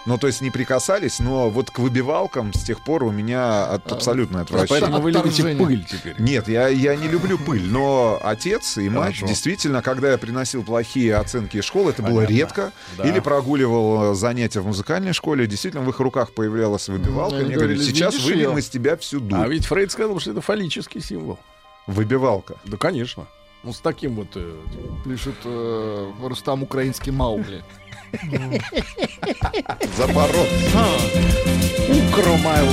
Ну, 0.08 0.16
то 0.16 0.26
есть 0.26 0.40
не 0.40 0.50
прикасались, 0.50 1.18
но 1.20 1.50
вот 1.50 1.70
к 1.70 1.78
выбивалкам 1.80 2.54
с 2.54 2.62
тех 2.62 2.82
пор 2.82 3.04
у 3.04 3.10
меня 3.10 3.66
от- 3.66 3.92
абсолютное 3.92 4.40
отвращение. 4.40 4.80
Поэтому 4.80 5.02
вы 5.02 5.10
любите 5.10 5.42
пыль 5.54 5.84
теперь. 5.84 6.14
Нет, 6.18 6.48
я, 6.48 6.68
я 6.68 6.96
не 6.96 7.08
люблю 7.08 7.36
пыль, 7.36 7.62
но 7.70 8.18
отец 8.22 8.78
и 8.78 8.88
мать 8.88 9.16
Хорошо. 9.16 9.26
действительно, 9.26 9.82
когда 9.82 10.10
я 10.12 10.16
приносил 10.16 10.62
плохие 10.62 11.14
оценки 11.16 11.58
из 11.58 11.64
школы, 11.64 11.90
это 11.90 12.02
было 12.02 12.24
Понятно. 12.24 12.32
редко, 12.34 12.72
Да. 12.96 13.06
или 13.06 13.20
прогуливал 13.20 14.12
э, 14.12 14.14
занятия 14.14 14.60
в 14.60 14.66
музыкальной 14.66 15.12
школе, 15.12 15.46
действительно 15.46 15.82
в 15.84 15.90
их 15.90 16.00
руках 16.00 16.32
появлялась 16.32 16.88
выбивалка, 16.88 17.36
Они 17.36 17.44
мне 17.48 17.56
говорили, 17.56 17.82
сейчас 17.82 18.14
«Видишь 18.14 18.26
выбьем 18.28 18.50
её?» 18.52 18.58
из 18.60 18.68
тебя 18.70 18.96
всю 18.96 19.20
дурь. 19.20 19.38
А 19.40 19.46
ведь 19.46 19.66
Фрейд 19.66 19.92
сказал, 19.92 20.18
что 20.20 20.30
это 20.30 20.40
фаллический 20.40 21.02
символ. 21.02 21.38
Выбивалка. 21.86 22.54
Да, 22.64 22.78
конечно. 22.78 23.26
Ну, 23.62 23.72
с 23.74 23.80
таким 23.80 24.14
вот... 24.14 24.28
э, 24.36 24.56
Пишет 25.04 25.34
э, 25.44 26.12
Рустам 26.22 26.62
украинский 26.62 27.12
Маугли. 27.12 27.62
Запорот. 29.96 30.48
Укромайл. 31.88 32.68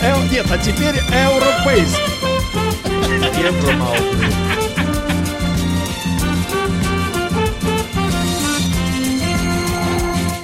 Э, 0.00 0.14
нет, 0.30 0.46
а 0.50 0.58
теперь 0.58 0.96
Европейс. 0.96 1.96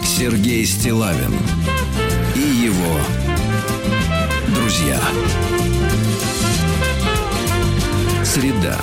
Сергей 0.03 0.65
Стилавин 0.65 1.35
и 2.35 2.41
его 2.41 2.99
друзья. 4.55 5.01
Среда. 8.25 8.79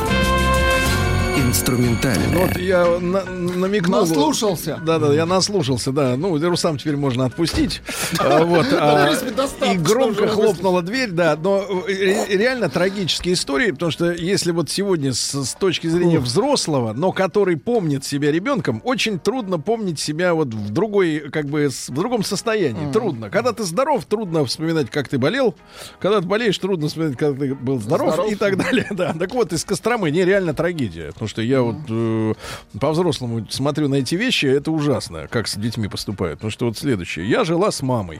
Инструментальная. 1.47 2.27
Вот 2.37 2.57
я 2.57 2.85
на- 2.99 3.23
намекнул. 3.25 4.01
Наслушался. 4.01 4.79
Да, 4.85 4.99
да, 4.99 5.13
я 5.13 5.25
наслушался, 5.25 5.91
да. 5.91 6.15
Ну, 6.15 6.37
Рустам 6.49 6.77
теперь 6.77 6.95
можно 6.95 7.25
отпустить. 7.25 7.81
А, 8.19 8.43
Вот. 8.43 8.67
а, 8.71 9.09
И 9.73 9.77
громко 9.77 10.27
хлопнула 10.27 10.81
дверь, 10.81 11.09
да. 11.11 11.35
Но 11.41 11.63
э, 11.87 11.91
ре- 11.93 12.37
реально 12.37 12.69
трагические 12.69 13.33
истории, 13.33 13.71
потому 13.71 13.91
что 13.91 14.11
если 14.11 14.51
вот 14.51 14.69
сегодня 14.69 15.13
с, 15.13 15.55
точки 15.59 15.87
зрения 15.87 16.19
взрослого, 16.19 16.93
но 16.93 17.11
который 17.11 17.57
помнит 17.57 18.05
себя 18.05 18.31
ребенком, 18.31 18.81
очень 18.83 19.19
трудно 19.19 19.59
помнить 19.59 19.99
себя 19.99 20.33
вот 20.33 20.53
в 20.53 20.69
другой, 20.69 21.29
как 21.31 21.45
бы, 21.47 21.69
в 21.69 21.89
другом 21.91 22.23
состоянии. 22.23 22.91
Трудно. 22.91 23.29
Когда 23.29 23.51
ты 23.53 23.63
здоров, 23.63 24.05
трудно 24.05 24.45
вспоминать, 24.45 24.89
как 24.89 25.07
ты 25.07 25.17
болел. 25.17 25.55
Когда 25.99 26.21
ты 26.21 26.27
болеешь, 26.27 26.57
трудно 26.57 26.87
вспоминать, 26.87 27.17
когда 27.17 27.39
ты 27.45 27.55
был 27.55 27.79
здоров, 27.79 28.13
Здоров. 28.13 28.31
и 28.31 28.35
так 28.35 28.57
далее. 28.57 28.87
Да. 28.91 29.13
Так 29.13 29.33
вот, 29.33 29.53
из 29.53 29.63
Костромы 29.65 30.11
нереально 30.11 30.53
трагедия. 30.53 31.07
Потому 31.13 31.27
что 31.31 31.41
я 31.41 31.61
вот 31.61 31.77
э, 31.89 32.33
по-взрослому 32.79 33.47
смотрю 33.49 33.87
на 33.87 33.95
эти 33.95 34.15
вещи, 34.15 34.45
это 34.45 34.69
ужасно, 34.71 35.27
как 35.29 35.47
с 35.47 35.55
детьми 35.55 35.87
поступают. 35.87 36.39
Потому 36.39 36.51
что 36.51 36.65
вот 36.65 36.77
следующее. 36.77 37.27
Я 37.29 37.45
жила 37.45 37.71
с 37.71 37.81
мамой. 37.81 38.19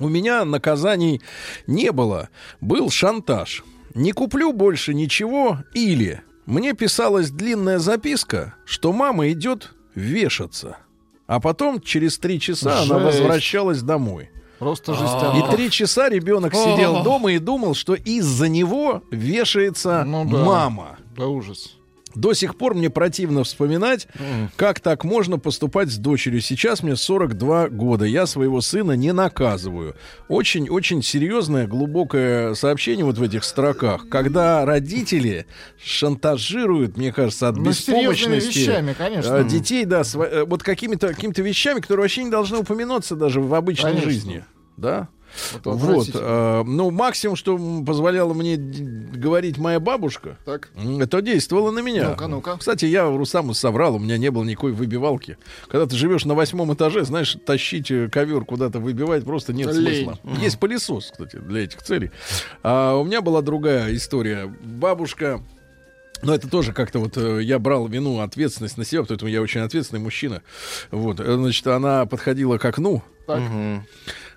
У 0.00 0.08
меня 0.08 0.44
наказаний 0.44 1.20
не 1.66 1.92
было. 1.92 2.30
Был 2.62 2.90
шантаж. 2.90 3.62
Не 3.94 4.12
куплю 4.12 4.52
больше 4.52 4.94
ничего 4.94 5.58
или 5.74 6.22
мне 6.46 6.72
писалась 6.72 7.30
длинная 7.30 7.78
записка, 7.78 8.54
что 8.64 8.92
мама 8.92 9.30
идет 9.30 9.74
вешаться. 9.94 10.78
А 11.26 11.40
потом 11.40 11.80
через 11.80 12.18
три 12.18 12.40
часа 12.40 12.80
она 12.82 12.98
Жесть. 12.98 13.18
возвращалась 13.20 13.82
домой. 13.82 14.30
Просто 14.58 14.94
жестян. 14.94 15.36
И 15.38 15.56
три 15.56 15.70
часа 15.70 16.08
ребенок 16.08 16.54
сидел 16.54 17.02
дома 17.02 17.32
и 17.32 17.38
думал, 17.38 17.74
что 17.74 17.94
из-за 17.94 18.48
него 18.48 19.02
вешается 19.10 20.04
Ну 20.04 20.24
да. 20.24 20.44
мама. 20.44 20.96
Да 21.16 21.26
ужас. 21.26 21.76
До 22.14 22.32
сих 22.32 22.56
пор 22.56 22.74
мне 22.74 22.90
противно 22.90 23.44
вспоминать, 23.44 24.06
как 24.56 24.80
так 24.80 25.04
можно 25.04 25.38
поступать 25.38 25.90
с 25.90 25.96
дочерью. 25.96 26.40
Сейчас 26.40 26.82
мне 26.82 26.96
42 26.96 27.68
года. 27.70 28.04
Я 28.04 28.26
своего 28.26 28.60
сына 28.60 28.92
не 28.92 29.12
наказываю. 29.12 29.96
Очень-очень 30.28 31.02
серьезное, 31.02 31.66
глубокое 31.66 32.54
сообщение 32.54 33.04
вот 33.04 33.18
в 33.18 33.22
этих 33.22 33.44
строках. 33.44 34.08
Когда 34.08 34.64
родители 34.64 35.46
шантажируют, 35.82 36.96
мне 36.96 37.12
кажется, 37.12 37.48
от 37.48 37.56
Ну, 37.56 37.64
беспомощности 37.64 38.58
вещами, 38.58 38.94
конечно. 38.96 39.34
э, 39.34 39.44
детей, 39.44 39.84
да, 39.84 40.02
э, 40.14 40.44
вот 40.46 40.62
какими-то 40.62 41.08
какими 41.08 41.32
вещами, 41.36 41.80
которые 41.80 42.04
вообще 42.04 42.24
не 42.24 42.30
должны 42.30 42.58
упоминаться 42.58 43.16
даже 43.16 43.40
в 43.40 43.52
обычной 43.54 43.90
Конечно. 43.90 44.10
жизни. 44.10 44.44
Да? 44.76 45.08
Это 45.54 45.70
Вот, 45.70 46.08
э, 46.12 46.62
ну, 46.66 46.90
максимум, 46.90 47.36
что 47.36 47.58
позволяла 47.84 48.34
мне 48.34 48.56
говорить 48.56 49.58
моя 49.58 49.80
бабушка, 49.80 50.36
Так. 50.44 50.70
это 51.00 51.22
действовало 51.22 51.70
на 51.70 51.80
меня. 51.80 52.10
Ну-ка, 52.10 52.26
ну-ка. 52.26 52.56
Кстати, 52.58 52.84
я 52.86 53.08
Русаму 53.08 53.54
соврал, 53.54 53.96
у 53.96 53.98
меня 53.98 54.18
не 54.18 54.30
было 54.30 54.44
никакой 54.44 54.72
выбивалки. 54.72 55.36
Когда 55.68 55.86
ты 55.86 55.96
живешь 55.96 56.24
на 56.24 56.34
восьмом 56.34 56.72
этаже, 56.74 57.04
знаешь, 57.04 57.36
тащить 57.44 57.90
э, 57.90 58.08
ковер 58.08 58.44
куда-то 58.44 58.78
выбивать 58.78 59.24
просто 59.24 59.52
нет 59.52 59.72
Лень. 59.74 60.04
смысла. 60.04 60.18
Есть 60.40 60.58
пылесос, 60.58 61.10
кстати, 61.10 61.36
для 61.36 61.64
этих 61.64 61.82
целей. 61.82 62.10
А 62.62 62.96
у 62.96 63.04
меня 63.04 63.20
была 63.20 63.42
другая 63.42 63.94
история. 63.94 64.46
Бабушка 64.62 65.40
но 66.22 66.34
это 66.34 66.48
тоже 66.48 66.72
как-то 66.72 67.00
вот 67.00 67.16
э, 67.18 67.42
я 67.42 67.58
брал 67.58 67.86
вину, 67.86 68.20
ответственность 68.20 68.78
на 68.78 68.84
себя, 68.84 69.04
поэтому 69.04 69.30
я 69.30 69.42
очень 69.42 69.60
ответственный 69.60 70.00
мужчина. 70.00 70.42
Вот, 70.90 71.20
э, 71.20 71.34
значит, 71.36 71.66
она 71.66 72.06
подходила 72.06 72.56
к 72.56 72.64
окну, 72.64 73.02
Так. 73.26 73.42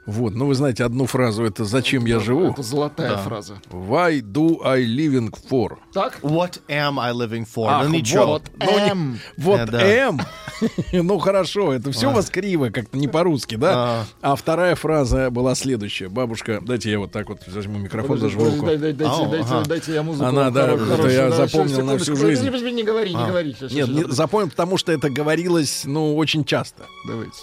Вот, 0.07 0.33
ну 0.35 0.45
вы 0.45 0.55
знаете 0.55 0.85
одну 0.85 1.05
фразу, 1.05 1.43
это 1.43 1.65
«Зачем 1.65 2.05
я 2.05 2.19
живу?» 2.19 2.51
Это 2.51 2.63
золотая 2.63 3.09
Да. 3.09 3.17
фраза. 3.17 3.55
Why 3.69 4.21
do 4.21 4.61
I 4.63 4.83
living 4.85 5.29
for? 5.49 5.77
Так? 5.93 6.19
What 6.21 6.61
am 6.69 6.97
I 6.99 7.11
living 7.11 7.45
for? 7.45 7.65
Ах, 7.67 7.87
ну 7.89 7.93
ничего. 7.95 8.25
вот, 8.25 8.43
ну, 8.57 8.79
не- 8.79 8.89
М. 8.91 9.19
вот 9.37 9.59
Э, 9.59 9.65
да. 9.65 9.81
М. 9.81 10.21
ну 10.93 11.19
хорошо, 11.19 11.73
это 11.73 11.91
все 11.91 12.09
у 12.09 12.13
вас 12.13 12.29
криво, 12.29 12.69
как-то 12.69 12.97
не 12.97 13.09
по-русски, 13.09 13.55
да? 13.55 14.05
А 14.21 14.35
вторая 14.37 14.75
фраза 14.75 15.29
была 15.29 15.55
следующая. 15.55 16.07
Бабушка, 16.07 16.61
дайте 16.61 16.89
я 16.89 16.99
вот 16.99 17.11
так 17.11 17.27
вот 17.27 17.39
возьму 17.47 17.77
микрофон, 17.77 18.17
зажму 18.17 18.39
подожди, 18.45 18.55
руку. 18.59 18.67
дай- 18.67 18.77
дай- 18.77 18.93
дайте, 18.93 19.27
дайте, 19.29 19.47
ага. 19.49 19.65
дайте 19.67 19.93
я 19.93 20.03
музыку. 20.03 20.25
Она, 20.25 20.49
да, 20.51 20.67
это 20.71 21.09
я 21.09 21.29
да, 21.29 21.35
запомнил 21.35 21.83
на 21.83 21.97
всю 21.97 22.15
жизнь. 22.15 22.49
Не 22.49 22.83
говори, 22.83 23.13
не 23.13 23.23
А. 23.23 23.27
говори. 23.27 23.53
Щас, 23.59 23.71
Нет, 23.73 23.89
запомнил, 24.11 24.49
потому 24.49 24.77
что 24.77 24.93
это 24.93 25.09
говорилось, 25.09 25.83
ну, 25.85 26.15
очень 26.15 26.45
часто. 26.45 26.83
Давайте. 27.07 27.33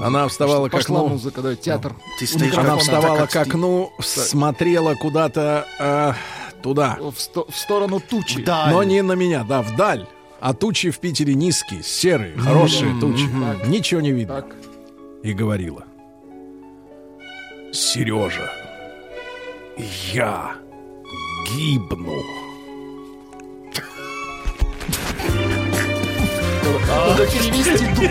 Она 0.00 0.26
вставала 0.28 0.68
к 0.68 0.72
Пошла 0.72 1.00
окну. 1.00 1.08
музыка, 1.10 1.42
давай, 1.42 1.56
театр. 1.56 1.94
Ты 2.18 2.26
стоишь. 2.26 2.56
Она 2.56 2.76
вставала 2.78 3.26
к 3.26 3.30
как 3.30 3.46
окну, 3.48 3.92
смотрела 4.00 4.94
куда-то 4.94 5.66
э, 5.78 6.12
туда. 6.62 6.96
В, 6.98 7.14
сто- 7.20 7.46
в 7.50 7.56
сторону 7.56 8.00
тучи. 8.00 8.38
Вдаль. 8.40 8.72
Но 8.72 8.82
не 8.84 9.02
на 9.02 9.12
меня, 9.12 9.44
да, 9.44 9.60
вдаль. 9.62 10.06
А 10.40 10.54
тучи 10.54 10.90
в 10.90 10.98
Питере 10.98 11.34
низкие, 11.34 11.82
серые, 11.82 12.36
хорошие 12.38 12.98
тучи. 13.00 13.26
Так. 13.28 13.68
Ничего 13.68 14.00
не 14.00 14.12
видно. 14.12 14.42
Так. 14.42 14.56
И 15.22 15.32
говорила. 15.34 15.84
Сережа, 17.72 18.50
я 20.12 20.52
гибну. 21.54 22.22
Надо 26.88 27.26
перевести 27.26 27.86
дух. 27.94 28.10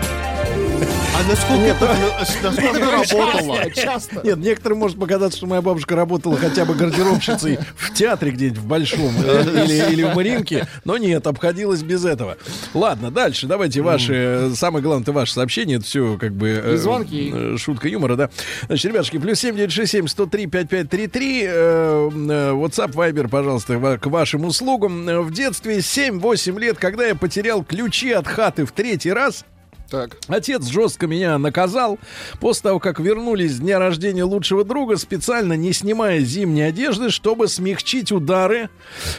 А 1.13 1.23
насколько 1.27 1.61
это, 1.63 1.97
насколько 2.41 2.77
это 2.77 2.91
работало? 2.91 3.69
Часто. 3.75 4.21
Нет, 4.23 4.37
некоторым 4.37 4.79
может 4.79 4.97
показаться, 4.97 5.37
что 5.37 5.45
моя 5.47 5.61
бабушка 5.61 5.95
работала 5.95 6.37
хотя 6.37 6.65
бы 6.65 6.73
гардеробщицей 6.73 7.59
в 7.75 7.93
театре 7.93 8.31
где-нибудь 8.31 8.59
в 8.59 8.65
Большом 8.65 9.11
э, 9.23 9.41
или, 9.65 9.91
или 9.93 10.03
в 10.03 10.15
Маринке, 10.15 10.67
но 10.85 10.97
нет, 10.97 11.27
обходилась 11.27 11.83
без 11.83 12.05
этого. 12.05 12.37
Ладно, 12.73 13.11
дальше 13.11 13.45
давайте 13.45 13.81
ваши, 13.81 14.13
э, 14.13 14.51
самое 14.55 14.81
главное, 14.81 15.03
это 15.03 15.11
ваше 15.11 15.33
сообщение, 15.33 15.77
это 15.77 15.85
все 15.85 16.17
как 16.17 16.33
бы... 16.33 16.49
э, 16.49 16.77
звонки. 16.77 17.31
э, 17.33 17.57
Шутка 17.57 17.87
юмора, 17.89 18.15
да. 18.15 18.29
Значит, 18.67 18.91
ребятушки, 18.91 19.17
плюс 19.19 19.39
7967 19.39 20.07
103 20.07 20.47
5533, 20.47 21.43
э, 21.45 22.09
WhatsApp, 22.53 22.91
Viber, 22.93 23.27
пожалуйста, 23.27 23.99
к 24.01 24.05
вашим 24.07 24.45
услугам. 24.45 25.05
В 25.23 25.31
детстве 25.31 25.77
7-8 25.79 26.57
лет, 26.59 26.77
когда 26.77 27.05
я 27.05 27.15
потерял 27.15 27.63
ключи 27.63 28.11
от 28.11 28.27
хаты 28.27 28.65
в 28.65 28.71
третий 28.71 29.11
раз, 29.11 29.45
Так. 29.91 30.17
Отец 30.29 30.67
жестко 30.67 31.05
меня 31.05 31.37
наказал. 31.37 31.99
После 32.39 32.63
того, 32.63 32.79
как 32.79 33.01
вернулись 33.01 33.51
с 33.51 33.59
дня 33.59 33.77
рождения 33.77 34.23
лучшего 34.23 34.63
друга, 34.63 34.95
специально 34.95 35.51
не 35.53 35.73
снимая 35.73 36.21
зимней 36.21 36.69
одежды, 36.69 37.09
чтобы 37.09 37.49
смягчить 37.49 38.13
удары, 38.13 38.69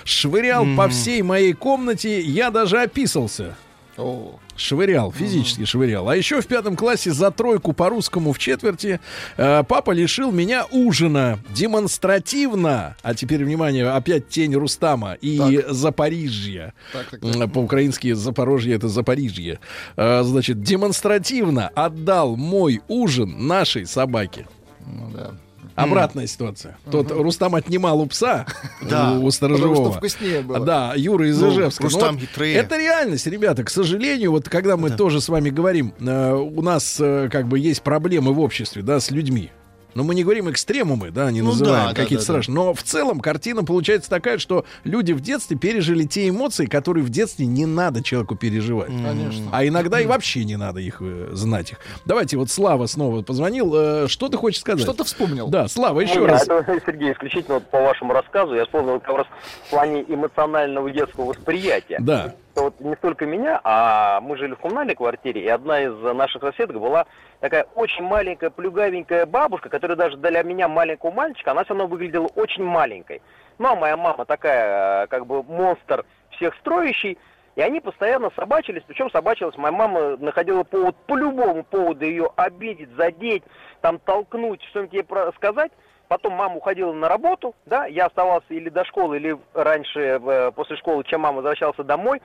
швырял 0.05 0.65
по 0.75 0.89
всей 0.89 1.21
моей 1.21 1.53
комнате. 1.53 2.23
Я 2.23 2.51
даже 2.51 2.81
описался. 2.81 3.55
О, 3.99 4.41
Швырял, 4.55 5.11
физически 5.13 5.65
швырял. 5.65 6.09
А 6.09 6.17
еще 6.17 6.41
в 6.41 6.47
пятом 6.47 6.77
классе 6.77 7.11
за 7.13 7.31
тройку 7.31 7.73
по 7.73 7.89
русскому 7.89 8.33
в 8.33 8.39
четверти 8.39 9.01
э, 9.37 9.65
папа 9.67 9.93
лишил 9.93 10.31
меня 10.31 10.67
ужина 10.71 11.39
демонстративно. 11.55 12.97
А 13.03 13.15
теперь, 13.15 13.45
внимание, 13.45 13.89
опять 13.89 14.29
тень 14.29 14.55
Рустама 14.55 15.15
и 15.15 15.65
Запорижья. 15.69 16.75
так, 16.93 17.11
так, 17.11 17.23
М, 17.25 17.51
По-украински 17.51 18.13
Запорожье 18.13 18.75
это 18.75 18.89
Запорижье. 18.89 19.59
Э, 19.97 20.23
значит, 20.23 20.63
демонстративно 20.63 21.69
отдал 21.69 22.37
мой 22.37 22.83
ужин 22.89 23.47
нашей 23.47 23.87
собаке. 23.87 24.47
ну 24.87 25.11
да. 25.15 25.31
Обратная 25.75 26.27
ситуация. 26.27 26.77
Тот 26.91 27.11
Рустам 27.11 27.55
отнимал 27.55 28.01
у 28.01 28.07
пса, 28.07 28.47
у, 29.21 29.31
сторожевого. 29.31 29.93
вкуснее 29.93 30.43
было. 30.43 30.61
Да, 30.61 30.93
Юра 30.97 31.29
из 31.29 31.41
Ну, 31.41 31.51
Ижевска. 31.51 31.85
Рустам 31.85 32.19
хитрее. 32.19 32.55
Это 32.57 32.77
реальность, 32.79 33.27
ребята. 33.27 33.65
К 33.65 33.71
сожалению, 33.71 34.33
вот 34.33 34.49
когда 34.49 34.77
мы 34.77 34.91
тоже 34.91 35.21
с 35.21 35.29
вами 35.29 35.51
говорим, 35.51 35.95
э, 36.01 36.33
у 36.35 36.63
нас 36.63 36.99
э, 37.01 37.29
как 37.31 37.49
бы 37.49 37.59
есть 37.59 37.83
проблемы 37.83 38.33
в 38.33 38.41
обществе, 38.41 38.83
да, 38.83 39.01
с 39.01 39.11
людьми. 39.11 39.51
Но 39.95 40.05
мы 40.05 40.15
не 40.15 40.23
говорим 40.25 40.51
экстремумы, 40.51 41.11
да, 41.11 41.31
не 41.31 41.41
Ну 41.43 41.49
называем 41.49 41.89
да, 41.89 41.93
да, 41.93 41.95
какие-то 41.95 42.23
да, 42.23 42.33
страшные. 42.33 42.55
Но 42.55 42.75
в 42.75 42.83
целом 42.83 43.21
картина 43.21 43.65
получается 43.65 44.09
такая, 44.11 44.39
что 44.39 44.65
люди 44.85 45.13
в 45.13 45.21
детстве 45.21 45.57
пережили 45.57 46.05
те 46.05 46.29
эмоции, 46.29 46.67
которые 46.67 47.05
в 47.05 47.11
детстве 47.11 47.47
не 47.47 47.67
надо 47.67 48.03
человеку 48.03 48.37
переживать. 48.37 48.89
Конечно. 48.89 49.47
А 49.53 49.67
иногда 49.67 50.01
и 50.01 50.07
вообще 50.07 50.45
не 50.45 50.57
надо 50.57 50.81
их 50.81 50.99
э, 51.01 51.29
знать 51.33 51.73
их. 51.73 51.79
Давайте 52.05 52.37
вот 52.37 52.51
Слава 52.51 52.87
снова 52.87 53.23
позвонил. 53.23 53.73
Э, 53.75 54.09
что 54.09 54.29
ты 54.29 54.37
хочешь 54.37 54.61
сказать? 54.61 54.83
Что 54.83 54.93
ты 54.93 55.05
вспомнил? 55.05 55.49
Да, 55.49 55.69
Слава, 55.69 56.01
еще 56.01 56.21
Ну, 56.21 56.27
раз. 56.27 56.47
да, 56.47 56.59
это, 56.59 56.81
Сергей, 56.87 57.13
исключительно 57.13 57.55
вот 57.55 57.67
по 57.71 57.81
вашему 57.81 58.13
рассказу 58.13 58.55
я 58.55 58.65
вспомнил 58.65 59.01
как 59.01 59.17
раз 59.19 59.27
в 59.67 59.71
плане 59.71 60.03
эмоционального 60.09 60.91
детского 60.91 61.27
восприятия. 61.27 61.99
Да. 62.01 62.35
Что 62.55 62.65
Вот 62.65 62.81
не 62.81 62.95
столько 62.97 63.25
меня, 63.27 63.61
а 63.65 64.21
мы 64.21 64.37
жили 64.37 64.53
в 64.55 64.59
коммунальной 64.59 64.95
квартире, 64.95 65.43
и 65.43 65.49
одна 65.49 65.81
из 65.83 65.93
наших 66.15 66.43
соседок 66.43 66.79
была 66.81 67.07
такая 67.43 67.67
очень 67.75 68.05
маленькая, 68.05 68.51
плюгавенькая 68.51 69.27
бабушка, 69.27 69.69
которая 69.69 69.97
даже 69.97 70.17
для 70.17 70.43
меня 70.45 70.69
маленького 70.69 71.11
мальчика, 71.11 71.51
она 71.51 71.65
все 71.65 71.75
равно 71.75 71.89
выглядела 71.89 72.29
очень 72.37 72.63
маленькой. 72.63 73.21
Ну, 73.59 73.69
а 73.69 73.75
моя 73.75 73.97
мама 73.97 74.25
такая, 74.25 75.05
э, 75.05 75.07
как 75.09 75.27
бы, 75.27 75.43
монстр 75.43 76.05
всех 76.31 76.55
строящий, 76.61 77.19
и 77.57 77.61
они 77.61 77.81
постоянно 77.81 78.31
собачились, 78.37 78.85
причем 78.87 79.11
собачилась 79.11 79.57
моя 79.57 79.73
мама, 79.73 80.17
находила 80.19 80.63
повод 80.63 80.95
по 81.09 81.17
любому 81.17 81.65
поводу 81.65 82.05
ее 82.05 82.31
обидеть, 82.37 82.91
задеть, 82.97 83.43
там 83.81 83.99
толкнуть, 83.99 84.63
что-нибудь 84.71 84.95
ей 84.95 85.33
сказать. 85.35 85.73
Потом 86.07 86.35
мама 86.35 86.57
уходила 86.57 86.93
на 86.93 87.09
работу, 87.09 87.57
да, 87.67 87.87
я 87.87 88.07
оставался 88.07 88.47
или 88.51 88.69
до 88.69 88.85
школы, 88.85 89.17
или 89.17 89.37
раньше, 89.53 90.21
э, 90.25 90.53
после 90.53 90.77
школы, 90.77 91.03
чем 91.03 91.23
мама 91.23 91.39
возвращался 91.39 91.83
домой. 91.83 92.23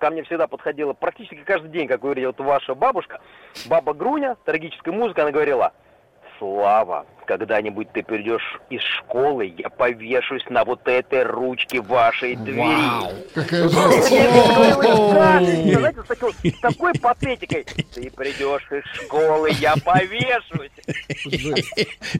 Ко 0.00 0.08
мне 0.08 0.22
всегда 0.22 0.46
подходила 0.46 0.94
практически 0.94 1.44
каждый 1.44 1.70
день, 1.70 1.86
как 1.86 2.00
говорила 2.00 2.28
вот 2.28 2.40
ваша 2.40 2.74
бабушка, 2.74 3.20
баба 3.68 3.92
Груня, 3.92 4.36
трагическая 4.46 4.94
музыка, 4.94 5.22
она 5.22 5.30
говорила, 5.30 5.74
Слава, 6.38 7.04
когда-нибудь 7.30 7.92
ты 7.92 8.02
придешь 8.02 8.58
из 8.70 8.80
школы, 8.80 9.54
я 9.56 9.70
повешусь 9.70 10.42
на 10.50 10.64
вот 10.64 10.80
этой 10.88 11.22
ручке 11.22 11.80
вашей 11.80 12.34
двери. 12.34 13.14
Какая 13.34 13.68
такой, 16.60 16.92
патетикой. 17.00 17.64
Ты 17.94 18.10
придешь 18.10 18.66
из 18.72 18.84
школы, 19.04 19.50
я 19.60 19.76
повешусь. 19.76 20.72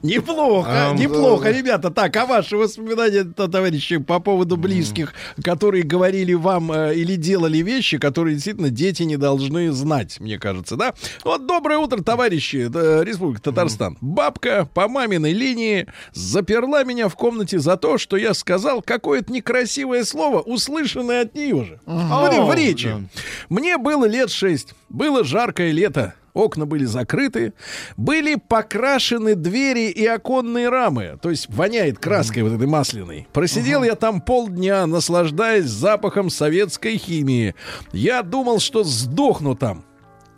Неплохо, 0.01 0.93
неплохо, 0.95 1.51
ребята. 1.51 1.91
Так, 1.91 2.15
а 2.15 2.25
ваши 2.25 2.55
воспоминания, 2.55 3.25
то, 3.25 3.49
товарищи, 3.49 3.97
по 3.97 4.21
поводу 4.21 4.55
близких, 4.55 5.13
которые 5.43 5.83
говорили 5.83 6.33
вам 6.33 6.71
э, 6.71 6.95
или 6.95 7.15
делали 7.15 7.57
вещи, 7.57 7.97
которые 7.97 8.35
действительно 8.35 8.69
дети 8.69 9.03
не 9.03 9.17
должны 9.17 9.73
знать, 9.73 10.21
мне 10.21 10.39
кажется, 10.39 10.77
да? 10.77 10.93
Вот 11.25 11.45
доброе 11.47 11.79
утро, 11.79 12.01
товарищи, 12.01 12.71
э, 12.73 13.03
Республика 13.03 13.41
Татарстан. 13.41 13.97
Бабка 13.99 14.69
по 14.73 14.87
маминой 15.01 15.33
линии 15.33 15.87
заперла 16.13 16.83
меня 16.83 17.09
в 17.09 17.15
комнате 17.15 17.57
за 17.59 17.75
то, 17.77 17.97
что 17.97 18.17
я 18.17 18.33
сказал 18.35 18.81
какое-то 18.83 19.31
некрасивое 19.33 20.03
слово, 20.03 20.41
услышанное 20.41 21.21
от 21.23 21.33
нее 21.35 21.63
же. 21.65 21.79
В- 21.85 22.47
в 22.47 22.53
речи. 22.53 22.87
да. 22.89 23.01
Мне 23.49 23.77
было 23.77 24.05
лет 24.05 24.29
шесть. 24.29 24.73
Было 24.89 25.23
жаркое 25.23 25.71
лето. 25.71 26.13
Окна 26.33 26.65
были 26.65 26.85
закрыты, 26.85 27.51
были 27.97 28.35
покрашены 28.35 29.35
двери 29.35 29.89
и 29.89 30.05
оконные 30.05 30.69
рамы, 30.69 31.19
то 31.21 31.29
есть 31.29 31.47
воняет 31.49 31.99
краской 31.99 32.41
вот 32.43 32.53
этой 32.53 32.67
масляной. 32.67 33.27
Просидел 33.33 33.83
я 33.83 33.95
там 33.95 34.21
полдня, 34.21 34.85
наслаждаясь 34.87 35.65
запахом 35.65 36.29
советской 36.29 36.95
химии. 36.97 37.53
Я 37.91 38.23
думал, 38.23 38.59
что 38.61 38.85
сдохну 38.85 39.55
там. 39.55 39.83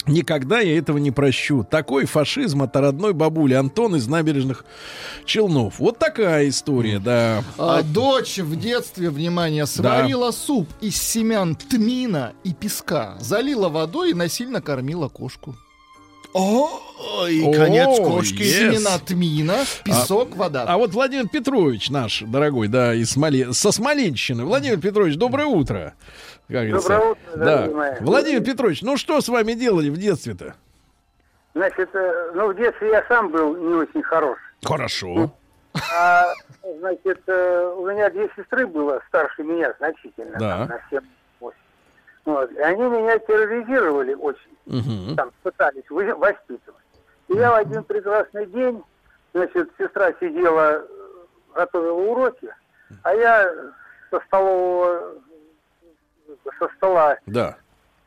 Никогда 0.05 0.59
я 0.59 0.77
этого 0.77 0.97
не 0.97 1.11
прощу. 1.11 1.63
Такой 1.63 2.05
фашизм 2.05 2.63
от 2.63 2.75
родной 2.75 3.13
бабули 3.13 3.53
Антон 3.53 3.95
из 3.95 4.07
набережных 4.07 4.65
Челнов. 5.25 5.79
Вот 5.79 5.97
такая 5.97 6.49
история, 6.49 6.99
да. 6.99 7.43
А 7.57 7.81
дочь 7.81 8.37
в 8.39 8.59
детстве, 8.59 9.09
внимание, 9.09 9.65
сварила 9.65 10.31
суп 10.31 10.67
из 10.81 11.01
семян 11.01 11.55
тмина 11.55 12.33
и 12.43 12.53
песка, 12.53 13.15
залила 13.19 13.69
водой 13.69 14.11
и 14.11 14.13
насильно 14.13 14.61
кормила 14.61 15.07
кошку. 15.07 15.55
Ой, 16.33 17.53
конец 17.53 17.99
О, 17.99 18.03
кошки. 18.03 18.41
yes. 18.41 18.71
Семена 18.71 18.97
тмина, 18.97 19.65
песок, 19.83 20.35
вода. 20.35 20.65
А 20.67 20.77
вот 20.77 20.91
Владимир 20.91 21.27
Петрович 21.27 21.89
наш, 21.91 22.23
дорогой, 22.25 22.67
да, 22.67 22.95
из 22.95 23.11
Смоле... 23.11 23.53
со 23.53 23.71
Смоленщины. 23.71 24.43
Владимир 24.43 24.79
Петрович, 24.79 25.15
доброе 25.15 25.45
утро. 25.45 25.93
Как. 26.53 26.69
Доброе 26.69 26.99
утро, 26.99 27.17
Да. 27.35 27.67
мои. 27.71 27.91
Владимир 27.99 28.43
Петрович, 28.43 28.83
ну 28.83 28.95
что 28.95 29.19
с 29.21 29.27
вами 29.27 29.53
делали 29.53 29.89
в 29.89 29.97
детстве-то? 29.97 30.53
Значит, 31.55 31.89
э, 31.95 32.31
ну, 32.35 32.49
в 32.49 32.55
детстве 32.55 32.89
я 32.91 33.03
сам 33.07 33.29
был 33.31 33.55
не 33.57 33.73
очень 33.73 34.03
хорош. 34.03 34.37
Хорошо. 34.63 35.31
А 35.97 36.31
Значит, 36.79 37.21
э, 37.27 37.73
у 37.75 37.89
меня 37.89 38.07
две 38.11 38.29
сестры 38.37 38.67
было 38.67 39.01
старше 39.07 39.43
меня 39.43 39.73
значительно, 39.79 40.37
Да. 40.39 40.57
там, 40.59 40.67
на 40.67 40.79
7-8. 41.41 41.53
Вот. 42.25 42.51
И 42.51 42.59
они 42.59 42.83
меня 42.83 43.17
терроризировали 43.17 44.13
очень, 44.13 44.55
Мгм. 44.67 45.15
там 45.15 45.31
пытались 45.41 45.89
воспитывать. 45.89 46.83
И 47.29 47.33
я 47.33 47.49
в 47.51 47.55
один 47.55 47.83
прекрасный 47.83 48.45
день, 48.45 48.83
значит, 49.33 49.71
сестра 49.79 50.13
сидела, 50.19 50.83
э, 50.83 50.85
готовила 51.55 51.93
уроки, 52.11 52.53
а 53.01 53.13
я 53.15 53.51
со 54.11 54.19
столового, 54.27 55.15
со 56.59 56.67
стола 56.75 57.17
Да. 57.25 57.57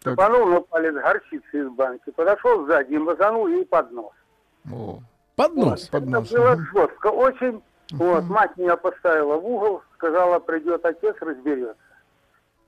Цепанул 0.02 0.46
на 0.46 0.60
палец 0.60 0.94
горчицы 0.94 1.60
из 1.60 1.68
банки, 1.70 2.10
подошел 2.10 2.64
сзади 2.66 2.94
и 2.94 2.98
мазанул 2.98 3.48
ей 3.48 3.64
под 3.64 3.90
нос. 3.90 4.12
Под 5.34 5.54
нос. 5.54 5.88
Это 5.92 6.00
было 6.00 6.56
жестко 6.72 7.08
очень. 7.08 7.62
Вот, 7.92 8.24
мать 8.24 8.56
меня 8.56 8.76
поставила 8.76 9.36
в 9.36 9.46
угол, 9.46 9.82
сказала, 9.94 10.38
придет 10.40 10.84
отец, 10.84 11.14
разберется. 11.20 11.76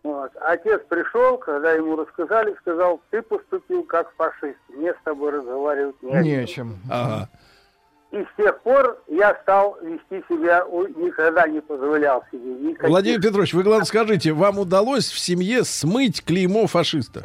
Вот. 0.04 0.30
Отец 0.40 0.80
пришел, 0.88 1.38
когда 1.38 1.72
ему 1.72 1.96
рассказали, 1.96 2.54
сказал, 2.60 3.00
ты 3.10 3.20
поступил 3.22 3.82
как 3.84 4.12
фашист, 4.16 4.58
мне 4.68 4.92
с 4.94 4.96
тобой 5.04 5.32
разговаривать 5.32 6.00
не 6.02 6.12
о 6.14 6.22
Не 6.22 6.30
чем». 6.30 6.42
о 6.42 6.46
чем. 6.46 6.76
Ага. 6.90 7.28
И 8.10 8.16
с 8.16 8.36
тех 8.38 8.62
пор 8.62 9.02
я 9.08 9.36
стал 9.42 9.76
вести 9.82 10.24
себя, 10.28 10.64
никогда 10.96 11.46
не 11.46 11.60
позволял 11.60 12.24
себе 12.32 12.52
никаких... 12.54 12.88
Владимир 12.88 13.20
Петрович, 13.20 13.52
вы 13.52 13.62
главное 13.62 13.84
скажите, 13.84 14.32
вам 14.32 14.58
удалось 14.58 15.10
в 15.10 15.18
семье 15.18 15.62
смыть 15.64 16.24
клеймо 16.24 16.66
фашиста? 16.66 17.22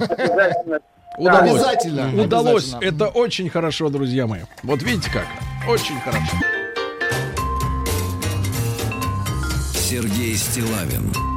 Обязательно. 0.00 0.80
Удалось. 1.18 1.50
Обязательно, 1.50 2.22
Удалось. 2.24 2.74
Это 2.80 3.08
очень 3.08 3.50
хорошо, 3.50 3.90
друзья 3.90 4.26
мои. 4.26 4.40
Вот 4.62 4.82
видите 4.82 5.10
как? 5.12 5.26
Очень 5.68 6.00
хорошо. 6.00 6.36
Сергей 9.74 10.34
Стилавин 10.36 11.33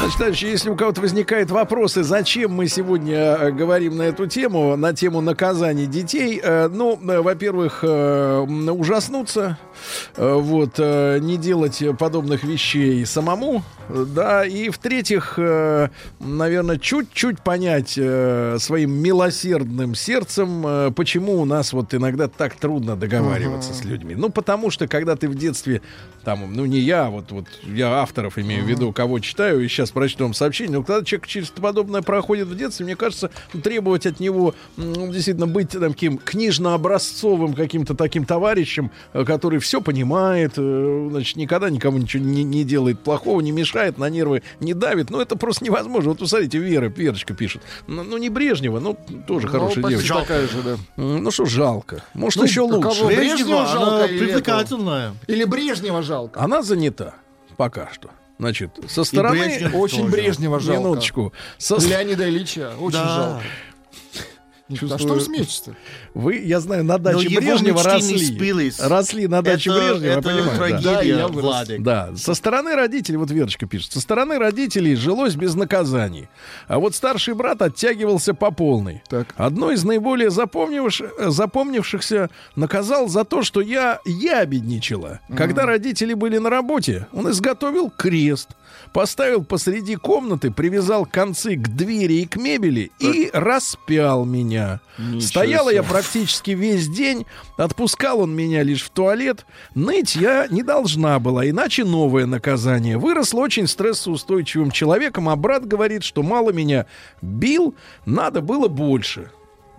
Значит, 0.00 0.16
товарищи, 0.16 0.46
если 0.46 0.70
у 0.70 0.76
кого-то 0.76 1.02
возникают 1.02 1.50
вопросы, 1.50 2.02
зачем 2.02 2.54
мы 2.54 2.68
сегодня 2.68 3.16
э, 3.18 3.50
говорим 3.50 3.98
на 3.98 4.04
эту 4.04 4.26
тему, 4.26 4.74
на 4.74 4.94
тему 4.94 5.20
наказаний 5.20 5.84
детей, 5.84 6.40
э, 6.42 6.68
ну, 6.72 6.98
э, 7.06 7.20
во-первых, 7.20 7.84
ужаснуться, 7.84 9.58
вот, 10.16 10.78
не 10.78 11.36
делать 11.36 11.82
подобных 11.98 12.44
вещей 12.44 13.04
самому, 13.04 13.62
да, 13.88 14.44
и 14.44 14.68
в-третьих, 14.68 15.38
наверное, 16.18 16.78
чуть-чуть 16.78 17.40
понять 17.40 17.92
своим 17.92 18.92
милосердным 18.92 19.94
сердцем, 19.94 20.92
почему 20.94 21.40
у 21.40 21.44
нас 21.44 21.72
вот 21.72 21.94
иногда 21.94 22.28
так 22.28 22.56
трудно 22.56 22.94
договариваться 22.96 23.72
с 23.72 23.84
людьми. 23.84 24.14
Ну, 24.14 24.28
потому 24.28 24.70
что, 24.70 24.86
когда 24.86 25.16
ты 25.16 25.28
в 25.28 25.34
детстве, 25.34 25.80
там, 26.24 26.52
ну, 26.54 26.66
не 26.66 26.78
я, 26.78 27.08
вот, 27.08 27.32
вот 27.32 27.46
я 27.62 28.00
авторов 28.00 28.38
имею 28.38 28.64
в 28.64 28.68
виду, 28.68 28.92
кого 28.92 29.18
читаю, 29.20 29.60
и 29.60 29.68
сейчас 29.68 29.89
прочту 29.90 30.24
вам 30.24 30.34
сообщение, 30.34 30.78
но 30.78 30.82
когда 30.82 31.04
человек 31.04 31.26
через 31.26 31.48
подобное 31.50 32.02
проходит 32.02 32.48
в 32.48 32.56
детстве, 32.56 32.84
мне 32.84 32.96
кажется, 32.96 33.30
ну, 33.52 33.60
требовать 33.60 34.06
от 34.06 34.20
него 34.20 34.54
м, 34.76 35.12
действительно 35.12 35.46
быть 35.46 35.70
таким 35.70 36.18
книжно-образцовым 36.18 37.54
каким-то 37.54 37.94
таким 37.94 38.24
товарищем, 38.24 38.90
э, 39.12 39.24
который 39.24 39.58
все 39.58 39.80
понимает, 39.80 40.52
э, 40.56 41.08
значит, 41.10 41.36
никогда 41.36 41.70
никому 41.70 41.98
ничего 41.98 42.22
не, 42.24 42.42
не 42.44 42.64
делает 42.64 43.00
плохого, 43.00 43.40
не 43.40 43.52
мешает, 43.52 43.98
на 43.98 44.08
нервы 44.10 44.42
не 44.60 44.74
давит, 44.74 45.10
ну, 45.10 45.20
это 45.20 45.36
просто 45.36 45.64
невозможно. 45.64 46.10
Вот, 46.10 46.18
посмотрите, 46.18 46.58
Вера, 46.58 46.86
Верочка 46.88 47.34
пишет, 47.34 47.62
ну, 47.86 48.02
ну, 48.02 48.16
не 48.18 48.28
Брежнева, 48.28 48.80
ну, 48.80 48.96
тоже 49.26 49.46
Ну, 49.46 49.52
хорошая 49.52 49.84
девочка. 49.84 50.14
такая 50.20 50.46
же, 50.48 50.62
да. 50.64 50.76
Ну, 50.96 51.30
что 51.30 51.44
жалко. 51.44 52.02
Может, 52.14 52.38
Ну, 52.38 52.44
еще 52.44 52.60
а 52.62 52.64
лучше. 52.64 53.04
Брежнева 53.04 53.36
Брежнева, 53.36 53.66
жалко 53.66 53.96
она 53.96 54.06
или 54.06 54.18
привлекательная. 54.18 55.00
этого? 55.08 55.16
Или 55.26 55.44
Брежнева 55.44 56.02
жалко? 56.02 56.40
Она 56.40 56.62
занята 56.62 57.14
пока 57.56 57.88
что. 57.92 58.10
Значит, 58.40 58.70
со 58.88 59.04
стороны... 59.04 59.38
Брежнев 59.38 59.74
Очень 59.74 59.98
тоже. 59.98 60.10
Брежнева 60.12 60.60
жалко. 60.60 60.80
Минуточку. 60.80 61.32
Со 61.58 61.76
Леонида 61.76 62.26
Ильича. 62.26 62.72
Очень 62.80 62.92
Да. 62.98 63.16
жалко. 63.16 63.44
А 64.72 64.76
что 64.76 64.88
Чувствую- 64.88 65.14
вы 65.14 65.20
смеетесь-то? 65.20 65.76
Вы, 66.14 66.36
я 66.38 66.60
знаю, 66.60 66.84
на 66.84 66.98
даче 66.98 67.26
его 67.28 67.40
Брежнева 67.40 67.82
росли. 67.82 68.72
Росли 68.80 69.26
на 69.28 69.42
даче 69.42 69.70
Это- 69.70 69.78
Брежнева, 69.80 70.12
это 70.12 70.22
понимаете? 70.22 70.50
да. 70.50 70.56
трагедия, 70.56 70.90
Да, 70.90 71.02
я 71.02 71.28
вырос. 71.28 71.42
Владик. 71.42 71.82
Да, 71.82 72.10
со 72.16 72.34
стороны 72.34 72.74
родителей, 72.74 73.16
вот 73.18 73.30
Верочка 73.30 73.66
пишет, 73.66 73.92
со 73.92 74.00
стороны 74.00 74.38
родителей 74.38 74.94
жилось 74.94 75.34
без 75.34 75.54
наказаний. 75.54 76.28
А 76.68 76.78
вот 76.78 76.94
старший 76.94 77.34
брат 77.34 77.62
оттягивался 77.62 78.34
по 78.34 78.50
полной. 78.50 79.02
Так. 79.08 79.28
Одно 79.36 79.70
из 79.72 79.84
наиболее 79.84 80.28
запомнивш- 80.30 81.30
запомнившихся 81.30 82.30
наказал 82.56 83.08
за 83.08 83.24
то, 83.24 83.42
что 83.42 83.60
я 83.60 84.00
ябедничала. 84.04 85.20
Когда 85.36 85.66
родители 85.66 86.14
были 86.14 86.38
на 86.38 86.50
работе, 86.50 87.06
он 87.12 87.30
изготовил 87.30 87.90
крест, 87.90 88.50
поставил 88.92 89.44
посреди 89.44 89.96
комнаты, 89.96 90.50
привязал 90.50 91.06
концы 91.06 91.56
к 91.56 91.68
двери 91.68 92.20
и 92.22 92.26
к 92.26 92.36
мебели 92.36 92.90
и 92.98 93.30
распял 93.32 94.24
меня. 94.24 94.80
Стояла 95.20 95.70
я 95.70 95.82
практически 95.82 96.50
весь 96.50 96.88
день, 96.88 97.26
отпускал 97.56 98.20
он 98.20 98.34
меня 98.34 98.62
лишь 98.62 98.82
в 98.82 98.90
туалет. 98.90 99.46
Ныть 99.74 100.14
я 100.14 100.46
не 100.50 100.62
должна 100.62 101.18
была, 101.18 101.48
иначе 101.48 101.84
новое 101.84 102.26
наказание. 102.26 102.98
Выросла 102.98 103.40
очень 103.40 103.66
стрессоустойчивым 103.66 104.70
человеком, 104.70 105.28
а 105.28 105.36
брат 105.36 105.66
говорит, 105.66 106.04
что 106.04 106.22
мало 106.22 106.50
меня 106.50 106.86
бил, 107.22 107.74
надо 108.04 108.40
было 108.40 108.68
больше. 108.68 109.30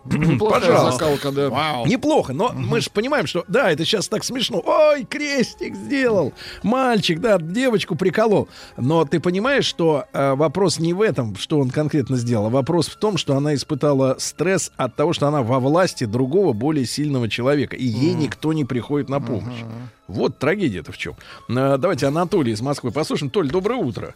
Пожалуйста. 0.40 0.92
закалка, 0.92 1.32
да. 1.32 1.84
Неплохо, 1.86 2.34
но 2.34 2.52
мы 2.54 2.82
же 2.82 2.90
понимаем, 2.90 3.28
что 3.28 3.44
да, 3.48 3.72
это 3.72 3.86
сейчас 3.86 4.08
так 4.08 4.24
смешно. 4.24 4.62
Ой, 4.66 5.06
крестик 5.06 5.76
сделал. 5.76 6.34
Мальчик, 6.64 7.20
да, 7.20 7.38
девочку 7.38 7.96
приколол. 7.96 8.50
Но 8.78 9.06
ты 9.06 9.20
понимаешь, 9.20 9.66
что 9.66 10.06
э, 10.12 10.34
вопрос 10.34 10.80
не 10.80 10.94
в 10.94 11.02
этом, 11.02 11.36
что 11.36 11.60
он 11.60 11.70
конкретно 11.70 12.18
сделал, 12.18 12.48
а 12.48 12.50
вопрос 12.50 12.88
в 12.88 12.96
том, 12.96 13.18
что 13.18 13.36
она 13.36 13.54
испытала 13.54 14.16
стресс 14.18 14.72
от 14.76 14.96
того, 14.96 15.14
что 15.14 15.28
она 15.28 15.44
во 15.44 15.60
власти 15.60 16.06
другого, 16.06 16.54
более 16.54 16.86
сильного 16.86 17.30
человека. 17.30 17.76
И 17.76 17.86
ей 17.86 18.14
никто 18.14 18.54
не 18.54 18.66
приходит 18.66 19.10
на 19.10 19.20
помощь. 19.20 19.64
Вот 20.08 20.40
трагедия-то 20.40 20.92
в 20.92 20.98
чем. 20.98 21.16
Э, 21.48 21.78
давайте 21.78 22.08
Анатолий 22.08 22.54
из 22.54 22.62
Москвы 22.62 22.92
послушаем. 22.92 23.30
Толь, 23.30 23.50
доброе 23.50 23.80
утро. 23.80 24.16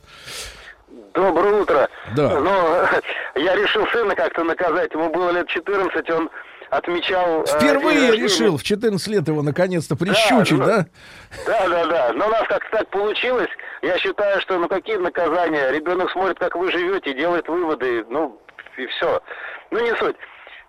Доброе 1.16 1.62
утро. 1.62 1.90
Да. 2.16 2.40
Ну, 2.40 2.52
я 3.42 3.56
решил 3.56 3.88
сына 3.88 4.16
как-то 4.16 4.44
наказать. 4.44 4.92
Ему 4.94 5.10
было 5.10 5.32
лет 5.32 5.48
14, 5.48 6.10
он 6.12 6.30
отмечал... 6.70 7.44
э, 7.44 7.46
Впервые 7.46 8.00
рождения. 8.10 8.24
решил 8.24 8.58
в 8.58 8.64
14 8.64 9.08
лет 9.08 9.28
его 9.28 9.42
наконец-то 9.42 9.96
прищучить, 9.96 10.58
ну, 10.58 10.66
да? 10.66 10.86
Да, 11.46 11.68
да, 11.70 11.86
да. 11.86 12.14
Но 12.14 12.28
у 12.28 12.30
нас 12.30 12.44
как-то 12.48 12.78
так 12.80 12.90
получилось. 12.90 13.50
Я 13.82 13.98
считаю, 14.00 14.42
что 14.42 14.58
ну 14.58 14.68
какие 14.68 14.98
наказания? 14.98 15.72
Ребенок 15.72 16.12
смотрит, 16.12 16.38
как 16.40 16.56
вы 16.56 16.72
живете, 16.72 17.14
делает 17.14 17.48
выводы, 17.48 18.04
ну 18.10 18.42
и 18.78 18.86
все. 18.88 19.22
Ну 19.72 19.80
не 19.80 19.96
суть. 19.96 20.16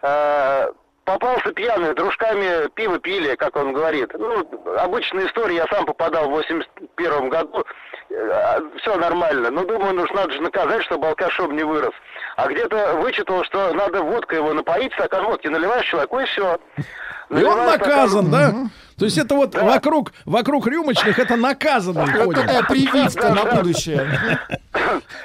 А, 0.03 0.69
попался 1.47 1.53
пьяный, 1.53 1.95
дружками 1.95 2.69
пиво 2.75 2.99
пили, 2.99 3.35
как 3.37 3.57
он 3.57 3.73
говорит. 3.73 4.13
Ну, 4.15 4.49
обычная 4.79 5.27
история, 5.27 5.57
я 5.57 5.67
сам 5.67 5.87
попадал 5.87 6.29
в 6.29 6.33
81 6.33 7.29
году. 7.29 7.65
Все 8.79 8.97
нормально. 8.97 9.51
Но 9.51 9.65
думаю, 9.65 9.95
ну, 9.95 10.07
ж 10.07 10.11
надо 10.13 10.33
же 10.33 10.41
наказать, 10.41 10.83
чтобы 10.85 11.09
алкашом 11.09 11.57
не 11.57 11.65
вырос. 11.65 11.95
А 12.37 12.49
где-то 12.49 12.97
вычитал, 12.97 13.45
что 13.45 13.73
надо 13.73 14.03
водкой 14.03 14.39
его 14.39 14.53
напоить, 14.53 14.93
стакан 14.95 15.25
водки 15.25 15.49
наливаешь 15.49 15.87
человеку, 15.87 16.21
и 16.21 16.25
все. 16.25 16.59
И 17.31 17.43
он 17.43 17.67
наказан, 17.67 18.31
да? 18.31 18.55
То 18.99 19.05
есть 19.05 19.19
это 19.19 19.35
вот 19.35 19.55
вокруг, 19.55 20.13
вокруг 20.25 20.67
рюмочных 20.67 21.19
это 21.19 21.37
наказанные 21.37 22.09
Это 22.09 22.25
ходят. 22.25 22.41
такая 22.47 22.63
прививка 22.63 23.29
на 23.29 23.45
будущее. 23.45 24.39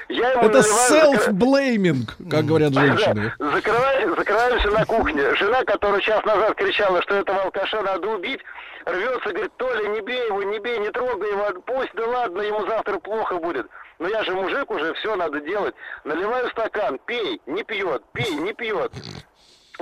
Это 0.09 0.59
self-blaming, 0.59 2.09
как 2.29 2.45
говорят 2.45 2.73
женщины. 2.73 3.31
Закрываемся 3.39 4.69
на 4.71 4.85
кухне. 4.85 5.35
Жена, 5.35 5.63
которая 5.63 6.01
час 6.01 6.23
назад 6.25 6.55
кричала, 6.55 7.01
что 7.03 7.15
этого 7.15 7.43
алкаша 7.43 7.81
надо 7.81 8.09
убить, 8.09 8.41
рвется, 8.85 9.29
говорит, 9.29 9.51
Толя, 9.55 9.87
не 9.89 10.01
бей 10.01 10.25
его, 10.27 10.43
не 10.43 10.59
бей, 10.59 10.77
не 10.79 10.89
трогай 10.89 11.31
его, 11.31 11.61
пусть, 11.65 11.91
да 11.95 12.05
ладно, 12.07 12.41
ему 12.41 12.65
завтра 12.67 12.99
плохо 12.99 13.37
будет. 13.37 13.67
Но 13.99 14.07
я 14.07 14.23
же 14.23 14.33
мужик 14.33 14.69
уже, 14.69 14.93
все 14.95 15.15
надо 15.15 15.39
делать. 15.41 15.75
Наливаю 16.03 16.49
стакан, 16.49 16.99
пей, 17.05 17.39
не 17.45 17.63
пьет, 17.63 18.03
пей, 18.11 18.33
не 18.35 18.51
пьет. 18.51 18.91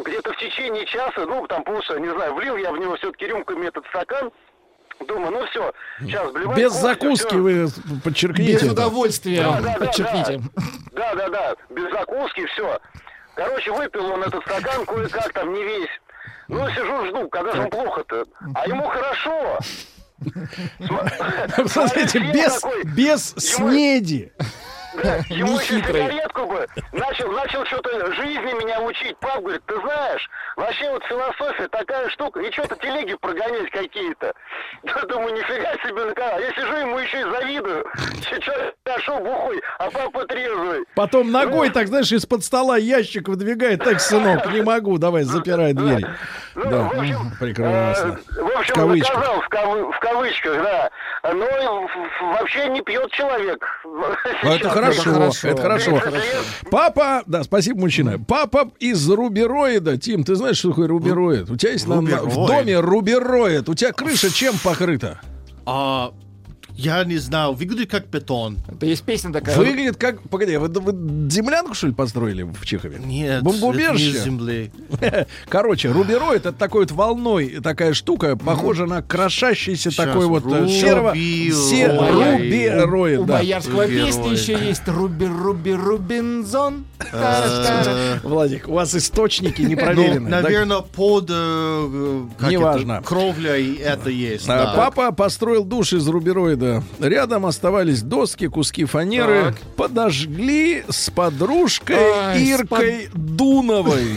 Где-то 0.03 0.33
в 0.33 0.37
течение 0.37 0.85
часа, 0.85 1.25
ну, 1.25 1.45
там 1.47 1.63
полчаса, 1.63 1.99
не 1.99 2.09
знаю, 2.09 2.33
влил 2.33 2.57
я 2.57 2.71
в 2.71 2.77
него 2.77 2.95
все-таки 2.95 3.27
рюмками 3.27 3.67
этот 3.67 3.85
стакан, 3.87 4.31
Думаю, 5.07 5.31
ну 5.31 5.45
все, 5.45 5.73
сейчас 6.01 6.29
вливаю. 6.33 6.57
Без 6.57 6.73
кофе, 6.73 6.81
закуски 6.81 7.27
всё. 7.27 7.37
вы 7.37 7.67
подчеркните. 8.03 8.51
Без 8.51 8.63
это. 8.63 8.71
удовольствия. 8.73 9.43
Да, 9.43 9.61
да, 9.61 9.61
да, 9.61 9.85
Подчеркните. 9.85 10.41
Да, 10.91 11.15
да, 11.15 11.29
да, 11.29 11.55
без 11.69 11.89
закуски, 11.89 12.45
все. 12.47 12.79
Короче, 13.35 13.71
выпил 13.71 14.05
он 14.07 14.23
этот 14.23 14.43
стакан, 14.43 14.85
кое-как 14.85 15.31
там 15.31 15.53
не 15.53 15.63
весь. 15.63 15.89
Ну, 16.49 16.69
сижу, 16.71 17.05
жду, 17.05 17.29
когда 17.29 17.53
же 17.53 17.61
он 17.61 17.69
плохо-то. 17.69 18.25
А 18.55 18.67
ему 18.67 18.83
хорошо. 18.87 19.59
Посмотрите, 21.55 22.19
Смотрит, 22.19 22.33
без, 22.33 22.53
такой, 22.55 22.83
без 22.83 23.33
снеди. 23.37 24.33
Ему 25.29 25.59
еще 25.59 25.81
сигаретку 25.81 26.45
бы. 26.45 26.67
Начал, 26.91 27.31
начал 27.31 27.65
что-то 27.65 28.13
жизни 28.13 28.63
меня 28.63 28.81
учить. 28.81 29.17
Пап 29.17 29.41
говорит, 29.41 29.61
ты 29.65 29.75
знаешь, 29.81 30.29
вообще 30.55 30.89
вот 30.89 31.03
философия 31.05 31.67
такая 31.67 32.09
штука. 32.09 32.39
И 32.41 32.51
что-то 32.51 32.75
телеги 32.77 33.15
прогонять 33.21 33.69
какие-то. 33.71 34.33
Я 34.83 35.01
думаю, 35.03 35.33
нифига 35.33 35.73
себе 35.83 36.05
на 36.05 36.13
канал. 36.13 36.39
Я 36.39 36.51
сижу, 36.53 36.75
ему 36.75 36.99
еще 36.99 37.19
и 37.19 37.23
завидую. 37.23 37.85
Сейчас 38.29 38.73
нашел 38.85 39.19
бухой, 39.19 39.61
а 39.77 39.89
папа 39.91 40.25
трезвый. 40.25 40.83
Потом 40.95 41.31
ногой, 41.31 41.69
так 41.69 41.87
знаешь, 41.87 42.11
из-под 42.11 42.43
стола 42.43 42.77
ящик 42.77 43.27
выдвигает. 43.27 43.83
Так, 43.83 43.99
сынок, 43.99 44.51
не 44.51 44.61
могу, 44.61 44.97
давай, 44.97 45.23
запирай 45.23 45.73
дверь. 45.73 46.05
Да, 46.65 46.89
м, 46.93 47.31
прекрасно. 47.39 48.19
Э, 48.37 48.41
В 48.41 48.57
общем, 48.57 48.73
В 48.73 48.77
кавычках. 48.77 49.15
наказал, 49.15 49.41
в, 49.41 49.49
кавы- 49.49 49.91
в 49.91 49.99
кавычках, 49.99 50.53
да. 50.63 50.89
Но 51.23 51.45
в- 51.81 51.87
в- 51.87 52.39
вообще 52.39 52.67
не 52.69 52.81
пьет 52.81 53.11
человек. 53.11 53.63
Ну, 53.83 54.51
это 54.53 54.69
хорошо, 54.69 55.01
это 55.43 55.61
хорошо. 55.61 55.99
30 55.99 56.13
лет. 56.13 56.43
Папа, 56.71 57.23
да, 57.25 57.43
спасибо, 57.43 57.79
мужчина. 57.79 58.17
Папа 58.27 58.69
из 58.79 59.09
рубероида. 59.09 59.97
Тим, 59.97 60.23
ты 60.23 60.35
знаешь, 60.35 60.57
что 60.57 60.69
такое 60.69 60.87
рубероид? 60.87 61.49
У 61.49 61.55
тебя 61.55 61.71
есть 61.73 61.87
на- 61.87 61.95
в 61.95 61.99
Рубероид. 61.99 62.33
доме 62.47 62.79
рубероид. 62.79 63.69
У 63.69 63.73
тебя 63.75 63.91
крыша 63.91 64.33
чем 64.33 64.55
покрыта? 64.63 65.19
А, 65.65 66.11
я 66.79 67.03
не 67.03 67.17
знаю, 67.17 67.53
выглядит 67.53 67.91
как 67.91 68.07
бетон. 68.07 68.57
Это 68.71 68.85
есть 68.85 69.03
песня 69.03 69.33
такая. 69.33 69.57
Выглядит 69.57 69.97
как... 69.97 70.21
Погоди, 70.29 70.55
вы, 70.55 70.69
вы 70.69 71.29
землянку, 71.29 71.73
что 71.73 71.87
ли, 71.87 71.93
построили 71.93 72.43
в 72.43 72.65
Чехове? 72.65 72.99
Нет, 73.03 73.43
Бомбоубежище? 73.43 74.09
это 74.11 74.19
не 74.19 74.23
земли. 74.23 74.71
Короче, 75.49 75.91
рубероид 75.91 76.45
это 76.45 76.53
такой 76.53 76.83
вот 76.83 76.91
волной 76.91 77.59
такая 77.61 77.93
штука, 77.93 78.37
похожа 78.37 78.85
на 78.85 79.01
крошащийся 79.01 79.95
такой 79.95 80.27
вот 80.27 80.45
э, 80.45 80.49
рубероид. 80.49 80.71
серого... 80.71 81.13
се- 81.15 81.87
Рубероид, 81.89 83.19
У 83.19 83.25
боярского 83.25 83.85
песни 83.85 84.29
еще 84.29 84.53
есть 84.65 84.87
Руби 84.87 85.25
Руби 85.25 85.73
Рубинзон. 85.73 86.85
Э, 87.11 88.19
Владик, 88.23 88.67
у 88.69 88.73
вас 88.73 88.95
источники 88.95 89.61
Ну, 89.61 89.69
непроверенные. 89.69 90.29
да? 90.31 90.41
наверное, 90.41 90.79
под 90.79 91.29
э, 91.29 92.21
как 92.37 92.51
Неважно. 92.51 92.93
это, 92.93 93.03
кровлей 93.03 93.75
это 93.75 94.09
есть. 94.09 94.45
А. 94.47 94.73
Папа 94.75 95.11
построил 95.11 95.63
душ 95.65 95.93
из 95.93 96.07
рубероида. 96.07 96.68
Рядом 96.99 97.45
оставались 97.45 98.01
доски, 98.01 98.47
куски 98.47 98.85
фанеры. 98.85 99.53
Так. 99.53 99.55
Подожгли 99.75 100.83
с 100.89 101.09
подружкой 101.09 101.97
Ай, 101.97 102.37
с 102.37 102.41
Иркой 102.41 103.09
Дуновой. 103.13 104.13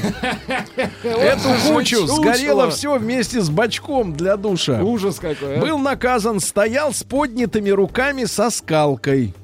Эту 1.02 1.48
кучу 1.68 2.06
сгорело 2.06 2.70
все 2.70 2.98
вместе 2.98 3.40
с 3.40 3.50
бачком 3.50 4.12
для 4.14 4.36
душа. 4.36 4.82
Ужас 4.82 5.16
какой. 5.18 5.56
а. 5.56 5.60
Был 5.60 5.78
наказан, 5.78 6.40
стоял 6.40 6.92
с 6.92 7.02
поднятыми 7.02 7.70
руками 7.70 8.24
со 8.24 8.50
скалкой. 8.50 9.34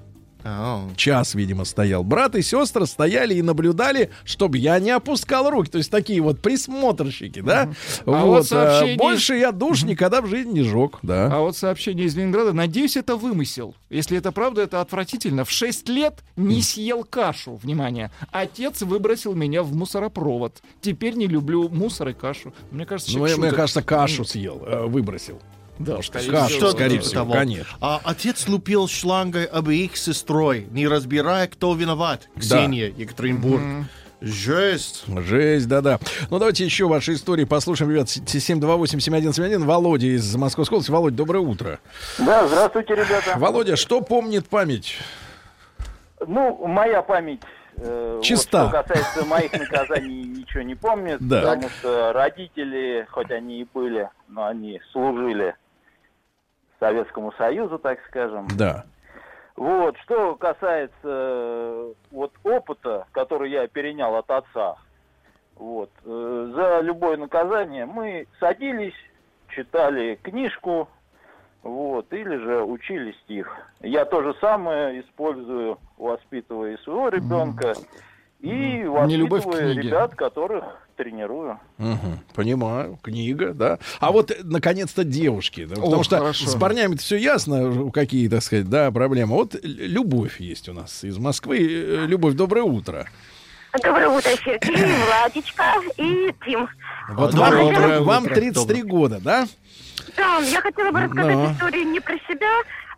А, 0.50 0.88
Час, 0.96 1.34
видимо, 1.34 1.64
стоял. 1.64 2.02
Брат 2.04 2.34
и 2.34 2.42
сестра 2.42 2.86
стояли 2.86 3.34
и 3.34 3.42
наблюдали, 3.42 4.10
чтобы 4.24 4.58
я 4.58 4.78
не 4.78 4.90
опускал 4.90 5.50
руки. 5.50 5.70
То 5.70 5.78
есть 5.78 5.90
такие 5.90 6.20
вот 6.20 6.40
присмотрщики, 6.40 7.40
да? 7.40 7.70
А 8.06 8.24
вот 8.24 8.26
Вот. 8.26 8.40
а, 8.40 8.44
сообщение- 8.44 8.96
Больше 8.96 9.34
я 9.36 9.52
душ 9.52 9.82
никогда 9.84 10.20
в 10.22 10.26
жизни 10.26 10.52
не 10.60 10.62
жег, 10.62 10.98
да. 11.02 11.26
А 11.34 11.40
вот 11.40 11.56
сообщение 11.56 12.06
из 12.06 12.16
Ленинграда. 12.16 12.52
Надеюсь, 12.52 12.96
это 12.96 13.16
вымысел. 13.16 13.74
Если 13.90 14.16
это 14.18 14.32
правда, 14.32 14.62
это 14.62 14.80
отвратительно. 14.80 15.44
В 15.44 15.50
6 15.50 15.88
лет 15.88 16.14
не 16.36 16.62
съел 16.62 17.04
кашу. 17.04 17.56
Внимание. 17.62 18.10
Отец 18.32 18.82
выбросил 18.82 19.34
меня 19.34 19.62
в 19.62 19.74
мусоропровод. 19.74 20.62
Теперь 20.80 21.14
не 21.14 21.26
люблю 21.26 21.68
мусор 21.68 22.08
и 22.08 22.12
кашу. 22.12 22.52
Мне 22.70 22.86
кажется, 22.86 23.10
Ну, 23.12 23.18
человек 23.18 23.38
мне 23.38 23.50
кажется, 23.50 23.82
кашу 23.82 24.24
съел, 24.24 24.62
э, 24.66 24.86
выбросил. 24.86 25.40
Да, 25.78 26.02
скорее 26.02 26.46
всего. 26.46 26.70
скорее 26.70 27.00
всего, 27.00 27.14
того. 27.20 27.32
конечно. 27.32 27.76
А 27.80 28.00
отец 28.04 28.48
лупил 28.48 28.88
шлангой 28.88 29.44
об 29.44 29.68
их 29.70 29.96
сестрой, 29.96 30.66
не 30.70 30.86
разбирая, 30.88 31.46
кто 31.46 31.74
виноват. 31.74 32.28
Ксения, 32.36 32.92
Екатеринбург. 32.96 33.62
Жесть. 34.20 35.04
Жесть, 35.06 35.68
да-да. 35.68 36.00
Ну, 36.30 36.40
давайте 36.40 36.64
еще 36.64 36.88
ваши 36.88 37.14
истории 37.14 37.44
послушаем, 37.44 37.92
ребят. 37.92 38.08
728-7171. 38.08 39.64
Володя 39.64 40.08
из 40.08 40.34
Московской 40.34 40.76
области. 40.76 40.90
Володя, 40.90 41.16
доброе 41.16 41.38
утро. 41.40 41.78
Да, 42.18 42.48
здравствуйте, 42.48 42.94
ребята. 42.96 43.34
Володя, 43.36 43.76
что 43.76 44.00
помнит 44.00 44.48
память? 44.48 44.96
Ну, 46.26 46.66
моя 46.66 47.02
память... 47.02 47.42
э, 47.76 48.14
вот 48.16 48.24
Чиста. 48.24 48.68
что 48.70 48.82
касается 48.82 49.24
моих 49.24 49.52
наказаний, 49.52 50.24
ничего 50.24 50.62
не 50.62 50.74
помнит, 50.74 51.18
Да. 51.20 51.42
потому 51.42 51.68
что 51.78 52.12
родители, 52.12 53.06
хоть 53.12 53.30
они 53.30 53.60
и 53.60 53.68
были, 53.72 54.08
но 54.26 54.46
они 54.46 54.80
служили 54.90 55.54
Советскому 56.78 57.32
Союзу, 57.32 57.78
так 57.78 57.98
скажем. 58.06 58.46
Да. 58.56 58.84
Вот, 59.56 59.96
что 59.98 60.36
касается 60.36 60.92
э, 61.02 61.92
вот 62.12 62.32
опыта, 62.44 63.06
который 63.10 63.50
я 63.50 63.66
перенял 63.66 64.14
от 64.14 64.30
отца, 64.30 64.76
вот, 65.56 65.90
э, 66.04 66.52
за 66.54 66.80
любое 66.80 67.16
наказание 67.16 67.84
мы 67.84 68.28
садились, 68.38 68.94
читали 69.48 70.16
книжку, 70.22 70.88
вот, 71.64 72.12
или 72.12 72.36
же 72.36 72.62
учили 72.62 73.12
стих. 73.24 73.52
Я 73.80 74.04
то 74.04 74.22
же 74.22 74.32
самое 74.40 75.00
использую, 75.00 75.78
воспитывая 75.96 76.76
своего 76.78 77.08
ребенка, 77.08 77.74
и 78.40 78.48
Нелюбовь 78.48 79.42
к 79.42 79.46
воспитывая 79.46 79.72
книге. 79.74 79.88
ребят, 79.88 80.14
которых 80.14 80.64
тренирую. 80.96 81.58
Мгм, 81.78 82.20
понимаю, 82.34 82.98
книга, 83.02 83.52
да. 83.54 83.78
А 84.00 84.10
вот, 84.12 84.30
э, 84.30 84.36
наконец-то, 84.42 85.04
девушки. 85.04 85.64
да, 85.64 85.76
потому 85.76 86.00
О, 86.00 86.04
что 86.04 86.18
хорошо. 86.18 86.46
с 86.46 86.54
парнями 86.56 86.96
все 86.96 87.16
ясно, 87.16 87.90
какие, 87.92 88.28
так 88.28 88.42
сказать, 88.42 88.68
да, 88.68 88.90
проблемы. 88.90 89.34
Вот 89.34 89.54
любовь 89.62 90.40
есть 90.40 90.68
у 90.68 90.72
нас 90.72 91.04
из 91.04 91.18
Москвы. 91.18 91.58
Э, 91.60 92.06
Любовь, 92.06 92.34
доброе 92.34 92.62
утро. 92.62 93.06
Доброе 93.82 94.08
утро, 94.08 94.30
Сергей, 94.44 94.86
Владечка 95.06 95.64
и 95.98 96.32
Тим. 96.44 96.68
Вот 97.10 97.32
Доброе 97.34 97.64
вам, 97.64 97.72
утро. 97.74 98.00
вам 98.00 98.22
Доброе. 98.24 98.34
33 98.40 98.82
года, 98.82 99.20
да? 99.22 99.46
Да, 100.16 100.38
я 100.38 100.60
хотела 100.62 100.90
бы 100.90 101.00
рассказать 101.00 101.34
Ну. 101.36 101.52
историю 101.52 101.84
не 101.90 102.00
про 102.00 102.14
себя, 102.28 102.48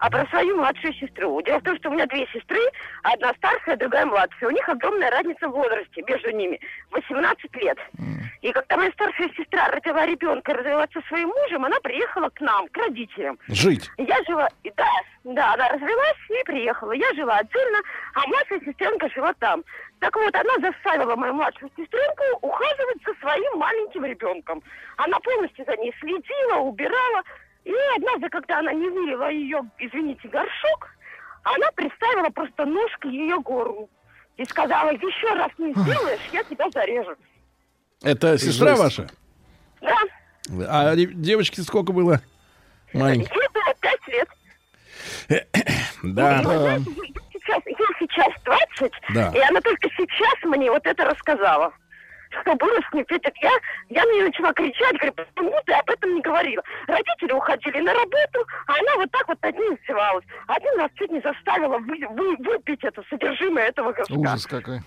а 0.00 0.10
про 0.10 0.26
свою 0.26 0.56
младшую 0.56 0.92
сестру. 0.94 1.40
Дело 1.42 1.58
в 1.58 1.62
том, 1.62 1.76
что 1.76 1.90
у 1.90 1.92
меня 1.92 2.06
две 2.06 2.26
сестры, 2.32 2.60
одна 3.02 3.32
старшая, 3.34 3.76
другая 3.76 4.06
младшая. 4.06 4.48
У 4.48 4.52
них 4.52 4.68
огромная 4.68 5.10
разница 5.10 5.48
в 5.48 5.52
возрасте 5.52 6.02
между 6.06 6.30
ними. 6.30 6.58
18 6.90 7.56
лет. 7.56 7.78
И 8.40 8.50
когда 8.52 8.78
моя 8.78 8.90
старшая 8.92 9.28
сестра 9.36 9.68
родила 9.68 10.06
ребенка, 10.06 10.54
развелась 10.54 10.90
со 10.94 11.02
своим 11.02 11.28
мужем, 11.28 11.64
она 11.66 11.78
приехала 11.80 12.30
к 12.30 12.40
нам, 12.40 12.66
к 12.68 12.76
родителям. 12.78 13.38
Жить. 13.48 13.90
Я 13.98 14.16
жила, 14.26 14.48
да, 14.74 14.88
да, 15.24 15.52
она 15.52 15.68
развелась 15.68 16.16
и 16.30 16.44
приехала. 16.44 16.92
Я 16.92 17.12
жила 17.12 17.36
отдельно, 17.36 17.78
а 18.14 18.26
младшая 18.26 18.60
сестренка 18.60 19.10
жила 19.10 19.34
там. 19.38 19.62
Так 19.98 20.16
вот, 20.16 20.34
она 20.34 20.54
заставила 20.60 21.14
мою 21.14 21.34
младшую 21.34 21.70
сестренку 21.76 22.24
ухаживать 22.40 23.04
за 23.06 23.12
своим 23.20 23.58
маленьким 23.58 24.06
ребенком. 24.06 24.62
Она 24.96 25.18
полностью 25.20 25.66
за 25.66 25.76
ней 25.76 25.94
следила, 26.00 26.56
убирала. 26.60 27.22
И 27.64 27.72
однажды, 27.96 28.28
когда 28.30 28.58
она 28.60 28.72
не 28.72 28.88
вылила 28.88 29.30
ее, 29.30 29.60
извините, 29.78 30.28
горшок, 30.28 30.88
она 31.42 31.66
приставила 31.74 32.28
просто 32.30 32.64
нож 32.64 32.90
к 32.98 33.04
ее 33.06 33.38
горлу. 33.40 33.88
И 34.36 34.44
сказала, 34.44 34.90
еще 34.90 35.28
раз 35.34 35.50
не 35.58 35.72
сделаешь, 35.72 36.20
я 36.32 36.42
тебя 36.44 36.68
зарежу. 36.70 37.14
Это 38.02 38.38
сестра 38.38 38.70
Жесть. 38.70 38.80
ваша? 38.82 39.06
Да, 39.82 39.96
А 40.68 40.96
девочке 40.96 41.60
сколько 41.62 41.92
было? 41.92 42.20
Маленькой. 42.94 43.34
ей 43.34 43.48
было 43.52 43.74
пять 43.80 44.08
лет. 44.08 44.28
Да. 46.02 46.42
Знаете, 46.42 46.90
ей 46.92 47.14
сейчас, 47.34 47.62
ей 47.66 47.76
сейчас 47.98 48.28
20, 48.44 48.92
Да. 49.14 49.32
и 49.34 49.38
она 49.40 49.60
только 49.60 49.88
сейчас 49.96 50.34
мне 50.44 50.70
вот 50.70 50.86
это 50.86 51.04
рассказала. 51.04 51.72
Что 52.42 52.54
было 52.54 52.78
с 52.88 52.94
ней? 52.94 53.04
Это 53.08 53.30
Я, 53.42 53.50
я 53.88 54.04
на 54.04 54.12
нее 54.12 54.24
начала 54.26 54.52
кричать, 54.52 54.94
говорю, 54.96 55.12
почему 55.14 55.54
ты 55.66 55.72
об 55.72 55.90
этом 55.90 56.14
не 56.14 56.20
говорила? 56.22 56.62
Родители 56.86 57.32
уходили 57.32 57.80
на 57.80 57.92
работу, 57.92 58.46
а 58.66 58.72
она 58.78 58.96
вот 58.96 59.10
так 59.10 59.26
вот 59.28 59.42
над 59.42 59.54
ним 59.56 59.74
издевалась. 59.74 60.24
Один 60.46 60.78
раз 60.78 60.90
чуть 60.96 61.10
не 61.10 61.20
заставила 61.20 61.78
вы- 61.78 62.06
вы- 62.10 62.36
выпить 62.38 62.84
это 62.84 63.02
содержимое 63.10 63.68
этого 63.68 63.92
горшка. 63.92 64.14
Ужас 64.14 64.46
какой. 64.46 64.80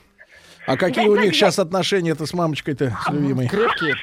А 0.65 0.77
какие 0.77 1.07
у 1.07 1.17
них 1.17 1.33
сейчас 1.35 1.59
отношения-то 1.59 2.25
с 2.25 2.33
мамочкой-то, 2.33 2.97
с 3.05 3.09
любимой? 3.09 3.47
Крепкие. 3.49 3.95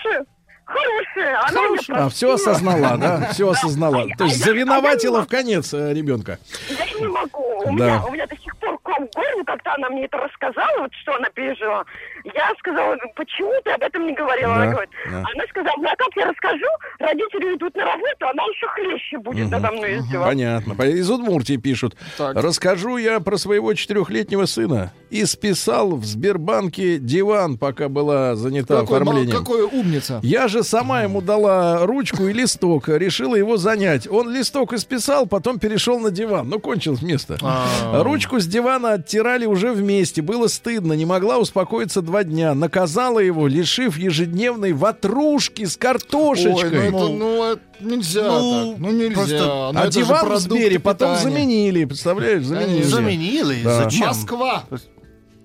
Хорошая, 0.64 1.40
хорошая. 1.42 1.88
Она 1.96 2.06
А, 2.06 2.08
все 2.10 2.32
осознала, 2.34 2.96
да? 2.98 3.28
Все 3.32 3.48
осознала. 3.50 4.06
То 4.16 4.24
есть 4.24 4.44
завиноватила 4.44 5.22
в 5.22 5.26
конец 5.28 5.74
э, 5.74 5.92
ребенка. 5.92 6.38
Я 6.68 7.00
не 7.00 7.06
могу. 7.08 7.62
У 7.64 7.72
меня 7.72 8.26
до 8.26 8.36
сих 8.36 8.56
пор 8.58 8.78
ком 8.94 9.06
в 9.06 9.14
горле, 9.14 9.44
когда 9.44 9.74
она 9.74 9.88
мне 9.90 10.04
это 10.04 10.16
рассказала, 10.18 10.80
вот 10.82 10.90
что 11.02 11.14
она 11.16 11.28
пережила. 11.30 11.84
Я 12.24 12.52
сказала, 12.58 12.94
«Ну, 13.02 13.12
почему 13.16 13.52
ты 13.64 13.70
об 13.70 13.82
этом 13.82 14.06
не 14.06 14.14
говорила? 14.14 14.54
Да, 14.54 14.62
Она 14.62 14.70
говорит, 14.72 14.90
да. 15.10 15.18
она 15.18 15.44
сказала, 15.48 15.74
ну 15.78 15.88
а 15.88 15.96
как 15.96 16.08
я 16.16 16.26
расскажу, 16.26 16.66
родители 16.98 17.56
идут 17.56 17.74
на 17.76 17.84
работу, 17.84 18.26
она 18.28 18.42
еще 18.44 18.66
хлеще 18.68 19.18
будет 19.18 19.42
Мгм. 19.46 19.50
надо 19.50 19.70
мной 19.72 19.96
издеваться. 19.98 20.28
Понятно. 20.28 20.74
По- 20.74 20.86
Из 20.86 21.10
Удмуртии 21.10 21.56
пишут. 21.56 21.96
Так. 22.18 22.36
Расскажу 22.36 22.96
я 22.96 23.20
про 23.20 23.36
своего 23.36 23.72
четырехлетнего 23.74 24.46
сына. 24.46 24.92
И 25.10 25.24
списал 25.24 25.96
в 25.96 26.04
Сбербанке 26.04 26.98
диван, 26.98 27.58
пока 27.58 27.88
была 27.88 28.34
занята 28.36 28.80
Какой, 28.80 29.00
мал- 29.00 29.08
оформлением. 29.08 29.36
какой 29.38 29.62
умница. 29.62 30.20
Я 30.22 30.48
же 30.48 30.62
сама 30.62 31.02
ему 31.02 31.20
дала 31.20 31.84
ручку 31.86 32.26
и 32.28 32.32
листок, 32.32 32.88
решила 32.88 33.34
его 33.34 33.56
занять. 33.56 34.06
Он 34.08 34.30
листок 34.32 34.72
исписал, 34.72 35.26
потом 35.26 35.58
перешел 35.58 35.98
на 36.00 36.10
диван. 36.10 36.48
Ну, 36.48 36.58
кончилось 36.60 37.02
место. 37.02 37.36
А. 37.42 38.02
Ручку 38.02 38.38
с 38.40 38.46
дивана 38.46 38.79
недавно 38.80 38.92
оттирали 39.02 39.46
уже 39.46 39.72
вместе. 39.72 40.22
Было 40.22 40.48
стыдно. 40.48 40.94
Не 40.94 41.04
могла 41.06 41.38
успокоиться 41.38 42.02
два 42.02 42.24
дня. 42.24 42.54
Наказала 42.54 43.18
его, 43.18 43.46
лишив 43.46 43.96
ежедневной 43.98 44.72
ватрушки 44.72 45.64
с 45.64 45.76
картошечкой. 45.76 46.88
Ой, 46.88 46.90
ну, 46.90 46.98
это, 47.04 47.08
ну, 47.12 47.44
это 47.44 47.60
нельзя 47.80 48.22
Ну, 48.24 48.70
так. 48.72 48.78
Ну 48.80 48.90
нельзя. 48.92 49.14
просто- 49.14 49.70
Ну, 49.72 49.80
а 49.80 49.88
диван 49.88 50.28
в 50.32 50.38
Сбере 50.38 50.78
потом 50.78 51.14
питания. 51.14 51.30
заменили. 51.30 51.84
Представляешь, 51.84 52.44
заменили. 52.44 52.82
Заменили? 52.82 53.62
Да. 53.62 53.84
Зачем? 53.84 54.08
Москва. 54.08 54.64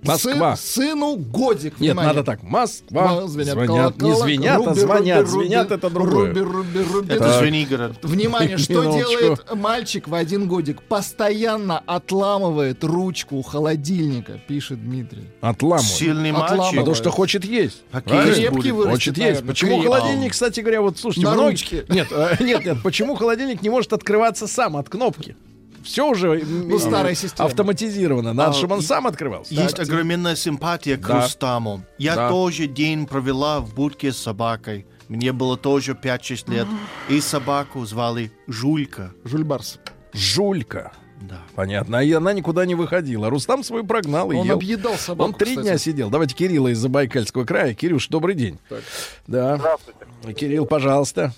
Москва. 0.08 0.54
Сын- 0.54 0.58
сыну 0.58 1.16
годик. 1.18 1.74
Нет, 1.80 1.92
внимание. 1.92 2.14
надо 2.14 2.24
так. 2.24 2.44
Москва. 2.44 3.28
Звенят 3.28 3.54
Звонят. 3.54 3.96
Не 3.96 4.00
колокола. 4.02 4.26
звенят, 4.26 4.56
а 4.62 4.66
Руби, 4.66 4.80
звонят. 4.80 5.20
руби, 5.30 5.30
Звенят 5.48 5.64
руби, 5.72 5.76
это 5.76 5.90
другое. 5.90 6.28
руби, 6.28 6.42
руби, 6.42 6.80
руби. 6.94 7.14
Это 7.14 7.24
Так. 7.24 7.40
Звенигород. 7.42 7.98
Внимание, 8.04 8.58
что 8.58 8.74
Минуточку. 8.82 9.10
делает 9.20 9.56
мальчик 9.56 10.08
в 10.08 10.14
один 10.16 10.48
годик? 10.48 10.82
Постоянно 10.84 11.80
отламывает 11.80 12.84
ручку 12.84 13.42
холодильника, 13.42 14.40
пишет 14.48 14.84
Дмитрий. 14.84 15.24
Отламывает. 15.42 15.86
Сильный 15.92 16.32
Отламывает. 16.32 16.60
мальчик. 16.60 16.80
Потому 16.80 16.96
что 16.96 17.10
хочет 17.12 17.46
есть. 17.46 17.84
Какие 17.92 18.10
Правильно? 18.16 18.36
Крепкий 18.36 18.72
вырастет, 18.72 18.92
Хочет 18.94 19.18
есть. 19.18 19.46
Почему 19.48 19.82
холодильник, 19.82 20.32
кстати 20.32 20.60
говоря, 20.60 20.82
вот 20.82 20.98
слушайте, 20.98 21.28
На 21.28 21.34
многие- 21.34 21.52
ручке. 21.52 21.86
Нет, 21.90 22.08
э, 22.12 22.36
нет, 22.44 22.66
нет. 22.66 22.78
Почему 22.84 23.16
холодильник 23.16 23.62
не 23.62 23.70
может 23.70 23.94
открываться 23.94 24.48
сам 24.48 24.78
от 24.78 24.90
кнопки? 24.90 25.36
Все 25.86 26.10
уже 26.10 26.44
Ну, 26.46 26.80
старая 26.80 27.16
система. 27.16 27.48
автоматизировано. 27.48 28.34
Надо, 28.34 28.52
А, 28.52 28.54
чтобы 28.54 28.74
он 28.76 28.80
и- 28.82 28.84
сам 28.84 29.08
открывался. 29.08 29.54
Есть 29.54 29.80
огроменная 29.80 30.36
симпатия 30.36 30.98
к 30.98 31.08
Да. 31.08 31.22
Рустаму. 31.22 31.84
Я 31.98 32.16
Да. 32.16 32.30
тоже 32.30 32.68
день 32.68 33.06
провела 33.06 33.60
в 33.62 33.74
будке 33.74 34.12
с 34.12 34.18
собакой. 34.18 34.86
Мне 35.08 35.32
было 35.32 35.56
тоже 35.56 35.94
5-6 35.94 36.50
лет. 36.50 36.68
И 37.10 37.22
собаку 37.22 37.86
звали 37.86 38.32
Жулька. 38.48 39.14
Жульбарс. 39.24 39.80
Жулька. 40.14 40.92
Да. 41.22 41.40
Понятно. 41.56 41.98
И 42.04 42.12
она 42.12 42.34
никуда 42.34 42.66
не 42.66 42.76
выходила. 42.76 43.30
Рустам 43.30 43.64
свой 43.64 43.84
прогнал 43.86 44.32
и 44.32 44.36
Он 44.36 44.48
ел. 44.48 44.56
объедал 44.56 44.96
собаку, 44.96 45.30
Он 45.30 45.34
три 45.34 45.52
кстати. 45.52 45.66
дня 45.68 45.78
сидел. 45.78 46.10
Давайте 46.10 46.36
Кирилла 46.36 46.70
из 46.70 46.80
Забайкальского 46.80 47.46
края. 47.46 47.74
Кирюш, 47.74 48.08
добрый 48.10 48.36
день. 48.36 48.60
Да. 49.28 49.58
Здравствуйте. 49.58 50.00
Кирилл, 50.34 50.66
пожалуйста. 50.66 51.34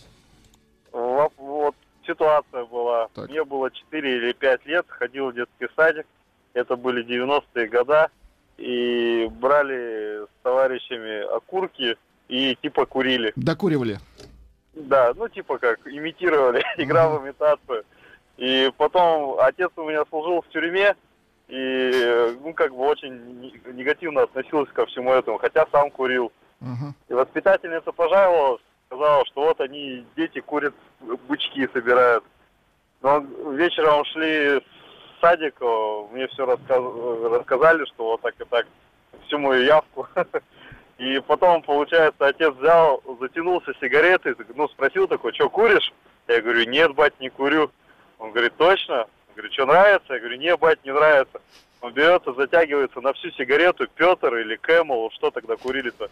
Ситуация 2.07 2.65
была. 2.65 3.09
Мне 3.15 3.43
было 3.43 3.69
4 3.69 4.17
или 4.17 4.31
5 4.31 4.65
лет, 4.65 4.85
ходил 4.87 5.29
в 5.31 5.35
детский 5.35 5.67
садик. 5.75 6.05
Это 6.53 6.75
были 6.75 7.05
90-е 7.05 7.67
года. 7.67 8.09
И 8.57 9.27
брали 9.39 10.23
с 10.25 10.29
товарищами 10.41 11.35
окурки 11.35 11.95
и 12.27 12.55
типа 12.61 12.85
курили. 12.85 13.31
Докуривали. 13.35 13.99
Да, 14.73 15.11
ну 15.15 15.27
типа 15.27 15.57
как, 15.59 15.79
имитировали, 15.85 16.63
игра 16.77 17.09
в 17.09 17.23
имитацию. 17.23 17.83
И 18.37 18.71
потом 18.77 19.39
отец 19.39 19.69
у 19.75 19.83
меня 19.83 20.03
служил 20.09 20.41
в 20.41 20.49
тюрьме, 20.49 20.95
и 21.47 22.35
ну 22.43 22.53
как 22.53 22.71
бы 22.71 22.79
очень 22.85 23.13
не- 23.41 23.73
негативно 23.73 24.23
относился 24.23 24.71
ко 24.73 24.85
всему 24.85 25.11
этому, 25.11 25.37
хотя 25.39 25.65
сам 25.71 25.89
курил. 25.91 26.31
И 27.09 27.13
воспитательница 27.13 27.91
пожаловалась, 27.91 28.61
сказала, 28.87 29.25
что 29.25 29.41
вот 29.41 29.61
они, 29.61 30.05
дети 30.15 30.39
курят, 30.39 30.73
бычки 31.27 31.69
собирают. 31.73 32.23
Но 33.01 33.19
вечером 33.51 34.03
шли 34.05 34.59
в 34.59 34.63
садик, 35.21 35.55
мне 36.11 36.27
все 36.29 36.45
рассказали, 36.45 37.85
что 37.85 38.11
вот 38.11 38.21
так 38.21 38.33
и 38.39 38.45
так, 38.45 38.65
всю 39.27 39.37
мою 39.37 39.63
явку. 39.63 40.07
И 40.97 41.19
потом, 41.27 41.61
получается, 41.61 42.25
отец 42.25 42.55
взял, 42.55 43.03
затянулся 43.21 43.71
сигаретой, 43.79 44.35
ну, 44.55 44.67
спросил 44.69 45.07
такой, 45.07 45.31
что, 45.33 45.47
куришь? 45.47 45.93
Я 46.27 46.41
говорю, 46.41 46.67
нет, 46.67 46.95
бать, 46.95 47.19
не 47.19 47.29
курю. 47.29 47.69
Он 48.17 48.31
говорит, 48.31 48.53
точно? 48.57 48.93
Я 48.93 49.35
говорю, 49.35 49.53
что, 49.53 49.65
нравится? 49.67 50.13
Я 50.13 50.19
говорю, 50.19 50.37
нет, 50.37 50.59
бать, 50.59 50.83
не 50.83 50.91
нравится. 50.91 51.39
Он 51.81 51.93
берет 51.93 52.25
и 52.27 52.33
затягивается 52.33 52.99
на 53.01 53.13
всю 53.13 53.29
сигарету, 53.31 53.87
Петр 53.93 54.35
или 54.37 54.55
Кэмл, 54.55 55.11
что 55.11 55.29
тогда 55.29 55.55
курили-то? 55.55 56.09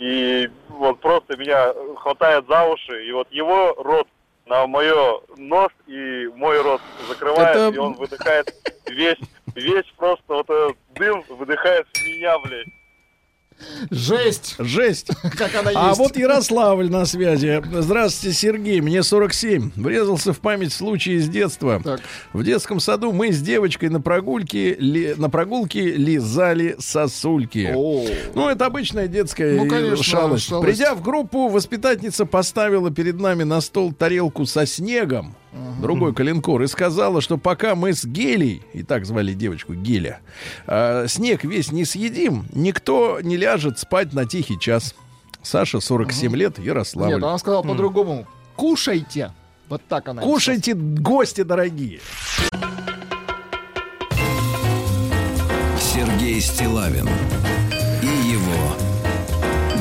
И 0.00 0.48
вот 0.70 0.98
просто 1.00 1.36
меня 1.36 1.74
хватает 1.98 2.46
за 2.48 2.64
уши, 2.64 3.06
и 3.06 3.12
вот 3.12 3.30
его 3.30 3.74
рот 3.76 4.08
на 4.46 4.66
мое 4.66 5.20
нос 5.36 5.70
и 5.86 6.26
мой 6.34 6.60
рот 6.62 6.80
закрывает, 7.06 7.54
Это- 7.54 7.74
и 7.74 7.78
он 7.78 7.92
выдыхает 7.92 8.50
весь, 8.86 9.18
весь 9.54 9.84
просто 9.98 10.24
вот 10.26 10.48
этот 10.48 10.76
дым 10.94 11.22
выдыхает 11.28 11.86
в 11.92 12.02
меня, 12.06 12.38
блядь. 12.38 12.66
Жесть! 13.90 14.54
Жесть! 14.58 15.08
Как 15.36 15.54
она 15.54 15.70
А 15.74 15.88
есть. 15.88 15.98
вот 15.98 16.16
Ярославль 16.16 16.90
на 16.90 17.04
связи. 17.06 17.62
Здравствуйте, 17.72 18.36
Сергей. 18.36 18.80
Мне 18.80 19.02
47. 19.02 19.72
Врезался 19.76 20.32
в 20.32 20.38
память 20.40 20.72
случай 20.72 21.12
из 21.14 21.28
детства. 21.28 21.82
В 22.32 22.42
детском 22.44 22.80
саду 22.80 23.12
мы 23.12 23.32
с 23.32 23.40
девочкой 23.40 23.88
на 23.90 24.00
прогулке, 24.00 24.74
ли- 24.74 25.14
на 25.16 25.30
прогулке 25.30 25.92
лизали 25.92 26.76
сосульки. 26.78 27.70
Ну, 28.34 28.48
это 28.48 28.66
обычная 28.66 29.06
детская 29.08 29.56
Ну, 29.56 29.68
конечно, 29.68 30.02
шалость. 30.02 30.46
шалость. 30.48 30.66
Придя 30.66 30.94
в 30.94 31.02
группу, 31.02 31.48
воспитательница 31.48 32.26
поставила 32.26 32.90
перед 32.90 33.18
нами 33.20 33.42
на 33.44 33.60
стол 33.60 33.92
тарелку 33.92 34.46
со 34.46 34.66
снегом, 34.66 35.34
другой 35.80 36.14
коленкор, 36.14 36.62
и 36.62 36.66
сказала, 36.66 37.20
что 37.20 37.38
пока 37.38 37.74
мы 37.74 37.92
с 37.92 38.04
Гелей, 38.04 38.62
и 38.72 38.82
так 38.82 39.04
звали 39.06 39.32
девочку 39.32 39.74
Геля, 39.74 40.20
э, 40.66 41.06
снег 41.08 41.44
весь 41.44 41.72
не 41.72 41.84
съедим, 41.84 42.46
никто 42.52 43.20
не 43.20 43.36
ляжет 43.36 43.78
спать 43.78 44.12
на 44.12 44.26
тихий 44.26 44.58
час. 44.58 44.94
Саша, 45.42 45.80
47 45.80 46.36
лет, 46.36 46.58
Ярославль. 46.58 47.14
Нет, 47.14 47.22
она 47.22 47.38
сказала 47.38 47.62
по-другому. 47.62 48.26
Кушайте. 48.56 49.32
Вот 49.68 49.82
так 49.88 50.08
она. 50.08 50.20
Кушайте, 50.20 50.74
гости 50.74 51.42
дорогие. 51.42 52.00
Сергей 55.78 56.40
Стилавин 56.40 57.08
и 58.02 58.06
его 58.06 58.76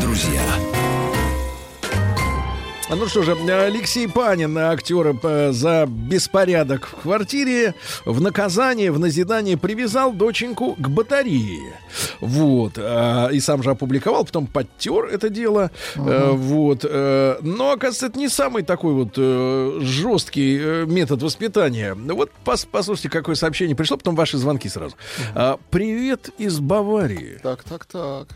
друзья. 0.01 0.41
А 2.91 2.95
Ну 2.95 3.05
что 3.07 3.21
же, 3.21 3.33
Алексей 3.33 4.07
Панин, 4.07 4.57
актер, 4.57 5.15
э, 5.21 5.51
за 5.51 5.85
беспорядок 5.87 6.87
в 6.87 6.95
квартире, 7.03 7.75
в 8.03 8.19
наказание, 8.19 8.91
в 8.91 8.97
назидание 8.97 9.57
привязал 9.57 10.11
доченьку 10.11 10.73
к 10.73 10.89
батарее. 10.89 11.75
Вот. 12.19 12.73
а, 12.79 13.27
И 13.27 13.39
сам 13.41 13.61
же 13.61 13.69
опубликовал, 13.69 14.25
потом 14.25 14.47
подтер 14.47 15.05
это 15.05 15.29
дело. 15.29 15.69
Э, 15.97 16.31
Вот. 16.31 16.83
э, 16.83 17.37
Но, 17.41 17.71
оказывается, 17.73 18.07
это 18.07 18.17
не 18.17 18.27
самый 18.27 18.63
такой 18.63 18.93
вот 18.93 19.15
жесткий 19.83 20.85
метод 20.87 21.21
воспитания. 21.21 21.93
Вот 21.93 22.31
пос- 22.43 22.67
послушайте, 22.71 23.09
какое 23.09 23.35
сообщение 23.35 23.75
пришло, 23.75 23.97
потом 23.97 24.15
ваши 24.15 24.37
звонки 24.39 24.67
сразу. 24.67 24.95
А, 25.35 25.59
Привет 25.69 26.31
из 26.39 26.59
Баварии. 26.59 27.39
Так, 27.43 27.63
так, 27.63 27.85
так. 27.85 28.27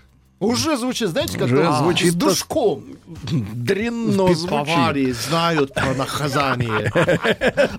Уже 0.43 0.77
звучит, 0.77 1.09
знаете, 1.09 1.37
как 1.37 1.47
Уже 1.47 1.65
а, 1.65 1.79
звучит 1.79 2.11
с 2.11 2.15
душком. 2.15 2.83
Дрянно 3.31 4.25
В 4.25 4.35
звучит. 4.35 4.49
Баварии 4.49 5.11
знают 5.11 5.73
про 5.73 5.93
наказание. 5.93 6.91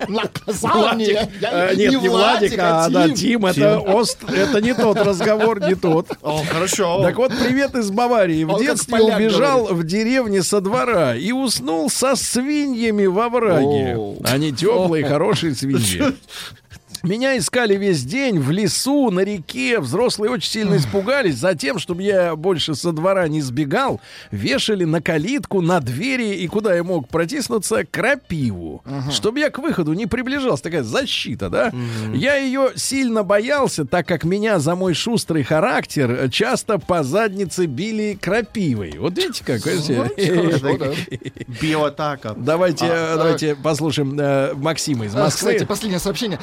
Наказание. 0.07 1.29
Э, 1.41 1.75
нет, 1.75 1.91
не 1.91 1.97
Владик, 1.97 2.55
а 2.57 2.89
да, 2.89 3.09
Тим, 3.09 3.45
это, 3.45 4.61
не 4.61 4.73
тот 4.73 4.97
разговор, 4.97 5.61
не 5.61 5.75
тот. 5.75 6.07
Хорошо. 6.51 7.03
Так 7.03 7.17
вот, 7.17 7.31
привет 7.31 7.75
из 7.75 7.91
Баварии. 7.91 8.43
В 8.43 8.59
детстве 8.59 9.01
убежал 9.01 9.65
в 9.65 9.83
деревне 9.83 10.41
со 10.41 10.59
двора 10.61 11.15
и 11.15 11.31
уснул 11.31 11.89
со 11.89 12.15
свиньями 12.15 13.05
во 13.05 13.29
враге. 13.29 13.97
Они 14.23 14.51
теплые, 14.51 15.05
хорошие 15.05 15.53
свиньи. 15.53 16.01
Меня 17.05 17.37
искали 17.37 17.75
весь 17.75 18.03
день 18.03 18.39
в 18.39 18.51
лесу, 18.51 19.11
на 19.11 19.21
реке. 19.21 19.79
Взрослые 19.79 20.31
очень 20.31 20.49
сильно 20.49 20.77
испугались. 20.77 21.35
Затем, 21.35 21.79
чтобы 21.79 22.03
я 22.03 22.35
больше 22.35 22.75
со 22.75 22.91
двора 22.91 23.27
не 23.27 23.41
сбегал, 23.41 24.01
вешали 24.31 24.83
на 24.85 25.01
калитку, 25.01 25.61
на 25.61 25.79
двери 25.79 26.35
и 26.35 26.47
куда 26.47 26.75
я 26.75 26.83
мог 26.83 27.07
протиснуться, 27.07 27.83
крапиву. 27.89 28.83
Чтобы 29.11 29.39
я 29.39 29.49
к 29.49 29.59
выходу 29.59 29.93
не 29.93 30.05
приближался. 30.07 30.63
Такая 30.63 30.83
защита, 30.83 31.49
да? 31.49 31.71
Я 32.13 32.35
ее 32.35 32.71
сильно 32.75 33.23
боялся, 33.23 33.85
так 33.85 34.07
как 34.07 34.23
меня 34.23 34.59
за 34.59 34.75
мой 34.75 34.93
шустрый 34.93 35.43
характер 35.43 36.29
часто 36.31 36.79
по 36.79 37.03
заднице 37.03 37.65
били 37.65 38.17
крапивой. 38.19 38.95
Вот 38.97 39.17
видите, 39.17 39.43
как? 39.45 39.61
Биоатака. 41.61 42.33
Давайте, 42.35 42.85
А, 42.85 42.87
э, 42.87 43.13
а. 43.13 43.17
давайте 43.17 43.55
послушаем 43.55 44.17
э, 44.19 44.53
Максима 44.55 45.05
из 45.05 45.15
А, 45.15 45.19
Москвы. 45.23 45.51
Кстати, 45.51 45.65
последнее 45.67 45.99
сообщение. 45.99 46.39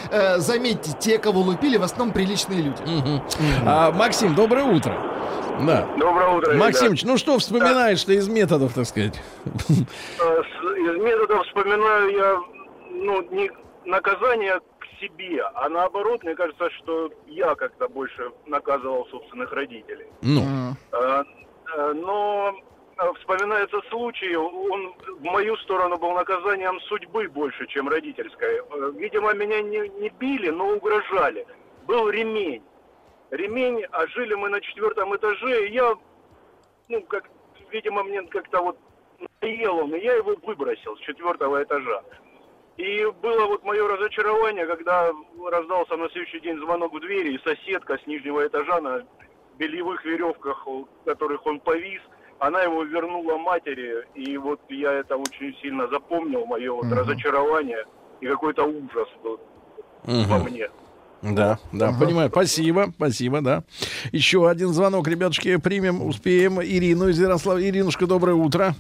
Заметьте, 0.53 0.93
те, 1.01 1.19
кого 1.19 1.41
лупили, 1.41 1.79
в 1.79 1.83
основном 1.83 2.13
приличные 2.13 2.61
люди. 2.61 2.83
А, 3.65 3.91
Максим, 3.91 4.35
доброе 4.35 4.65
утро. 4.65 4.93
Да. 5.67 5.89
Доброе 5.99 6.29
утро, 6.37 6.53
ребят. 6.53 6.67
Максимыч, 6.67 7.05
ну 7.05 7.17
что 7.17 7.39
вспоминаешь 7.39 8.05
ты 8.05 8.17
из 8.17 8.29
методов, 8.29 8.75
так 8.75 8.85
сказать? 8.85 9.19
Э, 9.47 10.43
Из 10.43 11.03
методов 11.03 11.47
вспоминаю 11.47 12.11
я, 12.11 12.37
ну, 12.91 13.23
не 13.31 13.51
наказание 13.87 14.61
к 14.79 15.01
себе, 15.01 15.43
а 15.55 15.71
наоборот, 15.71 16.23
мне 16.23 16.35
кажется, 16.35 16.69
что 16.83 17.11
я 17.29 17.55
как-то 17.55 17.89
больше 17.89 18.31
наказывал 18.47 19.07
собственных 19.11 19.53
родителей. 19.55 20.07
Ну. 20.21 20.43
Э, 20.93 21.23
Но 21.95 22.53
вспоминается 23.15 23.81
случай, 23.91 24.35
он 24.37 24.95
в 25.19 25.23
мою 25.23 25.57
сторону 25.59 25.99
был 25.99 26.13
наказанием 26.13 26.81
судьбы 26.81 27.29
больше, 27.29 27.67
чем 27.67 27.89
родительской. 27.89 28.59
Э, 28.59 28.93
Видимо, 28.95 29.33
меня 29.35 29.61
не, 29.63 29.89
не 30.01 30.09
били, 30.11 30.51
но 30.51 30.71
угрожали. 30.71 31.47
Был 31.87 32.09
ремень. 32.11 32.63
ремень, 33.31 33.85
а 33.93 34.07
жили 34.09 34.35
мы 34.35 34.49
на 34.49 34.61
четвертом 34.61 35.15
этаже, 35.17 35.67
и 35.67 35.73
я, 35.73 35.95
ну, 36.89 37.03
как, 37.03 37.29
видимо, 37.71 38.03
мне 38.05 38.23
как-то 38.23 38.63
вот 38.63 38.79
надоел 39.19 39.79
он, 39.79 39.95
и 39.95 40.01
я 40.01 40.15
его 40.15 40.35
выбросил 40.43 40.97
с 40.97 41.01
четвертого 41.01 41.63
этажа. 41.63 42.03
И 42.77 43.05
было 43.23 43.47
вот 43.47 43.65
мое 43.65 43.87
разочарование, 43.87 44.67
когда 44.67 45.13
раздался 45.51 45.97
на 45.97 46.09
следующий 46.11 46.41
день 46.41 46.59
звонок 46.59 46.93
в 46.93 47.01
двери, 47.01 47.35
и 47.35 47.39
соседка 47.49 47.99
с 47.99 48.07
нижнего 48.07 48.47
этажа 48.47 48.81
на 48.81 49.07
бельевых 49.59 50.05
веревках, 50.05 50.67
которых 51.05 51.47
он 51.47 51.61
повис, 51.61 52.01
она 52.43 52.61
его 52.63 52.83
вернула 52.83 53.39
матери, 53.39 54.05
и 54.15 54.37
вот 54.37 54.61
я 54.69 54.93
это 54.93 55.17
очень 55.17 55.57
сильно 55.63 55.87
запомнил, 55.89 56.45
мое 56.45 56.73
вот 56.73 56.85
Мгм. 56.87 56.95
разочарование 56.99 57.85
и 58.21 58.27
какой-то 58.27 58.65
ужас 58.65 59.09
вот 59.23 59.41
во 60.05 60.39
Мгм. 60.39 60.45
мне. 60.51 60.69
Да, 61.23 61.59
да, 61.73 61.93
понимаю. 61.93 62.31
Спасибо, 62.31 62.87
спасибо, 62.97 63.41
да. 63.43 63.63
Еще 64.11 64.49
один 64.49 64.71
звонок, 64.71 65.07
ребятушки, 65.07 65.57
примем, 65.59 66.05
успеем. 66.05 66.61
Ирину 66.61 67.07
из 67.09 67.21
Ярослава. 67.21 67.63
Иринушка, 67.63 68.09
доброе 68.09 68.35
утро. 68.35 68.75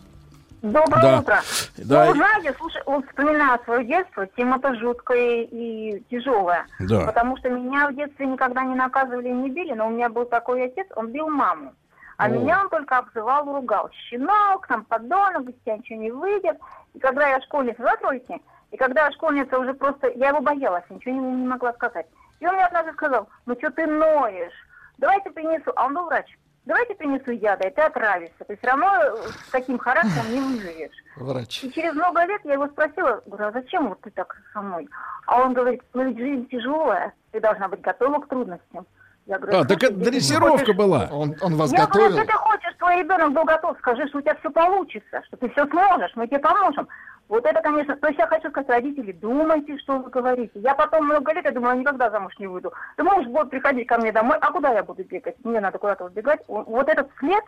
Доброе 0.60 1.02
Да. 1.02 1.18
утро. 1.20 1.40
Да. 1.78 2.06
Ну, 2.06 2.14
знаете, 2.16 2.54
слушай, 2.58 2.82
вот 2.86 3.04
вспоминаю 3.06 3.60
свое 3.64 3.84
детство, 3.84 4.26
тема-то 4.36 4.74
жуткая 4.74 5.42
и 5.50 6.02
тяжелая. 6.10 6.66
Да. 6.80 7.06
Потому 7.06 7.36
что 7.36 7.48
меня 7.48 7.88
в 7.88 7.94
детстве 7.94 8.26
никогда 8.26 8.64
не 8.64 8.74
наказывали 8.74 9.28
и 9.28 9.32
не 9.32 9.48
били, 9.50 9.72
но 9.74 9.86
у 9.86 9.90
меня 9.90 10.08
был 10.08 10.24
такой 10.24 10.64
отец, 10.64 10.86
он 10.96 11.12
бил 11.12 11.28
маму. 11.28 11.72
А 12.16 12.26
О. 12.26 12.28
меня 12.28 12.60
он 12.60 12.68
только 12.68 12.98
обзывал 12.98 13.48
и 13.48 13.54
ругал. 13.54 13.90
Щенок, 13.92 14.66
там, 14.66 14.84
подонок, 14.84 15.48
из 15.48 15.54
тебя 15.64 15.78
ничего 15.78 16.00
не 16.00 16.10
выйдет. 16.10 16.58
И 16.94 16.98
когда 16.98 17.28
я 17.28 17.40
школьница 17.40 17.82
за 17.82 17.96
тройки, 17.96 18.40
и 18.70 18.76
когда 18.76 19.10
школьница 19.12 19.58
уже 19.58 19.74
просто... 19.74 20.08
Я 20.10 20.28
его 20.28 20.40
боялась, 20.40 20.84
ничего 20.88 21.16
ему 21.16 21.36
не 21.36 21.46
могла 21.46 21.72
сказать. 21.74 22.06
И 22.40 22.46
он 22.46 22.54
мне 22.54 22.64
однажды 22.64 22.92
сказал, 22.92 23.28
ну 23.46 23.54
что 23.56 23.70
ты 23.70 23.86
ноешь? 23.86 24.52
Давайте 24.98 25.30
принесу... 25.30 25.72
А 25.76 25.86
он 25.86 25.94
был 25.94 26.06
врач. 26.06 26.26
Давайте 26.64 26.94
принесу 26.94 27.32
яда, 27.32 27.66
и 27.66 27.74
ты 27.74 27.80
отравишься. 27.80 28.44
Ты 28.46 28.56
все 28.56 28.68
равно 28.68 28.86
э, 28.94 29.16
с 29.28 29.50
таким 29.50 29.78
характером 29.78 30.30
не 30.30 30.40
выживешь. 30.40 30.96
Врач. 31.16 31.64
И 31.64 31.72
через 31.72 31.92
много 31.94 32.24
лет 32.24 32.40
я 32.44 32.52
его 32.52 32.68
спросила, 32.68 33.20
говорю, 33.26 33.46
а 33.48 33.52
зачем 33.52 33.88
вот 33.88 34.00
ты 34.02 34.10
так 34.12 34.36
со 34.52 34.60
мной? 34.60 34.88
А 35.26 35.40
он 35.40 35.54
говорит, 35.54 35.82
ну 35.92 36.04
ведь 36.04 36.18
жизнь 36.18 36.48
тяжелая, 36.48 37.12
ты 37.32 37.40
должна 37.40 37.66
быть 37.68 37.80
готова 37.80 38.20
к 38.20 38.28
трудностям. 38.28 38.86
Я 39.26 39.38
говорю, 39.38 39.58
А, 39.58 39.64
так 39.64 39.78
«Слушай, 39.80 39.92
это 39.94 40.04
дрессировка 40.10 40.58
хочешь- 40.58 40.76
была. 40.76 41.08
Он, 41.12 41.36
он 41.40 41.56
вас 41.56 41.72
я 41.72 41.86
говорю, 41.86 41.92
готовил. 41.92 42.16
если 42.16 42.26
ты 42.26 42.32
хочешь, 42.32 42.74
твой 42.78 42.96
ребенок 42.96 43.32
был 43.32 43.44
готов, 43.44 43.78
скажи, 43.78 44.08
что 44.08 44.18
у 44.18 44.20
тебя 44.20 44.34
все 44.34 44.50
получится, 44.50 45.22
что 45.26 45.36
ты 45.36 45.48
все 45.50 45.66
сможешь, 45.68 46.12
мы 46.16 46.26
тебе 46.26 46.40
поможем. 46.40 46.88
Вот 47.28 47.46
это, 47.46 47.60
конечно, 47.62 47.96
то 47.96 48.08
есть 48.08 48.18
я 48.18 48.26
хочу 48.26 48.50
сказать, 48.50 48.68
родители, 48.68 49.12
думайте, 49.12 49.78
что 49.78 49.98
вы 49.98 50.10
говорите. 50.10 50.50
Я 50.54 50.74
потом 50.74 51.06
много 51.06 51.32
лет, 51.32 51.44
я 51.44 51.52
думаю, 51.52 51.74
я 51.76 51.80
никогда 51.80 52.10
замуж 52.10 52.34
не 52.38 52.46
выйду. 52.48 52.72
Ты 52.96 53.04
можешь 53.04 53.26
будут 53.28 53.50
приходить 53.50 53.86
ко 53.86 53.96
мне 53.96 54.12
домой, 54.12 54.36
а 54.40 54.50
куда 54.50 54.72
я 54.72 54.82
буду 54.82 55.04
бегать? 55.04 55.36
Мне 55.44 55.60
надо 55.60 55.78
куда-то 55.78 56.04
убегать. 56.06 56.40
Вот 56.48 56.88
этот 56.88 57.08
след 57.18 57.44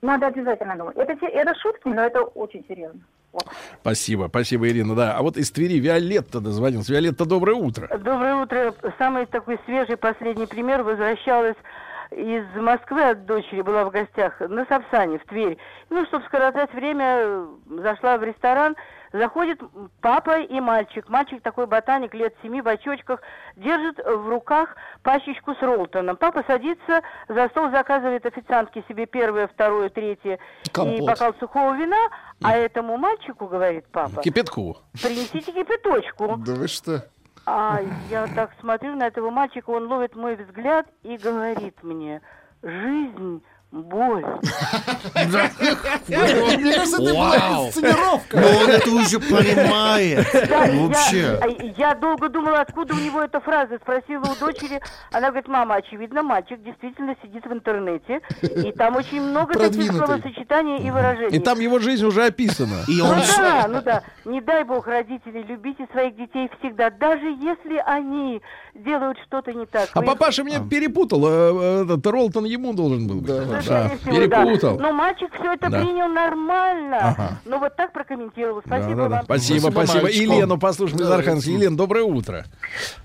надо 0.00 0.26
обязательно 0.28 0.76
думать. 0.76 0.96
Это, 0.96 1.26
это 1.26 1.54
шутки, 1.58 1.88
но 1.88 2.02
это 2.02 2.22
очень 2.22 2.64
серьезно. 2.68 3.00
Спасибо, 3.80 4.26
спасибо, 4.28 4.68
Ирина, 4.68 4.94
да. 4.94 5.16
А 5.16 5.22
вот 5.22 5.36
из 5.36 5.50
Твери 5.50 5.78
Виолетта 5.78 6.40
дозвонился. 6.40 6.92
Виолетта, 6.92 7.24
доброе 7.24 7.54
утро. 7.54 7.88
Доброе 7.98 8.36
утро. 8.36 8.74
Самый 8.98 9.26
такой 9.26 9.58
свежий 9.64 9.96
последний 9.96 10.46
пример. 10.46 10.82
Возвращалась 10.82 11.56
из 12.10 12.44
Москвы 12.56 13.02
от 13.02 13.24
дочери, 13.24 13.62
была 13.62 13.84
в 13.84 13.90
гостях 13.90 14.38
на 14.40 14.66
Сапсане, 14.66 15.18
в 15.18 15.24
Тверь. 15.24 15.56
Ну, 15.88 16.04
чтобы 16.06 16.24
скоротать 16.26 16.72
время, 16.74 17.46
зашла 17.68 18.18
в 18.18 18.24
ресторан, 18.24 18.76
заходит 19.12 19.60
папа 20.00 20.40
и 20.40 20.60
мальчик. 20.60 21.08
Мальчик 21.08 21.42
такой 21.42 21.66
ботаник, 21.66 22.14
лет 22.14 22.34
семи, 22.42 22.60
в 22.60 22.68
очочках, 22.68 23.20
держит 23.56 23.98
в 23.98 24.28
руках 24.28 24.76
пачечку 25.02 25.54
с 25.54 25.62
Ролтоном. 25.62 26.16
Папа 26.16 26.44
садится, 26.46 27.02
за 27.28 27.48
стол 27.48 27.70
заказывает 27.70 28.24
официантке 28.26 28.84
себе 28.88 29.06
первое, 29.06 29.48
второе, 29.48 29.88
третье 29.88 30.38
и 30.64 30.70
Компот. 30.70 31.06
бокал 31.06 31.34
сухого 31.38 31.74
вина, 31.74 32.08
а 32.42 32.56
этому 32.56 32.96
мальчику, 32.96 33.46
говорит 33.46 33.84
папа, 33.92 34.22
Кипятку. 34.22 34.78
принесите 34.92 35.52
кипяточку. 35.52 36.36
Да 36.38 36.54
вы 36.54 36.68
что? 36.68 37.06
А 37.44 37.80
я 38.08 38.28
так 38.28 38.52
смотрю 38.60 38.94
на 38.94 39.08
этого 39.08 39.30
мальчика, 39.30 39.70
он 39.70 39.88
ловит 39.88 40.14
мой 40.14 40.36
взгляд 40.36 40.86
и 41.02 41.16
говорит 41.16 41.82
мне, 41.82 42.20
жизнь 42.62 43.42
боль. 43.72 44.24
Мне 46.08 46.74
кажется, 46.74 47.02
это 47.02 47.12
была 47.14 47.38
Вау. 47.38 47.66
инсценировка. 47.68 48.36
Но 48.40 48.46
он 48.58 48.70
это 48.70 48.90
уже 48.90 49.18
понимает. 49.18 50.26
Вообще. 50.32 51.38
а, 51.42 51.46
Я, 51.78 51.94
долго 51.94 52.28
думала, 52.28 52.60
откуда 52.60 52.94
у 52.94 52.98
него 52.98 53.22
эта 53.22 53.40
фраза. 53.40 53.78
Спросила 53.82 54.24
у 54.24 54.34
дочери. 54.38 54.80
Она 55.10 55.28
говорит, 55.28 55.48
мама, 55.48 55.76
очевидно, 55.76 56.22
мальчик 56.22 56.62
действительно 56.62 57.16
сидит 57.22 57.44
в 57.46 57.52
интернете. 57.52 58.20
И 58.42 58.72
там 58.72 58.96
очень 58.96 59.22
много 59.22 59.54
таких 59.54 59.90
словосочетаний 59.92 60.78
и 60.86 60.90
выражений. 60.90 61.36
И 61.36 61.40
там 61.40 61.58
его 61.60 61.78
жизнь 61.78 62.04
уже 62.04 62.26
описана. 62.26 62.82
И 62.88 62.98
Ну 62.98 63.14
да, 63.38 63.66
ну 63.68 63.82
да. 63.82 64.02
Не 64.24 64.40
дай 64.40 64.64
бог, 64.64 64.86
родители, 64.86 65.42
любите 65.48 65.86
своих 65.92 66.16
детей 66.16 66.50
всегда, 66.58 66.90
даже 66.90 67.26
если 67.26 67.82
они 67.86 68.40
делают 68.74 69.18
что-то 69.26 69.52
не 69.52 69.66
так. 69.66 69.88
А 69.94 70.02
папаша 70.02 70.42
меня 70.42 70.60
перепутал. 70.60 71.22
э, 71.26 71.82
Этот 71.84 72.06
Ролтон 72.06 72.44
ему 72.44 72.72
должен 72.74 73.06
был 73.06 73.20
быть. 73.20 73.61
Да, 73.68 73.88
всего, 73.88 74.26
да. 74.28 74.44
перепутал. 74.44 74.78
Но 74.78 74.92
мальчик 74.92 75.32
все 75.38 75.52
это 75.54 75.70
Да. 75.70 75.78
принял 75.80 76.08
нормально. 76.08 76.98
Ага. 77.00 77.28
Ну 77.44 77.58
вот 77.58 77.76
так 77.76 77.92
прокомментировал. 77.92 78.62
Да, 78.64 78.76
Спасибо 78.78 78.96
да, 78.96 79.08
да. 79.08 79.16
вам. 79.16 79.24
Спасибо, 79.24 79.70
спасибо. 79.70 80.02
мальчику. 80.04 80.06
Елену 80.32 80.58
послушаем 80.58 81.00
из 81.02 81.08
Да, 81.08 81.14
Архангельска. 81.16 81.50
Елена, 81.50 81.76
доброе 81.76 82.04
утро. 82.04 82.44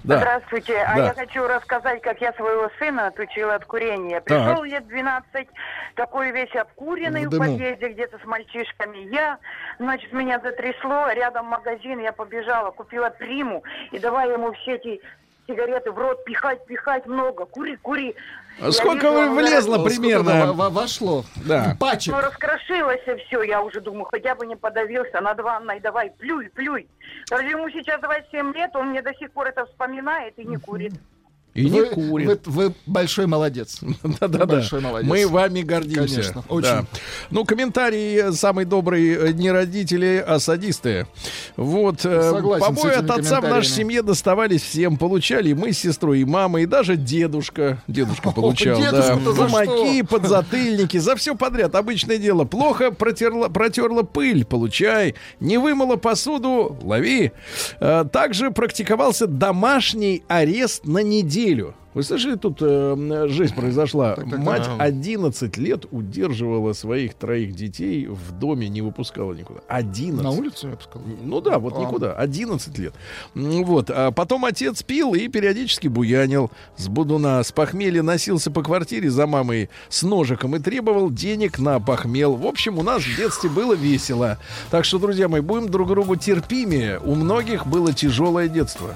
Да. 0.04 0.18
Здравствуйте. 0.18 0.78
А 0.80 0.96
Да. 0.96 1.06
я 1.08 1.14
хочу 1.14 1.48
рассказать, 1.48 2.02
как 2.02 2.22
я 2.22 2.34
своего 2.34 2.70
сына 2.80 3.08
отучила 3.08 3.56
от 3.56 3.66
курения. 3.66 4.22
Так. 4.22 4.26
Пришел 4.48 4.64
лет 4.64 4.88
12, 4.88 5.48
такой 5.96 6.32
весь 6.32 6.54
обкуренный 6.56 7.26
В 7.28 7.32
в, 7.34 7.38
подъезде 7.38 7.90
где-то 7.90 8.18
с 8.20 8.26
мальчишками. 8.26 8.98
Я, 9.14 9.38
значит, 9.80 10.12
меня 10.14 10.40
затрясло, 10.40 11.12
рядом 11.12 11.48
магазин, 11.48 12.00
я 12.00 12.12
побежала, 12.12 12.72
купила 12.72 13.10
приму 13.10 13.64
и 13.92 14.00
давай 14.00 14.32
ему 14.32 14.52
все 14.54 14.76
эти 14.76 15.02
сигареты 15.48 15.91
в 15.91 15.98
рот 15.98 16.24
пихать, 16.26 16.65
пихать 16.65 17.06
много. 17.06 17.45
Кури, 17.45 17.76
кури. 17.78 18.15
А 18.60 18.72
Сколько 18.72 19.07
вижу, 19.07 19.14
вы 19.14 19.28
он 19.28 19.36
влезло 19.36 19.84
примерно? 19.86 20.52
во- 20.53 20.69
вошло? 20.69 21.24
Да. 21.45 21.76
Пачек. 21.80 22.14
Ну, 22.14 22.22
раскрошилось 22.22 23.02
все, 23.28 23.44
я 23.44 23.61
уже 23.61 23.82
думаю, 23.82 24.06
хотя 24.06 24.34
бы 24.36 24.45
не 24.48 24.56
подавился 24.56 25.22
над 25.22 25.40
ванной, 25.40 25.80
давай, 25.80 26.10
плюй, 26.11 26.49
плюй. 26.49 26.88
Даже 27.30 27.48
ему 27.49 27.69
сейчас 27.69 28.02
27 28.02 28.53
лет, 28.53 28.76
он 28.76 28.90
мне 28.90 29.02
до 29.03 29.14
сих 29.14 29.32
пор 29.32 29.48
это 29.48 29.65
вспоминает 29.68 30.34
и 30.38 30.44
не 30.45 30.57
курит. 30.57 30.94
И 31.58 31.70
не 31.72 31.82
Вы- 31.82 31.86
курит. 31.88 32.28
Вы, 32.46 32.68
вы 32.68 32.74
большой 32.86 33.26
молодец. 33.26 33.80
Да-да-да. 34.04 34.46
Большой 34.46 34.80
молодец. 34.80 35.10
Мы 35.10 35.28
вами 35.28 35.62
гордимся. 35.62 36.16
Конечно, 36.16 36.44
Да. 36.48 36.54
очень. 36.54 36.88
Ну, 37.32 37.46
комментарий 37.46 38.16
э, 38.18 38.32
самый 38.32 38.66
добрый 38.66 39.10
э, 39.10 39.32
не 39.34 39.50
родители, 39.52 40.24
а 40.26 40.38
садисты. 40.40 41.08
Вот. 41.56 42.06
э, 42.06 42.32
Согласен 42.32 42.66
Побои 42.76 42.94
от 42.94 43.10
отца 43.10 43.42
в 43.42 43.50
нашей 43.50 43.72
семье 43.72 44.04
доставались 44.04 44.62
всем. 44.62 44.98
Получали 44.98 45.50
и 45.50 45.54
мы 45.56 45.74
с 45.74 45.80
сестрой, 45.80 46.20
и 46.20 46.26
мама, 46.26 46.62
и 46.62 46.68
даже 46.68 46.96
дедушка. 46.96 47.82
Дедушка 47.88 48.30
получал, 48.36 48.80
да. 48.80 49.02
что? 49.02 50.06
подзатыльники, 50.08 50.98
за 50.98 51.16
все 51.16 51.36
подряд. 51.36 51.74
Обычное 51.74 52.18
дело. 52.20 52.46
Плохо 52.46 52.92
протерла, 52.92 53.50
протерла 53.50 54.04
пыль, 54.04 54.46
получай. 54.46 55.16
Не 55.40 55.58
вымыла 55.58 55.96
посуду, 55.96 56.78
лови. 56.84 57.32
Э, 57.80 58.06
Также 58.12 58.52
практиковался 58.52 59.26
домашний 59.26 60.24
арест 60.28 60.86
на 60.86 61.00
неделю. 61.00 61.47
Вы 61.98 62.03
слышали, 62.03 62.36
тут 62.36 62.60
э, 62.61 63.26
жизнь 63.28 63.56
произошла. 63.56 64.15
Мать 64.24 64.65
да. 64.65 64.84
11 64.84 65.57
лет 65.57 65.86
удерживала 65.90 66.74
своих 66.74 67.15
троих 67.15 67.56
детей 67.56 68.06
в 68.06 68.34
доме, 68.34 68.69
не 68.69 68.84
выпускала 68.84 69.34
никуда. 69.34 69.61
11. 69.68 70.24
На 70.24 70.30
улицу, 70.30 70.69
я 70.69 70.76
бы 70.76 70.82
сказал. 70.84 71.07
Ну 71.24 71.41
да, 71.41 71.57
вот 71.57 71.74
А. 71.76 71.80
никуда. 71.80 72.14
11 72.14 72.78
лет. 72.78 72.94
Вот. 73.34 73.90
А 73.90 74.11
потом 74.11 74.45
отец 74.45 74.84
пил 74.84 75.15
и 75.15 75.28
периодически 75.28 75.88
буянил 75.88 76.52
с 76.76 76.88
будуна. 76.88 77.41
С 77.41 77.52
похмелья 77.52 78.03
носился 78.03 78.52
по 78.52 78.61
квартире 78.61 79.10
за 79.10 79.26
мамой 79.26 79.72
с 79.90 80.03
ножиком 80.03 80.56
и 80.56 80.60
требовал 80.60 81.10
денег 81.10 81.57
на 81.57 81.80
похмел. 81.80 82.36
В 82.36 82.45
общем, 82.45 82.78
у 82.78 82.84
нас 82.84 83.02
в 83.02 83.18
детстве 83.18 83.49
было 83.49 83.74
весело. 83.74 84.38
Так 84.69 84.86
что, 84.86 84.99
друзья 84.99 85.28
мои, 85.30 85.41
будем 85.41 85.69
друг 85.69 85.88
другу 85.88 86.15
терпимее. 86.15 86.99
У 86.99 87.15
многих 87.15 87.65
было 87.65 87.91
тяжелое 87.91 88.49
детство. 88.49 88.95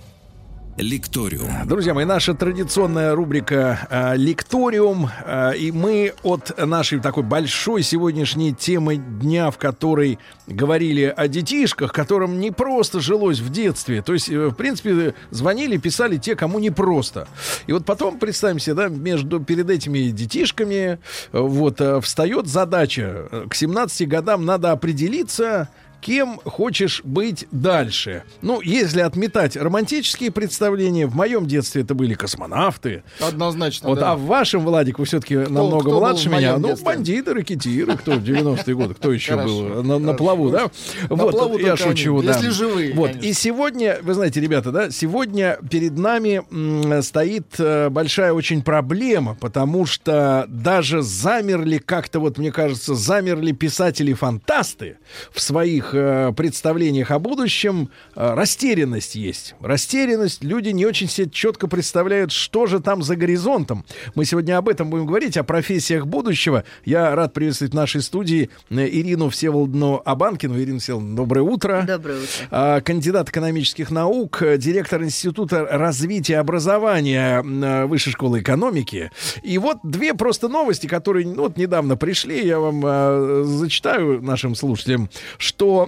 Лекториум. 0.77 1.67
Друзья 1.67 1.93
мои, 1.93 2.05
наша 2.05 2.33
традиционная 2.33 3.13
рубрика 3.13 3.87
э, 3.89 4.15
«Лекториум». 4.15 5.09
э, 5.25 5.57
и 5.57 5.71
мы 5.71 6.13
от 6.23 6.57
нашей 6.57 7.01
такой 7.01 7.23
большой 7.23 7.83
сегодняшней 7.83 8.53
темы 8.53 8.95
дня, 8.95 9.51
в 9.51 9.57
которой 9.57 10.17
говорили 10.47 11.13
о 11.15 11.27
детишках, 11.27 11.91
которым 11.91 12.39
не 12.39 12.51
просто 12.51 13.01
жилось 13.01 13.39
в 13.39 13.49
детстве. 13.49 14.01
То 14.01 14.13
есть, 14.13 14.29
э, 14.29 14.47
в 14.47 14.53
принципе, 14.53 15.13
звонили, 15.29 15.75
писали 15.75 16.17
те, 16.17 16.35
кому 16.35 16.57
не 16.59 16.71
просто. 16.71 17.27
И 17.67 17.73
вот 17.73 17.85
потом, 17.85 18.17
представим 18.17 18.59
себе, 18.59 18.75
да, 18.75 18.87
между, 18.87 19.41
перед 19.41 19.69
этими 19.69 20.09
детишками 20.09 20.75
э, 20.85 20.97
вот, 21.33 21.81
э, 21.81 21.99
встает 21.99 22.47
задача. 22.47 23.27
К 23.49 23.53
17 23.53 24.07
годам 24.07 24.45
надо 24.45 24.71
определиться, 24.71 25.67
кем 26.01 26.39
хочешь 26.43 27.01
быть 27.03 27.45
дальше. 27.51 28.23
Ну, 28.41 28.59
если 28.61 29.01
отметать 29.01 29.55
романтические 29.55 30.31
представления, 30.31 31.07
в 31.07 31.15
моем 31.15 31.45
детстве 31.45 31.83
это 31.83 31.93
были 31.95 32.13
космонавты. 32.15 33.03
Однозначно, 33.19 33.89
Вот, 33.89 33.99
да. 33.99 34.11
а 34.11 34.15
в 34.15 34.23
вашем, 34.25 34.65
Владик, 34.65 34.99
вы 34.99 35.05
все-таки 35.05 35.35
намного 35.37 35.79
кто 35.81 35.99
младше 35.99 36.29
меня. 36.29 36.57
Ну, 36.57 36.69
детстве? 36.69 36.85
бандиты, 36.85 37.33
ракетиры, 37.33 37.95
кто 37.97 38.13
в 38.13 38.23
90-е 38.23 38.75
годы, 38.75 38.93
кто 38.95 39.13
еще 39.13 39.33
Хорошо, 39.33 39.47
был 39.63 39.83
на, 39.83 39.99
на 39.99 40.13
плаву, 40.13 40.49
да? 40.49 40.69
На 41.09 41.15
вот, 41.15 41.31
плаву 41.31 41.57
я 41.59 41.77
шучу, 41.77 42.17
они, 42.17 42.27
да. 42.27 42.33
если 42.33 42.49
живые, 42.49 42.93
Вот, 42.93 43.09
конечно. 43.11 43.27
и 43.27 43.33
сегодня, 43.33 43.99
вы 44.01 44.13
знаете, 44.13 44.41
ребята, 44.41 44.71
да, 44.71 44.89
сегодня 44.89 45.57
перед 45.69 45.97
нами 45.97 46.41
м, 46.51 47.01
стоит 47.03 47.45
э, 47.59 47.89
большая 47.89 48.33
очень 48.33 48.63
проблема, 48.63 49.35
потому 49.35 49.85
что 49.85 50.45
даже 50.47 51.01
замерли 51.01 51.77
как-то, 51.77 52.19
вот 52.19 52.37
мне 52.37 52.51
кажется, 52.51 52.95
замерли 52.95 53.51
писатели-фантасты 53.51 54.97
в 55.31 55.39
своих 55.41 55.90
э, 55.93 56.33
представлениях 56.35 57.11
о 57.11 57.19
будущем. 57.19 57.89
Э, 58.15 58.33
растерянность 58.33 59.15
есть. 59.15 59.55
Растерянность. 59.61 60.43
Люди 60.43 60.69
не 60.69 60.85
очень 60.85 61.07
себе 61.07 61.29
четко 61.29 61.67
представляют, 61.67 62.31
что 62.31 62.65
же 62.65 62.79
там 62.79 63.03
за 63.03 63.15
горизонтом. 63.15 63.85
Мы 64.15 64.25
сегодня 64.25 64.57
об 64.57 64.69
этом 64.69 64.89
будем 64.89 65.05
говорить, 65.05 65.37
о 65.37 65.43
профессиях 65.43 66.05
будущего. 66.07 66.63
Я 66.85 67.15
рад 67.15 67.33
приветствовать 67.33 67.73
в 67.73 67.75
нашей 67.75 68.01
студии 68.01 68.49
э, 68.69 68.87
Ирину 68.87 69.29
Всеволодовну 69.29 70.01
Абанкину. 70.03 70.59
Ирина 70.59 70.79
Всеволодовна, 70.79 71.15
доброе 71.15 71.41
утро. 71.41 71.83
Доброе 71.87 72.17
утро. 72.17 72.47
А, 72.51 72.81
кандидат 72.81 73.29
экономических 73.29 73.91
наук, 73.91 74.41
э, 74.41 74.57
директор 74.57 75.03
Института 75.03 75.65
развития 75.69 76.37
образования 76.37 77.43
э, 77.43 77.85
Высшей 77.85 78.13
школы 78.13 78.41
экономики. 78.41 79.11
И 79.43 79.57
вот 79.57 79.77
две 79.83 80.13
просто 80.13 80.47
новости, 80.47 80.87
которые 80.87 81.27
ну, 81.27 81.43
вот 81.43 81.57
недавно 81.57 81.97
пришли, 81.97 82.45
я 82.45 82.59
вам 82.59 82.81
э, 82.85 83.43
зачитаю 83.45 84.21
нашим 84.21 84.55
слушателям, 84.55 85.09
что... 85.37 85.80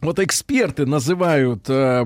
вот 0.00 0.20
эксперты 0.20 0.86
называют 0.86 1.64
э, 1.68 2.04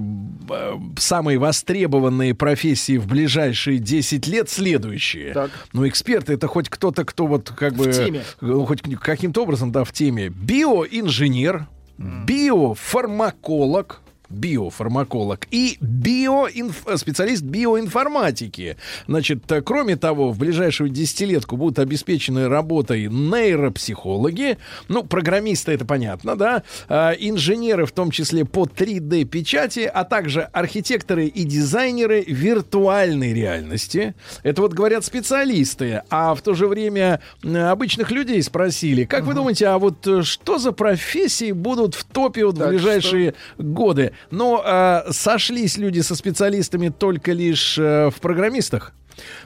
самые 0.98 1.38
востребованные 1.38 2.34
профессии 2.34 2.96
в 2.96 3.06
ближайшие 3.06 3.78
10 3.78 4.26
лет 4.28 4.48
следующие. 4.48 5.34
Так. 5.34 5.50
Ну, 5.72 5.86
эксперты 5.86 6.32
это 6.32 6.46
хоть 6.46 6.70
кто-то, 6.70 7.04
кто 7.04 7.26
вот 7.26 7.50
как 7.50 7.74
бы... 7.74 7.92
теме. 7.92 8.22
э, 8.40 8.64
Хоть 8.66 8.80
каким-то 9.00 9.42
образом, 9.42 9.72
да, 9.72 9.84
в 9.84 9.92
теме. 9.92 10.30
Биоинженер, 10.30 11.66
биофармаколог, 11.98 14.00
биофармаколог 14.32 15.46
и 15.50 15.76
биоинф... 15.80 16.86
специалист 16.96 17.42
биоинформатики. 17.42 18.76
Значит, 19.06 19.50
э, 19.50 19.62
кроме 19.62 19.96
того, 19.96 20.30
в 20.30 20.38
ближайшую 20.38 20.90
десятилетку 20.90 21.56
будут 21.56 21.78
обеспечены 21.78 22.48
работой 22.48 23.08
нейропсихологи, 23.08 24.58
ну, 24.88 25.04
программисты, 25.04 25.72
это 25.72 25.84
понятно, 25.84 26.36
да, 26.36 26.62
а, 26.88 27.12
инженеры, 27.12 27.86
в 27.86 27.92
том 27.92 28.10
числе 28.10 28.44
по 28.44 28.64
3D-печати, 28.64 29.90
а 29.92 30.04
также 30.04 30.42
архитекторы 30.42 31.26
и 31.26 31.44
дизайнеры 31.44 32.22
виртуальной 32.26 33.32
реальности. 33.32 34.14
Это 34.42 34.62
вот 34.62 34.72
говорят 34.72 35.04
специалисты, 35.04 36.02
а 36.10 36.34
в 36.34 36.42
то 36.42 36.54
же 36.54 36.66
время 36.66 37.20
м, 37.42 37.56
обычных 37.56 38.10
людей 38.10 38.42
спросили, 38.42 39.04
как 39.04 39.24
вы 39.24 39.34
думаете, 39.34 39.66
а 39.66 39.78
вот 39.78 40.06
э, 40.06 40.22
что 40.22 40.58
за 40.58 40.72
профессии 40.72 41.52
будут 41.52 41.94
в 41.94 42.04
топе 42.04 42.46
вот 42.46 42.58
в 42.58 42.68
ближайшие 42.68 43.34
годы? 43.58 44.12
Но 44.30 44.62
э, 44.64 45.12
сошлись 45.12 45.76
люди 45.76 46.00
со 46.00 46.14
специалистами 46.14 46.88
только 46.88 47.32
лишь 47.32 47.78
э, 47.78 48.10
в 48.10 48.20
программистах. 48.20 48.92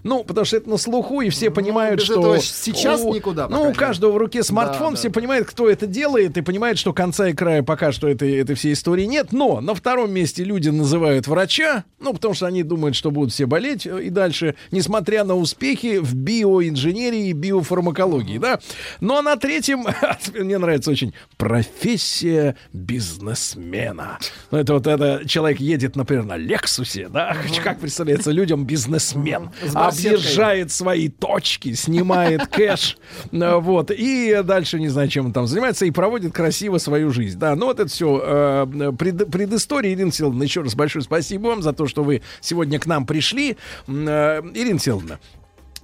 Ну, 0.03 0.25
потому 0.25 0.45
что 0.45 0.57
это 0.57 0.69
на 0.71 0.77
слуху, 0.77 1.21
и 1.21 1.31
все 1.31 1.51
понимают, 1.51 2.01
без 2.01 2.07
что... 2.07 2.37
сейчас 2.39 3.01
у- 3.01 3.15
никуда, 3.15 3.49
Ну, 3.49 3.71
у 3.71 3.75
каждого 3.75 4.13
в 4.13 4.17
руке 4.17 4.43
смартфон, 4.43 4.95
Да, 4.95 4.99
все 4.99 5.09
да. 5.09 5.15
понимают, 5.15 5.49
кто 5.49 5.69
это 5.69 5.87
делает, 5.87 6.37
и 6.37 6.43
понимают, 6.43 6.79
что 6.79 6.93
конца 6.93 7.29
и 7.29 7.33
края 7.33 7.63
пока 7.63 7.93
что 7.93 8.09
этой, 8.09 8.37
этой 8.37 8.55
всей 8.55 8.73
истории 8.73 9.05
нет. 9.05 9.33
Но 9.33 9.61
на 9.61 9.75
втором 9.75 10.13
месте 10.13 10.45
люди 10.45 10.69
называют 10.69 11.27
врача, 11.27 11.85
ну, 12.01 12.13
потому 12.13 12.35
что 12.35 12.47
они 12.47 12.63
думают, 12.63 12.97
что 12.97 13.11
будут 13.11 13.33
все 13.33 13.47
болеть 13.47 13.87
э, 13.87 14.05
и 14.05 14.11
дальше, 14.11 14.55
несмотря 14.71 15.25
на 15.25 15.35
успехи 15.37 15.99
в 15.99 16.15
биоинженерии 16.15 17.29
и 17.29 17.33
биофармакологии, 17.33 18.39
да. 18.39 18.61
Ну, 19.01 19.17
а 19.17 19.23
на 19.23 19.37
третьем, 19.37 19.87
мне 20.35 20.59
нравится 20.59 20.91
очень, 20.91 21.15
профессия 21.37 22.57
бизнесмена. 22.73 24.19
Ну, 24.51 24.59
это 24.59 24.75
вот 24.75 24.87
это 24.87 25.23
человек 25.27 25.61
едет, 25.61 25.97
например, 25.97 26.25
на 26.25 26.37
Лексусе, 26.37 27.09
да, 27.09 27.37
как 27.65 27.81
представляется 27.81 28.31
людям 28.31 28.65
бизнесмен. 28.65 29.51
Объезжает 29.75 30.71
свои 30.71 31.09
точки, 31.09 31.75
снимает 31.75 32.47
кэш, 32.51 32.99
э, 33.33 33.55
вот, 33.57 33.91
и 33.91 34.41
дальше 34.45 34.79
не 34.79 34.89
знаю, 34.89 35.09
чем 35.09 35.27
он 35.27 35.33
там 35.33 35.47
занимается, 35.47 35.87
и 35.87 35.91
проводит 35.91 36.33
красиво 36.33 36.79
свою 36.79 37.11
жизнь. 37.11 37.39
Да, 37.39 37.55
ну 37.57 37.67
вот 37.67 37.81
это 37.81 37.91
все 37.91 38.67
пред, 38.99 39.31
предыстория. 39.31 39.93
Ирина 39.93 40.13
Силовна, 40.13 40.43
еще 40.43 40.63
раз 40.63 40.75
большое 40.75 41.03
спасибо 41.03 41.49
вам 41.49 41.63
за 41.63 41.73
то, 41.73 41.87
что 41.87 42.05
вы 42.05 42.23
сегодня 42.41 42.79
к 42.79 42.87
нам 42.87 43.07
пришли. 43.07 43.57
Э, 43.87 44.43
Ирина 44.55 44.79
Силовна, 44.79 45.19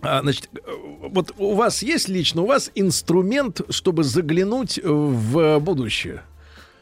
а, 0.02 0.22
Значит, 0.22 0.48
э, 0.54 0.58
вот 1.02 1.32
у 1.38 1.54
вас 1.54 1.82
есть 1.82 2.08
лично, 2.08 2.42
у 2.42 2.46
вас 2.46 2.70
инструмент, 2.74 3.60
чтобы 3.70 4.04
заглянуть 4.04 4.80
в 4.82 5.58
будущее? 5.60 6.22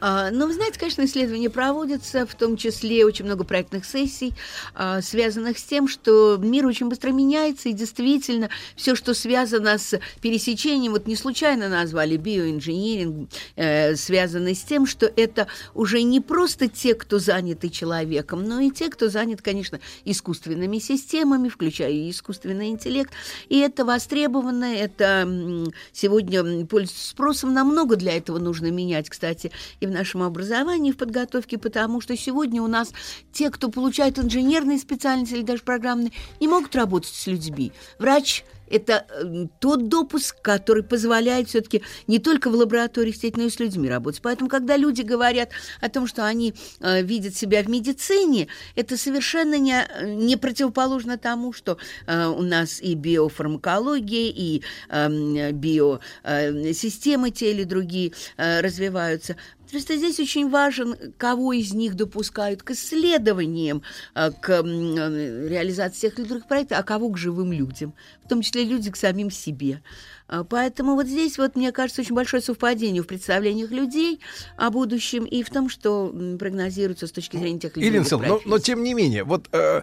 А, 0.00 0.30
Ну, 0.30 0.46
вы 0.46 0.54
знаете, 0.54 0.78
конечно, 0.78 1.04
исследования 1.04 1.50
проводятся, 1.50 2.26
в 2.26 2.34
том 2.34 2.56
числе 2.56 3.04
очень 3.04 3.26
много 3.26 3.44
проектных 3.44 3.84
сессий, 3.84 4.32
а, 4.74 5.02
связанных 5.02 5.58
с 5.58 5.62
тем, 5.62 5.88
что 5.88 6.38
мир 6.38 6.66
очень 6.66 6.88
быстро 6.88 7.10
меняется, 7.10 7.68
и 7.68 7.72
действительно 7.72 8.48
все, 8.76 8.94
что 8.94 9.12
связано 9.12 9.76
с 9.76 10.00
пересечением, 10.22 10.92
вот 10.92 11.06
не 11.06 11.16
случайно 11.16 11.68
назвали 11.68 12.16
биоинжиниринг, 12.16 13.28
э, 13.56 13.96
связано 13.96 14.54
с 14.54 14.62
тем, 14.62 14.86
что 14.86 15.06
это 15.06 15.48
уже 15.74 16.02
не 16.02 16.20
просто 16.20 16.68
те, 16.68 16.94
кто 16.94 17.18
заняты 17.18 17.68
человеком, 17.68 18.44
но 18.44 18.60
и 18.60 18.70
те, 18.70 18.88
кто 18.88 19.08
занят, 19.08 19.42
конечно, 19.42 19.80
искусственными 20.04 20.78
системами, 20.78 21.48
включая 21.48 21.92
и 21.92 22.10
искусственный 22.10 22.68
интеллект. 22.68 23.12
И 23.48 23.58
это 23.58 23.84
востребовано, 23.84 24.64
это 24.64 25.70
сегодня 25.92 26.64
пользуется 26.66 27.08
спросом, 27.08 27.52
намного 27.52 27.96
для 27.96 28.16
этого 28.16 28.38
нужно 28.38 28.70
менять, 28.70 29.10
кстати, 29.10 29.50
и 29.80 29.89
в 29.90 29.92
нашем 29.92 30.22
образовании, 30.22 30.92
в 30.92 30.96
подготовке, 30.96 31.58
потому 31.58 32.00
что 32.00 32.16
сегодня 32.16 32.62
у 32.62 32.66
нас 32.66 32.92
те, 33.32 33.50
кто 33.50 33.68
получают 33.68 34.18
инженерные 34.18 34.78
специальности 34.78 35.34
или 35.34 35.42
даже 35.42 35.62
программные, 35.62 36.12
не 36.40 36.48
могут 36.48 36.74
работать 36.74 37.12
с 37.12 37.26
людьми. 37.26 37.72
Врач 37.98 38.44
это 38.70 39.04
э, 39.08 39.46
тот 39.58 39.88
допуск, 39.88 40.40
который 40.40 40.82
позволяет 40.82 41.48
все-таки 41.48 41.82
не 42.06 42.18
только 42.18 42.48
в 42.50 42.54
лаборатории 42.54 43.12
сидеть, 43.12 43.36
но 43.36 43.42
и 43.44 43.50
с 43.50 43.58
людьми 43.58 43.88
работать. 43.88 44.22
Поэтому, 44.22 44.48
когда 44.48 44.76
люди 44.76 45.02
говорят 45.02 45.50
о 45.80 45.88
том, 45.88 46.06
что 46.06 46.24
они 46.24 46.54
э, 46.80 47.02
видят 47.02 47.34
себя 47.34 47.62
в 47.62 47.68
медицине, 47.68 48.46
это 48.76 48.96
совершенно 48.96 49.58
не, 49.58 49.86
не 50.04 50.36
противоположно 50.36 51.18
тому, 51.18 51.52
что 51.52 51.78
э, 52.06 52.26
у 52.26 52.42
нас 52.42 52.80
и 52.80 52.94
биофармакология, 52.94 54.32
и 54.34 54.62
э, 54.88 55.50
биосистемы 55.52 57.30
те 57.32 57.50
или 57.50 57.64
другие 57.64 58.12
э, 58.36 58.60
развиваются. 58.60 59.36
Просто 59.70 59.96
здесь 59.96 60.18
очень 60.20 60.48
важен, 60.48 60.96
кого 61.16 61.52
из 61.52 61.72
них 61.72 61.94
допускают 61.94 62.62
к 62.62 62.72
исследованиям, 62.72 63.82
э, 64.14 64.30
к 64.30 64.50
э, 64.50 65.48
реализации 65.48 66.08
тех 66.08 66.18
или 66.18 66.26
других 66.26 66.46
проектов, 66.46 66.78
а 66.78 66.82
кого 66.82 67.10
к 67.10 67.18
живым 67.18 67.52
людям, 67.52 67.94
в 68.24 68.28
том 68.28 68.42
числе 68.42 68.64
люди 68.64 68.90
к 68.90 68.96
самим 68.96 69.30
себе. 69.30 69.82
А, 70.30 70.44
Поэтому 70.44 70.94
вот 70.94 71.06
здесь, 71.06 71.38
вот, 71.38 71.56
мне 71.56 71.72
кажется, 71.72 72.02
очень 72.02 72.14
большое 72.14 72.42
совпадение 72.42 73.02
в 73.02 73.06
представлениях 73.06 73.70
людей 73.70 74.20
о 74.56 74.70
будущем 74.70 75.24
и 75.24 75.42
в 75.42 75.50
том, 75.50 75.68
что 75.68 76.14
прогнозируется 76.38 77.06
с 77.06 77.12
точки 77.12 77.36
зрения 77.36 77.58
тех 77.58 77.76
или 77.76 77.86
Ирина 77.86 78.04
Силовна, 78.04 78.28
но, 78.28 78.40
но 78.44 78.58
тем 78.58 78.82
не 78.82 78.94
менее, 78.94 79.24
вот 79.24 79.48
э, 79.52 79.82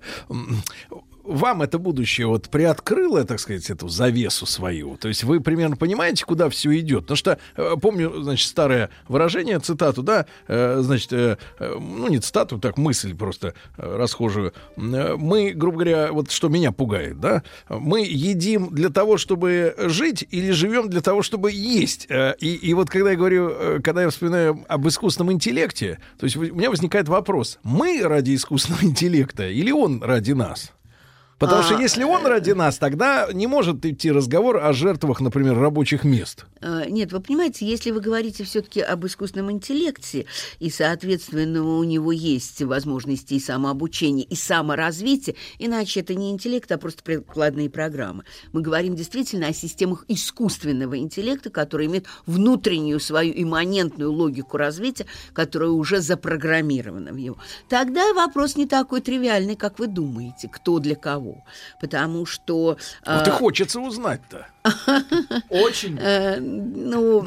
вам 1.28 1.62
это 1.62 1.78
будущее 1.78 2.28
вот 2.28 2.50
приоткрыло, 2.50 3.24
так 3.26 3.40
сказать, 3.40 3.70
эту 3.70 3.88
завесу 3.90 4.46
свою? 4.46 4.98
То 4.98 5.08
есть 5.08 5.24
вы 5.24 5.42
примерно 5.42 5.76
понимаете, 5.76 6.26
куда 6.26 6.50
все 6.50 6.78
идет? 6.80 7.02
Потому 7.02 7.18
что 7.18 7.38
э, 7.56 7.76
помню, 7.82 8.22
значит, 8.22 8.48
старое 8.48 8.90
выражение, 9.08 9.60
цитату, 9.60 10.04
да, 10.04 10.26
э, 10.48 10.80
значит, 10.82 11.12
э, 11.12 11.38
ну 11.60 12.08
не 12.08 12.20
цитату, 12.20 12.60
так 12.60 12.78
мысль 12.78 13.16
просто 13.16 13.54
расхожую. 13.78 14.54
Мы, 14.76 15.52
грубо 15.52 15.80
говоря, 15.80 16.12
вот 16.12 16.32
что 16.32 16.48
меня 16.50 16.72
пугает, 16.72 17.20
да, 17.20 17.44
мы 17.70 18.02
едим 18.02 18.70
для 18.72 18.90
того, 18.90 19.18
чтобы 19.18 19.76
жить, 19.78 20.26
или 20.32 20.52
живем 20.52 20.90
для 20.90 21.02
того, 21.02 21.22
чтобы 21.22 21.52
есть. 21.52 22.08
И, 22.40 22.60
и 22.62 22.74
вот 22.74 22.90
когда 22.90 23.12
я 23.12 23.18
говорю, 23.18 23.82
когда 23.84 24.04
я 24.04 24.10
вспоминаю 24.10 24.66
об 24.68 24.88
искусственном 24.88 25.34
интеллекте, 25.34 26.00
то 26.18 26.26
есть 26.26 26.36
у 26.38 26.42
меня 26.42 26.70
возникает 26.70 27.08
вопрос: 27.08 27.60
мы 27.64 28.02
ради 28.04 28.36
искусственного 28.36 28.84
интеллекта 28.86 29.48
или 29.48 29.72
он 29.72 30.02
ради 30.02 30.32
нас? 30.32 30.72
Потому 31.40 31.62
что 31.62 31.78
А, 31.78 31.82
если 31.82 32.04
он 32.04 32.26
ради 32.26 32.52
нас, 32.52 32.78
тогда 32.78 33.30
не 33.32 33.46
может 33.46 33.86
идти 33.86 34.12
разговор 34.12 34.58
о 34.58 34.74
жертвах, 34.74 35.22
например, 35.22 35.58
рабочих 35.58 36.04
мест. 36.04 36.46
Э, 36.62 36.86
Нет, 36.90 37.12
вы 37.12 37.20
понимаете, 37.20 37.68
если 37.68 37.92
вы 37.92 38.00
говорите 38.00 38.44
все-таки 38.44 38.82
об 38.82 39.06
искусственном 39.06 39.52
интеллекте, 39.52 40.26
и, 40.60 40.72
соответственно, 40.72 41.64
у 41.64 41.84
него 41.84 42.12
есть 42.12 42.62
возможности 42.64 43.36
и 43.36 43.40
самообучения, 43.40 44.24
и 44.24 44.36
саморазвития, 44.36 45.36
иначе 45.60 46.00
это 46.00 46.16
не 46.16 46.32
интеллект, 46.32 46.72
а 46.72 46.80
просто 46.80 47.04
прикладные 47.04 47.70
программы. 47.70 48.24
Мы 48.52 48.62
говорим 48.62 48.96
действительно 48.96 49.48
о 49.48 49.54
системах 49.54 50.06
искусственного 50.08 50.98
интеллекта, 50.98 51.52
которые 51.52 51.88
имеют 51.88 52.08
внутреннюю 52.26 53.00
свою 53.00 53.34
имманентную 53.36 54.12
логику 54.12 54.58
развития, 54.58 55.06
которая 55.34 55.70
уже 55.70 56.02
запрограммирована 56.02 57.12
в 57.12 57.18
его. 57.18 57.38
Тогда 57.70 58.14
вопрос 58.14 58.56
не 58.56 58.66
такой 58.66 59.02
тривиальный, 59.02 59.56
как 59.56 59.78
вы 59.78 59.86
думаете, 59.86 60.50
кто 60.52 60.80
для 60.80 60.96
кого. 60.96 61.27
Потому 61.80 62.26
что... 62.26 62.72
Ух 62.72 63.24
ты, 63.24 63.30
э, 63.30 63.32
хочется 63.32 63.80
узнать-то. 63.80 64.48
Очень. 65.50 65.98
Э, 66.00 66.40
Ну, 66.40 67.26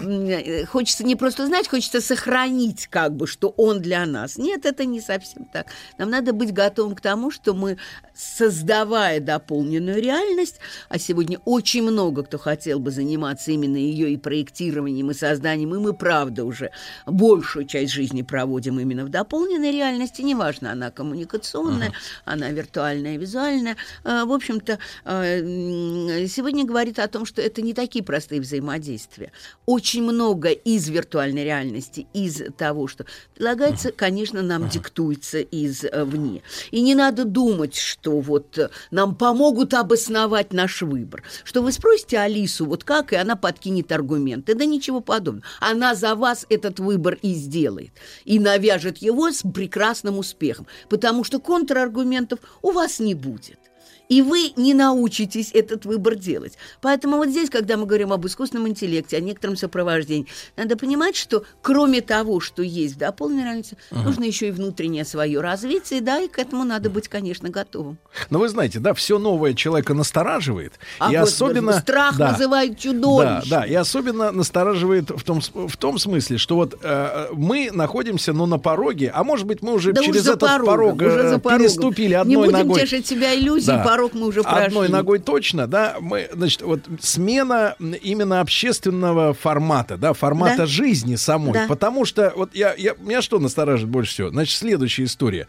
хочется 0.66 1.04
не 1.04 1.16
просто 1.16 1.46
знать, 1.46 1.68
хочется 1.68 2.00
сохранить, 2.00 2.86
как 2.88 3.14
бы, 3.14 3.26
что 3.26 3.48
он 3.56 3.80
для 3.80 4.06
нас. 4.06 4.38
Нет, 4.38 4.66
это 4.66 4.84
не 4.84 5.00
совсем 5.00 5.44
так. 5.44 5.66
Нам 5.98 6.10
надо 6.10 6.32
быть 6.32 6.52
готовым 6.52 6.94
к 6.94 7.00
тому, 7.00 7.30
что 7.30 7.54
мы, 7.54 7.76
создавая 8.14 9.20
дополненную 9.20 10.00
реальность, 10.02 10.56
а 10.88 10.98
сегодня 10.98 11.38
очень 11.44 11.82
много 11.82 12.22
кто 12.22 12.38
хотел 12.38 12.78
бы 12.78 12.90
заниматься 12.90 13.50
именно 13.52 13.76
ее 13.76 14.10
и 14.12 14.16
проектированием, 14.16 15.10
и 15.10 15.14
созданием, 15.14 15.74
и 15.74 15.78
мы, 15.78 15.92
правда, 15.94 16.44
уже 16.44 16.70
большую 17.06 17.66
часть 17.66 17.92
жизни 17.92 18.22
проводим 18.22 18.78
именно 18.80 19.04
в 19.04 19.08
дополненной 19.08 19.70
реальности, 19.72 20.22
неважно, 20.22 20.72
она 20.72 20.90
коммуникационная, 20.90 21.92
она 22.24 22.50
виртуальная, 22.50 23.16
визуальная. 23.18 23.76
Э, 24.04 24.24
В 24.24 24.32
общем-то, 24.32 24.78
э, 25.04 26.26
сегодня 26.26 26.64
говорит 26.64 26.98
о 26.98 27.08
том, 27.08 27.26
что 27.30 27.40
это 27.40 27.62
не 27.62 27.74
такие 27.74 28.04
простые 28.04 28.40
взаимодействия. 28.40 29.30
Очень 29.66 30.02
много 30.02 30.50
из 30.50 30.88
виртуальной 30.88 31.44
реальности, 31.44 32.08
из 32.12 32.42
того, 32.58 32.88
что 32.88 33.06
предлагается, 33.34 33.92
конечно, 33.92 34.42
нам 34.42 34.68
диктуется 34.68 35.40
извне. 35.40 36.42
И 36.72 36.80
не 36.82 36.96
надо 36.96 37.24
думать, 37.24 37.76
что 37.76 38.18
вот 38.18 38.58
э, 38.58 38.70
нам 38.90 39.14
помогут 39.14 39.74
обосновать 39.74 40.52
наш 40.52 40.82
выбор. 40.82 41.22
Что 41.44 41.62
вы 41.62 41.70
спросите 41.70 42.18
Алису, 42.18 42.66
вот 42.66 42.82
как, 42.82 43.12
и 43.12 43.16
она 43.16 43.36
подкинет 43.36 43.92
аргументы. 43.92 44.56
Да 44.56 44.64
ничего 44.64 45.00
подобного. 45.00 45.46
Она 45.60 45.94
за 45.94 46.16
вас 46.16 46.46
этот 46.48 46.80
выбор 46.80 47.16
и 47.22 47.32
сделает. 47.34 47.92
И 48.24 48.40
навяжет 48.40 48.98
его 48.98 49.30
с 49.30 49.42
прекрасным 49.42 50.18
успехом. 50.18 50.66
Потому 50.88 51.22
что 51.22 51.38
контраргументов 51.38 52.40
у 52.62 52.72
вас 52.72 52.98
не 52.98 53.14
будет. 53.14 53.69
И 54.10 54.20
вы 54.20 54.52
не 54.56 54.74
научитесь 54.74 55.50
этот 55.54 55.86
выбор 55.86 56.16
делать. 56.16 56.58
Поэтому 56.82 57.16
вот 57.16 57.28
здесь, 57.28 57.48
когда 57.48 57.76
мы 57.78 57.86
говорим 57.86 58.12
об 58.12 58.26
искусственном 58.26 58.68
интеллекте, 58.68 59.16
о 59.16 59.20
некотором 59.20 59.56
сопровождении, 59.56 60.26
надо 60.56 60.76
понимать, 60.76 61.16
что 61.16 61.44
кроме 61.62 62.00
того, 62.02 62.40
что 62.40 62.62
есть 62.62 62.96
в 62.96 62.98
дополненной 62.98 63.44
реальности, 63.44 63.76
Ага. 63.92 64.02
нужно 64.02 64.24
еще 64.24 64.48
и 64.48 64.50
внутреннее 64.50 65.04
свое 65.04 65.40
развитие, 65.40 66.00
да, 66.02 66.20
и 66.20 66.28
к 66.28 66.38
этому 66.38 66.64
надо 66.64 66.90
быть, 66.90 67.06
конечно, 67.08 67.48
готовым. 67.50 67.96
Но 68.30 68.40
вы 68.40 68.48
знаете, 68.48 68.80
да, 68.80 68.94
все 68.94 69.18
новое 69.18 69.54
человека 69.54 69.94
настораживает. 69.94 70.72
А 70.98 71.12
и 71.12 71.16
вот 71.16 71.28
особенно... 71.28 71.72
страх 71.80 72.16
да, 72.18 72.32
называют 72.32 72.72
Да, 72.74 72.78
чудовищем. 72.80 73.48
да, 73.50 73.64
и 73.64 73.74
особенно 73.74 74.32
настораживает 74.32 75.10
в 75.10 75.22
том, 75.22 75.40
в 75.40 75.76
том 75.76 75.98
смысле, 75.98 76.36
что 76.36 76.56
вот 76.56 76.76
э, 76.82 77.28
мы 77.32 77.70
находимся, 77.72 78.32
ну, 78.32 78.46
на 78.46 78.58
пороге, 78.58 79.12
а 79.14 79.22
может 79.22 79.46
быть, 79.46 79.62
мы 79.62 79.72
уже 79.74 79.92
Да 79.92 80.00
уж 80.00 80.06
через 80.08 80.22
за 80.24 80.30
этот 80.32 80.40
порогом, 80.48 80.66
порог 80.66 80.96
уже 80.96 81.10
э, 81.20 81.28
за 81.30 81.38
порогом. 81.38 81.62
переступили 81.64 82.08
Не 82.08 82.14
одной 82.14 82.36
будем 82.48 82.52
ногой. 82.58 82.80
тешить 82.80 83.06
себя 83.06 83.34
иллюзией, 83.38 83.76
Да. 83.76 83.84
порог 83.84 83.99
мы 84.14 84.26
уже 84.26 84.42
прошли. 84.42 84.66
Одной 84.66 84.88
ногой 84.88 85.18
точно, 85.18 85.66
да, 85.66 85.96
мы, 86.00 86.28
значит, 86.32 86.62
вот 86.62 86.80
смена 87.00 87.76
именно 88.02 88.40
общественного 88.40 89.34
формата, 89.34 89.96
да, 89.96 90.12
формата 90.12 90.56
Да. 90.58 90.66
жизни 90.66 91.16
самой, 91.16 91.52
Да. 91.54 91.66
потому 91.68 92.04
что 92.04 92.32
вот 92.36 92.54
я, 92.54 92.74
я, 92.76 92.94
меня 92.98 93.22
что 93.22 93.38
настораживает 93.38 93.90
больше 93.90 94.12
всего? 94.12 94.30
Значит, 94.30 94.56
следующая 94.58 95.04
история, 95.04 95.46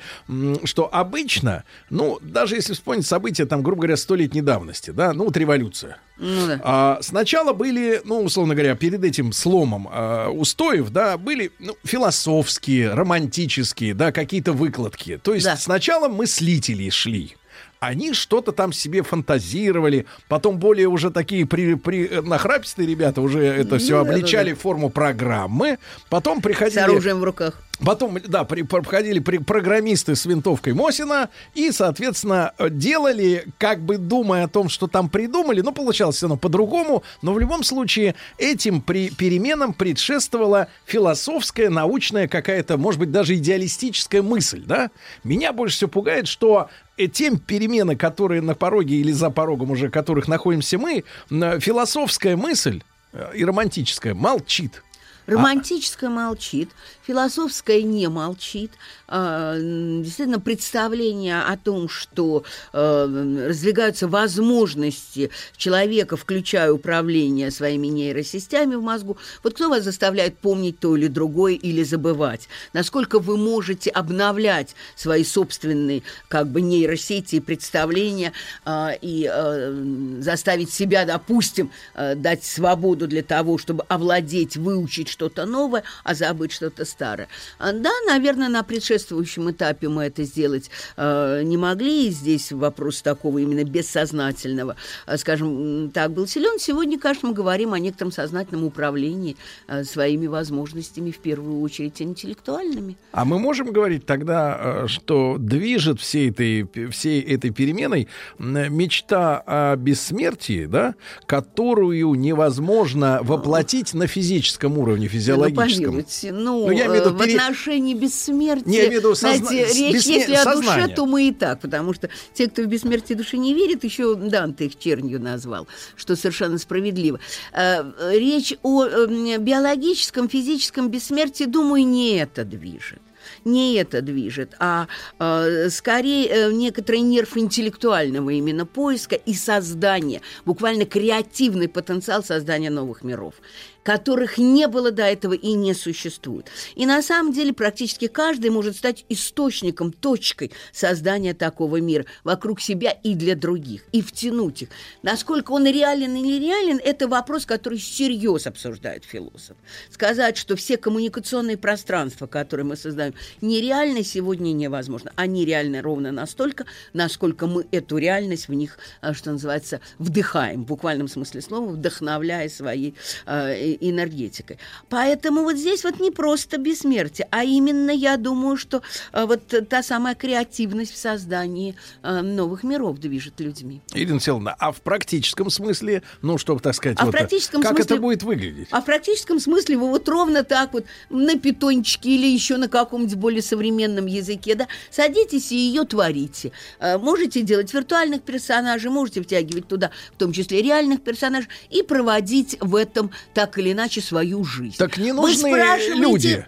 что 0.66 0.90
обычно, 0.94 1.64
ну, 1.90 2.20
даже 2.22 2.56
если 2.56 2.74
вспомнить 2.74 3.06
события, 3.06 3.46
там, 3.46 3.62
грубо 3.64 3.82
говоря, 3.82 3.98
столетней 3.98 4.42
давности, 4.42 4.92
да, 4.92 5.14
ну, 5.14 5.26
вот 5.26 5.38
революция, 5.38 5.98
Ну 6.18 6.48
да. 6.48 6.60
а, 6.64 7.00
сначала 7.02 7.54
были, 7.54 8.02
ну, 8.06 8.22
условно 8.24 8.54
говоря, 8.56 8.76
перед 8.76 9.04
этим 9.04 9.32
сломом 9.34 9.88
а, 9.92 10.30
устоев, 10.30 10.90
да, 10.90 11.18
были 11.18 11.52
ну, 11.60 11.76
философские, 11.84 12.94
романтические, 12.94 13.94
да, 13.94 14.12
какие-то 14.12 14.54
выкладки. 14.54 15.20
То 15.22 15.34
есть 15.34 15.48
сначала 15.60 16.08
мыслители 16.08 16.90
шли. 16.90 17.36
Они 17.82 18.14
что-то 18.14 18.52
там 18.52 18.72
себе 18.74 19.02
фантазировали, 19.02 20.06
потом 20.28 20.60
более 20.60 20.88
уже 20.88 21.10
такие 21.10 21.48
при, 21.48 21.74
при, 21.74 22.08
э, 22.08 22.22
нахрапистые 22.22 22.88
ребята 22.88 23.22
уже 23.22 23.44
это 23.44 23.80
все 23.80 23.98
Ну 23.98 24.06
да, 24.06 24.12
обличали 24.12 24.52
да. 24.52 24.56
форму 24.56 24.92
программы, 24.92 25.80
потом 26.08 26.42
приходили... 26.42 26.80
С 26.80 26.84
оружием 26.84 27.20
в 27.20 27.24
руках. 27.24 27.60
Потом, 27.84 28.18
да, 28.28 28.44
при, 28.44 28.62
проходили 28.62 29.20
при, 29.20 29.40
программисты 29.40 30.16
с 30.16 30.26
винтовкой 30.26 30.74
Мосина 30.74 31.30
и, 31.56 31.72
соответственно, 31.72 32.54
делали, 32.60 33.46
как 33.58 33.82
бы 33.82 33.98
думая 33.98 34.46
о 34.46 34.48
том, 34.48 34.70
что 34.70 34.88
там 34.88 35.10
придумали, 35.10 35.62
но 35.62 35.72
получалось 35.72 36.18
все 36.18 36.36
по-другому, 36.38 37.04
но 37.22 37.34
в 37.34 37.40
любом 37.40 37.64
случае 37.64 38.16
этим 38.38 38.82
при, 38.82 39.10
переменам 39.10 39.74
предшествовала 39.74 40.68
философская, 40.86 41.70
научная 41.70 42.28
какая-то, 42.28 42.78
может 42.78 43.00
быть, 43.00 43.12
даже 43.12 43.36
идеалистическая 43.36 44.22
мысль, 44.22 44.64
да? 44.66 44.92
Меня 45.24 45.52
больше 45.52 45.78
всего 45.78 45.90
пугает, 45.90 46.28
что 46.28 46.70
э, 46.98 47.08
тем 47.08 47.40
перемены, 47.40 47.96
которые 47.96 48.42
на 48.42 48.54
пороге 48.54 48.96
или 48.96 49.12
за 49.12 49.32
порогом 49.32 49.72
уже 49.72 49.90
которых 49.90 50.28
находимся 50.28 50.78
мы, 50.78 51.04
философская 51.30 52.38
мысль 52.38 52.84
э, 53.14 53.32
и 53.36 53.44
романтическая 53.44 54.14
молчит. 54.14 54.84
Романтическое 55.28 56.10
молчит, 56.10 56.70
философское 57.06 57.84
не 57.84 58.08
молчит. 58.10 58.72
А, 59.14 59.58
Действительно, 59.60 60.40
представление 60.40 61.42
о 61.42 61.58
том, 61.58 61.90
что 61.90 62.46
э, 62.72 63.46
раздвигаются 63.48 64.08
возможности 64.08 65.30
человека, 65.58 66.16
включая 66.16 66.72
управление 66.72 67.52
своими 67.52 67.88
нейросетями 67.88 68.76
в 68.76 68.82
мозгу. 68.82 69.18
Вот 69.44 69.56
кто 69.56 69.70
вас 69.70 69.84
заставляет 69.84 70.38
помнить 70.38 70.80
то 70.80 70.96
или 70.96 71.08
другое 71.08 71.56
или 71.56 71.84
забывать? 71.84 72.48
Насколько 72.72 73.20
вы 73.20 73.36
можете 73.36 73.90
обновлять 73.90 74.76
свои 74.96 75.26
собственные 75.26 76.04
как 76.30 76.48
бы 76.48 76.62
нейросети 76.62 77.36
и 77.36 77.40
представления 77.42 78.32
а, 78.64 78.94
и 79.02 79.30
э, 79.30 80.20
заставить 80.20 80.72
себя, 80.72 81.04
допустим, 81.04 81.70
э, 81.96 82.16
дать 82.16 82.46
свободу 82.46 83.08
для 83.08 83.24
того, 83.24 83.58
чтобы 83.58 83.84
овладеть, 83.90 84.56
выучить 84.56 85.10
что-то 85.10 85.46
новое, 85.46 85.84
а 86.06 86.16
забыть 86.16 86.54
что-то 86.54 86.86
старое. 86.86 87.28
А, 87.60 87.74
Да, 87.74 87.92
наверное, 88.08 88.48
на 88.48 88.64
предшествующем 89.06 89.52
этапе 89.52 89.90
мы 89.90 90.04
это 90.06 90.24
сделать 90.24 90.70
э, 90.98 91.42
не 91.44 91.58
могли, 91.58 92.08
и 92.08 92.12
здесь 92.12 92.52
вопрос 92.52 93.02
такого 93.02 93.40
именно 93.40 93.64
бессознательного, 93.64 94.76
э, 95.08 95.18
скажем, 95.18 95.92
так 95.92 96.12
был 96.12 96.28
силен. 96.28 96.60
Сегодня, 96.60 97.00
конечно, 97.00 97.30
мы 97.30 97.36
говорим 97.36 97.74
о 97.74 97.80
некотором 97.80 98.12
сознательном 98.12 98.66
управлении 98.66 99.36
э, 99.68 99.84
своими 99.84 100.28
возможностями, 100.28 101.12
в 101.12 101.18
первую 101.18 101.62
очередь 101.62 102.02
интеллектуальными. 102.02 102.96
А 103.12 103.26
мы 103.26 103.40
можем 103.40 103.72
говорить 103.72 104.06
тогда, 104.06 104.84
э, 104.84 104.88
что 104.88 105.38
движет 105.40 106.00
всей 106.00 106.30
этой, 106.30 106.68
всей 106.92 107.22
этой 107.22 107.50
переменой 107.52 108.08
мечта 108.40 109.44
о 109.46 109.76
бессмертии, 109.76 110.66
да, 110.66 110.96
которую 111.26 112.14
невозможно 112.16 113.20
воплотить 113.24 113.94
на 113.94 114.08
физическом 114.08 114.78
уровне, 114.78 115.06
Ну, 115.06 115.10
физиологическом. 115.10 115.86
помилуйте, 115.86 116.32
ну, 116.32 116.68
Ну, 116.68 116.72
я 116.72 116.86
имею 116.86 116.92
в 117.04 117.06
виду 117.06 117.16
э, 117.16 117.20
пере- 117.26 117.38
в 117.38 117.42
отношении 117.42 117.94
бессмертия, 117.94 118.70
Не, 118.72 118.78
я 118.78 118.91
имею 118.92 119.02
в 119.02 119.04
виду 119.06 119.16
созна- 119.16 119.48
знаете, 119.48 119.74
речь, 119.94 120.06
если 120.06 120.34
о 120.36 120.44
душе, 120.46 120.68
сознание. 120.68 120.96
то 120.96 121.06
мы 121.06 121.28
и 121.30 121.32
так, 121.32 121.60
потому 121.62 121.94
что 121.94 122.10
те, 122.34 122.48
кто 122.50 122.62
в 122.64 122.66
бессмертие 122.68 123.18
души 123.18 123.38
не 123.38 123.54
верит, 123.54 123.84
еще 123.84 124.16
Данте 124.16 124.66
их 124.66 124.78
чернью 124.78 125.20
назвал, 125.22 125.68
что 125.96 126.16
совершенно 126.16 126.58
справедливо. 126.58 127.20
Э, 127.54 127.84
Речь 128.12 128.54
о 128.64 128.86
э, 128.86 129.38
биологическом, 129.38 130.30
физическом 130.30 130.90
бессмертии, 130.90 131.46
думаю, 131.46 131.86
не 131.88 132.18
это 132.18 132.44
движет. 132.44 133.00
не 133.46 133.76
это 133.76 134.02
движет, 134.02 134.56
а 134.60 134.88
э, 135.20 135.70
скорее 135.70 136.28
э, 136.28 136.52
некоторый 136.52 137.00
нерв 137.02 137.38
интеллектуального 137.38 138.30
именно 138.32 138.66
поиска 138.66 139.16
и 139.16 139.34
создания, 139.34 140.22
буквально 140.46 140.86
креативный 140.86 141.68
потенциал 141.68 142.24
создания 142.24 142.70
новых 142.70 143.04
миров 143.04 143.36
которых 143.84 144.38
не 144.38 144.68
было 144.68 144.92
до 144.92 145.04
этого 145.04 145.34
и 145.34 145.54
не 145.54 145.74
существует. 145.74 146.48
И 146.76 146.86
на 146.86 147.02
самом 147.02 147.34
деле 147.34 147.54
практически 147.54 148.08
каждый 148.08 148.50
может 148.50 148.76
стать 148.76 149.06
источником, 149.10 149.92
точкой 149.92 150.52
создания 150.72 151.34
такого 151.34 151.78
мира 151.78 152.06
вокруг 152.24 152.62
себя 152.62 152.92
и 152.92 153.16
для 153.16 153.36
других, 153.36 153.84
и 153.92 154.02
втянуть 154.02 154.64
их. 154.64 154.70
Насколько 155.02 155.52
он 155.52 155.66
реален 155.66 156.16
или 156.16 156.32
нереален, 156.32 156.80
это 156.84 157.08
вопрос, 157.08 157.46
который 157.46 157.78
всерьез 157.78 158.48
обсуждает 158.48 159.06
философ. 159.06 159.58
Сказать, 159.90 160.38
что 160.38 160.56
все 160.56 160.78
коммуникационные 160.78 161.58
пространства, 161.58 162.28
которые 162.28 162.66
мы 162.66 162.76
создаем, 162.76 163.14
нереальны 163.42 164.04
сегодня 164.04 164.52
невозможно. 164.52 165.12
Они 165.16 165.46
реальны 165.46 165.82
ровно 165.82 166.12
настолько, 166.12 166.66
насколько 166.94 167.48
мы 167.48 167.66
эту 167.72 167.98
реальность 167.98 168.48
в 168.48 168.54
них, 168.54 168.78
а, 169.02 169.14
что 169.14 169.32
называется, 169.32 169.82
вдыхаем, 169.98 170.64
в 170.64 170.68
буквальном 170.68 171.08
смысле 171.08 171.42
слова, 171.42 171.72
вдохновляя 171.72 172.50
своей 172.50 172.96
э, 173.26 173.71
энергетикой. 173.80 174.58
Поэтому 174.90 175.44
вот 175.44 175.56
здесь 175.58 175.84
вот 175.84 176.00
не 176.00 176.12
просто 176.12 176.58
бессмертие, 176.58 177.28
а 177.32 177.44
именно, 177.44 177.92
я 177.92 178.18
думаю, 178.18 178.58
что 178.58 178.82
э, 179.14 179.26
вот 179.26 179.42
та 179.70 179.84
самая 179.84 180.16
креативность 180.16 180.94
в 180.94 180.98
создании 180.98 181.76
э, 182.04 182.22
новых 182.22 182.64
миров 182.64 183.00
движет 183.00 183.40
людьми. 183.40 183.82
Ирина 183.94 184.20
Селовна, 184.20 184.56
а 184.60 184.72
в 184.72 184.82
практическом 184.82 185.50
смысле, 185.50 186.04
ну, 186.22 186.38
чтобы, 186.38 186.60
так 186.62 186.76
сказать, 186.76 186.98
А 187.00 187.04
в 187.04 187.06
вот, 187.08 187.12
практическом 187.12 187.62
как 187.62 187.72
смысле- 187.72 187.84
это 187.96 188.02
будет 188.02 188.24
выглядеть? 188.24 188.68
А 188.72 188.82
в 188.82 188.86
практическом 188.86 189.40
смысле 189.40 189.78
вы 189.78 189.90
вот 189.90 190.08
ровно 190.10 190.44
так 190.44 190.74
вот 190.74 190.86
на 191.10 191.38
питончике 191.40 192.10
или 192.12 192.28
еще 192.28 192.58
на 192.58 192.68
каком-нибудь 192.68 193.16
более 193.16 193.42
современном 193.42 194.06
языке, 194.06 194.56
да, 194.56 194.68
садитесь 194.90 195.52
и 195.52 195.56
ее 195.56 195.84
творите. 195.86 196.52
Э, 196.80 196.98
Можете 196.98 197.42
делать 197.42 197.74
виртуальных 197.74 198.22
персонажей, 198.22 198.90
можете 198.92 199.22
втягивать 199.22 199.68
туда, 199.68 199.92
в 200.14 200.18
том 200.18 200.32
числе 200.34 200.62
реальных 200.62 201.02
персонажей, 201.02 201.50
и 201.70 201.82
проводить 201.84 202.58
в 202.62 202.76
этом 202.76 203.12
так 203.34 203.58
или 203.62 203.72
иначе 203.72 204.02
свою 204.02 204.44
жизнь. 204.44 204.76
Так 204.78 204.98
не 204.98 205.14
нужны 205.14 205.50
спрашиваете- 205.54 205.96
люди. 206.02 206.46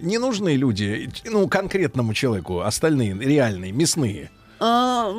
Не 0.00 0.18
нужны 0.18 0.56
люди, 0.56 1.08
ну, 1.24 1.46
конкретному 1.48 2.12
человеку, 2.12 2.60
остальные, 2.60 3.14
реальные, 3.20 3.70
мясные. 3.72 4.30
А, 4.58 5.12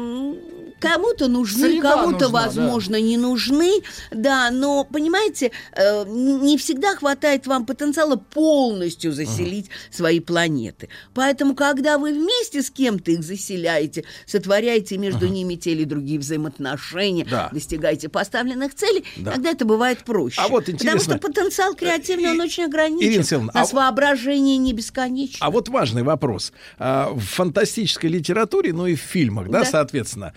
Кому-то 0.80 1.28
нужны, 1.28 1.82
кому-то, 1.82 2.30
возможно, 2.30 3.00
не 3.02 3.18
нужны, 3.18 3.82
да, 4.12 4.52
но, 4.52 4.84
понимаете, 4.84 5.52
э, 5.74 6.06
не 6.08 6.58
всегда 6.58 6.96
хватает 6.96 7.48
вам 7.48 7.66
потенциала 7.66 8.16
полностью 8.16 9.12
заселить 9.12 9.70
свои 9.92 10.20
планеты. 10.20 10.90
Поэтому, 11.14 11.56
когда 11.56 11.98
вы 11.98 12.14
вместе 12.14 12.62
с 12.62 12.70
кем-то 12.70 13.12
их 13.12 13.24
заселяете, 13.24 14.04
сотворяете 14.26 14.98
между 14.98 15.28
ними 15.28 15.56
те 15.56 15.72
или 15.72 15.84
другие 15.84 16.20
взаимоотношения, 16.20 17.26
Да. 17.30 17.50
достигаете 17.52 18.10
поставленных 18.10 18.76
целей, 18.76 19.04
Да. 19.18 19.32
тогда 19.32 19.50
это 19.52 19.66
бывает 19.66 20.00
проще. 20.04 20.40
А 20.42 20.48
вот 20.48 20.66
Потому 20.66 20.76
интересно, 20.78 21.18
что 21.18 21.28
потенциал 21.28 21.74
креативный, 21.76 22.32
он 22.32 22.42
очень 22.42 22.66
ограничен. 22.66 23.08
Ирина 23.10 23.24
Силовна, 23.24 23.52
нас 23.54 23.74
а- 23.74 23.76
воображение 23.76 24.58
не 24.58 24.74
бесконечно. 24.74 25.38
А 25.46 25.50
вот 25.52 25.70
важный 25.70 26.04
вопрос. 26.04 26.52
А, 26.78 27.10
В 27.14 27.22
фантастической 27.22 28.10
литературе, 28.10 28.74
ну 28.74 28.86
и 28.88 28.96
в 28.96 29.00
фильмах, 29.02 29.50
да, 29.50 29.60
Да. 29.64 29.66
соответственно, 29.66 30.34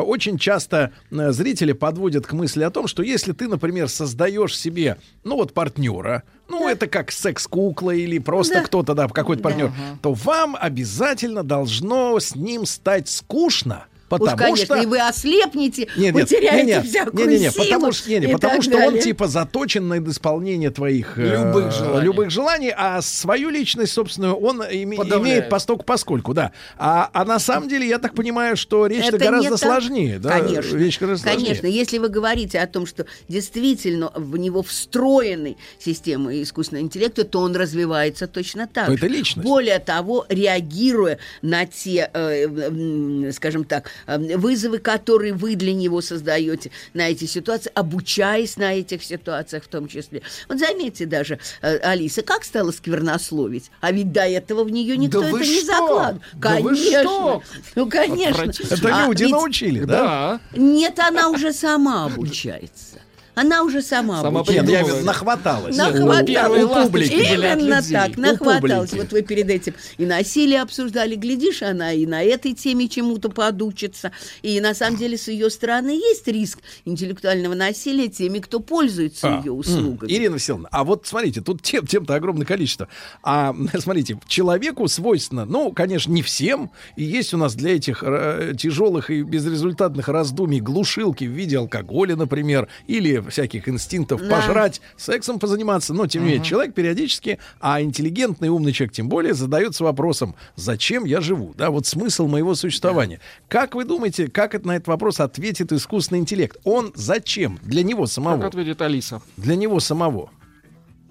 очень 0.00 0.38
часто 0.38 0.92
э, 1.10 1.32
зрители 1.32 1.72
подводят 1.72 2.26
к 2.26 2.32
мысли 2.32 2.62
о 2.62 2.70
том, 2.70 2.86
что 2.86 3.02
если 3.02 3.32
ты, 3.32 3.48
например, 3.48 3.88
создаешь 3.88 4.56
себе, 4.58 4.98
ну 5.24 5.36
вот 5.36 5.52
партнера, 5.52 6.22
ну 6.48 6.68
это 6.68 6.86
как 6.86 7.10
секс-кукла 7.12 7.90
или 7.92 8.18
просто 8.18 8.54
Да. 8.54 8.60
кто-то, 8.62 8.94
да, 8.94 9.08
какой-то 9.08 9.42
партнер, 9.42 9.72
то 10.02 10.12
вам 10.12 10.56
обязательно 10.60 11.42
должно 11.42 12.18
с 12.20 12.34
ним 12.36 12.66
стать 12.66 13.08
скучно. 13.08 13.86
Потому 14.18 14.36
Уж, 14.52 14.58
конечно, 14.60 14.76
что... 14.76 14.82
и 14.82 14.86
вы 14.86 15.00
ослепнете, 15.00 15.88
Нет, 15.96 16.14
нет, 16.14 16.28
потеряете 16.28 16.64
не, 16.64 16.72
не, 16.72 16.82
всякую 16.82 17.28
не, 17.28 17.34
не, 17.38 17.44
не, 17.44 17.50
силу 17.50 17.64
потому 17.64 17.92
что, 17.92 18.10
не, 18.10 18.18
не, 18.18 18.26
и 18.26 18.32
потому 18.32 18.62
что 18.62 18.76
он 18.78 18.98
типа 18.98 19.28
заточен 19.28 19.88
на 19.88 19.98
исполнение 19.98 20.70
твоих 20.70 21.18
э, 21.18 21.36
Любых 21.44 21.72
желаний. 21.72 22.04
любых 22.04 22.30
желаний, 22.30 22.72
а 22.76 23.00
свою 23.02 23.50
личность, 23.50 23.92
собственную, 23.92 24.34
он 24.36 24.62
име- 24.62 24.96
имеет 24.96 25.48
постольку 25.48 25.84
поскольку, 25.84 26.34
да. 26.34 26.52
А, 26.76 27.10
а 27.12 27.24
на 27.24 27.38
самом 27.38 27.68
деле 27.68 27.88
я 27.88 27.98
так 27.98 28.14
понимаю, 28.14 28.56
что 28.56 28.86
речь-то 28.86 29.18
гораздо 29.18 29.56
сложнее, 29.56 30.18
да? 30.18 30.38
Конечно. 30.40 30.76
Речь 30.76 30.98
гораздо 30.98 31.24
Конечно, 31.28 31.54
сложнее. 31.54 31.74
если 31.78 31.98
вы 31.98 32.08
говорите 32.08 32.58
о 32.60 32.66
том, 32.66 32.86
что 32.86 33.06
действительно 33.28 34.10
в 34.14 34.36
него 34.36 34.62
встроены 34.62 35.56
системы 35.78 36.42
искусственного 36.42 36.84
интеллекта, 36.84 37.24
то 37.24 37.40
он 37.40 37.54
развивается 37.56 38.26
точно 38.26 38.66
так. 38.66 38.88
Это 38.88 39.06
личность. 39.06 39.46
Более 39.46 39.78
того, 39.78 40.26
реагируя 40.28 41.18
на 41.42 41.66
те, 41.66 42.10
э, 42.12 42.44
м, 42.46 43.32
скажем 43.32 43.64
так, 43.64 43.90
э, 44.03 44.03
вызовы, 44.06 44.78
которые 44.78 45.32
вы 45.32 45.54
для 45.54 45.72
него 45.74 46.00
создаете, 46.00 46.70
на 46.92 47.08
эти 47.08 47.24
ситуации, 47.24 47.70
обучаясь 47.74 48.56
на 48.56 48.74
этих 48.74 49.02
ситуациях 49.02 49.64
в 49.64 49.68
том 49.68 49.88
числе. 49.88 50.22
Вот 50.48 50.58
заметьте 50.58 51.06
даже, 51.06 51.38
э, 51.62 51.78
Алиса, 51.78 52.22
как 52.22 52.44
стала 52.44 52.70
сквернословить? 52.70 53.70
А 53.80 53.92
ведь 53.92 54.12
до 54.12 54.22
этого 54.22 54.64
в 54.64 54.70
нее 54.70 54.96
никто 54.96 55.20
Да 55.20 55.26
это 55.28 55.36
вы 55.36 55.40
не 55.46 55.56
что? 55.60 55.66
закладывал. 55.66 56.20
Да 56.34 56.50
вы 56.60 56.62
Конечно. 56.74 57.00
что? 57.02 57.42
Ну, 57.74 57.88
конечно. 57.88 58.42
Это 58.70 58.96
А 58.96 59.06
люди 59.06 59.22
ведь- 59.24 59.32
научили, 59.32 59.80
да? 59.84 59.94
Да. 60.04 60.40
нет, 60.58 60.98
она 60.98 61.28
уже 61.30 61.52
сама 61.52 62.06
обучается. 62.06 63.00
Она 63.34 63.62
уже 63.62 63.82
сама, 63.82 64.22
Сама. 64.22 64.44
Нет, 64.48 64.68
я 64.68 64.82
имею 64.82 65.04
нахваталась. 65.04 65.76
Нахваталась. 65.76 66.26
первые 66.26 66.64
у 66.64 66.68
ласточки 66.68 67.10
публики. 67.10 67.32
Именно 67.34 67.78
людей. 67.78 67.92
так, 67.92 68.16
У 68.16 68.20
нахваталась. 68.20 68.92
Вот 68.92 69.12
вы 69.12 69.22
перед 69.22 69.50
этим 69.50 69.74
и 69.98 70.06
насилие 70.06 70.62
обсуждали, 70.62 71.16
глядишь, 71.16 71.62
она 71.62 71.92
и 71.92 72.06
на 72.06 72.22
этой 72.22 72.52
теме 72.52 72.88
чему-то 72.88 73.28
подучится. 73.30 74.12
И 74.42 74.60
на 74.60 74.74
самом 74.74 74.98
деле 74.98 75.18
с 75.18 75.28
ее 75.28 75.50
стороны 75.50 75.90
есть 75.90 76.26
риск 76.28 76.60
интеллектуального 76.84 77.54
насилия 77.54 78.08
теми, 78.08 78.38
кто 78.38 78.60
пользуется 78.60 79.38
А, 79.38 79.40
ее 79.40 79.52
услугами. 79.52 80.10
Ирина 80.10 80.34
Васильевна, 80.34 80.68
а 80.70 80.84
вот 80.84 81.06
смотрите, 81.06 81.40
тут 81.40 81.62
тем, 81.62 81.86
тем-то 81.86 82.14
огромное 82.14 82.46
количество. 82.46 82.88
А 83.22 83.54
смотрите, 83.78 84.18
человеку 84.26 84.86
свойственно, 84.88 85.44
ну, 85.44 85.72
конечно, 85.72 86.12
не 86.12 86.22
всем, 86.22 86.70
и 86.96 87.04
есть 87.04 87.34
у 87.34 87.36
нас 87.36 87.54
для 87.54 87.74
этих 87.76 88.02
э, 88.06 88.54
тяжелых 88.58 89.10
и 89.10 89.22
безрезультатных 89.22 90.08
раздумий 90.08 90.60
глушилки 90.60 91.24
в 91.24 91.30
виде 91.30 91.58
алкоголя, 91.58 92.16
например, 92.16 92.68
или 92.86 93.23
всяких 93.30 93.68
инстинктов 93.68 94.20
Да. 94.20 94.36
пожрать, 94.36 94.80
сексом 94.96 95.38
позаниматься, 95.38 95.94
но 95.94 96.06
тем 96.06 96.22
не 96.24 96.30
менее 96.32 96.44
человек 96.44 96.74
периодически, 96.74 97.38
а 97.60 97.80
интеллигентный 97.82 98.48
умный 98.48 98.72
человек 98.72 98.92
тем 98.94 99.08
более, 99.08 99.34
задается 99.34 99.84
вопросом, 99.84 100.34
зачем 100.56 101.04
я 101.04 101.20
живу, 101.20 101.54
да, 101.56 101.70
вот 101.70 101.86
смысл 101.86 102.26
моего 102.26 102.54
существования. 102.54 103.20
Как 103.48 103.74
вы 103.74 103.84
думаете, 103.84 104.28
как 104.28 104.54
это 104.54 104.66
на 104.66 104.76
этот 104.76 104.88
вопрос 104.88 105.20
ответит 105.20 105.72
искусственный 105.72 106.20
интеллект? 106.20 106.56
Он 106.64 106.92
зачем? 106.94 107.58
Для 107.62 107.82
него 107.82 108.02
Как 108.04 108.10
самого. 108.12 108.46
ответит 108.46 108.80
Алиса? 108.82 109.22
Для 109.36 109.56
него 109.56 109.80
самого. 109.80 110.30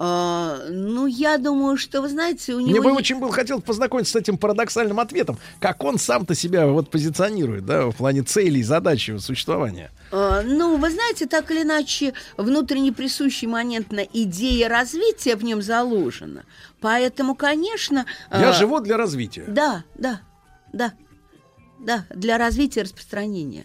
А, 0.05 0.57
ну, 0.69 1.05
я 1.05 1.37
думаю, 1.37 1.77
что, 1.77 2.01
вы 2.01 2.09
знаете, 2.09 2.53
у 2.53 2.59
него... 2.59 2.71
Мне 2.71 2.81
бы 2.81 2.91
очень 2.91 3.19
был 3.19 3.29
хотел 3.29 3.61
познакомиться 3.61 4.11
с 4.11 4.15
этим 4.17 4.37
парадоксальным 4.37 4.99
ответом, 4.99 5.37
как 5.61 5.81
он 5.81 5.97
сам-то 5.97 6.35
себя 6.35 6.67
вот 6.67 6.89
позиционирует, 6.89 7.65
да, 7.65 7.85
в 7.85 7.95
плане 7.95 8.21
целей 8.23 8.63
задачи 8.63 9.11
его 9.11 9.19
существования. 9.19 9.91
А, 10.11 10.41
Ну, 10.41 10.75
вы 10.75 10.91
знаете, 10.91 11.25
так 11.25 11.49
или 11.51 11.61
иначе, 11.61 12.13
внутренне 12.35 12.91
присущий 12.91 13.47
моментно 13.47 14.01
идея 14.01 14.67
развития 14.67 15.37
в 15.37 15.45
нем 15.45 15.61
заложена. 15.61 16.43
Поэтому, 16.81 17.33
конечно... 17.33 18.05
Я 18.29 18.49
а, 18.49 18.51
живу 18.51 18.81
для 18.81 18.97
развития. 18.97 19.45
Да, 19.47 19.85
да, 19.95 20.19
да, 20.73 20.91
да, 21.79 22.05
для 22.13 22.37
развития 22.37 22.81
и 22.81 22.83
распространения. 22.83 23.63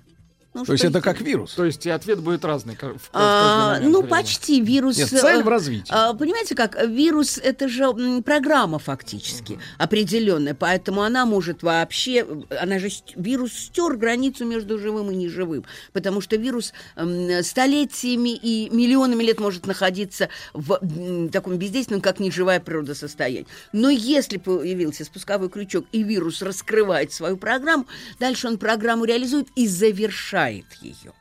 Ну, 0.54 0.64
То 0.64 0.72
есть 0.72 0.84
это 0.84 1.02
как 1.02 1.20
вирус. 1.20 1.52
То 1.52 1.66
есть 1.66 1.84
и 1.84 1.90
ответ 1.90 2.20
будет 2.20 2.42
разный. 2.44 2.74
в 2.74 2.78
каждый 2.78 3.00
А, 3.12 3.74
момент 3.74 3.92
ну, 3.92 4.02
почти 4.02 4.60
вирус. 4.62 4.96
Нет, 4.96 5.08
цель 5.10 5.40
э, 5.40 5.42
в 5.42 5.48
развитии. 5.48 5.86
а, 5.90 6.14
Понимаете, 6.14 6.54
как 6.54 6.74
вирус 6.88 7.38
это 7.38 7.68
же 7.68 7.84
м, 7.84 8.22
программа 8.22 8.78
фактически 8.78 9.58
определенная, 9.76 10.54
поэтому 10.54 11.02
она 11.02 11.26
может 11.26 11.62
вообще, 11.62 12.26
она 12.60 12.78
же 12.78 12.88
вирус 13.14 13.52
стер 13.52 13.96
границу 13.96 14.46
между 14.46 14.78
живым 14.78 15.10
и 15.10 15.14
неживым, 15.16 15.64
потому 15.92 16.22
что 16.22 16.36
вирус 16.36 16.72
м, 16.96 17.42
столетиями 17.44 18.34
и 18.34 18.70
миллионами 18.70 19.22
лет 19.22 19.40
может 19.40 19.66
находиться 19.66 20.30
в 20.54 20.78
м, 20.80 21.28
таком 21.28 21.56
бездейственном, 21.58 22.00
как 22.00 22.20
неживая 22.20 22.58
природа 22.58 22.94
состоянии. 22.94 23.46
Но 23.72 23.90
если 23.90 24.38
появился 24.38 25.04
спусковой 25.04 25.50
крючок 25.50 25.84
и 25.92 26.02
вирус 26.02 26.40
раскрывает 26.40 27.12
свою 27.12 27.36
программу, 27.36 27.86
дальше 28.18 28.48
он 28.48 28.56
программу 28.56 29.04
реализует 29.04 29.48
и 29.54 29.68
завершает 29.68 30.37
ее. 30.46 31.12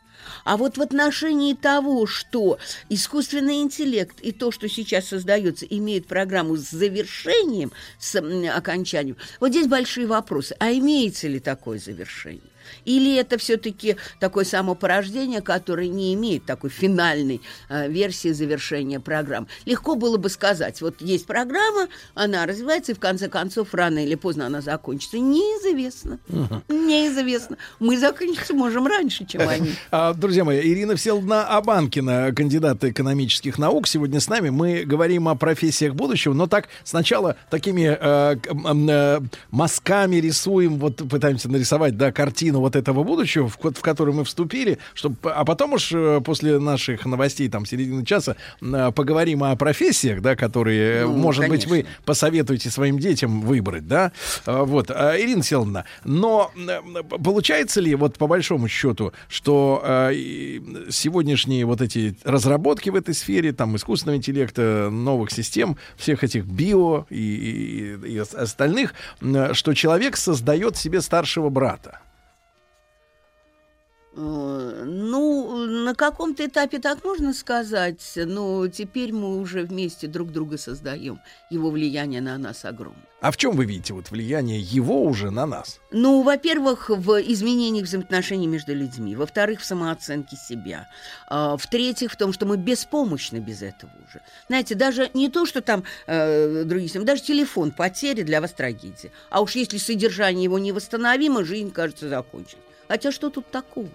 А 0.44 0.57
вот 0.57 0.77
в 0.77 0.81
отношении 0.81 1.53
того, 1.53 2.06
что 2.06 2.60
искусственный 2.89 3.61
интеллект 3.61 4.19
и 4.22 4.31
то, 4.31 4.52
что 4.52 4.68
сейчас 4.68 5.07
создается, 5.07 5.65
имеет 5.65 6.07
программу 6.07 6.57
с 6.57 6.69
завершением, 6.69 7.72
с 7.99 8.15
окончанием, 8.53 9.18
вот 9.39 9.52
здесь 9.52 9.68
большие 9.68 10.07
вопросы. 10.07 10.56
А 10.60 10.72
имеется 10.72 11.27
ли 11.27 11.39
такое 11.39 11.80
завершение? 11.80 12.41
Или 12.85 13.15
это 13.15 13.38
все-таки 13.38 13.98
такое 14.19 14.45
самопорождение, 14.45 15.41
которое 15.41 15.88
не 15.88 16.14
имеет 16.14 16.45
такой 16.45 16.69
финальной 16.69 17.41
э, 17.69 17.89
версии 17.89 18.31
завершения 18.31 18.99
программ? 18.99 19.48
Легко 19.65 19.95
было 19.95 20.18
бы 20.18 20.30
сказать, 20.30 20.81
вот 20.81 21.02
есть 21.02 21.26
программа, 21.26 21.88
она 22.14 22.45
развивается, 22.45 22.91
и 22.91 22.95
в 22.95 22.99
конце 22.99 23.30
концов, 23.30 23.73
рано 23.73 24.03
или 24.03 24.15
поздно 24.15 24.48
она 24.48 24.61
закончится. 24.61 25.19
Неизвестно. 25.19 26.19
Неизвестно. 26.68 27.57
Мы 27.80 27.98
закончиться 27.98 28.53
можем 28.53 28.88
раньше, 28.88 29.26
чем 29.26 29.41
они. 29.48 29.72
А, 29.91 30.14
Друзья 30.14 30.44
мои, 30.44 30.60
Ирина 30.60 30.95
Всеволодовна 30.95 31.45
Абанкина, 31.48 32.34
кандидат 32.35 32.84
экономических 32.84 33.57
наук, 33.57 33.88
сегодня 33.88 34.19
с 34.19 34.27
нами. 34.27 34.49
Мы 34.49 34.84
говорим 34.84 35.27
о 35.27 35.35
профессиях 35.35 35.94
будущего, 35.94 36.34
но 36.34 36.48
так 36.48 36.69
сначала 36.84 37.35
такими 37.49 37.98
э, 37.99 38.35
э, 38.35 39.19
мазками 39.52 40.18
рисуем, 40.18 40.77
вот 40.80 40.98
пытаемся 41.10 41.49
нарисовать, 41.49 41.98
да, 41.98 42.11
картину 42.11 42.56
вот 42.59 42.75
этого 42.75 43.03
будущего, 43.03 43.47
в, 43.49 43.57
в 43.57 43.81
который 43.81 44.13
мы 44.13 44.23
вступили, 44.23 44.77
чтобы, 44.93 45.15
а 45.23 45.43
потом 45.45 45.73
уж 45.73 45.91
э, 45.91 46.21
после 46.23 46.59
наших 46.59 47.05
новостей, 47.05 47.49
там, 47.49 47.65
середины 47.65 48.05
часа, 48.05 48.35
э, 48.61 48.91
поговорим 48.95 49.43
о 49.43 49.55
профессиях, 49.55 50.21
да, 50.21 50.35
которые, 50.35 51.01
э, 51.01 51.05
Ну, 51.05 51.17
может 51.17 51.47
быть, 51.49 51.65
вы 51.67 51.81
конечно. 51.84 52.01
посоветуете 52.05 52.69
своим 52.69 52.99
детям 52.99 53.41
выбрать, 53.41 53.88
да, 53.88 54.11
вот, 54.45 54.91
А, 54.91 55.15
Ирина 55.19 55.43
Селовна, 55.43 55.85
но 56.03 56.51
получается 57.23 57.81
ли, 57.81 57.95
вот 57.95 58.17
по 58.17 58.27
большому 58.27 58.67
счету, 58.67 59.13
что 59.29 59.84
сегодняшние 60.89 61.65
вот 61.65 61.81
эти 61.81 62.15
разработки 62.23 62.89
в 62.89 62.95
этой 62.95 63.13
сфере, 63.13 63.51
там, 63.53 63.75
искусственного 63.75 64.17
интеллекта, 64.17 64.89
новых 64.91 65.31
систем, 65.31 65.77
всех 65.97 66.23
этих 66.23 66.45
био 66.45 67.05
и, 67.09 67.97
и- 68.05 68.13
и 68.13 68.19
ос- 68.19 68.34
остальных, 68.34 68.93
что 69.53 69.73
человек 69.73 70.17
создает 70.17 70.77
себе 70.77 71.01
старшего 71.01 71.49
брата? 71.49 71.99
Э, 74.18 74.84
Ну, 74.85 75.65
на 75.68 75.94
каком-то 75.94 76.45
этапе 76.45 76.80
так 76.80 77.03
можно 77.03 77.34
сказать, 77.34 78.02
но 78.15 78.68
теперь 78.68 79.14
мы 79.14 79.38
уже 79.38 79.64
вместе 79.64 80.07
друг 80.07 80.31
друга 80.31 80.57
создаем. 80.57 81.19
Его 81.52 81.69
влияние 81.69 82.22
на 82.22 82.38
нас 82.38 82.65
огромно. 82.65 83.02
А 83.22 83.31
в 83.31 83.38
чем 83.38 83.56
вы 83.56 83.65
видите 83.65 83.94
вот 83.94 84.10
влияние 84.11 84.60
его 84.60 85.03
уже 85.03 85.30
на 85.30 85.45
нас? 85.45 85.80
Ну, 85.91 86.23
во-первых, 86.23 86.89
в 86.89 87.19
изменении 87.31 87.81
взаимоотношений 87.81 88.48
между 88.48 88.73
людьми. 88.73 89.15
Во-вторых, 89.15 89.61
в 89.61 89.65
самооценке 89.65 90.35
себя. 90.35 90.88
А, 91.27 91.56
В-третьих, 91.57 92.11
в 92.11 92.18
том, 92.18 92.34
что 92.34 92.45
мы 92.45 92.57
беспомощны 92.57 93.38
без 93.38 93.61
этого 93.61 93.91
уже. 94.07 94.22
Знаете, 94.48 94.76
даже 94.76 95.10
не 95.14 95.30
то, 95.30 95.45
что 95.45 95.61
там 95.61 95.84
э, 96.07 96.64
другие 96.64 96.89
даже 97.03 97.22
телефон 97.22 97.72
потери 97.72 98.23
для 98.23 98.41
вас 98.41 98.52
трагедия. 98.52 99.11
А 99.30 99.41
уж 99.41 99.56
если 99.56 99.77
содержание 99.77 100.45
его 100.45 100.57
невосстановимо, 100.57 101.44
жизнь, 101.44 101.72
кажется, 101.72 102.10
закончена. 102.10 102.61
Хотя 102.88 103.11
что 103.11 103.30
тут 103.30 103.52
такого? 103.52 103.89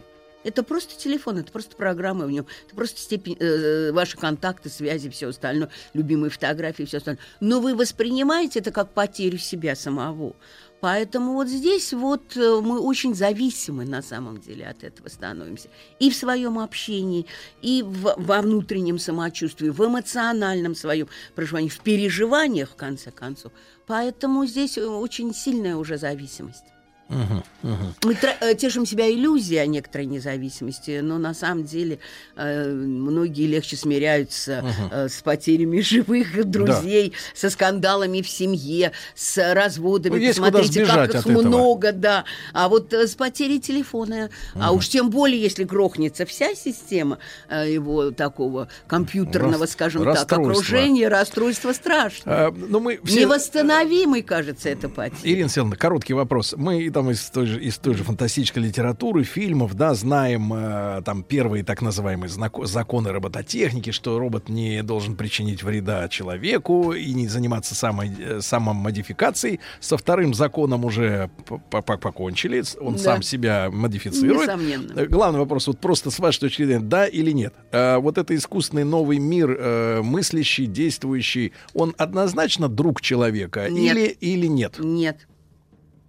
Это 0.45 0.63
просто 0.63 0.99
телефон, 0.99 1.39
это 1.39 1.53
просто 1.53 1.77
программа 1.77 2.27
в 2.27 2.31
нем, 2.31 2.47
это 2.67 2.75
просто 2.75 3.01
степень, 3.01 3.37
э, 3.39 3.93
ваши 3.93 4.17
контакты, 4.17 4.69
связи, 4.69 5.09
все 5.11 5.29
остальное, 5.29 5.71
любимые 5.95 6.31
фотографии, 6.31 6.85
все 6.85 6.99
остальное. 6.99 7.23
Но 7.41 7.61
вы 7.61 7.75
воспринимаете 7.75 8.59
это 8.59 8.71
как 8.73 8.93
потерю 8.93 9.39
себя 9.39 9.77
самого. 9.77 10.35
Поэтому 10.81 11.35
вот 11.35 11.47
здесь 11.47 11.93
вот 11.93 12.37
э, 12.37 12.61
мы 12.61 12.81
очень 12.81 13.15
зависимы 13.15 13.85
на 13.85 14.03
самом 14.03 14.41
деле 14.41 14.67
от 14.67 14.83
этого 14.83 15.09
становимся. 15.09 15.69
И 16.01 16.11
в 16.11 16.17
своем 16.17 16.59
общении, 16.59 17.27
и 17.61 17.85
в- 17.85 18.17
во 18.17 18.43
внутреннем 18.43 18.99
самочувствии, 18.99 19.69
в 19.69 19.81
эмоциональном 19.87 20.75
своем 20.75 21.07
проживании, 21.37 21.69
в 21.69 21.79
переживаниях, 21.83 22.71
в 22.71 22.75
конце 22.75 23.13
концов. 23.13 23.53
Поэтому 23.87 24.45
здесь 24.45 24.77
э, 24.77 24.85
очень 24.85 25.33
сильная 25.33 25.77
уже 25.77 25.99
зависимость. 25.99 26.65
Мы 27.09 28.17
э, 28.41 28.55
тешим 28.55 28.87
себя 28.87 29.11
иллюзией 29.11 29.59
о 29.59 29.67
некоторой 29.67 30.07
независимости, 30.07 31.01
но 31.03 31.19
на 31.19 31.35
самом 31.35 31.65
деле 31.65 31.99
э, 32.37 32.73
многие 32.73 33.47
легче 33.47 33.77
смиряются 33.77 34.65
э, 34.91 35.09
с 35.09 35.23
потерями 35.23 35.81
живых 35.83 36.45
друзей, 36.45 37.13
со 37.35 37.51
скандалами 37.51 38.23
в 38.23 38.29
семье, 38.29 38.93
с 39.15 39.53
разводами. 39.55 40.15
Ну, 40.15 40.19
есть 40.19 40.39
Посмотрите, 40.39 40.87
как 40.87 41.15
их 41.15 41.21
этого. 41.27 41.43
много, 41.43 41.93
да. 41.93 42.25
А 42.53 42.69
вот 42.69 42.93
э, 42.93 43.07
с 43.07 43.15
потерей 43.15 43.61
телефона, 43.61 44.31
а 44.55 44.73
уж 44.73 44.89
тем 44.89 45.11
более, 45.11 45.41
если 45.41 45.65
грохнется 45.65 46.27
вся 46.27 46.55
система 46.55 47.19
э, 47.49 47.73
его 47.73 48.11
такого 48.11 48.69
компьютерного, 48.87 49.61
Рас- 49.65 49.73
скажем 49.73 50.05
так, 50.05 50.33
окружения, 50.33 51.09
расстройство 51.09 51.73
страшное. 51.73 52.49
А, 52.49 52.51
ну, 52.51 52.81
мы 52.81 53.01
все... 53.05 53.23
Невосстановимый, 53.23 54.23
кажется, 54.23 54.69
это 54.69 54.89
потеря. 54.89 55.19
Ирина 55.23 55.49
Селовна, 55.49 55.77
короткий 55.77 56.15
вопрос. 56.15 56.55
Мы 56.57 56.91
там 56.93 57.11
из 57.11 57.23
той 57.31 57.47
же, 57.47 57.61
из 57.61 57.79
той 57.79 57.95
же 57.95 58.05
фантастической 58.05 58.63
литературы, 58.63 59.25
фильмов, 59.25 59.75
да, 59.75 59.95
знаем 59.95 60.53
э, 60.55 61.03
там 61.05 61.23
первые 61.23 61.65
так 61.65 61.83
называемые 61.83 62.29
законы 62.29 63.11
робототехники, 63.11 63.91
что 63.91 64.19
робот 64.19 64.49
не 64.49 64.83
должен 64.83 65.17
причинить 65.17 65.63
вреда 65.63 66.09
человеку 66.09 66.93
и 66.93 67.13
не 67.15 67.29
заниматься 67.29 67.75
самой, 67.75 68.11
э, 68.19 68.41
самомодификацией. 68.41 69.61
Со 69.81 69.97
вторым 69.97 70.35
законом 70.35 70.85
уже 70.85 71.31
покончили, 71.71 72.63
он 72.81 72.95
Да. 72.95 72.99
сам 72.99 73.23
себя 73.23 73.71
модифицирует. 73.71 74.43
Несомненно. 74.49 74.93
Э, 75.01 75.07
Главный 75.07 75.41
вопрос, 75.41 75.67
вот 75.67 75.79
просто 75.81 76.11
с 76.11 76.19
вашей 76.19 76.41
точки 76.41 76.65
зрения, 76.65 76.81
да 76.85 77.07
или 77.07 77.31
нет? 77.33 77.55
Э, 77.73 77.97
вот 77.99 78.19
это 78.19 78.35
искусственный 78.37 78.85
новый 78.85 79.19
мир, 79.19 79.57
э, 79.59 80.03
мыслящий, 80.03 80.67
действующий, 80.67 81.53
он 81.75 81.95
однозначно 81.99 82.69
друг 82.69 83.01
человека 83.01 83.69
Нет. 83.69 83.97
или, 83.97 84.07
или 84.21 84.47
нет? 84.47 84.77
Нет. 84.79 85.27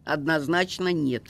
Однозначно 0.05 0.91
нет. 0.91 1.23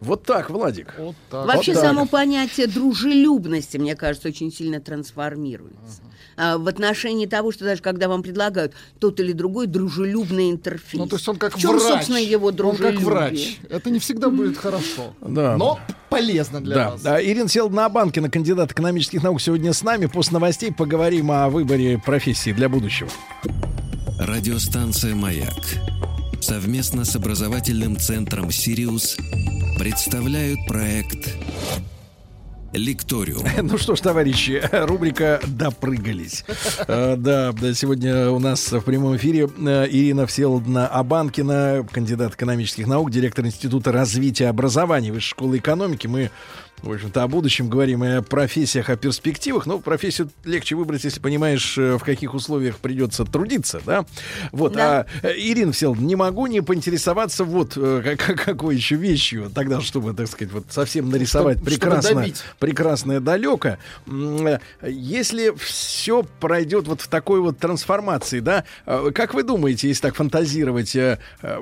Вот 0.00 0.22
так, 0.22 0.50
Владик. 0.50 0.94
Вообще 1.30 1.72
Вот 1.72 1.80
так. 1.80 1.90
само 1.90 2.06
понятие 2.06 2.68
дружелюбности, 2.68 3.78
мне 3.78 3.96
кажется, 3.96 4.28
очень 4.28 4.52
сильно 4.52 4.80
трансформируется. 4.80 6.02
А, 6.36 6.56
в 6.56 6.68
отношении 6.68 7.26
того, 7.26 7.50
что 7.50 7.64
даже 7.64 7.82
когда 7.82 8.06
вам 8.06 8.22
предлагают 8.22 8.72
тот 9.00 9.18
или 9.18 9.32
другой 9.32 9.66
дружелюбный 9.66 10.52
интерфейс. 10.52 11.00
Ну, 11.00 11.08
то 11.08 11.16
есть 11.16 11.28
он 11.28 11.36
как 11.36 11.56
в 11.56 11.60
чем, 11.60 11.72
врач. 11.72 11.82
собственно, 11.82 12.18
его 12.18 12.48
Он 12.48 12.54
дружелюбие? 12.54 12.92
как 12.92 13.02
врач. 13.04 13.58
Это 13.68 13.90
не 13.90 13.98
всегда 13.98 14.30
будет 14.30 14.56
хорошо. 14.56 15.14
Да. 15.20 15.56
Но 15.56 15.80
полезно 16.10 16.60
для 16.60 16.74
да. 16.76 16.90
вас. 16.90 17.04
А, 17.04 17.20
Ирина 17.20 17.48
Селовна 17.48 17.86
Абанкина, 17.86 18.30
кандидат 18.30 18.70
экономических 18.70 19.24
наук, 19.24 19.40
сегодня 19.40 19.72
с 19.72 19.82
нами. 19.82 20.06
После 20.06 20.34
новостей 20.34 20.72
поговорим 20.72 21.32
о 21.32 21.48
выборе 21.48 21.98
профессии 21.98 22.52
для 22.52 22.68
будущего. 22.68 23.10
Радиостанция 24.20 25.16
«Маяк» 25.16 25.54
совместно 26.40 27.04
с 27.04 27.16
образовательным 27.16 27.96
центром 27.96 28.50
«Сириус» 28.50 29.16
представляют 29.78 30.58
проект 30.66 31.36
«Лекториум». 32.72 33.44
Ну 33.62 33.78
что 33.78 33.96
ж, 33.96 34.00
товарищи, 34.00 34.62
рубрика 34.72 35.40
«Допрыгались». 35.46 36.44
Э, 36.86 37.16
Да, 37.16 37.52
да, 37.52 37.74
сегодня 37.74 38.30
у 38.30 38.38
нас 38.38 38.70
в 38.70 38.80
прямом 38.80 39.16
эфире 39.16 39.48
э, 39.58 39.86
Ирина 39.90 40.26
Всеволодовна 40.26 40.86
Абанкина, 40.86 41.86
кандидат 41.90 42.34
экономических 42.34 42.86
наук, 42.86 43.10
директор 43.10 43.44
Института 43.44 43.92
развития 43.92 44.48
образования 44.48 45.12
Высшей 45.12 45.30
школы 45.30 45.58
экономики. 45.58 46.06
Мы, 46.06 46.30
в 46.82 46.92
общем-то, 46.92 47.22
о 47.24 47.28
будущем 47.28 47.68
говорим 47.68 48.04
и 48.04 48.08
о 48.08 48.22
профессиях, 48.22 48.88
о 48.88 48.96
перспективах. 48.96 49.66
Но 49.66 49.78
профессию 49.80 50.30
легче 50.44 50.76
выбрать, 50.76 51.04
если 51.04 51.18
понимаешь, 51.20 51.76
э, 51.76 51.96
в 51.98 52.04
каких 52.04 52.34
условиях 52.34 52.78
придется 52.78 53.24
трудиться, 53.24 53.80
да? 53.84 54.06
Вот, 54.52 54.74
Да. 54.74 55.06
а, 55.22 55.26
э, 55.26 55.32
Ирина 55.36 55.72
Всеволодовна, 55.72 56.06
не 56.06 56.16
могу 56.16 56.46
не 56.46 56.60
поинтересоваться 56.60 57.42
вот 57.44 57.72
э, 57.76 58.16
как- 58.16 58.44
какой 58.44 58.76
еще 58.76 58.94
вещью, 58.94 59.50
тогда, 59.54 59.80
чтобы, 59.80 60.14
так 60.14 60.28
сказать, 60.28 60.52
вот 60.52 60.66
совсем 60.70 61.10
нарисовать 61.10 61.58
Чтоб- 61.58 61.68
чтобы 61.68 61.80
прекрасно 61.90 62.20
добить. 62.20 62.42
прекрасное 62.58 63.20
далеко. 63.20 63.76
Если 64.86 65.52
все 65.56 66.22
пройдет 66.40 66.86
вот 66.86 67.00
в 67.00 67.08
такой 67.08 67.40
вот 67.40 67.58
трансформации, 67.58 68.40
да, 68.40 68.64
как 68.86 69.34
вы 69.34 69.42
думаете, 69.42 69.88
если 69.88 70.02
так 70.02 70.14
фантазировать, 70.14 70.94
э, 70.94 71.18
э, 71.42 71.60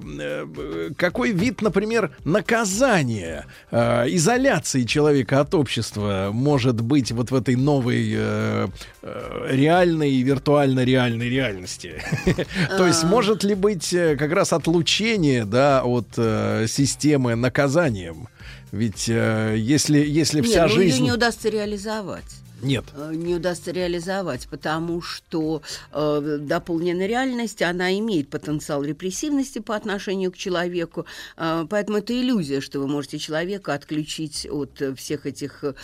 э, 0.59 0.91
какой 0.97 1.31
вид, 1.33 1.63
например, 1.63 2.11
наказания, 2.25 3.47
изоляции 3.73 4.83
человека 4.83 5.06
от 5.41 5.55
общества 5.55 6.31
может 6.33 6.81
быть 6.81 7.12
вот 7.12 7.31
в 7.31 7.35
этой 7.35 7.57
новой 7.57 8.12
э, 8.15 8.69
э, 9.03 9.47
реальной 9.51 10.12
и 10.12 10.23
виртуально 10.23 10.85
реальной 10.85 11.28
реальности? 11.28 12.03
То 12.77 12.87
есть 12.87 13.05
А. 13.05 13.07
может 13.07 13.45
ли 13.45 13.55
быть 13.55 13.93
э, 13.93 14.16
как 14.16 14.33
раз 14.33 14.53
отлучение, 14.53 15.45
да, 15.45 15.83
от 15.85 16.09
э, 16.16 16.66
системы 16.69 17.35
наказанием? 17.35 18.28
Ведь 18.73 19.09
э, 19.09 19.57
если, 19.59 19.99
если 19.99 20.41
Нет, 20.41 20.51
вся 20.51 20.62
ну, 20.66 20.74
жизнь... 20.74 20.97
ее 20.99 21.03
не 21.05 21.12
удастся 21.12 21.49
реализовать. 21.49 22.24
Нет. 22.62 22.85
э, 22.95 23.12
не 23.15 23.35
удастся 23.35 23.70
реализовать, 23.70 24.49
потому 24.49 25.03
что 25.03 25.62
э, 25.93 26.39
дополненная 26.41 27.07
реальность, 27.07 27.62
она 27.62 27.97
имеет 27.99 28.31
потенциал 28.31 28.83
репрессивности 28.83 29.59
по 29.59 29.77
отношению 29.77 30.33
к 30.33 30.37
человеку, 30.37 31.07
э, 31.37 31.66
поэтому 31.69 31.99
это 31.99 32.12
иллюзия, 32.19 32.61
что 32.61 32.81
вы 32.81 32.89
можете 32.89 33.19
человека 33.19 33.74
отключить 33.74 34.47
от 34.51 34.81
э, 34.81 34.95
всех 34.95 35.27
этих 35.27 35.65
э, 35.65 35.74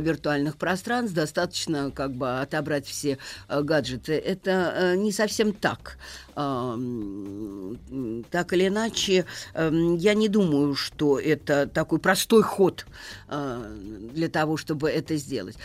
виртуальных 0.00 0.56
пространств, 0.56 1.14
достаточно 1.14 1.90
как 1.90 2.14
бы 2.14 2.40
отобрать 2.40 2.86
все 2.86 3.18
э, 3.48 3.62
гаджеты. 3.62 4.12
Это 4.14 4.74
э, 4.76 4.96
не 4.96 5.12
совсем 5.12 5.52
так. 5.52 5.96
М, 6.36 8.24
Так 8.30 8.52
или 8.52 8.68
иначе, 8.68 9.24
эм, 9.54 9.96
я 9.96 10.14
не 10.14 10.28
думаю, 10.28 10.74
что 10.74 11.18
это 11.18 11.66
такой 11.66 11.98
простой 11.98 12.42
ход 12.42 12.86
э, 13.28 13.76
для 14.14 14.28
того, 14.28 14.56
чтобы 14.56 14.88
это 14.90 15.16
сделать. 15.16 15.56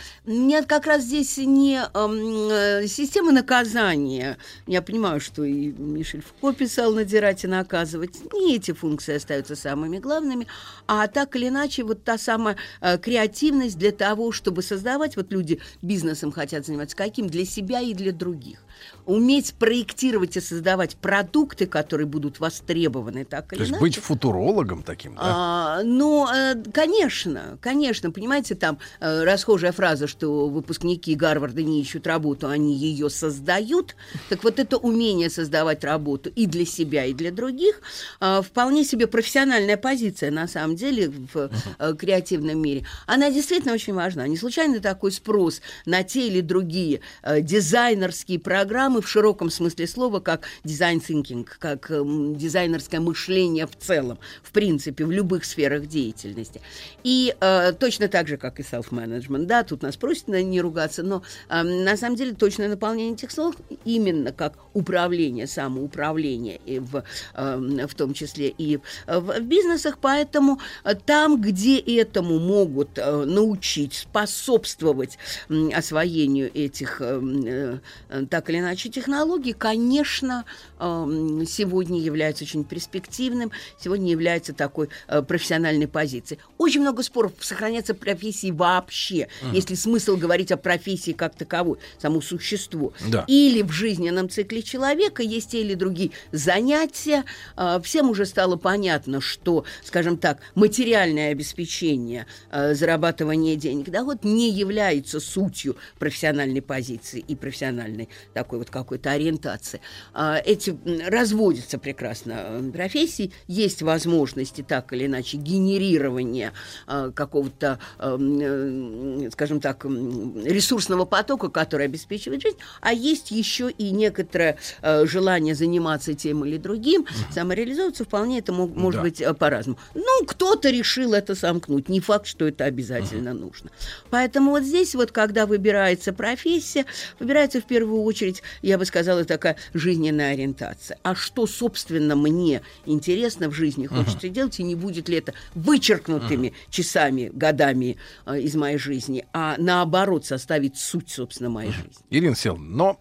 Нет, 0.46 0.66
как 0.66 0.86
раз 0.86 1.02
здесь 1.02 1.38
не 1.38 1.80
эм, 1.92 2.48
э, 2.48 2.86
система 2.86 3.32
наказания. 3.32 4.38
Я 4.68 4.80
понимаю, 4.80 5.20
что 5.20 5.42
и 5.42 5.72
Мишель 5.72 6.22
Фуко 6.22 6.54
писал 6.54 6.92
«надирать 6.92 7.42
и 7.42 7.48
наказывать». 7.48 8.32
Не 8.32 8.54
эти 8.54 8.70
функции 8.70 9.16
остаются 9.16 9.56
самыми 9.56 9.98
главными, 9.98 10.46
а 10.86 11.08
так 11.08 11.34
или 11.34 11.48
иначе 11.48 11.82
вот 11.82 12.04
та 12.04 12.16
самая 12.16 12.56
э, 12.80 12.96
креативность 12.96 13.76
для 13.76 13.90
того, 13.90 14.30
чтобы 14.30 14.62
создавать, 14.62 15.16
вот 15.16 15.32
люди 15.32 15.60
бизнесом 15.82 16.30
хотят 16.30 16.64
заниматься, 16.64 16.96
каким? 16.96 17.26
Для 17.26 17.44
себя 17.44 17.80
и 17.80 17.92
для 17.92 18.12
других. 18.12 18.60
Уметь 19.04 19.54
проектировать 19.54 20.36
и 20.36 20.40
создавать 20.40 20.96
продукты, 20.96 21.66
которые 21.66 22.06
будут 22.06 22.40
востребованы 22.40 23.24
так 23.24 23.48
То 23.48 23.54
или 23.54 23.62
есть 23.62 23.70
иначе. 23.70 23.80
быть 23.80 23.96
футурологом 23.96 24.82
таким, 24.82 25.14
да? 25.14 25.20
А, 25.22 25.82
ну, 25.84 26.26
э, 26.26 26.56
конечно, 26.72 27.56
конечно, 27.60 28.10
понимаете, 28.10 28.54
там 28.56 28.78
э, 29.00 29.22
расхожая 29.22 29.72
фраза, 29.72 30.08
что 30.08 30.48
выпускники 30.48 31.14
Гарварда 31.14 31.62
не 31.62 31.80
ищут 31.80 32.06
работу, 32.06 32.48
они 32.48 32.74
ее 32.74 33.08
создают. 33.08 33.94
Так 34.28 34.42
вот 34.42 34.58
это 34.58 34.76
умение 34.76 35.30
создавать 35.30 35.84
работу 35.84 36.30
и 36.34 36.46
для 36.46 36.66
себя, 36.66 37.04
и 37.04 37.14
для 37.14 37.30
других 37.30 37.80
а, 38.18 38.42
вполне 38.42 38.84
себе 38.84 39.06
профессиональная 39.06 39.76
позиция 39.76 40.32
на 40.32 40.48
самом 40.48 40.74
деле 40.76 41.10
в 41.32 41.50
э, 41.78 41.94
креативном 41.94 42.60
мире. 42.60 42.84
Она 43.06 43.30
действительно 43.30 43.74
очень 43.74 43.94
важна. 43.94 44.26
Не 44.26 44.36
случайно 44.36 44.80
такой 44.80 45.12
спрос 45.12 45.60
на 45.84 46.02
те 46.02 46.26
или 46.26 46.40
другие 46.40 47.00
дизайнерские 47.40 48.38
программы 48.40 48.75
в 48.76 49.08
широком 49.08 49.50
смысле 49.50 49.86
слова, 49.86 50.20
как 50.20 50.42
дизайн 50.64 50.98
thinking, 50.98 51.46
как 51.58 51.90
эм, 51.90 52.36
дизайнерское 52.36 53.00
мышление 53.00 53.66
в 53.66 53.76
целом, 53.76 54.18
в 54.42 54.50
принципе, 54.52 55.04
в 55.04 55.10
любых 55.10 55.44
сферах 55.44 55.86
деятельности. 55.86 56.60
И 57.04 57.34
э, 57.40 57.72
точно 57.72 58.08
так 58.08 58.28
же, 58.28 58.36
как 58.36 58.60
и 58.60 58.62
self-management, 58.62 59.46
да, 59.46 59.62
тут 59.64 59.82
нас 59.82 59.96
просят 59.96 60.28
на- 60.28 60.42
не 60.42 60.60
ругаться, 60.60 61.02
но 61.02 61.22
э, 61.48 61.62
на 61.62 61.96
самом 61.96 62.16
деле 62.16 62.34
точное 62.34 62.68
наполнение 62.68 63.14
этих 63.14 63.30
слов 63.30 63.54
именно 63.84 64.32
как 64.32 64.58
управление, 64.74 65.46
самоуправление, 65.46 66.60
и 66.66 66.78
в, 66.78 67.02
э, 67.34 67.86
в 67.88 67.94
том 67.94 68.12
числе 68.14 68.48
и 68.48 68.76
в, 68.76 69.20
в 69.20 69.40
бизнесах, 69.40 69.98
поэтому 70.00 70.60
э, 70.84 70.94
там, 70.94 71.40
где 71.40 71.78
этому 71.78 72.38
могут 72.38 72.98
э, 72.98 73.24
научить, 73.24 73.94
способствовать 73.94 75.18
м, 75.48 75.70
освоению 75.74 76.50
этих 76.52 77.00
э, 77.00 77.78
э, 78.10 78.26
так 78.28 78.50
или 78.50 78.58
иначе 78.58 78.65
технологий, 78.74 79.52
конечно, 79.52 80.44
эм, 80.78 81.46
сегодня 81.46 82.00
является 82.00 82.44
очень 82.44 82.64
перспективным, 82.64 83.52
сегодня 83.78 84.10
является 84.10 84.52
такой 84.52 84.88
э, 85.08 85.22
профессиональной 85.22 85.88
позицией. 85.88 86.40
Очень 86.58 86.80
много 86.80 87.02
споров, 87.02 87.32
сохраняться 87.40 87.94
профессии 87.94 88.50
вообще, 88.50 89.28
Мгм. 89.42 89.52
если 89.54 89.74
смысл 89.74 90.16
говорить 90.16 90.50
о 90.52 90.56
профессии 90.56 91.12
как 91.12 91.34
таковой, 91.34 91.78
само 91.98 92.20
существо. 92.20 92.92
Да. 93.08 93.24
Или 93.28 93.62
в 93.62 93.70
жизненном 93.70 94.28
цикле 94.28 94.62
человека 94.62 95.22
есть 95.22 95.50
те 95.50 95.60
или 95.60 95.74
другие 95.74 96.10
занятия. 96.32 97.24
Э, 97.56 97.80
Всем 97.82 98.10
уже 98.10 98.26
стало 98.26 98.56
понятно, 98.56 99.20
что, 99.20 99.64
скажем 99.84 100.16
так, 100.16 100.38
материальное 100.54 101.30
обеспечение, 101.32 102.26
э, 102.50 102.74
зарабатывание 102.74 103.56
денег, 103.56 103.90
да, 103.90 104.02
вот 104.04 104.24
не 104.24 104.50
является 104.50 105.20
сутью 105.20 105.76
профессиональной 105.98 106.62
позиции 106.62 107.24
и 107.26 107.34
профессиональной 107.34 108.08
такой 108.46 108.60
вот 108.60 108.70
какой-то 108.70 109.10
ориентации. 109.10 109.80
А, 110.14 110.36
Эти 110.38 110.76
разводятся 111.08 111.78
прекрасно 111.78 112.34
э, 112.46 112.70
профессии, 112.72 113.32
есть 113.48 113.82
возможности 113.82 114.62
так 114.62 114.92
или 114.92 115.06
иначе 115.06 115.36
генерирования 115.36 116.52
э, 116.86 117.10
какого-то, 117.12 117.80
эм, 117.98 119.26
э, 119.26 119.30
скажем 119.32 119.60
так, 119.60 119.84
ресурсного 119.84 121.04
потока, 121.06 121.48
который 121.48 121.86
обеспечивает 121.86 122.42
жизнь, 122.42 122.56
а 122.80 122.92
есть 122.92 123.32
еще 123.32 123.68
и 123.70 123.90
некоторое 123.90 124.58
желание 125.04 125.54
заниматься 125.56 126.14
тем 126.14 126.44
или 126.44 126.56
другим, 126.56 127.04
самореализовываться, 127.32 128.04
вполне 128.04 128.38
это 128.38 128.52
мог- 128.52 128.76
может 128.76 129.00
Да. 129.00 129.02
быть 129.02 129.20
э, 129.20 129.34
по-разному. 129.34 129.78
Ну, 129.94 130.24
кто-то 130.26 130.70
решил 130.70 131.14
это 131.14 131.34
сомкнуть, 131.34 131.88
не 131.88 131.98
факт, 131.98 132.26
что 132.26 132.46
это 132.46 132.64
обязательно 132.64 133.34
нужно. 133.34 133.70
Поэтому 134.10 134.52
вот 134.52 134.62
здесь 134.62 134.94
вот, 134.94 135.10
когда 135.10 135.46
выбирается 135.46 136.12
профессия, 136.12 136.84
выбирается 137.18 137.60
в 137.60 137.64
первую 137.64 138.02
очередь, 138.02 138.35
я 138.62 138.78
бы 138.78 138.84
сказала, 138.84 139.24
такая 139.24 139.56
жизненная 139.74 140.32
ориентация. 140.32 140.98
А 141.02 141.14
что, 141.14 141.46
собственно, 141.46 142.16
мне 142.16 142.62
интересно 142.84 143.48
в 143.48 143.52
жизни, 143.52 143.86
хочется 143.86 144.28
делать, 144.28 144.58
и 144.60 144.62
не 144.62 144.74
будет 144.74 145.08
ли 145.08 145.18
это 145.18 145.34
вычеркнутыми 145.54 146.52
часами, 146.70 147.30
годами 147.32 147.96
э, 148.26 148.40
из 148.40 148.54
моей 148.54 148.78
жизни, 148.78 149.26
а 149.32 149.56
наоборот 149.58 150.26
составить 150.26 150.76
суть, 150.76 151.10
собственно, 151.10 151.50
моей 151.50 151.72
жизни. 151.72 152.04
Ирина 152.10 152.36
Селовна, 152.36 152.76
но 152.76 153.00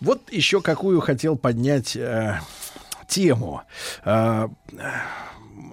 вот 0.00 0.32
еще 0.32 0.60
какую 0.60 1.00
хотел 1.00 1.36
поднять 1.36 1.96
э, 1.96 2.40
тему. 3.08 3.62
Э, 4.04 4.48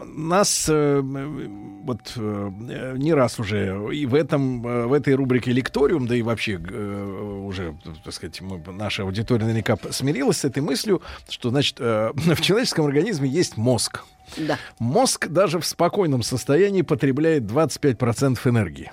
нас 0.05 0.67
э, 0.69 1.01
вот 1.01 2.13
э, 2.15 2.51
не 2.97 3.13
раз 3.13 3.39
уже 3.39 3.93
и 3.93 4.05
в 4.05 4.13
этом 4.13 4.65
э, 4.65 4.85
в 4.87 4.93
этой 4.93 5.15
рубрике 5.15 5.51
лекториум, 5.51 6.07
да 6.07 6.15
и 6.15 6.21
вообще 6.21 6.59
э, 6.59 7.41
уже, 7.45 7.75
так 8.03 8.13
сказать, 8.13 8.41
мы, 8.41 8.61
наша 8.73 9.03
аудитория 9.03 9.45
наверняка 9.45 9.77
смирилась 9.91 10.37
с 10.37 10.45
этой 10.45 10.61
мыслью, 10.61 11.01
что 11.29 11.49
значит 11.49 11.77
э, 11.79 12.11
в 12.15 12.41
человеческом 12.41 12.85
организме 12.85 13.29
есть 13.29 13.57
мозг. 13.57 14.03
Да. 14.35 14.57
Мозг 14.79 15.27
даже 15.27 15.59
в 15.59 15.65
спокойном 15.65 16.21
состоянии 16.21 16.81
потребляет 16.81 17.43
25% 17.43 18.39
энергии. 18.49 18.91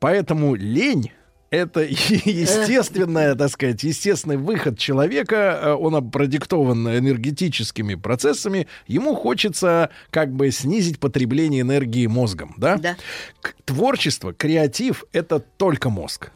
Поэтому 0.00 0.54
лень 0.54 1.12
это 1.52 1.80
естественная, 1.84 3.34
так 3.34 3.50
сказать, 3.50 3.84
естественный 3.84 4.38
выход 4.38 4.78
человека, 4.78 5.60
э, 5.62 5.72
он 5.72 6.10
продиктован 6.10 6.88
энергетическими 6.88 7.94
процессами, 7.94 8.66
ему 8.86 9.14
хочется 9.14 9.90
как 10.10 10.32
бы 10.32 10.50
снизить 10.50 10.98
потребление 10.98 11.60
энергии 11.60 12.06
мозгом, 12.06 12.54
да? 12.56 12.78
Да. 12.78 12.96
Творчество, 13.66 14.32
креатив— 14.32 15.04
это 15.12 15.40
только 15.40 15.90
мозг. 15.90 16.32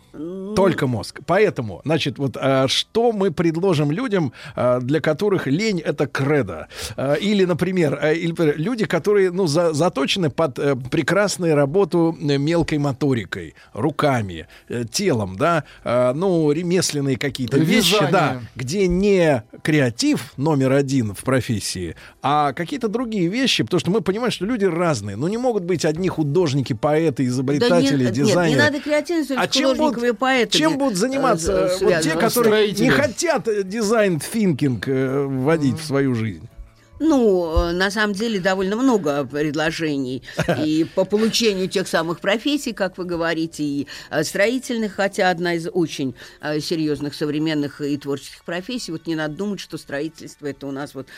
Только 0.54 0.86
мозг. 0.86 1.20
Поэтому, 1.26 1.80
значит, 1.84 2.18
вот 2.18 2.36
а, 2.40 2.66
что 2.68 3.12
мы 3.12 3.30
предложим 3.30 3.90
людям, 3.90 4.32
а, 4.54 4.80
для 4.80 5.00
которых 5.00 5.46
лень 5.46 5.80
это 5.80 6.06
кредо? 6.06 6.68
А, 6.96 7.14
Или, 7.14 7.44
например, 7.44 7.98
а, 8.00 8.12
или, 8.12 8.34
люди, 8.56 8.84
которые 8.86 9.30
ну, 9.30 9.46
за- 9.46 9.72
заточены 9.72 10.30
под 10.30 10.58
э, 10.58 10.76
прекрасную 10.90 11.54
работу 11.54 12.16
э, 12.20 12.38
мелкой 12.38 12.78
моторикой, 12.78 13.54
руками, 13.72 14.46
э, 14.68 14.84
телом, 14.90 15.36
да, 15.36 15.64
а, 15.84 16.12
ну, 16.14 16.50
ремесленные 16.52 17.16
какие-то 17.18 17.58
вещи, 17.58 17.94
да, 18.12 18.40
где 18.54 18.86
не 18.88 19.42
креатив 19.62 20.32
номер 20.36 20.72
один 20.72 21.14
в 21.14 21.22
профессии, 21.24 21.96
а 22.22 22.52
какие-то 22.52 22.88
другие 22.88 23.28
вещи, 23.28 23.62
потому 23.62 23.80
что 23.80 23.90
мы 23.90 24.00
понимаем, 24.00 24.30
что 24.30 24.44
люди 24.46 24.64
разные. 24.64 25.16
Ну, 25.16 25.28
не 25.28 25.38
могут 25.38 25.64
быть 25.64 25.84
одни 25.84 26.08
художники, 26.08 26.72
поэты, 26.72 27.24
изобретатели, 27.26 28.04
да 28.04 28.04
нет, 28.04 28.12
дизайнеры. 28.12 28.48
Нет, 28.48 28.58
не 28.58 28.64
надо 28.72 28.80
креативность, 28.80 29.30
а 29.36 29.46
чем 29.48 29.76
будут- 29.76 29.94
и 30.06 30.12
поэтами. 30.12 30.58
Чем 30.58 30.78
будут 30.78 30.98
заниматься 30.98 31.52
э, 31.52 31.78
э, 31.80 31.84
вот 31.84 32.02
те, 32.02 32.10
которые 32.10 32.72
не 32.72 32.90
хотят 32.90 33.48
э, 33.48 33.62
дизайн 33.62 34.16
тhinking 34.16 34.82
э, 34.86 35.26
вводить 35.26 35.78
в 35.78 35.84
свою 35.84 36.14
жизнь? 36.14 36.48
Ну, 36.98 37.68
э, 37.68 37.72
на 37.72 37.90
самом 37.90 38.14
деле 38.14 38.40
довольно 38.40 38.76
много 38.76 39.24
предложений 39.24 40.22
и 40.64 40.86
по 40.94 41.04
получению 41.04 41.68
тех 41.68 41.88
самых 41.88 42.20
профессий, 42.20 42.72
как 42.72 42.98
вы 42.98 43.04
говорите, 43.04 43.62
и 43.62 43.86
э, 44.10 44.24
строительных, 44.24 44.94
хотя 44.94 45.30
одна 45.30 45.54
из 45.54 45.68
очень 45.72 46.14
э, 46.40 46.60
серьезных 46.60 47.14
современных 47.14 47.80
и 47.80 47.96
творческих 47.96 48.44
профессий. 48.44 48.92
Вот 48.92 49.06
не 49.06 49.14
надо 49.14 49.34
думать, 49.34 49.60
что 49.60 49.78
строительство 49.78 50.46
это 50.46 50.66
у 50.66 50.70
нас 50.70 50.94
вот 50.94 51.08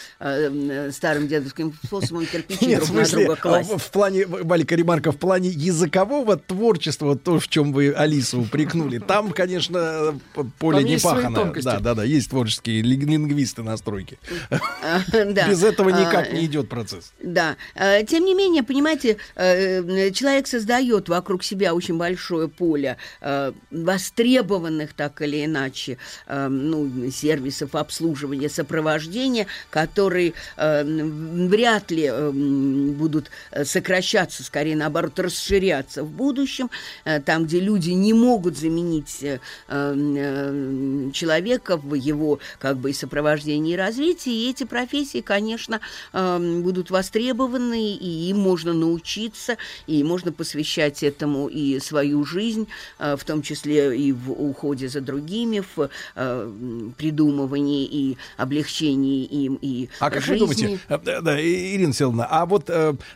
старым 0.92 1.28
дедовским 1.28 1.72
способом 1.84 2.26
кирпичи 2.26 2.66
Нет, 2.66 2.82
в 2.82 2.86
друг 2.86 2.98
на 2.98 3.04
смысле, 3.04 3.26
друга 3.26 3.40
класть. 3.40 3.70
в, 3.70 3.90
плане, 3.90 4.26
Валика 4.26 4.74
Ремарка, 4.74 5.12
в 5.12 5.16
плане 5.16 5.48
языкового 5.48 6.36
творчества, 6.36 7.16
то, 7.16 7.38
в 7.38 7.48
чем 7.48 7.72
вы 7.72 7.92
Алису 7.92 8.40
упрекнули, 8.40 8.98
там, 9.06 9.32
конечно, 9.32 10.18
поле 10.58 10.78
Там 10.78 10.86
не 10.86 10.98
пахано. 10.98 11.52
Да, 11.62 11.80
да, 11.80 11.94
да, 11.94 12.04
есть 12.04 12.30
творческие 12.30 12.82
ли- 12.82 12.96
лингвисты 12.96 13.62
на 13.62 13.76
стройке. 13.76 14.18
А, 14.50 15.00
да. 15.12 15.48
Без 15.48 15.62
этого 15.68 15.90
никак 15.90 16.28
А, 16.28 16.32
не 16.32 16.46
идет 16.46 16.68
процесс. 16.68 17.12
Да. 17.22 17.56
Э, 17.74 18.04
Тем 18.04 18.24
не 18.24 18.34
менее, 18.34 18.62
понимаете, 18.62 19.16
э, 19.36 20.10
человек 20.10 20.46
создает 20.46 21.08
вокруг 21.08 21.44
себя 21.44 21.74
очень 21.74 21.96
большое 21.96 22.48
поле 22.48 22.96
э, 23.20 23.52
востребованных 23.70 24.94
так 24.94 25.20
или 25.22 25.44
иначе 25.44 25.98
э, 26.26 26.48
ну, 26.48 27.10
сервисов 27.10 27.74
обслуживания, 27.74 28.48
сопровождения, 28.48 29.46
которые 29.70 30.32
вряд 30.56 31.90
ли 31.90 32.10
будут 32.92 33.30
сокращаться, 33.64 34.42
скорее 34.42 34.76
наоборот, 34.76 35.18
расширяться 35.18 36.02
в 36.02 36.10
будущем, 36.10 36.70
там, 37.24 37.44
где 37.44 37.60
люди 37.60 37.90
не 37.90 38.12
могут 38.12 38.56
заменить 38.56 39.24
человека 41.12 41.76
в 41.76 41.94
его 41.94 42.38
как 42.58 42.78
бы 42.78 42.90
и 42.90 42.92
сопровождении 42.92 43.74
и 43.74 43.76
развитии, 43.76 44.32
и 44.32 44.50
эти 44.50 44.64
профессии, 44.64 45.20
конечно, 45.20 45.57
э, 46.12 46.60
будут 46.62 46.90
востребованы, 46.90 47.94
и 47.94 48.30
им 48.30 48.38
можно 48.38 48.72
научиться, 48.72 49.56
и 49.86 50.02
можно 50.04 50.32
посвящать 50.32 51.02
этому 51.02 51.48
и 51.48 51.80
свою 51.80 52.24
жизнь, 52.24 52.68
э, 52.98 53.16
в 53.16 53.24
том 53.24 53.42
числе 53.42 53.96
и 53.98 54.12
в 54.12 54.30
уходе 54.30 54.88
за 54.88 55.00
другими, 55.00 55.62
в 55.76 55.90
э, 56.14 56.52
придумывании 56.96 57.84
и 57.84 58.16
облегчении 58.36 59.24
им 59.24 59.58
и 59.60 59.88
А 60.00 60.10
как 60.10 60.22
жизни. 60.22 60.32
вы 60.32 60.38
думаете, 60.38 60.80
э, 60.88 60.98
да, 61.04 61.20
да, 61.20 61.40
Ирина 61.40 61.92
Селовна, 61.92 62.26
а 62.30 62.46
вот 62.46 62.70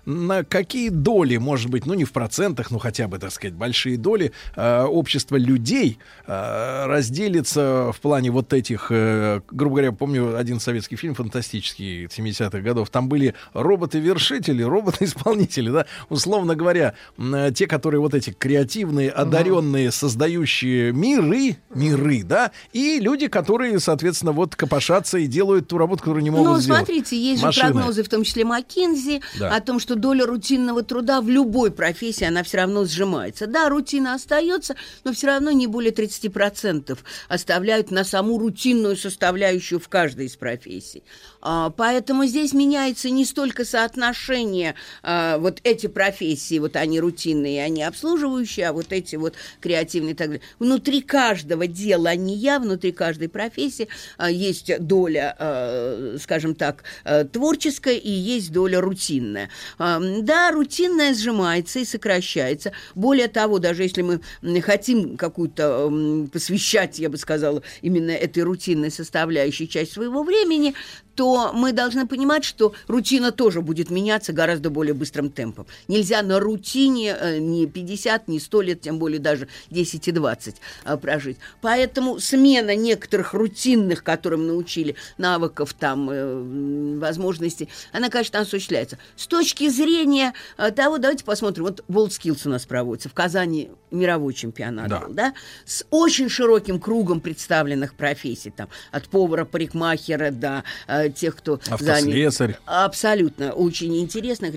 на 0.04 0.44
какие 0.44 0.88
доли, 0.88 1.36
может 1.36 1.70
быть, 1.70 1.86
ну 1.86 1.94
не 1.94 2.04
в 2.04 2.12
процентах, 2.12 2.70
ну 2.70 2.78
хотя 2.78 3.08
бы, 3.08 3.18
так 3.18 3.32
сказать, 3.32 3.54
большие 3.54 3.96
доли 3.96 4.32
общества 4.56 5.36
людей 5.36 5.98
разделится 6.26 7.92
в 7.92 8.00
плане 8.00 8.30
вот 8.30 8.52
этих, 8.52 8.88
грубо 8.90 9.76
говоря, 9.76 9.92
помню 9.92 10.36
один 10.36 10.60
советский 10.60 10.96
фильм 10.96 11.14
фантастический 11.14 12.08
70-х 12.32 12.60
годов, 12.60 12.90
там 12.90 13.08
были 13.08 13.34
роботы-вершители, 13.54 14.62
роботы-исполнители, 14.62 15.70
да, 15.70 15.86
условно 16.08 16.54
говоря, 16.54 16.94
э, 17.18 17.50
те, 17.54 17.66
которые 17.66 18.00
вот 18.00 18.14
эти 18.14 18.30
креативные, 18.30 19.10
одаренные, 19.10 19.90
создающие 19.90 20.92
миры, 20.92 21.56
миры, 21.74 22.22
да, 22.24 22.50
и 22.72 22.98
люди, 23.00 23.28
которые, 23.28 23.78
соответственно, 23.80 24.32
вот 24.32 24.56
копошатся 24.56 25.18
и 25.18 25.26
делают 25.26 25.68
ту 25.68 25.78
работу, 25.78 26.00
которую 26.02 26.22
не 26.22 26.30
могут 26.30 26.46
Ну, 26.46 26.58
сделать. 26.60 26.78
смотрите, 26.86 27.16
есть 27.16 27.42
Машины. 27.42 27.66
же 27.68 27.72
прогнозы, 27.72 28.02
в 28.02 28.08
том 28.08 28.24
числе 28.24 28.44
Маккинзи, 28.44 29.20
Да. 29.38 29.54
о 29.56 29.60
том, 29.60 29.78
что 29.80 29.94
доля 29.94 30.26
рутинного 30.26 30.82
труда 30.82 31.20
в 31.20 31.28
любой 31.28 31.70
профессии, 31.70 32.24
она 32.24 32.42
все 32.42 32.58
равно 32.58 32.84
сжимается. 32.84 33.46
Да, 33.46 33.68
рутина 33.68 34.14
остается, 34.14 34.74
но 35.04 35.12
все 35.12 35.26
равно 35.28 35.50
не 35.50 35.66
более 35.66 35.92
30% 35.92 36.98
оставляют 37.28 37.90
на 37.90 38.04
саму 38.04 38.38
рутинную 38.38 38.96
составляющую 38.96 39.78
в 39.80 39.88
каждой 39.88 40.26
из 40.26 40.36
профессий. 40.36 41.02
А, 41.42 41.70
Поэтому 41.70 42.24
здесь 42.24 42.52
меняется 42.52 43.10
не 43.10 43.24
столько 43.24 43.64
соотношение 43.64 44.76
а, 45.02 45.38
вот 45.38 45.60
эти 45.64 45.88
профессии, 45.88 46.58
вот 46.58 46.76
они 46.76 47.00
рутинные, 47.00 47.64
они 47.64 47.82
обслуживающие, 47.82 48.68
а 48.68 48.72
вот 48.72 48.92
эти 48.92 49.16
вот 49.16 49.34
креативные 49.60 50.12
и 50.12 50.16
так 50.16 50.28
далее. 50.28 50.42
Внутри 50.58 51.02
каждого 51.02 51.66
дела, 51.66 52.10
а 52.10 52.16
не 52.16 52.36
я, 52.36 52.60
внутри 52.60 52.92
каждой 52.92 53.28
профессии 53.28 53.88
есть 54.30 54.70
доля, 54.78 56.16
скажем 56.20 56.54
так, 56.54 56.84
творческая 57.32 57.96
и 57.96 58.10
есть 58.10 58.52
доля 58.52 58.80
рутинная. 58.80 59.50
Да, 59.78 60.50
рутинная 60.52 61.14
сжимается 61.14 61.80
и 61.80 61.84
сокращается. 61.84 62.72
Более 62.94 63.28
того, 63.28 63.58
даже 63.58 63.82
если 63.82 64.02
мы 64.02 64.20
хотим 64.60 65.16
какую-то 65.16 66.28
посвящать, 66.32 66.98
я 66.98 67.08
бы 67.08 67.16
сказала, 67.16 67.62
именно 67.80 68.10
этой 68.10 68.42
рутинной 68.44 68.90
составляющей 68.90 69.68
часть 69.68 69.92
своего 69.92 70.22
времени, 70.22 70.74
то 71.14 71.52
мы 71.52 71.72
должны 71.72 72.06
понимать, 72.06 72.44
что 72.44 72.72
рутина 72.88 73.32
тоже 73.32 73.60
будет 73.60 73.90
меняться 73.90 74.32
гораздо 74.32 74.70
более 74.70 74.94
быстрым 74.94 75.30
темпом. 75.30 75.66
Нельзя 75.88 76.22
на 76.22 76.40
рутине 76.40 77.16
э, 77.18 77.38
ни 77.38 77.66
50, 77.66 78.28
ни 78.28 78.38
100 78.38 78.62
лет, 78.62 78.80
тем 78.80 78.98
более 78.98 79.20
даже 79.20 79.48
10 79.70 80.08
и 80.08 80.12
20 80.12 80.56
э, 80.84 80.96
прожить. 80.96 81.36
Поэтому 81.60 82.18
смена 82.18 82.74
некоторых 82.74 83.34
рутинных, 83.34 84.02
которым 84.02 84.46
научили, 84.46 84.94
навыков, 85.18 85.74
там, 85.78 86.08
э, 86.10 86.98
возможностей, 86.98 87.68
она, 87.92 88.08
конечно, 88.08 88.40
осуществляется. 88.40 88.98
С 89.16 89.26
точки 89.26 89.68
зрения 89.68 90.32
того, 90.76 90.98
давайте 90.98 91.24
посмотрим, 91.24 91.64
вот 91.64 91.84
WorldSkills 91.88 92.42
у 92.46 92.50
нас 92.50 92.64
проводится, 92.66 93.08
в 93.08 93.14
Казани 93.14 93.70
мировой 93.90 94.34
чемпионат 94.34 94.88
Да. 94.88 95.00
был, 95.00 95.14
да, 95.14 95.34
с 95.64 95.84
очень 95.90 96.28
широким 96.28 96.80
кругом 96.80 97.20
представленных 97.20 97.94
профессий, 97.94 98.50
там, 98.50 98.68
от 98.90 99.08
повара, 99.08 99.44
парикмахера 99.44 100.30
до 100.30 100.64
э, 101.06 101.10
тех, 101.10 101.36
кто 101.36 101.60
Автослесарь. 101.68 102.58
Абсолютно, 102.66 103.52
очень 103.52 103.98
интересно. 103.98 104.50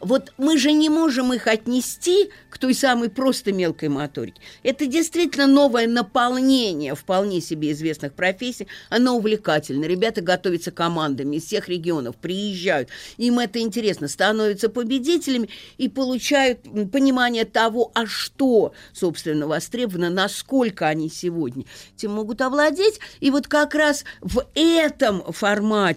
Вот 0.00 0.32
мы 0.38 0.58
же 0.58 0.72
не 0.72 0.88
можем 0.88 1.32
их 1.32 1.46
отнести 1.46 2.30
к 2.50 2.58
той 2.58 2.74
самой 2.74 3.10
просто 3.10 3.52
мелкой 3.52 3.88
моторике. 3.88 4.40
Это 4.62 4.86
действительно 4.86 5.46
новое 5.46 5.86
наполнение 5.86 6.94
вполне 6.94 7.40
себе 7.40 7.72
известных 7.72 8.12
профессий. 8.12 8.68
Оно 8.90 9.16
увлекательно. 9.16 9.84
Ребята 9.84 10.20
готовятся 10.20 10.70
командами 10.70 11.36
из 11.36 11.44
всех 11.44 11.68
регионов, 11.68 12.16
приезжают. 12.16 12.88
Им 13.16 13.38
это 13.38 13.60
интересно, 13.60 14.08
становятся 14.08 14.68
победителями 14.68 15.48
и 15.78 15.88
получают 15.88 16.62
понимание 16.92 17.44
того, 17.44 17.90
а 17.94 18.06
что, 18.06 18.72
собственно, 18.92 19.46
востребовано, 19.46 20.10
насколько 20.10 20.86
они 20.86 21.10
сегодня 21.10 21.64
этим 21.96 22.12
могут 22.12 22.40
овладеть. 22.40 23.00
И 23.20 23.30
вот 23.30 23.48
как 23.48 23.74
раз 23.74 24.04
в 24.20 24.46
этом 24.54 25.32
формате 25.32 25.87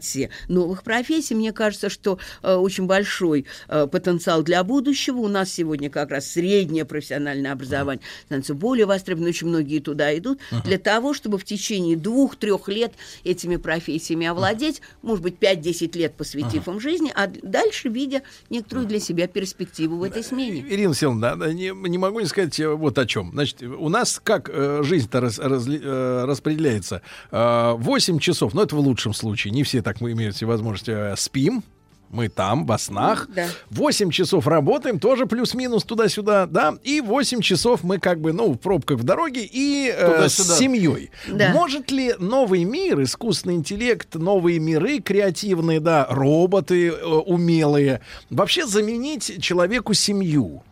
новых 0.47 0.83
профессий, 0.83 1.35
мне 1.35 1.51
кажется, 1.53 1.89
что 1.89 2.17
э, 2.43 2.53
очень 2.55 2.85
большой 2.85 3.45
э, 3.67 3.87
потенциал 3.87 4.43
для 4.43 4.63
будущего. 4.63 5.17
У 5.17 5.27
нас 5.27 5.51
сегодня 5.51 5.89
как 5.89 6.11
раз 6.11 6.27
среднее 6.27 6.85
профессиональное 6.85 7.51
образование 7.51 8.01
становится 8.25 8.53
более 8.53 8.85
востребовано, 8.85 9.29
очень 9.29 9.47
многие 9.47 9.79
туда 9.79 10.17
идут, 10.17 10.39
Мгм. 10.51 10.61
для 10.63 10.77
того, 10.77 11.13
чтобы 11.13 11.37
в 11.37 11.43
течение 11.45 11.95
двух-трех 11.97 12.67
лет 12.67 12.93
этими 13.23 13.55
профессиями 13.57 14.27
овладеть, 14.27 14.81
может 15.01 15.23
быть, 15.23 15.35
5-10 15.39 15.95
лет 15.97 16.13
посвятив 16.15 16.67
им 16.67 16.79
жизни, 16.79 17.11
а 17.15 17.27
дальше 17.27 17.89
видя 17.89 18.21
некоторую 18.49 18.87
для 18.87 18.99
себя 18.99 19.27
перспективу 19.27 19.97
в 19.97 20.03
этой 20.03 20.23
смене. 20.23 20.65
Ирина 20.69 20.93
Селовна, 20.93 21.35
да, 21.35 21.51
не, 21.53 21.71
не 21.89 21.97
могу 21.97 22.19
не 22.19 22.25
сказать 22.25 22.59
э, 22.59 22.67
вот 22.73 22.97
о 22.97 23.05
чем. 23.05 23.31
Значит, 23.33 23.61
у 23.63 23.89
нас 23.89 24.19
как 24.23 24.49
э, 24.51 24.81
жизнь-то 24.83 25.19
раз- 25.19 25.39
разли- 25.39 25.81
э, 25.83 26.25
распределяется? 26.25 27.01
Э, 27.31 27.73
8 27.77 28.19
часов, 28.19 28.53
ну 28.53 28.61
это 28.63 28.75
в 28.75 28.79
лучшем 28.79 29.13
случае, 29.13 29.51
не 29.51 29.63
все 29.63 29.80
так 29.81 30.01
мы 30.01 30.11
имеют 30.11 30.35
все 30.35 30.45
возможности, 30.45 30.91
э, 30.91 31.15
спим, 31.17 31.63
мы 32.11 32.27
там, 32.29 32.65
во 32.65 32.77
снах. 32.77 33.27
Да. 33.33 33.47
8 33.69 34.11
часов 34.11 34.47
работаем, 34.47 34.99
тоже 34.99 35.25
плюс-минус 35.25 35.83
туда-сюда, 35.83 36.45
да, 36.45 36.75
и 36.83 37.01
8 37.01 37.41
часов 37.41 37.83
мы 37.83 37.99
как 37.99 38.19
бы, 38.19 38.33
ну, 38.33 38.51
в 38.51 38.57
пробках 38.57 38.99
в 38.99 39.03
дороге 39.03 39.47
и 39.49 39.91
э, 39.95 40.27
с 40.27 40.57
семьей. 40.57 41.11
Да. 41.27 41.51
Может 41.53 41.89
ли 41.91 42.13
новый 42.19 42.63
мир, 42.65 43.01
искусственный 43.01 43.55
интеллект, 43.55 44.13
новые 44.15 44.59
миры 44.59 44.99
креативные, 44.99 45.79
да, 45.79 46.05
роботы 46.09 46.89
э, 46.89 47.05
умелые, 47.05 48.01
вообще 48.29 48.67
заменить 48.67 49.41
человеку 49.41 49.93
семью? 49.93 50.63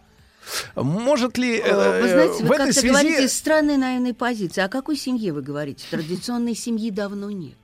Может 0.76 1.38
ли 1.38 1.58
э, 1.58 1.70
Э, 1.70 2.02
Вы 2.02 2.10
знаете, 2.10 2.44
в 2.44 2.48
вы 2.48 2.56
этой 2.56 2.66
как-то 2.66 2.82
связи... 2.82 2.88
говорите 2.88 3.26
из 3.26 3.38
странной, 3.38 3.78
наверное, 3.78 4.14
позиции. 4.14 4.62
О 4.62 4.68
какой 4.68 4.98
семье 4.98 5.32
вы 5.32 5.42
говорите? 5.42 5.86
Традиционной 5.90 6.56
семьи 6.56 6.90
давно 6.90 7.30
нет. 7.30 7.58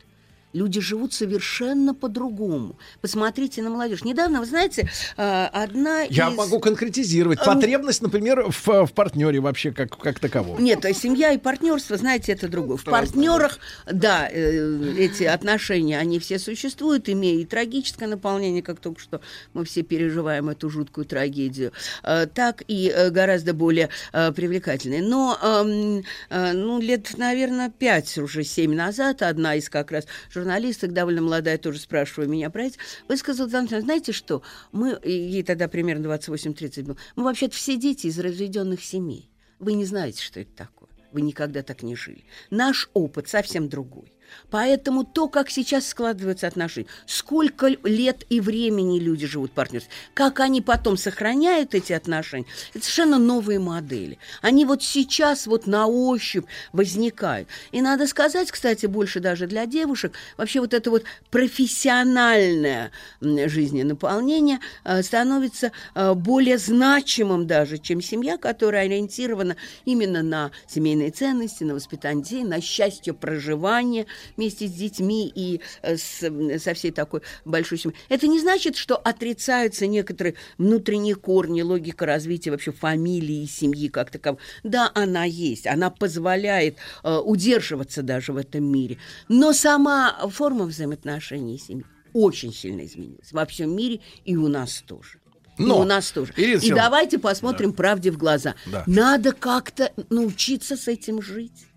Люди 0.55 0.79
живут 0.79 1.13
совершенно 1.13 1.93
по-другому. 1.93 2.77
Посмотрите 3.01 3.61
на 3.61 3.69
молодежь. 3.69 4.05
Недавно, 4.05 4.39
вы 4.39 4.45
знаете, 4.45 4.89
э, 5.17 5.45
одна 5.51 6.03
Я 6.03 6.29
из... 6.29 6.35
могу 6.37 6.61
конкретизировать. 6.61 7.39
Эм. 7.39 7.45
Потребность, 7.45 8.01
например, 8.01 8.49
в, 8.49 8.85
в 8.85 8.93
партнере 8.93 9.41
вообще 9.41 9.73
как, 9.73 9.97
как 9.97 10.19
таковом. 10.19 10.63
Нет, 10.63 10.85
а 10.85 10.93
семья 10.93 11.33
и 11.33 11.37
партнерство, 11.37 11.97
знаете, 11.97 12.31
это 12.31 12.47
другое. 12.47 12.77
В 12.77 12.85
партнерах, 12.85 13.59
да, 13.85 14.29
э, 14.31 14.93
эти 14.97 15.23
отношения, 15.23 15.99
они 15.99 16.19
все 16.19 16.39
существуют, 16.39 17.09
имея 17.09 17.41
и 17.41 17.43
трагическое 17.43 18.07
наполнение, 18.07 18.63
как 18.63 18.79
только 18.79 19.01
что 19.01 19.19
мы 19.53 19.65
все 19.65 19.81
переживаем 19.81 20.47
эту 20.47 20.69
жуткую 20.69 21.03
трагедию, 21.03 21.73
э, 22.03 22.27
так 22.33 22.63
и 22.69 22.93
э, 22.95 23.09
гораздо 23.09 23.53
более 23.53 23.89
привлекательные. 24.13 25.01
Но, 25.01 25.37
эм, 25.41 26.03
ну, 26.29 26.79
лет, 26.79 27.17
наверное, 27.17 27.69
пять, 27.69 28.17
уже 28.17 28.45
семь 28.45 28.73
назад, 28.73 29.21
одна 29.21 29.55
из 29.55 29.69
как 29.69 29.91
раз 29.91 30.05
журналисток, 30.45 30.93
довольно 30.93 31.21
молодая, 31.21 31.57
тоже 31.57 31.79
спрашивая 31.79 32.27
меня 32.27 32.49
про 32.51 32.65
это, 32.65 32.77
высказала, 33.07 33.47
«Александр, 33.47 33.81
знаете 33.81 34.11
что, 34.11 34.43
мы, 34.71 34.99
ей 35.03 35.41
тогда 35.43 35.67
примерно 35.67 36.05
28-30 36.05 36.83
было, 36.83 36.97
мы 37.15 37.23
вообще-то 37.23 37.55
все 37.55 37.77
дети 37.77 38.07
из 38.07 38.19
разведенных 38.19 38.83
семей. 38.83 39.31
Вы 39.59 39.73
не 39.73 39.85
знаете, 39.85 40.21
что 40.21 40.39
это 40.39 40.51
такое. 40.55 40.89
Вы 41.11 41.21
никогда 41.21 41.63
так 41.63 41.81
не 41.81 41.95
жили. 41.95 42.25
Наш 42.51 42.89
опыт 42.93 43.27
совсем 43.27 43.69
другой. 43.69 44.13
Поэтому 44.49 45.03
то, 45.03 45.27
как 45.27 45.49
сейчас 45.49 45.87
складываются 45.87 46.47
отношения, 46.47 46.87
сколько 47.05 47.67
лет 47.83 48.23
и 48.29 48.39
времени 48.39 48.99
люди 48.99 49.25
живут 49.25 49.51
партнерством, 49.51 49.93
как 50.13 50.39
они 50.39 50.61
потом 50.61 50.97
сохраняют 50.97 51.75
эти 51.75 51.93
отношения, 51.93 52.45
это 52.73 52.83
совершенно 52.83 53.19
новые 53.19 53.59
модели. 53.59 54.17
Они 54.41 54.65
вот 54.65 54.83
сейчас 54.83 55.47
вот 55.47 55.67
на 55.67 55.87
ощупь 55.87 56.45
возникают. 56.73 57.47
И 57.71 57.81
надо 57.81 58.07
сказать, 58.07 58.51
кстати, 58.51 58.85
больше 58.85 59.19
даже 59.19 59.47
для 59.47 59.65
девушек, 59.65 60.13
вообще 60.37 60.59
вот 60.59 60.73
это 60.73 60.89
вот 60.89 61.03
профессиональное 61.31 62.91
жизненаполнение 63.21 64.59
э, 64.83 65.01
становится 65.03 65.71
э, 65.93 66.13
более 66.13 66.57
значимым 66.57 67.47
даже, 67.47 67.77
чем 67.77 68.01
семья, 68.01 68.37
которая 68.37 68.85
ориентирована 68.85 69.55
именно 69.85 70.23
на 70.23 70.51
семейные 70.67 71.11
ценности, 71.11 71.63
на 71.63 71.75
воспитание 71.75 72.23
детей, 72.23 72.43
на 72.43 72.61
счастье 72.61 73.13
проживания 73.13 74.05
вместе 74.37 74.67
с 74.67 74.71
детьми 74.71 75.31
и 75.33 75.61
э, 75.81 75.97
с, 75.97 76.29
со 76.59 76.73
всей 76.73 76.91
такой 76.91 77.21
большой 77.45 77.77
семьей. 77.77 77.97
Это 78.09 78.27
не 78.27 78.39
значит, 78.39 78.75
что 78.75 78.95
отрицаются 78.95 79.87
некоторые 79.87 80.35
внутренние 80.57 81.15
корни, 81.15 81.61
логика 81.61 82.05
развития 82.05 82.51
вообще 82.51 82.71
фамилии 82.71 83.43
и 83.43 83.47
семьи 83.47 83.87
как 83.89 84.11
таковой. 84.11 84.39
Да, 84.63 84.91
она 84.93 85.25
есть, 85.25 85.67
она 85.67 85.89
позволяет 85.89 86.77
э, 87.03 87.17
удерживаться 87.17 88.03
даже 88.03 88.33
в 88.33 88.37
этом 88.37 88.63
мире. 88.63 88.97
Но 89.27 89.53
сама 89.53 90.27
форма 90.29 90.65
взаимоотношений 90.65 91.57
семьи 91.57 91.85
очень 92.15 92.53
сильно 92.53 92.85
изменилась 92.85 93.31
во 93.33 93.45
всем 93.45 93.75
мире 93.75 93.99
и 94.23 94.37
у 94.37 94.47
нас 94.47 94.81
тоже. 94.87 95.19
и 95.57 95.63
Но, 95.63 95.81
у 95.81 95.83
нас 95.83 96.11
тоже. 96.11 96.33
Ирина 96.37 96.61
и 96.61 96.69
давайте 96.71 97.19
посмотрим 97.19 97.73
правде 97.73 98.09
в 98.09 98.17
глаза. 98.17 98.55
Да. 98.65 98.83
Надо 98.87 99.33
как-то 99.33 99.91
научиться 100.09 100.77
с 100.77 100.87
этим 100.87 101.21
жить. 101.21 101.67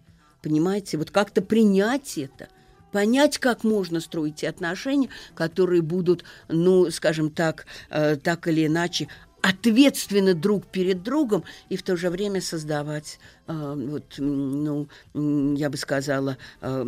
Понимаете, 0.43 0.99
вот 0.99 1.11
как-то 1.11 1.43
принять 1.43 2.19
это. 2.19 2.49
Понять, 2.93 3.39
как 3.39 3.65
можно 3.65 4.01
строить 4.01 4.37
те 4.37 4.49
отношения, 4.49 5.11
которые 5.35 5.83
будут, 5.83 6.25
ну, 6.49 6.91
скажем 6.91 7.31
так, 7.31 7.67
э, 7.91 8.17
так 8.17 8.49
или 8.49 8.67
иначе 8.67 9.09
ответственны 9.43 10.35
друг 10.35 10.67
перед 10.67 11.03
другом 11.03 11.45
и 11.69 11.77
в 11.77 11.83
то 11.83 11.97
же 11.97 12.09
время 12.11 12.41
создавать, 12.41 13.19
э, 13.47 13.75
вот, 13.77 14.15
ну, 14.19 14.89
я 15.15 15.71
бы 15.71 15.77
сказала, 15.77 16.39
э, 16.61 16.85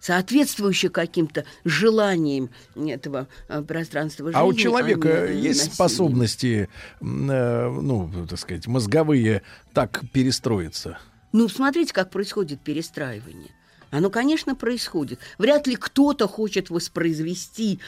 соответствующее 0.00 0.90
каким-то 0.90 1.44
желаниям 1.64 2.50
этого 2.74 3.28
э, 3.48 3.62
пространства 3.62 4.26
жизни. 4.26 4.40
А 4.40 4.44
у 4.44 4.52
человека 4.52 5.08
э, 5.08 5.34
есть 5.34 5.60
насилия. 5.60 5.74
способности, 5.74 6.68
э, 7.00 7.04
ну, 7.04 8.26
так 8.28 8.38
сказать, 8.38 8.66
мозговые 8.66 9.42
так 9.72 10.02
перестроиться? 10.12 10.98
Ну, 11.32 11.48
смотрите, 11.48 11.92
как 11.92 12.10
происходит 12.10 12.60
перестраивание. 12.60 13.50
Оно, 13.90 14.10
конечно, 14.10 14.54
происходит. 14.54 15.18
Вряд 15.38 15.66
ли 15.66 15.76
кто-то 15.76 16.28
хочет 16.28 16.68
воспроизвести, 16.68 17.80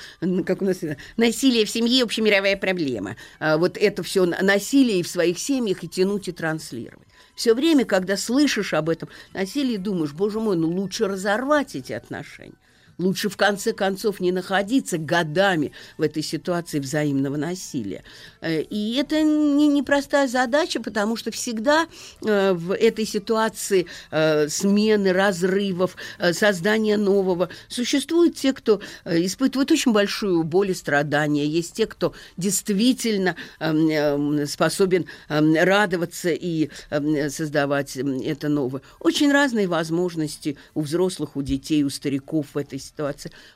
как 0.46 0.62
у 0.62 0.64
нас 0.64 0.78
насилие 1.16 1.66
в 1.66 1.70
семье– 1.70 2.02
общемировая 2.04 2.56
проблема. 2.56 3.16
А 3.38 3.58
вот 3.58 3.76
это 3.76 4.02
все 4.02 4.24
насилие 4.24 5.02
в 5.02 5.08
своих 5.08 5.38
семьях 5.38 5.84
и 5.84 5.88
тянуть 5.88 6.28
и 6.28 6.32
транслировать. 6.32 7.06
Все 7.34 7.54
время, 7.54 7.84
когда 7.84 8.16
слышишь 8.16 8.74
об 8.74 8.88
этом 8.88 9.08
насилии, 9.34 9.76
думаешь, 9.76 10.12
боже 10.12 10.40
мой, 10.40 10.56
ну 10.56 10.70
лучше 10.70 11.06
разорвать 11.06 11.76
эти 11.76 11.92
отношения. 11.92 12.54
Лучше 13.00 13.30
в 13.30 13.36
конце 13.38 13.72
концов 13.72 14.20
не 14.20 14.30
находиться 14.30 14.98
годами 14.98 15.72
в 15.96 16.02
этой 16.02 16.22
ситуации 16.22 16.78
взаимного 16.80 17.36
насилия. 17.36 18.04
Э, 18.42 18.60
И 18.60 18.96
это 18.96 19.22
не 19.22 19.68
непростая 19.68 20.28
задача, 20.28 20.80
потому 20.80 21.16
что 21.16 21.30
всегда 21.30 21.86
э, 22.22 22.52
в 22.52 22.74
этой 22.74 23.06
ситуации 23.06 23.86
э, 24.10 24.48
смены, 24.48 25.12
разрывов, 25.12 25.96
создания 26.32 26.98
нового 26.98 27.48
существуют 27.68 28.36
те, 28.36 28.52
кто 28.52 28.82
испытывает 29.06 29.70
очень 29.70 29.92
большую 29.92 30.42
боль 30.44 30.72
и 30.72 30.74
страдания. 30.74 31.46
Есть 31.46 31.74
те, 31.74 31.86
кто 31.86 32.12
действительно 32.36 33.36
эм, 33.60 33.88
эм, 33.88 34.46
способен 34.46 35.06
эм, 35.28 35.54
радоваться 35.54 36.30
и 36.30 36.68
создавать 37.30 37.96
это 37.96 38.48
новое. 38.48 38.82
Очень 38.98 39.32
разные 39.32 39.66
возможности 39.68 40.58
у 40.74 40.82
взрослых, 40.82 41.36
у 41.36 41.42
детей, 41.42 41.82
у 41.82 41.90
стариков 41.90 42.46
в 42.52 42.58
этой 42.58 42.78
ситуации. 42.78 42.89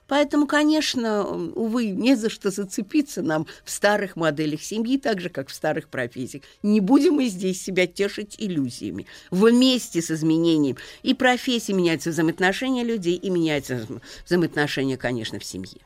Поэтому, 0.07 0.47
конечно, 0.47 1.25
увы, 1.25 1.89
не 1.89 2.15
за 2.15 2.31
что 2.31 2.51
зацепиться 2.51 3.23
нам 3.23 3.47
в 3.65 3.71
старых 3.71 4.17
моделях 4.17 4.63
семьи, 4.63 4.99
так 4.99 5.21
же, 5.21 5.29
как 5.29 5.49
в 5.49 5.55
старых 5.55 5.89
профессиях. 5.89 6.45
Не 6.63 6.81
будем 6.81 7.15
мы 7.15 7.27
здесь 7.27 7.63
себя 7.63 7.87
тешить 7.87 8.37
иллюзиями. 8.39 9.07
Вместе 9.31 10.03
с 10.03 10.11
изменением 10.11 10.77
и 11.03 11.15
профессии 11.15 11.73
меняются 11.73 12.11
взаимоотношения 12.11 12.85
людей, 12.85 13.17
и 13.17 13.31
меняются 13.31 13.87
взаимоотношения, 14.27 14.97
конечно, 14.97 15.39
в 15.39 15.45
семье. 15.45 15.81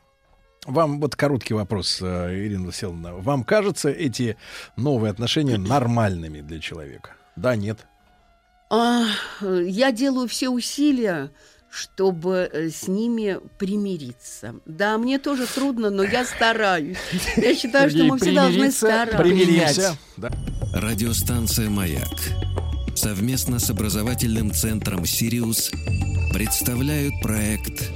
Вам 0.65 0.99
вот 0.99 1.15
короткий 1.15 1.53
вопрос, 1.53 1.99
э, 2.01 2.35
Ирина 2.35 2.67
Васильевна. 2.67 3.13
Вам 3.13 3.43
кажутся 3.43 3.89
эти 3.89 4.37
новые 4.75 5.11
отношения 5.11 5.57
нормальными 5.57 6.41
для 6.41 6.59
человека? 6.59 7.11
Да, 7.35 7.55
нет? 7.55 7.87
А, 8.69 9.05
я 9.41 9.91
делаю 9.91 10.27
все 10.27 10.49
усилия, 10.49 11.31
чтобы 11.69 12.49
э, 12.51 12.69
с 12.69 12.87
ними 12.87 13.39
примириться. 13.57 14.55
Да, 14.65 14.97
мне 14.97 15.19
тоже 15.19 15.45
трудно, 15.47 15.89
но 15.89 16.03
я 16.03 16.25
стараюсь. 16.25 16.97
Я 17.37 17.55
считаю, 17.55 17.89
что 17.89 18.03
мы 18.03 18.17
все 18.17 18.33
должны 18.33 18.71
стараться. 18.71 19.17
примиримся. 19.17 19.97
Да. 20.17 20.31
Радиостанция 20.73 21.69
«Маяк» 21.69 22.07
совместно 22.95 23.59
с 23.59 23.69
образовательным 23.69 24.51
центром 24.51 25.05
«Сириус» 25.05 25.71
представляют 26.33 27.13
проект 27.21 27.89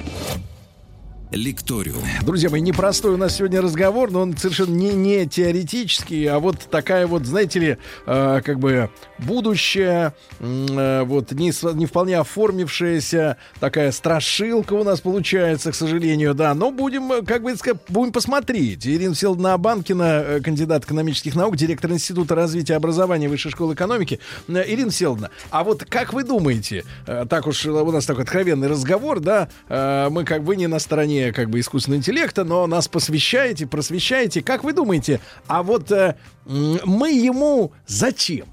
«Лекториум». 1.33 2.03
Друзья 2.21 2.49
мои, 2.49 2.61
непростой 2.61 3.15
у 3.15 3.17
нас 3.17 3.35
сегодня 3.35 3.61
разговор, 3.61 4.11
но 4.11 4.21
он 4.21 4.37
совершенно 4.37 4.75
не, 4.75 4.93
не 4.93 5.27
теоретический, 5.27 6.27
а 6.27 6.39
вот 6.39 6.59
такая 6.69 7.07
вот, 7.07 7.25
знаете 7.25 7.59
ли, 7.59 7.77
э, 8.05 8.41
как 8.45 8.59
бы 8.59 8.89
будущее, 9.17 10.13
э, 10.39 11.03
вот 11.03 11.31
не, 11.31 11.51
не 11.75 11.85
вполне 11.85 12.19
оформившаяся 12.19 13.37
такая 13.59 13.91
страшилка 13.91 14.73
у 14.73 14.83
нас 14.83 15.01
получается, 15.01 15.71
к 15.71 15.75
сожалению, 15.75 16.35
да, 16.35 16.53
но 16.53 16.71
будем, 16.71 17.11
э, 17.11 17.21
как 17.23 17.41
бы 17.43 17.55
сказать, 17.55 17.81
будем 17.89 18.11
посмотреть. 18.11 18.85
Ирина 18.85 19.15
Всеволодовна 19.15 19.53
Абанкина, 19.53 20.03
э, 20.03 20.39
кандидат 20.41 20.85
экономических 20.85 21.35
наук, 21.35 21.55
директор 21.55 21.91
Института 21.91 22.35
развития 22.35 22.75
образования 22.75 23.27
Высшей 23.27 23.51
школы 23.51 23.73
экономики. 23.73 24.19
Э, 24.47 24.63
Ирина 24.67 24.91
Всеволодовна, 24.91 25.31
а 25.49 25.63
вот 25.63 25.83
как 25.85 26.13
вы 26.13 26.23
думаете, 26.23 26.83
так 27.05 27.47
уж 27.47 27.65
у 27.65 27.91
нас 27.91 28.05
такой 28.05 28.23
откровенный 28.23 28.67
разговор, 28.67 29.19
да, 29.19 29.49
мы 29.69 30.25
как 30.25 30.43
бы 30.43 30.55
не 30.55 30.67
на 30.67 30.79
стороне 30.79 31.22
как 31.31 31.49
бы 31.49 31.59
искусственного 31.59 31.99
интеллекта, 31.99 32.43
но 32.43 32.67
нас 32.67 32.87
посвящаете, 32.87 33.67
просвещаете. 33.67 34.41
Как 34.41 34.63
вы 34.63 34.73
думаете, 34.73 35.19
а 35.47 35.63
вот 35.63 35.91
э, 35.91 36.15
мы 36.45 37.11
ему 37.11 37.71
зачем? 37.87 38.47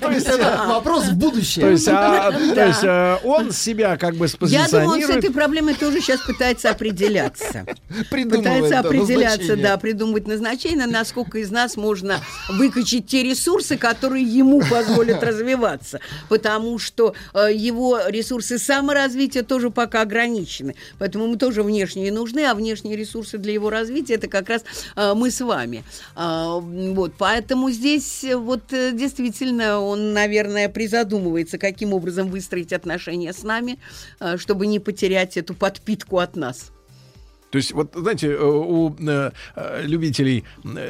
То 0.00 0.10
есть 0.10 0.26
это 0.26 0.64
вопрос 0.68 1.04
в 1.04 1.16
будущее. 1.16 1.64
То 1.64 1.70
есть, 1.70 1.88
а, 1.88 2.30
Да. 2.30 2.54
то 2.54 2.66
есть 2.66 2.84
э, 2.84 3.18
он 3.24 3.52
себя 3.52 3.96
как 3.96 4.14
бы 4.16 4.26
Я 4.26 4.32
думаю, 4.38 4.58
он 4.58 4.66
с 4.66 4.70
спозиционирует. 4.70 5.16
этой 5.18 5.30
проблемой 5.32 5.74
тоже 5.74 6.00
сейчас 6.00 6.20
пытается 6.20 6.70
определяться. 6.70 7.64
Пытается 8.10 8.80
определяться, 8.80 9.38
назначение. 9.38 9.56
да, 9.64 9.76
придумывать 9.78 10.26
назначение, 10.26 10.86
насколько 10.86 11.38
из 11.38 11.50
нас 11.50 11.76
можно 11.76 12.20
выкачать 12.50 13.06
те 13.06 13.22
ресурсы, 13.22 13.76
которые 13.76 14.24
ему 14.24 14.60
позволят 14.60 15.22
развиваться. 15.22 16.00
Потому 16.28 16.78
что 16.78 17.14
э, 17.34 17.48
его 17.54 17.98
ресурсы 18.06 18.58
саморазвития 18.58 19.42
тоже 19.42 19.70
пока 19.70 20.02
ограничены. 20.02 20.74
Поэтому 20.98 21.24
ему 21.24 21.36
тоже 21.36 21.62
внешние 21.62 22.12
нужны, 22.12 22.44
а 22.46 22.54
внешние 22.54 22.96
ресурсы 22.96 23.38
для 23.38 23.52
его 23.52 23.70
развития 23.70 24.14
это 24.14 24.28
как 24.28 24.48
раз 24.48 24.64
э, 24.96 25.14
мы 25.14 25.30
с 25.30 25.40
вами. 25.40 25.84
А, 26.14 26.56
вот, 26.58 27.12
поэтому 27.16 27.70
здесь 27.70 28.24
э, 28.24 28.36
вот 28.36 28.72
э, 28.72 28.92
действительно 28.98 29.80
он, 29.80 30.12
наверное, 30.12 30.68
призадумывается, 30.68 31.56
каким 31.56 31.92
образом 31.94 32.28
выстроить 32.28 32.72
отношения 32.72 33.32
с 33.32 33.42
нами, 33.42 33.78
э, 34.20 34.36
чтобы 34.36 34.66
не 34.66 34.78
потерять 34.78 35.36
эту 35.36 35.54
подпитку 35.54 36.18
от 36.18 36.36
нас. 36.36 36.72
То 37.50 37.56
есть, 37.56 37.72
вот, 37.72 37.92
знаете, 37.94 38.28
э, 38.28 38.42
у 38.42 38.94
э, 38.98 39.30
э, 39.56 39.82
любителей 39.84 40.44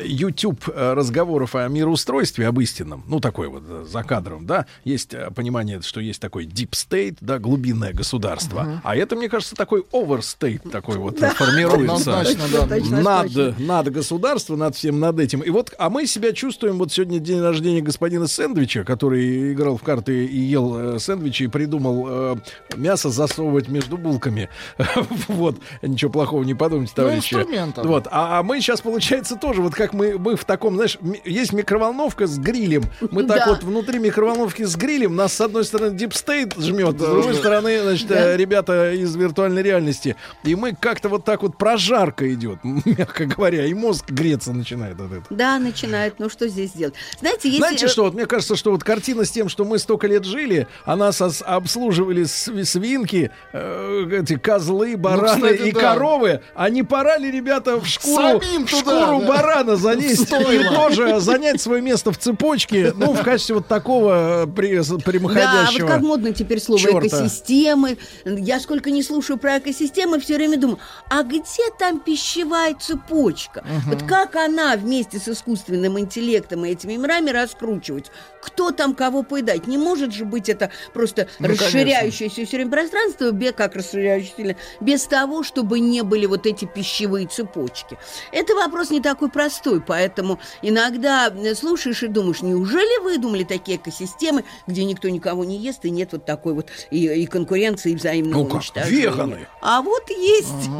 YouTube 0.04 0.64
разговоров 0.74 1.54
о 1.54 1.66
мироустройстве, 1.68 2.46
об 2.46 2.60
истинном, 2.60 3.04
ну, 3.08 3.20
такой 3.20 3.48
вот 3.48 3.62
за 3.88 4.02
кадром, 4.02 4.46
да, 4.46 4.66
есть 4.84 5.14
понимание, 5.34 5.80
что 5.82 6.00
есть 6.00 6.20
такой 6.20 6.46
deep 6.46 6.70
state, 6.70 7.18
да, 7.20 7.38
глубинное 7.38 7.92
государство. 7.92 8.62
Мгм. 8.62 8.80
А 8.84 8.96
это, 8.96 9.16
мне 9.16 9.28
кажется, 9.28 9.54
такой 9.54 9.84
overstate 9.92 10.68
такой 10.70 10.96
вот 10.96 11.18
Да. 11.18 11.30
формируется. 11.30 12.20
Однозначно, 12.20 12.44
да. 12.52 12.66
Точно, 12.66 13.00
над, 13.00 13.32
точно. 13.32 13.54
над 13.58 13.92
государством, 13.92 14.58
над 14.58 14.76
всем 14.76 15.00
над 15.00 15.18
этим. 15.18 15.40
И 15.40 15.50
вот, 15.50 15.72
а 15.78 15.90
мы 15.90 16.06
себя 16.06 16.32
чувствуем, 16.32 16.78
вот 16.78 16.92
сегодня 16.92 17.18
день 17.18 17.40
рождения 17.40 17.80
господина 17.80 18.26
Сэндвича, 18.26 18.84
который 18.84 19.52
играл 19.52 19.76
в 19.76 19.82
карты 19.82 20.26
и 20.26 20.38
ел 20.38 20.96
э, 20.96 20.98
сэндвичи 20.98 21.44
и 21.44 21.46
придумал 21.46 22.06
э, 22.08 22.36
мясо 22.76 23.10
засовывать 23.10 23.68
между 23.68 23.96
булками. 23.96 24.48
вот, 25.28 25.56
ничего 25.82 26.10
плохого 26.10 26.44
не 26.48 26.54
подумайте, 26.54 26.92
Ну, 26.96 27.02
товарищи. 27.04 27.34
инструментом. 27.34 27.86
Вот, 27.86 28.06
а, 28.10 28.38
а 28.38 28.42
мы 28.42 28.60
сейчас, 28.60 28.80
получается, 28.80 29.36
тоже, 29.36 29.62
вот 29.62 29.74
как 29.74 29.92
мы, 29.92 30.18
мы 30.18 30.34
в 30.36 30.44
таком, 30.44 30.74
знаешь, 30.74 30.98
есть 31.24 31.52
микроволновка 31.52 32.26
с 32.26 32.38
грилем. 32.38 32.84
Мы 33.10 33.24
так 33.24 33.38
Да. 33.38 33.46
вот 33.50 33.62
внутри 33.62 33.98
микроволновки 33.98 34.62
с 34.64 34.74
грилем, 34.76 35.14
нас 35.14 35.32
с 35.34 35.40
одной 35.40 35.64
стороны 35.64 35.96
deep 35.96 36.22
state 36.22 36.54
жмет, 36.58 36.96
с 36.98 37.04
другой 37.04 37.32
да. 37.34 37.38
стороны, 37.38 37.82
значит, 37.82 38.08
Да. 38.08 38.32
э, 38.32 38.36
ребята 38.36 38.92
из 38.92 39.14
виртуальной 39.14 39.62
реальности. 39.62 40.16
И 40.44 40.54
мы 40.54 40.74
как-то 40.74 41.08
вот 41.08 41.24
так 41.24 41.42
вот 41.42 41.56
прожарка 41.58 42.32
идет, 42.32 42.58
мягко 42.64 43.26
говоря, 43.26 43.66
и 43.66 43.74
мозг 43.74 44.10
греться 44.10 44.52
начинает 44.52 44.94
от 45.00 45.06
этого. 45.12 45.26
Да, 45.30 45.58
начинает. 45.58 46.14
Ну 46.18 46.28
что 46.30 46.48
здесь 46.48 46.72
делать? 46.72 46.94
Знаете, 47.20 47.48
если... 47.48 47.58
Знаете 47.60 47.88
что, 47.88 48.04
вот 48.04 48.14
мне 48.14 48.26
кажется, 48.26 48.56
что 48.56 48.70
вот 48.72 48.82
картина 48.82 49.24
с 49.24 49.30
тем, 49.30 49.48
что 49.48 49.64
мы 49.64 49.78
столько 49.78 50.06
лет 50.06 50.24
жили, 50.24 50.66
а 50.84 50.96
нас 50.96 51.20
обслуживали 51.44 52.24
св- 52.24 52.66
свинки, 52.68 53.30
э, 53.52 54.06
эти 54.22 54.36
козлы, 54.36 54.96
бараны 54.96 55.28
Ну, 55.28 55.34
кстати, 55.48 55.68
и 55.68 55.72
да. 55.72 55.80
коровы, 55.80 56.37
а 56.54 56.68
не 56.70 56.82
пора 56.82 57.16
ли, 57.18 57.30
ребята, 57.30 57.76
в 57.80 57.86
шкуру, 57.86 58.40
Самим 58.40 58.66
в 58.66 58.70
туда, 58.70 58.80
шкуру 59.06 59.20
да. 59.20 59.26
барана 59.28 59.76
залезть 59.76 60.30
и 60.32 60.64
тоже 60.74 61.20
занять 61.20 61.60
свое 61.60 61.82
место 61.82 62.12
в 62.12 62.18
цепочке, 62.18 62.92
ну, 62.96 63.12
в 63.12 63.22
качестве 63.22 63.56
вот 63.56 63.66
такого 63.66 64.44
э, 64.44 64.46
при- 64.46 64.76
Да, 64.76 64.82
вот 64.94 65.04
прямоходящего. 65.04 65.86
как 65.86 66.00
модно 66.02 66.32
теперь 66.32 66.60
слово 66.60 66.80
чёрта. 66.80 67.08
экосистемы. 67.08 67.98
Я 68.24 68.60
сколько 68.60 68.90
не 68.90 69.02
слушаю 69.02 69.38
про 69.38 69.58
экосистемы, 69.58 70.20
все 70.20 70.36
время 70.36 70.58
думаю, 70.58 70.78
а 71.10 71.22
где 71.22 71.42
там 71.78 72.00
пищевая 72.00 72.74
цепочка? 72.74 73.64
Вот 73.86 74.02
как 74.02 74.36
она 74.36 74.76
вместе 74.76 75.18
с 75.18 75.28
искусственным 75.28 75.98
интеллектом 75.98 76.64
и 76.64 76.70
этими 76.70 76.94
мирами 76.96 77.30
раскручивать? 77.30 78.10
Кто 78.42 78.70
там 78.70 78.94
кого 78.94 79.22
поедать? 79.22 79.66
Не 79.66 79.78
может 79.78 80.12
же 80.14 80.24
быть 80.24 80.48
это 80.48 80.70
просто 80.94 81.28
Ну, 81.38 81.48
расширяющееся 81.48 82.44
все 82.46 82.56
время 82.56 82.70
пространство, 82.70 83.32
как 83.52 83.74
расширяющееся, 83.76 84.56
без 84.80 85.04
того, 85.04 85.42
чтобы 85.42 85.80
не 85.80 86.02
были 86.02 86.26
вот 86.28 86.46
эти 86.46 86.64
пищевые 86.64 87.26
цепочки. 87.26 87.98
Это 88.32 88.54
вопрос 88.54 88.90
не 88.90 89.00
такой 89.00 89.28
простой, 89.30 89.80
поэтому 89.80 90.38
иногда 90.62 91.28
э, 91.28 91.54
слушаешь 91.54 92.02
и 92.02 92.06
думаешь, 92.08 92.42
неужели 92.42 93.02
выдумали 93.02 93.44
такие 93.44 93.78
экосистемы, 93.78 94.44
где 94.66 94.84
никто 94.84 95.08
никого 95.08 95.44
не 95.44 95.58
ест 95.58 95.84
и 95.84 95.90
нет 95.90 96.12
вот 96.12 96.24
такой 96.24 96.54
вот 96.54 96.68
и, 96.90 97.06
и 97.06 97.26
конкуренции, 97.26 97.92
и 97.92 97.96
взаимного 97.96 98.42
Ну 98.44 98.48
уничтожения? 98.54 99.02
веганы. 99.02 99.46
А 99.60 99.82
вот 99.82 100.08
есть. 100.10 100.70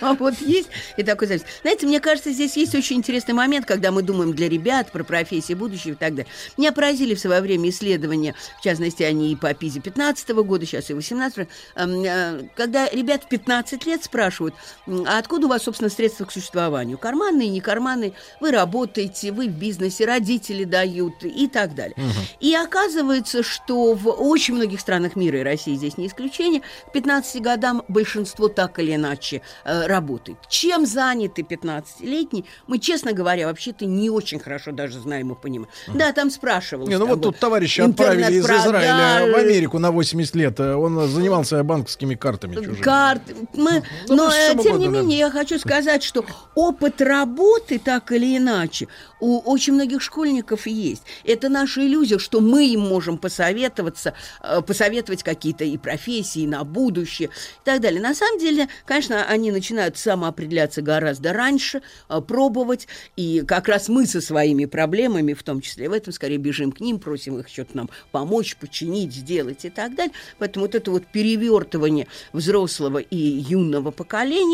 А 0.00 0.14
вот 0.18 0.34
есть 0.40 0.68
и 0.96 1.02
такой 1.02 1.28
завис. 1.28 1.42
Знаете, 1.62 1.86
мне 1.86 2.00
кажется, 2.00 2.30
здесь 2.32 2.56
есть 2.56 2.74
очень 2.74 2.96
интересный 2.96 3.34
момент, 3.34 3.66
когда 3.66 3.90
мы 3.92 4.02
думаем 4.02 4.34
для 4.34 4.48
ребят 4.48 4.90
про 4.90 5.04
профессии 5.04 5.54
будущего 5.54 5.92
и 5.92 5.96
так 5.96 6.14
далее. 6.14 6.26
Меня 6.56 6.72
поразили 6.72 7.14
в 7.14 7.20
свое 7.20 7.40
время 7.40 7.68
исследования, 7.70 8.34
в 8.58 8.62
частности, 8.62 9.02
они 9.02 9.32
и 9.32 9.36
по 9.36 9.52
ПИЗе 9.54 9.80
15 9.80 10.30
года, 10.30 10.66
сейчас 10.66 10.90
и 10.90 10.94
18 10.94 11.48
когда 12.54 12.88
ребят 12.88 13.24
в 13.24 13.28
15 13.28 13.86
лет 13.86 14.04
спрашивают, 14.04 14.54
«М, 14.54 14.60
а 14.86 15.18
откуда 15.18 15.46
у 15.46 15.48
вас, 15.48 15.62
собственно, 15.62 15.90
средства 15.90 16.24
к 16.24 16.32
существованию? 16.32 16.98
Карманные, 16.98 17.48
не 17.48 17.60
карманные? 17.60 18.12
Вы 18.40 18.50
работаете, 18.50 19.32
вы 19.32 19.48
в 19.48 19.52
бизнесе, 19.52 20.04
родители 20.04 20.64
дают 20.64 21.22
и 21.24 21.46
так 21.48 21.74
далее. 21.74 21.96
И 22.40 22.54
оказывается, 22.54 23.42
что 23.42 23.94
в 23.94 24.08
очень 24.08 24.54
многих 24.54 24.80
странах 24.80 25.16
мира, 25.16 25.40
и 25.40 25.42
Россия 25.42 25.76
здесь 25.76 25.96
не 25.98 26.06
исключение, 26.06 26.62
к 26.88 26.92
15 26.92 27.42
годам 27.42 27.82
большинство 27.88 28.48
так 28.48 28.78
или 28.78 28.94
иначе 28.94 29.42
э, 29.64 29.86
работает. 29.86 30.38
Чем 30.48 30.86
заняты 30.86 31.42
15-летние, 31.42 32.44
мы, 32.66 32.78
честно 32.78 33.12
говоря, 33.12 33.46
вообще-то 33.46 33.86
не 33.86 34.10
очень 34.10 34.38
хорошо 34.38 34.72
даже 34.72 35.00
знаем 35.00 35.32
и 35.32 35.34
понимаем. 35.34 35.70
Да, 35.88 36.12
там 36.12 36.30
спрашивал. 36.30 36.86
Не, 36.86 36.98
ну 36.98 37.06
вот 37.06 37.22
тут 37.22 37.38
товарища 37.38 37.84
отправили 37.84 38.34
из 38.34 38.44
Израиля 38.44 39.32
в 39.32 39.34
Америку 39.34 39.78
на 39.78 39.90
80 39.90 40.34
лет. 40.36 40.60
э, 40.60 40.74
Он 40.74 41.08
занимался 41.08 41.62
банковскими 41.62 42.14
картами 42.14 42.54
чужими. 42.54 42.82
карты. 42.82 43.36
Мы, 43.54 43.82
Ну, 44.08 44.16
но, 44.16 44.30
с 44.30 44.54
тем 44.62 44.78
не 44.78 44.86
угодно, 44.86 44.92
да. 44.92 45.02
менее, 45.02 45.18
я 45.18 45.30
хочу 45.30 45.58
сказать, 45.58 46.02
что 46.02 46.24
опыт 46.54 47.00
работы, 47.00 47.78
так 47.78 48.12
или 48.12 48.36
иначе, 48.36 48.88
у 49.20 49.38
очень 49.40 49.74
многих 49.74 50.02
школьников 50.02 50.66
есть. 50.66 51.02
Это 51.24 51.48
наша 51.48 51.86
иллюзия, 51.86 52.18
что 52.18 52.40
мы 52.40 52.66
им 52.66 52.80
можем 52.80 53.18
посоветоваться, 53.18 54.14
э, 54.42 54.62
посоветовать 54.62 55.22
какие-то 55.22 55.64
и 55.64 55.76
профессии 55.76 56.46
на 56.46 56.64
будущее 56.64 57.28
и 57.28 57.64
так 57.64 57.80
далее. 57.80 58.00
На 58.00 58.14
самом 58.14 58.38
деле, 58.38 58.68
конечно, 58.84 59.24
они 59.24 59.52
начинают 59.52 59.98
самоопределяться 59.98 60.82
гораздо 60.82 61.32
раньше, 61.32 61.82
э, 62.08 62.20
пробовать, 62.20 62.88
и 63.16 63.42
как 63.46 63.68
раз 63.68 63.88
мы 63.88 64.06
со 64.06 64.20
своими 64.20 64.64
проблемами, 64.64 65.34
в 65.34 65.42
том 65.42 65.60
числе 65.60 65.88
в 65.88 65.92
этом, 65.92 66.12
скорее 66.12 66.38
бежим 66.38 66.72
к 66.72 66.80
ним, 66.80 66.98
просим 66.98 67.38
их 67.38 67.48
что-то 67.48 67.76
нам 67.76 67.90
помочь, 68.10 68.56
починить, 68.56 69.12
сделать 69.12 69.64
и 69.64 69.70
так 69.70 69.94
далее. 69.94 70.12
Поэтому 70.38 70.66
вот 70.66 70.74
это 70.74 70.90
вот 70.90 71.06
перевертывание 71.06 72.06
взрослого 72.32 72.98
и 72.98 73.16
юного 73.16 73.90
поколений, 73.90 74.49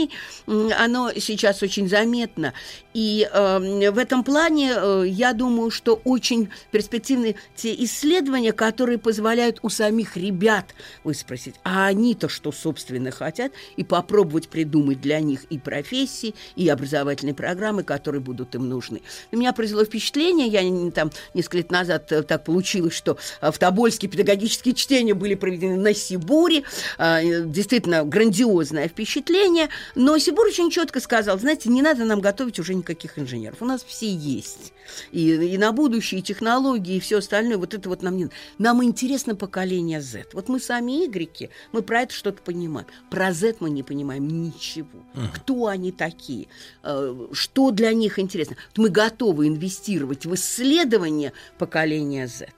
м, 0.47 0.70
оно 0.76 1.12
сейчас 1.18 1.62
очень 1.62 1.89
заметно. 1.89 2.52
И 2.94 3.28
э, 3.31 3.91
в 3.91 3.99
этом 3.99 4.25
плане 4.25 4.73
э, 4.75 5.05
я 5.07 5.34
думаю, 5.34 5.70
что 5.70 6.00
очень 6.05 6.49
перспективны 6.70 7.36
те 7.55 7.75
исследования, 7.84 8.52
которые 8.52 8.99
позволяют 8.99 9.58
у 9.62 9.68
самих 9.68 10.16
ребят 10.16 10.75
выспросить, 11.05 11.57
а 11.62 11.86
они-то 11.86 12.28
что, 12.28 12.52
собственно, 12.52 13.10
хотят, 13.10 13.52
и 13.76 13.84
попробовать 13.84 14.49
придумать 14.49 15.00
для 15.00 15.20
них 15.20 15.44
и 15.50 15.58
профессии, 15.58 16.34
и 16.55 16.68
образовательные 16.68 17.34
программы, 17.34 17.83
которые 17.83 18.23
будут 18.23 18.55
им 18.55 18.68
нужны. 18.68 19.02
На 19.31 19.36
меня 19.36 19.52
произвело 19.52 19.84
впечатление, 19.84 20.47
я 20.47 20.91
там 20.91 21.10
несколько 21.34 21.58
лет 21.58 21.70
назад 21.70 22.10
э, 22.12 22.23
так 22.23 22.44
получилось, 22.44 22.94
что 22.94 23.18
в 23.42 23.58
Тобольске 23.58 24.08
педагогические 24.08 24.75
чтения 24.75 25.15
были 25.15 25.34
проведены 25.34 25.76
на 25.76 25.92
Сибуре, 25.92 26.62
э, 26.99 27.44
действительно 27.44 28.05
грандиозное 28.05 28.89
впечатление, 28.89 29.68
но 29.94 30.18
Сибур 30.18 30.47
очень 30.47 30.70
четко 30.70 31.00
сказал, 31.00 31.39
знаете, 31.39 31.68
не 31.68 31.82
надо 31.82 32.05
нам 32.05 32.20
готовить 32.20 32.58
уже 32.58 32.74
никаких 32.74 33.18
инженеров, 33.18 33.62
у 33.62 33.65
нас 33.65 33.84
все 33.84 34.12
есть. 34.12 34.73
И, 35.12 35.32
и 35.32 35.58
на 35.58 35.73
будущее, 35.73 36.20
и 36.20 36.23
технологии, 36.23 36.97
и 36.97 37.00
все 37.00 37.18
остальное, 37.18 37.56
вот 37.56 37.74
это 37.74 37.89
вот 37.89 38.02
нам 38.02 38.16
не 38.16 38.24
надо. 38.24 38.36
Нам 38.58 38.84
интересно 38.84 39.34
поколение 39.34 40.00
Z. 40.00 40.26
Вот 40.32 40.48
мы 40.48 40.60
сами 40.60 41.06
игреки, 41.06 41.50
мы 41.73 41.82
про 41.82 42.02
это 42.02 42.15
что-то 42.15 42.42
понимаем. 42.42 42.86
Про 43.10 43.32
Z 43.32 43.56
мы 43.60 43.70
не 43.70 43.82
понимаем 43.82 44.26
ничего. 44.26 44.89
Кто 45.34 45.66
они 45.66 45.92
такие? 45.92 46.48
Э, 46.82 47.26
Что 47.32 47.70
для 47.70 47.92
них 47.92 48.18
интересно? 48.18 48.56
Мы 48.76 48.89
готовы 48.89 49.48
инвестировать 49.48 50.26
в 50.26 50.34
исследование 50.34 51.32
поколения 51.58 52.26
Z. 52.26 52.48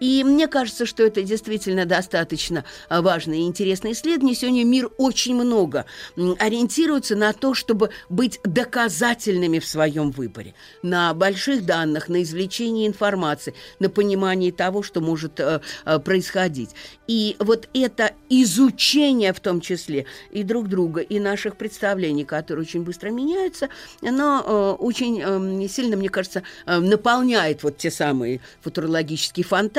И 0.00 0.24
мне 0.24 0.48
кажется, 0.48 0.86
что 0.86 1.02
это 1.02 1.22
действительно 1.22 1.86
достаточно 1.86 2.64
а, 2.88 3.02
важное 3.02 3.38
и 3.38 3.42
интересное 3.42 3.92
исследование. 3.92 4.34
Сегодня 4.34 4.64
мир 4.64 4.90
очень 4.98 5.34
много 5.34 5.86
ориентируется 6.38 7.16
на 7.16 7.32
то, 7.32 7.54
чтобы 7.54 7.90
быть 8.08 8.40
доказательными 8.44 9.58
в 9.58 9.66
своем 9.66 10.10
выборе. 10.10 10.54
На 10.82 11.14
больших 11.14 11.64
данных, 11.64 12.08
на 12.08 12.22
извлечении 12.22 12.86
информации, 12.86 13.54
на 13.78 13.88
понимании 13.88 14.50
того, 14.50 14.82
что 14.82 15.00
может 15.00 15.40
э, 15.40 15.60
э, 15.84 15.98
происходить. 15.98 16.70
И 17.06 17.36
вот 17.38 17.68
это 17.74 18.12
изучение 18.28 19.32
в 19.32 19.40
том 19.40 19.60
числе 19.60 20.06
и 20.30 20.42
друг 20.42 20.68
друга, 20.68 21.00
и 21.00 21.20
наших 21.20 21.56
представлений, 21.56 22.24
которые 22.24 22.64
очень 22.64 22.82
быстро 22.82 23.10
меняются, 23.10 23.68
оно 24.02 24.42
э, 24.44 24.82
очень 24.82 25.20
э, 25.22 25.68
сильно, 25.68 25.96
мне 25.96 26.08
кажется, 26.08 26.42
наполняет 26.66 27.62
вот 27.62 27.78
те 27.78 27.90
самые 27.90 28.40
футурологические 28.60 29.44
фантазии, 29.44 29.71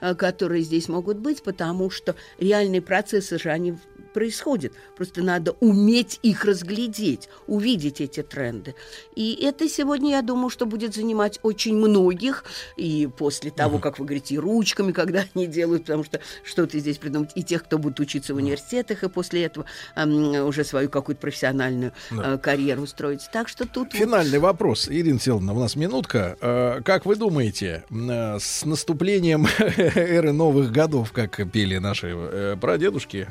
э, 0.00 0.14
которые 0.14 0.62
здесь 0.62 0.88
могут 0.88 1.18
быть, 1.18 1.42
потому 1.42 1.90
что 1.90 2.14
реальные 2.38 2.82
процессы 2.82 3.38
же, 3.38 3.50
они 3.50 3.76
происходят. 4.12 4.72
Просто 4.96 5.22
надо 5.22 5.52
уметь 5.60 6.18
их 6.22 6.44
разглядеть, 6.44 7.28
увидеть 7.46 8.00
эти 8.00 8.22
тренды. 8.22 8.74
И 9.14 9.38
это 9.42 9.68
сегодня, 9.68 10.10
я 10.10 10.22
думаю, 10.22 10.50
что 10.50 10.66
будет 10.66 10.94
занимать 10.94 11.38
очень 11.42 11.76
многих. 11.76 12.44
И 12.76 13.08
после 13.18 13.50
того, 13.50 13.78
как 13.78 13.98
вы 13.98 14.04
говорите, 14.04 14.34
и 14.34 14.38
ручками, 14.38 14.92
когда 15.00 15.24
они 15.34 15.46
делают, 15.46 15.82
потому 15.84 16.04
что 16.04 16.20
что-то 16.44 16.78
здесь 16.78 16.98
придумать, 16.98 17.30
и 17.34 17.42
тех, 17.42 17.64
кто 17.64 17.78
будет 17.78 18.00
учиться 18.00 18.34
в 18.34 18.36
университетах, 18.38 19.02
и 19.04 19.08
после 19.08 19.44
этого 19.44 19.66
эм, 19.96 20.46
уже 20.46 20.64
свою 20.64 20.88
какую-то 20.88 21.20
профессиональную 21.20 21.92
э, 22.10 22.38
карьеру 22.38 22.86
строить. 22.86 23.28
Так 23.32 23.48
что 23.48 23.64
тут... 23.66 23.92
вот- 23.92 24.00
Финальный 24.00 24.38
вопрос, 24.38 24.88
Ирина 24.88 25.18
Селовна, 25.20 25.52
у 25.52 25.58
нас 25.58 25.76
минутка. 25.76 26.36
Э, 26.40 26.80
Как 26.84 27.06
вы 27.06 27.16
думаете, 27.16 27.84
э, 27.90 28.38
с 28.38 28.64
наступлением 28.64 29.46
эры 29.58 30.32
новых 30.32 30.72
годов, 30.72 31.12
как 31.12 31.40
пели 31.50 31.78
наши 31.78 32.08
э, 32.14 32.56
прадедушки, 32.60 33.28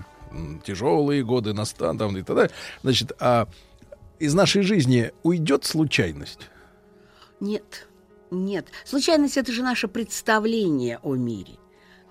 тяжелые 0.64 1.24
годы 1.24 1.54
настанут 1.54 2.00
там 2.00 2.18
и 2.18 2.24
далее, 2.36 2.52
значит, 2.84 3.12
а 3.20 3.48
из 4.20 4.34
нашей 4.34 4.62
жизни 4.62 5.12
уйдет 5.24 5.66
случайность? 5.66 6.50
Нет, 7.40 7.88
нет. 8.32 8.68
Случайность 8.86 9.38
это 9.38 9.52
же 9.52 9.64
наше 9.64 9.88
представление 9.88 11.00
о 11.04 11.16
мире. 11.16 11.58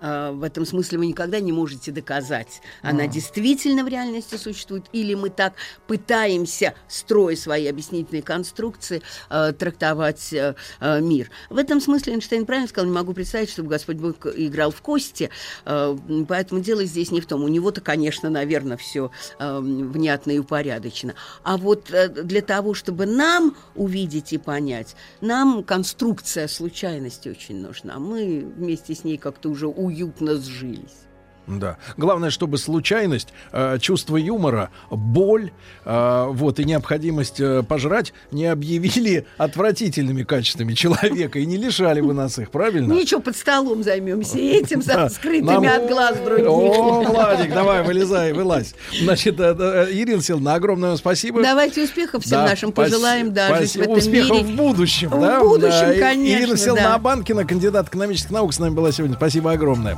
А, 0.01 0.31
В 0.31 0.43
этом 0.43 0.65
смысле 0.65 0.97
вы 0.99 1.07
никогда 1.07 1.39
не 1.39 1.51
можете 1.51 1.91
доказать, 1.91 2.61
она 2.81 3.03
А. 3.03 3.07
действительно 3.07 3.83
в 3.83 3.87
реальности 3.87 4.35
существует, 4.35 4.85
или 4.93 5.13
мы 5.13 5.29
так 5.29 5.53
пытаемся, 5.87 6.73
строя 6.87 7.35
свои 7.35 7.67
объяснительные 7.67 8.21
конструкции, 8.21 9.01
э, 9.29 9.53
трактовать 9.53 10.33
э, 10.33 10.55
мир. 11.01 11.29
В 11.49 11.57
этом 11.57 11.81
смысле 11.81 12.13
Эйнштейн 12.13 12.45
правильно 12.45 12.67
сказал, 12.67 12.89
не 12.89 12.95
могу 12.95 13.13
представить, 13.13 13.49
чтобы 13.49 13.69
Господь 13.69 13.97
Бог 13.97 14.25
играл 14.25 14.71
в 14.71 14.81
кости, 14.81 15.29
поэтому 15.65 16.61
дело 16.61 16.83
здесь 16.85 17.11
не 17.11 17.21
в 17.21 17.25
том. 17.25 17.43
У 17.43 17.47
него-то, 17.47 17.81
конечно, 17.81 18.29
наверное, 18.29 18.77
все 18.77 19.11
внятно 19.39 20.31
и 20.31 20.39
упорядочено. 20.39 21.15
А 21.43 21.57
вот 21.57 21.91
э, 21.91 22.09
для 22.09 22.41
того, 22.41 22.73
чтобы 22.73 23.05
нам 23.05 23.55
увидеть 23.75 24.33
и 24.33 24.37
понять, 24.37 24.95
нам 25.21 25.63
конструкция 25.63 26.47
случайности 26.47 27.29
очень 27.29 27.61
нужна. 27.61 27.99
Мы 27.99 28.45
вместе 28.55 28.95
с 28.95 29.03
ней 29.03 29.17
как-то 29.17 29.49
уже 29.49 29.67
уютно 29.89 30.37
сжились. 30.37 31.08
Да. 31.49 31.77
Главное, 31.97 32.29
чтобы 32.29 32.57
случайность, 32.59 33.29
э, 33.51 33.79
чувство 33.81 34.17
юмора, 34.17 34.69
боль, 34.91 35.51
э, 35.85 36.25
вот 36.29 36.59
и 36.59 36.63
необходимость 36.63 37.39
э, 37.39 37.63
пожрать 37.63 38.13
не 38.31 38.45
объявили 38.45 39.25
отвратительными 39.37 40.23
качествами 40.23 40.73
человека 40.73 41.39
и 41.39 41.45
не 41.45 41.57
лишали 41.57 42.01
бы 42.01 42.13
нас 42.13 42.37
их, 42.37 42.51
правильно? 42.51 42.93
Ничего, 42.93 43.19
под 43.19 43.35
столом 43.35 43.83
займемся 43.83 44.37
этим, 44.37 44.81
со 44.83 45.09
скрытыми 45.09 45.67
от 45.67 45.87
глаз 45.89 46.17
других. 46.19 46.47
О, 46.47 47.01
Владик, 47.03 47.53
давай, 47.53 47.83
вылезай, 47.83 48.33
вылазь. 48.33 48.75
Значит, 49.01 49.39
э, 49.39 49.55
э, 49.57 49.87
Ирина 49.91 50.21
Силовна, 50.21 50.53
огромное 50.53 50.95
спасибо. 50.97 51.41
Давайте 51.41 51.83
успехов 51.83 52.23
всем 52.23 52.41
нашим 52.41 52.71
пожелаем, 52.71 53.33
да, 53.33 53.57
жить 53.57 53.73
в 53.75 53.81
этом 53.81 53.93
Успехов 53.93 54.41
в 54.41 54.55
будущем, 54.55 55.09
В 55.09 55.19
да? 55.19 55.39
будущем, 55.39 55.69
Да, 55.87 55.93
и- 55.93 55.99
конечно, 55.99 56.43
Ирина 56.43 56.57
Силовна. 56.57 56.93
Абанкина, 56.95 57.45
кандидат 57.45 57.87
экономических 57.87 58.31
наук, 58.31 58.53
с 58.53 58.59
нами 58.59 58.73
была 58.73 58.91
сегодня. 58.91 59.15
Спасибо 59.15 59.51
огромное. 59.51 59.97